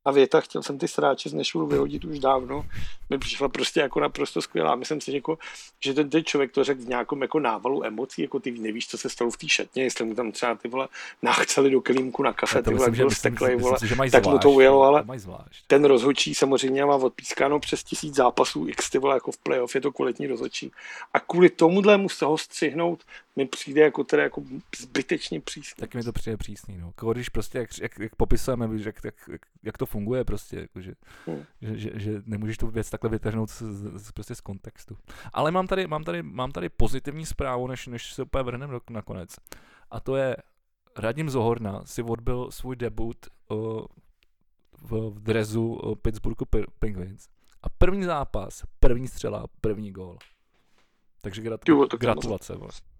a 0.05 0.11
věta, 0.11 0.41
chtěl 0.41 0.63
jsem 0.63 0.77
ty 0.77 0.87
sráče 0.87 1.29
z 1.29 1.33
Nešulu 1.33 1.67
vyhodit 1.67 2.05
už 2.05 2.19
dávno, 2.19 2.65
mi 3.09 3.17
přišla 3.17 3.49
prostě 3.49 3.79
jako 3.79 3.99
naprosto 3.99 4.41
skvělá. 4.41 4.75
Myslím 4.75 5.01
si, 5.01 5.11
že, 5.11 5.17
jako, 5.17 5.37
že 5.83 5.93
ten, 5.93 6.09
ten 6.09 6.23
člověk 6.23 6.51
to 6.51 6.63
řekl 6.63 6.81
v 6.81 6.87
nějakém 6.87 7.21
jako 7.21 7.39
návalu 7.39 7.85
emocí, 7.85 8.21
jako 8.21 8.39
ty 8.39 8.51
nevíš, 8.51 8.87
co 8.87 8.97
se 8.97 9.09
stalo 9.09 9.31
v 9.31 9.37
té 9.37 9.49
šatně, 9.49 9.83
jestli 9.83 10.05
mu 10.05 10.15
tam 10.15 10.31
třeba 10.31 10.55
ty 10.55 10.67
vole 10.67 10.87
nachceli 11.21 11.71
do 11.71 11.81
kelímku 11.81 12.23
na 12.23 12.33
kafe, 12.33 12.63
ty 12.63 12.73
vole, 12.73 12.91
byl 12.91 13.09
steklej, 13.09 13.55
vole, 13.55 13.77
myslím, 13.81 14.11
tak 14.11 14.25
mu 14.25 14.39
to 14.39 14.51
ujelo, 14.51 14.83
ale 14.83 15.05
ten 15.67 15.85
rozhodčí 15.85 16.35
samozřejmě 16.35 16.85
má 16.85 16.95
odpískáno 16.95 17.59
přes 17.59 17.83
tisíc 17.83 18.15
zápasů 18.15 18.67
x 18.67 18.89
ty 18.89 18.97
vole, 18.97 19.15
jako 19.15 19.31
v 19.31 19.37
playoff, 19.37 19.75
je 19.75 19.81
to 19.81 19.91
kvalitní 19.91 20.27
rozhodčí. 20.27 20.71
A 21.13 21.19
kvůli 21.19 21.49
tomuhle 21.49 21.97
mu 21.97 22.09
se 22.09 22.25
ho 22.25 22.37
střihnout 22.37 23.03
mi 23.35 23.45
přijde 23.45 23.81
jako 23.81 24.03
teda 24.03 24.23
jako 24.23 24.43
zbytečně 24.77 25.41
přísný. 25.41 25.79
Tak 25.79 25.95
mi 25.95 26.03
to 26.03 26.13
přijde 26.13 26.37
přísný, 26.37 26.77
no. 26.77 26.87
Jako 26.87 27.13
když 27.13 27.29
prostě, 27.29 27.57
jak, 27.57 27.69
jak, 27.81 27.99
jak 27.99 28.15
popisujeme, 28.15 28.69
jak, 28.85 28.95
jak, 29.03 29.29
jak, 29.63 29.77
to 29.77 29.85
funguje 29.85 30.23
prostě, 30.23 30.59
jako, 30.59 30.81
že, 30.81 30.93
hmm. 31.25 31.43
že, 31.61 31.77
že, 31.77 31.91
že, 31.95 32.21
nemůžeš 32.25 32.57
tu 32.57 32.67
věc 32.67 32.89
takhle 32.89 33.09
vytrhnout 33.09 33.49
z, 33.49 33.61
z, 33.95 34.11
prostě 34.11 34.35
z 34.35 34.41
kontextu. 34.41 34.97
Ale 35.33 35.51
mám 35.51 35.67
tady, 35.67 35.87
mám 35.87 36.03
tady, 36.03 36.23
mám 36.23 36.51
tady 36.51 36.69
pozitivní 36.69 37.25
zprávu, 37.25 37.67
než, 37.67 37.87
než 37.87 38.13
se 38.13 38.23
úplně 38.23 38.43
vrhneme 38.43 38.79
nakonec. 38.89 39.35
A 39.91 39.99
to 39.99 40.15
je, 40.15 40.37
Radim 40.97 41.29
Zohorna 41.29 41.85
si 41.85 42.03
odbil 42.03 42.51
svůj 42.51 42.75
debut 42.75 43.27
uh, 43.49 43.85
v, 44.81 45.09
v 45.09 45.19
drezu 45.19 45.73
uh, 45.73 45.95
Pittsburghu 45.95 46.45
Penguins. 46.79 47.27
A 47.63 47.69
první 47.69 48.03
zápas, 48.03 48.63
první 48.79 49.07
střela, 49.07 49.45
první 49.61 49.91
gól. 49.91 50.17
Takže 51.21 51.41
gratu- 51.41 51.97
gratulace. 51.97 52.55
Vlastně. 52.55 52.94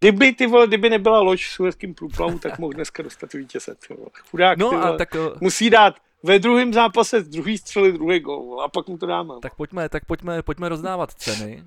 Kdyby, 0.00 0.32
ty 0.32 0.46
vole, 0.46 0.66
kdyby 0.66 0.90
nebyla 0.90 1.20
loď 1.20 1.40
v 1.40 1.48
suezkým 1.48 1.94
průplavu, 1.94 2.38
tak 2.38 2.58
mohl 2.58 2.72
dneska 2.72 3.02
dostat 3.02 3.32
vítěze. 3.32 3.76
Chudák, 4.30 4.58
no, 4.58 4.70
ty 4.70 4.76
vole, 4.76 4.94
a 4.94 4.96
tak, 4.96 5.14
uh... 5.14 5.36
musí 5.40 5.70
dát 5.70 5.94
ve 6.22 6.38
druhém 6.38 6.72
zápase 6.72 7.20
druhý 7.20 7.58
střely 7.58 7.92
druhý 7.92 8.20
gol 8.20 8.60
a 8.60 8.68
pak 8.68 8.88
mu 8.88 8.98
to 8.98 9.06
dáme. 9.06 9.34
Tak 9.42 9.54
pojďme, 9.54 9.88
tak 9.88 10.04
pojďme, 10.04 10.42
pojďme 10.42 10.68
rozdávat 10.68 11.12
ceny. 11.12 11.64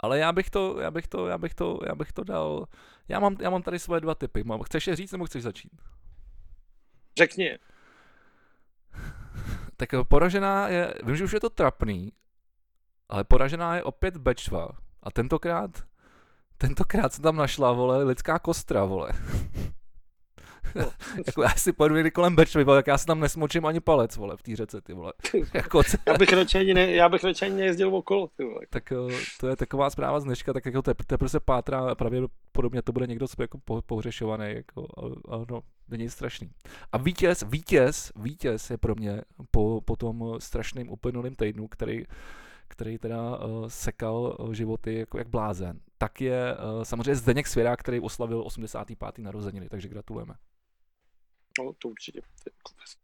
Ale 0.00 0.18
já 0.18 0.32
bych 0.32 0.50
to, 0.50 0.80
já 0.80 0.90
bych 0.90 1.08
to, 1.08 1.26
já 1.26 1.38
bych 1.38 1.54
to, 1.54 1.78
já 1.86 1.94
bych 1.94 2.12
to 2.12 2.24
dal. 2.24 2.66
Já 3.08 3.20
mám, 3.20 3.36
já 3.40 3.50
mám 3.50 3.62
tady 3.62 3.78
svoje 3.78 4.00
dva 4.00 4.14
typy. 4.14 4.44
Chceš 4.64 4.86
je 4.86 4.96
říct 4.96 5.12
nebo 5.12 5.26
chceš 5.26 5.42
začít? 5.42 5.72
Řekni. 7.18 7.58
tak 9.76 9.88
poražená 10.08 10.68
je, 10.68 10.94
vím, 11.02 11.16
že 11.16 11.24
už 11.24 11.32
je 11.32 11.40
to 11.40 11.50
trapný, 11.50 12.12
ale 13.08 13.24
poražená 13.24 13.76
je 13.76 13.82
opět 13.82 14.16
Bečva. 14.16 14.68
A 15.02 15.10
tentokrát 15.10 15.70
Tentokrát 16.60 17.12
se 17.12 17.22
tam 17.22 17.36
našla, 17.36 17.72
vole, 17.72 18.04
lidská 18.04 18.38
kostra, 18.38 18.84
vole. 18.84 19.12
jako 21.26 21.42
já 21.42 21.48
si 21.48 21.72
pojedu 21.72 22.10
kolem 22.14 22.36
Bečvy, 22.36 22.64
tak 22.64 22.86
já 22.86 22.98
si 22.98 23.06
tam 23.06 23.20
nesmočím 23.20 23.66
ani 23.66 23.80
palec, 23.80 24.16
vole, 24.16 24.36
v 24.36 24.42
té 24.42 24.56
řece, 24.56 24.80
ty 24.80 24.92
vole. 24.92 25.12
jako, 25.54 25.82
já, 26.06 26.14
bych 26.18 26.32
radši 26.32 26.58
ani 26.58 26.74
ne, 26.74 26.90
já 26.90 27.08
bych 27.08 27.24
radši 27.24 27.44
ani 27.44 27.54
nejezdil 27.54 27.96
okolo, 27.96 28.28
ty 28.36 28.44
vole. 28.44 28.60
Tak 28.70 28.92
to 29.40 29.48
je 29.48 29.56
taková 29.56 29.90
zpráva 29.90 30.20
z 30.20 30.24
dneška, 30.24 30.52
tak 30.52 30.66
jako 30.66 30.82
teprve 30.82 31.18
te 31.18 31.28
se 31.28 31.40
pátrá 31.40 31.90
a 31.90 31.94
pravděpodobně 31.94 32.82
to 32.82 32.92
bude 32.92 33.06
někdo 33.06 33.26
jako 33.38 33.58
po, 33.64 33.82
pohřešovaný, 33.82 34.54
jako, 34.54 34.86
ano, 35.28 35.60
není 35.88 36.08
strašný. 36.08 36.50
A 36.92 36.98
vítěz, 36.98 37.44
vítěz, 37.48 38.12
vítěz 38.16 38.70
je 38.70 38.78
pro 38.78 38.94
mě 38.94 39.22
po, 39.50 39.80
po 39.84 39.96
tom 39.96 40.36
strašným 40.38 40.90
uplynulým 40.90 41.34
týdnu, 41.34 41.68
který 41.68 42.04
který 42.70 42.98
teda 42.98 43.44
uh, 43.44 43.68
sekal 43.68 44.36
uh, 44.40 44.52
životy 44.52 44.94
jako 44.94 45.18
jak 45.18 45.28
blázen, 45.28 45.80
tak 45.98 46.20
je 46.20 46.56
uh, 46.56 46.82
samozřejmě 46.82 47.14
Zdeněk 47.14 47.46
Svěrák, 47.46 47.80
který 47.80 48.00
oslavil 48.00 48.42
85. 48.46 49.18
narozeniny, 49.18 49.68
takže 49.68 49.88
gratulujeme. 49.88 50.34
No, 51.58 51.72
to 51.78 51.88
určitě. 51.88 52.20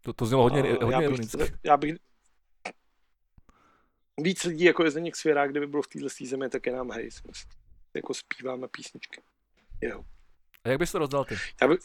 To, 0.00 0.12
to 0.12 0.26
znělo 0.26 0.42
hodně, 0.42 0.62
uh, 0.62 0.82
hodně 0.82 1.04
já 1.04 1.10
bych, 1.10 1.52
já 1.64 1.76
bych, 1.76 1.94
víc 4.20 4.44
lidí, 4.44 4.64
jako 4.64 4.84
je 4.84 4.90
Zdeněk 4.90 5.16
Svěrák, 5.16 5.50
kdyby 5.50 5.66
bylo 5.66 5.82
v 5.82 5.88
této 5.88 6.06
zemi, 6.26 6.48
tak 6.48 6.66
je 6.66 6.72
nám 6.72 6.90
hej. 6.90 7.10
Jako 7.94 8.14
zpíváme 8.14 8.68
písničky. 8.68 9.22
Jeho. 9.80 10.04
A 10.64 10.68
jak 10.68 10.78
bys 10.78 10.92
to 10.92 10.98
rozdal 10.98 11.24
ty? 11.24 11.34
Já 11.62 11.68
bych, 11.68 11.78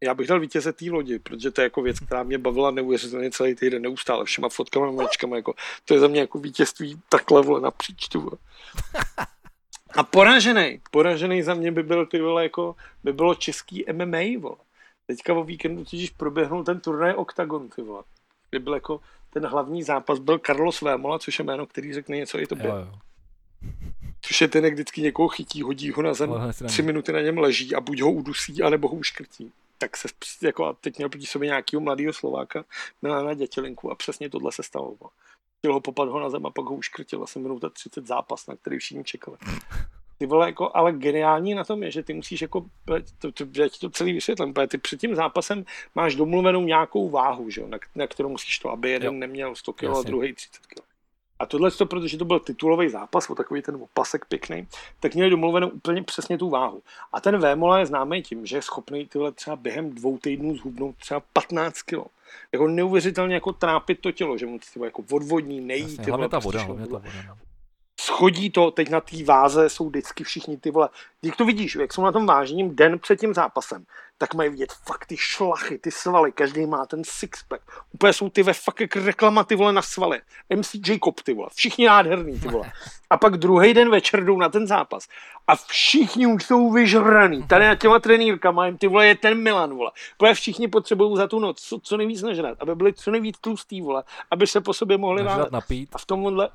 já 0.00 0.14
bych 0.14 0.28
dal 0.28 0.40
vítěze 0.40 0.72
té 0.72 0.90
lodi, 0.90 1.18
protože 1.18 1.50
to 1.50 1.60
je 1.60 1.64
jako 1.64 1.82
věc, 1.82 2.00
která 2.00 2.22
mě 2.22 2.38
bavila 2.38 2.70
neuvěřitelně 2.70 3.30
celý 3.30 3.54
týden 3.54 3.82
neustále, 3.82 4.24
všema 4.24 4.48
fotkama, 4.48 4.90
maličkama, 4.90 5.36
jako, 5.36 5.54
to 5.84 5.94
je 5.94 6.00
za 6.00 6.08
mě 6.08 6.20
jako 6.20 6.38
vítězství 6.38 7.00
takhle 7.08 7.42
vole 7.42 7.60
napříč, 7.60 8.08
tu. 8.08 8.38
A 9.90 10.02
poražený, 10.02 10.80
poražený 10.90 11.42
za 11.42 11.54
mě 11.54 11.72
by 11.72 11.82
byl 11.82 12.06
ty 12.06 12.20
vole, 12.20 12.42
jako, 12.42 12.76
by 13.04 13.12
bylo 13.12 13.34
český 13.34 13.84
MMA, 13.92 14.40
vole. 14.40 14.56
Teďka 15.06 15.34
o 15.34 15.44
víkendu 15.44 15.84
totiž 15.84 16.10
proběhnul 16.10 16.64
ten 16.64 16.80
turnaj 16.80 17.14
Octagon, 17.14 17.68
ty 17.68 17.82
vole. 17.82 18.02
Kde 18.50 18.58
byl 18.58 18.74
jako, 18.74 19.00
ten 19.30 19.46
hlavní 19.46 19.82
zápas 19.82 20.18
byl 20.18 20.38
Carlos 20.38 20.80
Vémola, 20.80 21.18
což 21.18 21.38
je 21.38 21.44
jméno, 21.44 21.66
který 21.66 21.94
řekne 21.94 22.16
něco 22.16 22.38
i 22.38 22.46
to 22.46 22.54
bylo. 22.54 22.88
Což 24.20 24.40
je 24.40 24.48
ten, 24.48 24.64
jak 24.64 24.74
vždycky 24.74 25.02
někoho 25.02 25.28
chytí, 25.28 25.62
hodí 25.62 25.90
ho 25.90 26.02
na 26.02 26.14
zem, 26.14 26.32
tři 26.66 26.82
minuty 26.82 27.12
na 27.12 27.20
něm 27.20 27.38
leží 27.38 27.74
a 27.74 27.80
buď 27.80 28.00
ho 28.00 28.12
udusí, 28.12 28.62
anebo 28.62 28.88
ho 28.88 28.94
uškrtí 28.94 29.52
tak 29.78 29.96
se 29.96 30.08
jako 30.42 30.66
a 30.66 30.72
teď 30.72 30.98
měl 30.98 31.08
proti 31.08 31.26
sobě 31.26 31.46
nějakého 31.46 31.80
mladého 31.80 32.12
Slováka, 32.12 32.64
Milana 33.02 33.34
Dětělinku 33.34 33.90
a 33.90 33.94
přesně 33.94 34.30
tohle 34.30 34.52
se 34.52 34.62
stalo. 34.62 34.96
Chtěl 35.58 35.72
ho 35.72 35.80
popat 35.80 36.08
ho 36.08 36.20
na 36.20 36.30
zem 36.30 36.46
a 36.46 36.50
pak 36.50 36.64
ho 36.64 36.74
uškrtil 36.74 37.22
asi 37.22 37.38
minuta 37.38 37.68
30 37.68 38.06
zápas, 38.06 38.46
na 38.46 38.56
který 38.56 38.78
všichni 38.78 39.04
čekali. 39.04 39.36
Ty 40.18 40.26
vole, 40.26 40.46
jako, 40.46 40.70
ale 40.74 40.92
geniální 40.92 41.54
na 41.54 41.64
tom 41.64 41.82
je, 41.82 41.90
že 41.90 42.02
ty 42.02 42.14
musíš 42.14 42.42
jako, 42.42 42.66
to, 43.18 43.32
to, 43.32 43.44
já 43.54 43.68
ti 43.68 43.78
to 43.78 43.90
celý 43.90 44.12
vysvětlím, 44.12 44.54
protože 44.54 44.66
ty 44.66 44.78
před 44.78 45.00
tím 45.00 45.14
zápasem 45.14 45.64
máš 45.94 46.14
domluvenou 46.14 46.62
nějakou 46.62 47.10
váhu, 47.10 47.50
že, 47.50 47.66
na, 47.66 47.78
na 47.94 48.06
kterou 48.06 48.28
musíš 48.28 48.58
to, 48.58 48.70
aby 48.70 48.90
jeden 48.90 49.14
jo. 49.14 49.20
neměl 49.20 49.54
100 49.54 49.72
kg 49.72 49.84
a 49.84 50.02
druhý 50.02 50.34
30 50.34 50.66
kg. 50.66 50.87
A 51.38 51.46
tohle, 51.46 51.70
to, 51.70 51.86
protože 51.86 52.18
to 52.18 52.24
byl 52.24 52.40
titulový 52.40 52.88
zápas, 52.88 53.30
o 53.30 53.34
takový 53.34 53.62
ten 53.62 53.76
opasek 53.76 54.24
pěkný, 54.24 54.68
tak 55.00 55.14
měli 55.14 55.30
domluvenou 55.30 55.68
úplně 55.68 56.02
přesně 56.02 56.38
tu 56.38 56.50
váhu. 56.50 56.82
A 57.12 57.20
ten 57.20 57.38
Vémola 57.38 57.78
je 57.78 57.86
známý 57.86 58.22
tím, 58.22 58.46
že 58.46 58.56
je 58.56 58.62
schopný 58.62 59.06
tyhle 59.06 59.32
třeba 59.32 59.56
během 59.56 59.90
dvou 59.90 60.18
týdnů 60.18 60.56
zhubnout 60.56 60.96
třeba 60.96 61.22
15 61.32 61.82
kg. 61.82 61.98
Jako 62.52 62.68
neuvěřitelně 62.68 63.34
jako 63.34 63.52
trápit 63.52 64.00
to 64.00 64.12
tělo, 64.12 64.38
že 64.38 64.46
mu 64.46 64.58
třeba 64.58 64.86
jako 64.86 65.04
odvodní, 65.12 65.60
nejí. 65.60 65.82
Jasně, 65.82 66.04
hlavně 66.04 66.28
ta 66.28 66.38
voda, 66.38 66.62
hlavně 66.62 66.86
ta 66.86 66.98
voda. 66.98 67.47
Schodí 68.08 68.50
to, 68.50 68.70
teď 68.70 68.90
na 68.90 69.00
té 69.00 69.24
váze 69.24 69.68
jsou 69.68 69.88
vždycky 69.88 70.24
všichni 70.24 70.56
ty 70.56 70.70
vole. 70.70 70.88
Když 71.20 71.36
to 71.36 71.44
vidíš, 71.44 71.74
jak 71.74 71.92
jsou 71.92 72.02
na 72.02 72.12
tom 72.12 72.26
vážením 72.26 72.76
den 72.76 72.98
před 72.98 73.20
tím 73.20 73.34
zápasem, 73.34 73.84
tak 74.18 74.34
mají 74.34 74.50
vidět 74.50 74.72
fakt 74.86 75.06
ty 75.06 75.16
šlachy, 75.16 75.78
ty 75.78 75.90
svaly, 75.90 76.32
každý 76.32 76.66
má 76.66 76.86
ten 76.86 77.02
sixpack. 77.04 77.62
Úplně 77.92 78.12
jsou 78.12 78.28
ty 78.28 78.42
ve 78.42 78.52
fakt 78.52 78.80
jak 78.80 78.96
reklama 78.96 79.44
ty 79.44 79.56
vole 79.56 79.72
na 79.72 79.82
svaly. 79.82 80.20
MC 80.56 80.76
Jacob 80.88 81.20
ty 81.20 81.34
vole, 81.34 81.48
všichni 81.54 81.86
nádherný 81.86 82.40
ty 82.40 82.48
vole. 82.48 82.72
A 83.10 83.16
pak 83.16 83.36
druhý 83.36 83.74
den 83.74 83.90
večer 83.90 84.24
jdou 84.24 84.38
na 84.38 84.48
ten 84.48 84.66
zápas 84.66 85.08
a 85.46 85.56
všichni 85.56 86.26
už 86.26 86.44
jsou 86.44 86.72
vyžraný. 86.72 87.42
Tady 87.42 87.66
na 87.66 87.74
těma 87.74 87.98
trenýrkama 87.98 88.66
jim 88.66 88.78
ty 88.78 88.86
vole 88.88 89.06
je 89.06 89.14
ten 89.14 89.42
Milan 89.42 89.74
vole. 89.74 89.90
Protože 90.18 90.34
všichni 90.34 90.68
potřebují 90.68 91.16
za 91.16 91.26
tu 91.26 91.38
noc 91.38 91.60
co, 91.60 91.80
co 91.82 91.96
nejvíc 91.96 92.22
nažrat, 92.22 92.58
aby 92.60 92.74
byli 92.74 92.92
co 92.92 93.10
nejvíc 93.10 93.38
tlustý 93.40 93.80
vole, 93.80 94.04
aby 94.30 94.46
se 94.46 94.60
po 94.60 94.72
sobě 94.72 94.98
mohli 94.98 95.22
válet. 95.22 95.48
A 95.92 95.98
v 95.98 96.06
tomhle 96.06 96.50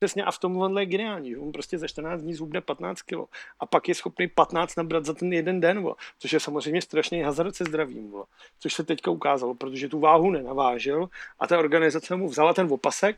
Přesně 0.00 0.24
a 0.24 0.30
v 0.30 0.38
tomhle 0.38 0.82
je 0.82 0.86
geniální, 0.86 1.30
že 1.30 1.38
on 1.38 1.52
prostě 1.52 1.78
za 1.78 1.88
14 1.88 2.22
dní 2.22 2.34
zhubne 2.34 2.60
15 2.60 3.02
kg 3.02 3.18
a 3.60 3.66
pak 3.66 3.88
je 3.88 3.94
schopný 3.94 4.28
15 4.28 4.76
nabrat 4.76 5.04
za 5.04 5.14
ten 5.14 5.32
jeden 5.32 5.60
den, 5.60 5.82
vo, 5.82 5.96
což 6.18 6.32
je 6.32 6.40
samozřejmě 6.40 6.82
strašný 6.82 7.22
hazard 7.22 7.56
se 7.56 7.64
zdravím, 7.64 8.10
vo, 8.10 8.24
což 8.58 8.74
se 8.74 8.84
teďka 8.84 9.10
ukázalo, 9.10 9.54
protože 9.54 9.88
tu 9.88 10.00
váhu 10.00 10.30
nenavážil 10.30 11.08
a 11.40 11.46
ta 11.46 11.58
organizace 11.58 12.16
mu 12.16 12.28
vzala 12.28 12.54
ten 12.54 12.68
opasek, 12.70 13.16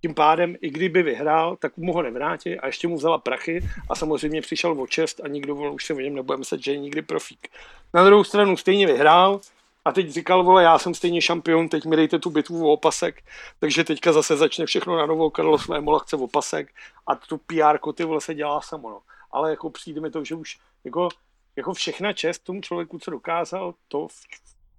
tím 0.00 0.14
pádem, 0.14 0.56
i 0.60 0.70
kdyby 0.70 1.02
vyhrál, 1.02 1.56
tak 1.56 1.76
mu 1.76 1.92
ho 1.92 2.02
nevrátí 2.02 2.58
a 2.58 2.66
ještě 2.66 2.88
mu 2.88 2.96
vzala 2.96 3.18
prachy 3.18 3.60
a 3.90 3.94
samozřejmě 3.94 4.40
přišel 4.40 4.82
o 4.82 4.86
čest 4.86 5.20
a 5.24 5.28
nikdo 5.28 5.54
vole, 5.54 5.70
už 5.70 5.86
se 5.86 5.94
o 5.94 6.00
něm 6.00 6.14
nebude 6.14 6.38
myslet, 6.38 6.62
že 6.62 6.72
je 6.72 6.78
nikdy 6.78 7.02
profík. 7.02 7.48
Na 7.94 8.04
druhou 8.04 8.24
stranu 8.24 8.56
stejně 8.56 8.86
vyhrál, 8.86 9.40
a 9.84 9.92
teď 9.92 10.10
říkal, 10.10 10.44
vole, 10.44 10.62
já 10.62 10.78
jsem 10.78 10.94
stejně 10.94 11.22
šampion, 11.22 11.68
teď 11.68 11.84
mi 11.84 11.96
dejte 11.96 12.18
tu 12.18 12.30
bitvu 12.30 12.68
o 12.68 12.72
opasek, 12.72 13.22
takže 13.58 13.84
teďka 13.84 14.12
zase 14.12 14.36
začne 14.36 14.66
všechno 14.66 14.96
na 14.96 15.06
novo, 15.06 15.30
Karlo 15.30 15.58
Vémola 15.68 15.98
chce 15.98 16.16
opasek 16.16 16.74
a 17.06 17.14
tu 17.14 17.38
PR 17.38 17.92
ty 17.94 18.04
vole 18.04 18.20
se 18.20 18.34
dělá 18.34 18.60
samo, 18.60 18.90
no. 18.90 19.00
Ale 19.30 19.50
jako 19.50 19.70
přijde 19.70 20.00
mi 20.00 20.10
to, 20.10 20.24
že 20.24 20.34
už 20.34 20.58
jako, 20.84 21.08
jako 21.56 21.74
všechna 21.74 22.12
čest 22.12 22.38
tomu 22.38 22.60
člověku, 22.60 22.98
co 22.98 23.10
dokázal, 23.10 23.74
to 23.88 24.08
v 24.08 24.14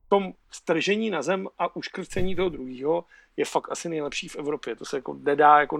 tom 0.09 0.33
stržení 0.51 1.09
na 1.09 1.21
zem 1.21 1.47
a 1.59 1.75
uškrcení 1.75 2.35
toho 2.35 2.49
druhého 2.49 3.05
je 3.37 3.45
fakt 3.45 3.71
asi 3.71 3.89
nejlepší 3.89 4.27
v 4.27 4.35
Evropě. 4.35 4.75
To 4.75 4.85
se 4.85 4.97
jako 4.97 5.13
nedá, 5.13 5.59
jako, 5.59 5.79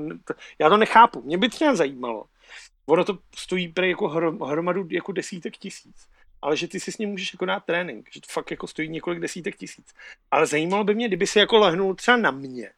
já 0.60 0.70
to 0.70 0.78
nechápu. 0.78 1.22
Mě 1.22 1.38
by 1.38 1.50
třeba 1.50 1.76
zajímalo. 1.76 2.26
Ono 2.86 3.06
to 3.06 3.18
stojí 3.36 3.68
pre 3.68 3.90
jako 3.90 4.08
hromadu 4.46 4.88
jako 4.90 5.12
desítek 5.12 5.58
tisíc 5.58 6.08
ale 6.44 6.58
že 6.58 6.68
ty 6.68 6.80
si 6.80 6.92
s 6.92 6.98
ním 6.98 7.10
můžeš 7.10 7.34
jako 7.34 7.46
dát 7.46 7.66
trénink, 7.66 8.10
že 8.14 8.22
to 8.22 8.28
fakt 8.32 8.52
jako 8.52 8.68
stojí 8.68 8.90
několik 8.90 9.20
desítek 9.20 9.56
tisíc. 9.56 9.94
Ale 10.32 10.48
zajímalo 10.48 10.84
by 10.84 10.96
mě, 10.96 11.08
kdyby 11.08 11.28
si 11.28 11.40
jako 11.40 11.58
lehnul 11.58 11.96
třeba 11.96 12.18
na 12.18 12.32
mě, 12.32 12.70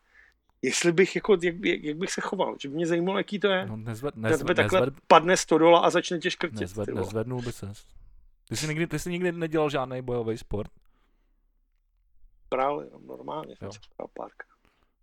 jestli 0.61 0.91
bych 0.91 1.15
jako, 1.15 1.37
jak, 1.43 1.55
jak, 1.65 1.83
jak 1.83 1.97
bych 1.97 2.11
se 2.11 2.21
choval, 2.21 2.55
že 2.59 2.69
by 2.69 2.75
mě 2.75 2.87
zajímalo, 2.87 3.17
jaký 3.17 3.39
to 3.39 3.47
je. 3.47 3.65
No, 3.65 3.77
nezved, 3.77 4.15
nezved, 4.15 4.57
takhle 4.57 4.79
nezved, 4.79 4.99
padne 5.07 5.37
100 5.37 5.57
dola 5.57 5.79
a 5.79 5.89
začne 5.89 6.19
tě 6.19 6.31
škrtit. 6.31 6.59
Nezved, 6.59 6.89
nezvednul 6.89 7.41
by 7.41 7.51
se. 7.51 7.73
Ty 8.49 8.57
jsi, 8.57 8.67
nikdy, 8.67 8.87
ty 8.87 8.99
jsi 8.99 9.09
nikdy 9.09 9.31
nedělal 9.31 9.69
žádný 9.69 10.01
bojový 10.01 10.37
sport? 10.37 10.71
Právě, 12.49 12.85
no, 12.91 12.99
normálně, 13.17 13.55
jo. 13.61 13.69
park. 14.13 14.43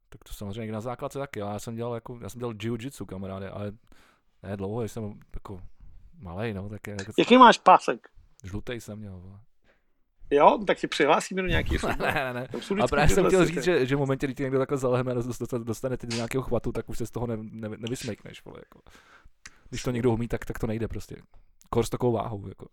Tak 0.09 0.25
to 0.25 0.33
samozřejmě 0.33 0.73
na 0.73 0.81
základce 0.81 1.19
taky, 1.19 1.39
já 1.39 1.59
jsem 1.59 1.75
dělal 1.75 1.95
jako, 1.95 2.19
já 2.23 2.29
jsem 2.29 2.39
dělal 2.39 2.55
jiu-jitsu 2.55 3.07
kamaráde, 3.07 3.51
ale 3.51 3.73
ne 4.43 4.57
dlouho, 4.57 4.83
jsem 4.83 5.21
jako 5.35 5.63
malej, 6.19 6.55
no, 6.55 6.69
tak 6.69 6.87
je, 6.87 6.97
jako... 6.99 7.13
Jaký 7.19 7.37
máš 7.37 7.59
pásek? 7.59 8.09
Žlutej 8.43 8.81
jsem 8.81 8.99
měl. 8.99 9.21
Vole. 9.21 9.41
Jo, 10.31 10.59
tak 10.67 10.79
si 10.79 10.89
přihlásíme 10.89 11.43
do 11.43 11.49
nějakého 11.49 11.89
Ne, 11.99 12.15
ne, 12.15 12.33
ne. 12.33 12.49
A 12.83 12.87
právě 12.87 13.15
jsem 13.15 13.27
chtěl 13.27 13.47
říct, 13.47 13.65
že, 13.65 13.87
že 13.87 13.97
v 13.97 13.99
momentě, 13.99 14.27
kdy 14.27 14.35
ti 14.35 14.43
někdo 14.43 14.59
takhle 14.59 14.79
zalehne 14.79 15.13
a 15.13 15.59
dostane 15.59 15.97
ty 15.97 16.07
do 16.07 16.17
nějakého 16.17 16.43
chvatu, 16.43 16.73
tak 16.73 16.89
už 16.89 16.99
se 16.99 17.07
z 17.07 17.11
toho 17.11 17.27
ne, 17.27 17.37
ne, 17.41 17.69
nevysmejkneš. 17.69 18.45
Vole, 18.45 18.59
jako. 18.59 18.81
Když 19.71 19.83
to 19.83 19.91
někdo 19.91 20.13
umí, 20.13 20.29
tak, 20.29 20.45
tak 20.45 20.59
to 20.59 20.67
nejde 20.67 20.89
prostě. 20.89 21.17
Kor 21.71 21.87
s 21.87 21.91
takovou 21.91 22.13
váhou. 22.13 22.49
Jako. 22.49 22.69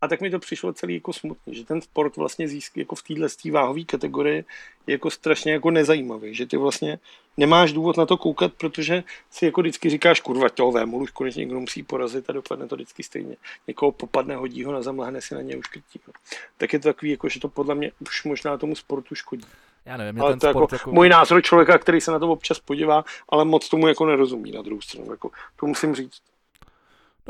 A 0.00 0.08
tak 0.08 0.20
mi 0.20 0.30
to 0.30 0.38
přišlo 0.38 0.72
celý 0.72 0.94
jako 0.94 1.12
smutný, 1.12 1.54
že 1.54 1.64
ten 1.64 1.80
sport 1.80 2.16
vlastně 2.16 2.48
získal 2.48 2.80
jako 2.80 2.94
v 2.94 3.02
téhle 3.02 3.28
váhové 3.52 3.84
kategorii 3.84 4.44
je 4.86 4.92
jako 4.92 5.10
strašně 5.10 5.52
jako 5.52 5.70
nezajímavý, 5.70 6.34
že 6.34 6.46
ty 6.46 6.56
vlastně 6.56 6.98
nemáš 7.40 7.72
důvod 7.72 7.96
na 7.96 8.06
to 8.06 8.16
koukat, 8.16 8.52
protože 8.52 9.04
si 9.30 9.44
jako 9.44 9.60
vždycky 9.60 9.90
říkáš, 9.90 10.20
kurva, 10.20 10.48
toho 10.48 10.72
vému 10.72 10.98
už 10.98 11.10
konečně 11.10 11.40
někdo 11.40 11.60
musí 11.60 11.82
porazit 11.82 12.30
a 12.30 12.32
dopadne 12.32 12.68
to 12.68 12.74
vždycky 12.74 13.02
stejně. 13.02 13.36
Někoho 13.68 13.92
popadne, 13.92 14.36
hodí 14.36 14.64
ho 14.64 14.72
na 14.72 14.82
zamlhne 14.82 15.20
si 15.20 15.34
na 15.34 15.42
něj 15.42 15.58
už 15.58 15.66
krtí. 15.66 16.00
Tak 16.58 16.72
je 16.72 16.78
to 16.78 16.88
takový, 16.88 17.10
jako, 17.10 17.28
že 17.28 17.40
to 17.40 17.48
podle 17.48 17.74
mě 17.74 17.92
už 18.00 18.24
možná 18.24 18.56
tomu 18.56 18.74
sportu 18.74 19.14
škodí. 19.14 19.46
Já 19.84 19.96
nevím, 19.96 20.22
ale 20.22 20.32
ten 20.32 20.38
to 20.38 20.50
sport 20.50 20.72
jako, 20.72 20.74
jako, 20.74 20.92
můj 20.92 21.08
názor 21.08 21.42
člověka, 21.42 21.78
který 21.78 22.00
se 22.00 22.10
na 22.10 22.18
to 22.18 22.28
občas 22.28 22.60
podívá, 22.60 23.04
ale 23.28 23.44
moc 23.44 23.68
tomu 23.68 23.88
jako 23.88 24.06
nerozumí 24.06 24.52
na 24.52 24.62
druhou 24.62 24.80
stranu. 24.80 25.10
Jako, 25.10 25.30
to 25.60 25.66
musím 25.66 25.94
říct. 25.94 26.20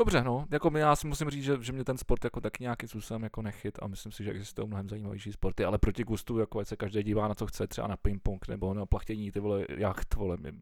Dobře, 0.01 0.23
no, 0.23 0.45
jako 0.51 0.71
já 0.77 0.95
si 0.95 1.07
musím 1.07 1.29
říct, 1.29 1.43
že, 1.43 1.57
že 1.61 1.71
mě 1.71 1.83
ten 1.83 1.97
sport 1.97 2.23
jako 2.23 2.41
tak 2.41 2.59
nějaký 2.59 2.87
způsobem 2.87 3.23
jako 3.23 3.41
nechyt 3.41 3.79
a 3.81 3.87
myslím 3.87 4.11
si, 4.11 4.23
že 4.23 4.31
existují 4.31 4.67
mnohem 4.67 4.89
zajímavější 4.89 5.31
sporty, 5.33 5.65
ale 5.65 5.77
proti 5.77 6.03
gustu, 6.03 6.39
jako 6.39 6.59
ať 6.59 6.67
se 6.67 6.75
každý 6.75 7.03
dívá 7.03 7.27
na 7.27 7.35
co 7.35 7.47
chce, 7.47 7.67
třeba 7.67 7.87
na 7.87 7.97
ping-pong 7.97 8.47
nebo 8.47 8.73
na 8.73 8.85
plachtění, 8.85 9.31
ty 9.31 9.39
vole, 9.39 9.65
jacht, 9.69 10.15
vole, 10.15 10.37
mě, 10.37 10.53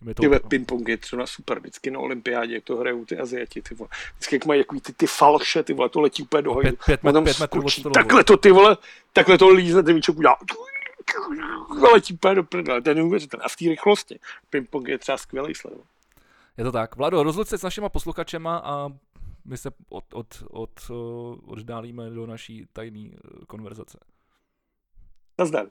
mě 0.00 0.14
to... 0.14 0.22
Ty 0.22 0.28
ping-pong 0.28 0.88
je 0.88 0.96
třeba 0.96 1.26
super, 1.26 1.58
vždycky 1.58 1.90
na 1.90 1.98
olympiádě, 1.98 2.54
jak 2.54 2.64
to 2.64 2.76
hrajou 2.76 3.04
ty 3.04 3.18
Aziati, 3.18 3.62
ty 3.62 3.74
vole, 3.74 3.88
vždycky 4.12 4.36
jak 4.36 4.46
mají 4.46 4.60
jako 4.60 4.80
ty, 4.80 4.92
ty 4.92 5.06
falše, 5.06 5.62
ty 5.62 5.72
vole, 5.72 5.88
to 5.88 6.00
letí 6.00 6.22
úplně 6.22 6.42
do 6.42 6.54
hajdu, 6.54 6.76
pět, 6.84 7.00
pět, 7.00 7.12
pět 7.24 7.40
metrů 7.40 7.70
stolu, 7.70 7.92
takhle 7.92 8.24
to 8.24 8.36
ty 8.36 8.50
vole, 8.50 8.76
takhle 9.12 9.38
to 9.38 9.48
lízne, 9.48 9.82
ten 9.82 9.94
míček 9.94 10.16
udělá, 10.16 10.36
letí 11.92 12.14
úplně 12.14 12.34
do 12.34 12.44
prdele, 12.44 12.82
to 12.82 12.88
je 12.88 12.94
neuvěřitelné. 12.94 13.44
A 13.44 13.48
v 13.48 13.56
té 13.56 13.64
rychlosti. 13.64 14.18
Ping-pong 14.50 14.88
je 14.88 14.98
třeba 14.98 15.18
skvělý 15.18 15.54
sledoval. 15.54 15.86
Je 16.56 16.64
to 16.64 16.72
tak. 16.72 16.96
Vlado, 16.96 17.22
rozluč 17.22 17.48
se 17.48 17.58
s 17.58 17.62
našima 17.62 17.88
posluchačema 17.88 18.56
a 18.64 18.88
my 19.44 19.56
se 19.56 19.70
od, 19.88 20.14
od, 20.14 20.42
od, 20.50 20.90
oddálíme 21.46 22.10
do 22.10 22.26
naší 22.26 22.66
tajné 22.72 23.10
konverzace. 23.46 23.98
Nazdar. 25.38 25.66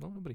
No, 0.00 0.10
dobrý. 0.10 0.34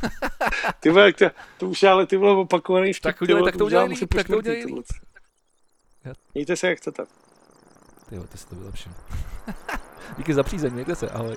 ty 0.80 0.90
vole, 0.90 1.12
to, 1.12 1.30
to 1.58 1.68
už 1.68 1.82
ale 1.82 2.06
ty 2.06 2.16
vole 2.16 2.36
opakovaný 2.36 2.92
vtip. 2.92 3.02
Tak, 3.02 3.22
udělej, 3.22 3.44
tak 3.44 3.56
to 3.56 3.64
udělej 3.64 3.88
líp, 3.88 4.14
tak 4.14 4.26
to 4.26 4.38
udělej 4.38 4.64
líp. 4.64 4.86
Mějte 6.34 6.56
se, 6.56 6.68
jak 6.68 6.78
chcete. 6.78 7.04
Ty 8.08 8.16
jo, 8.16 8.24
ty 8.24 8.38
jsi 8.38 8.46
to 8.46 8.54
vylepšil. 8.54 8.92
Díky 10.18 10.34
za 10.34 10.42
přízeň, 10.42 10.72
mějte 10.72 10.96
se, 10.96 11.10
ahoj. 11.10 11.36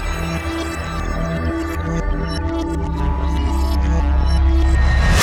Bye. 0.00 0.33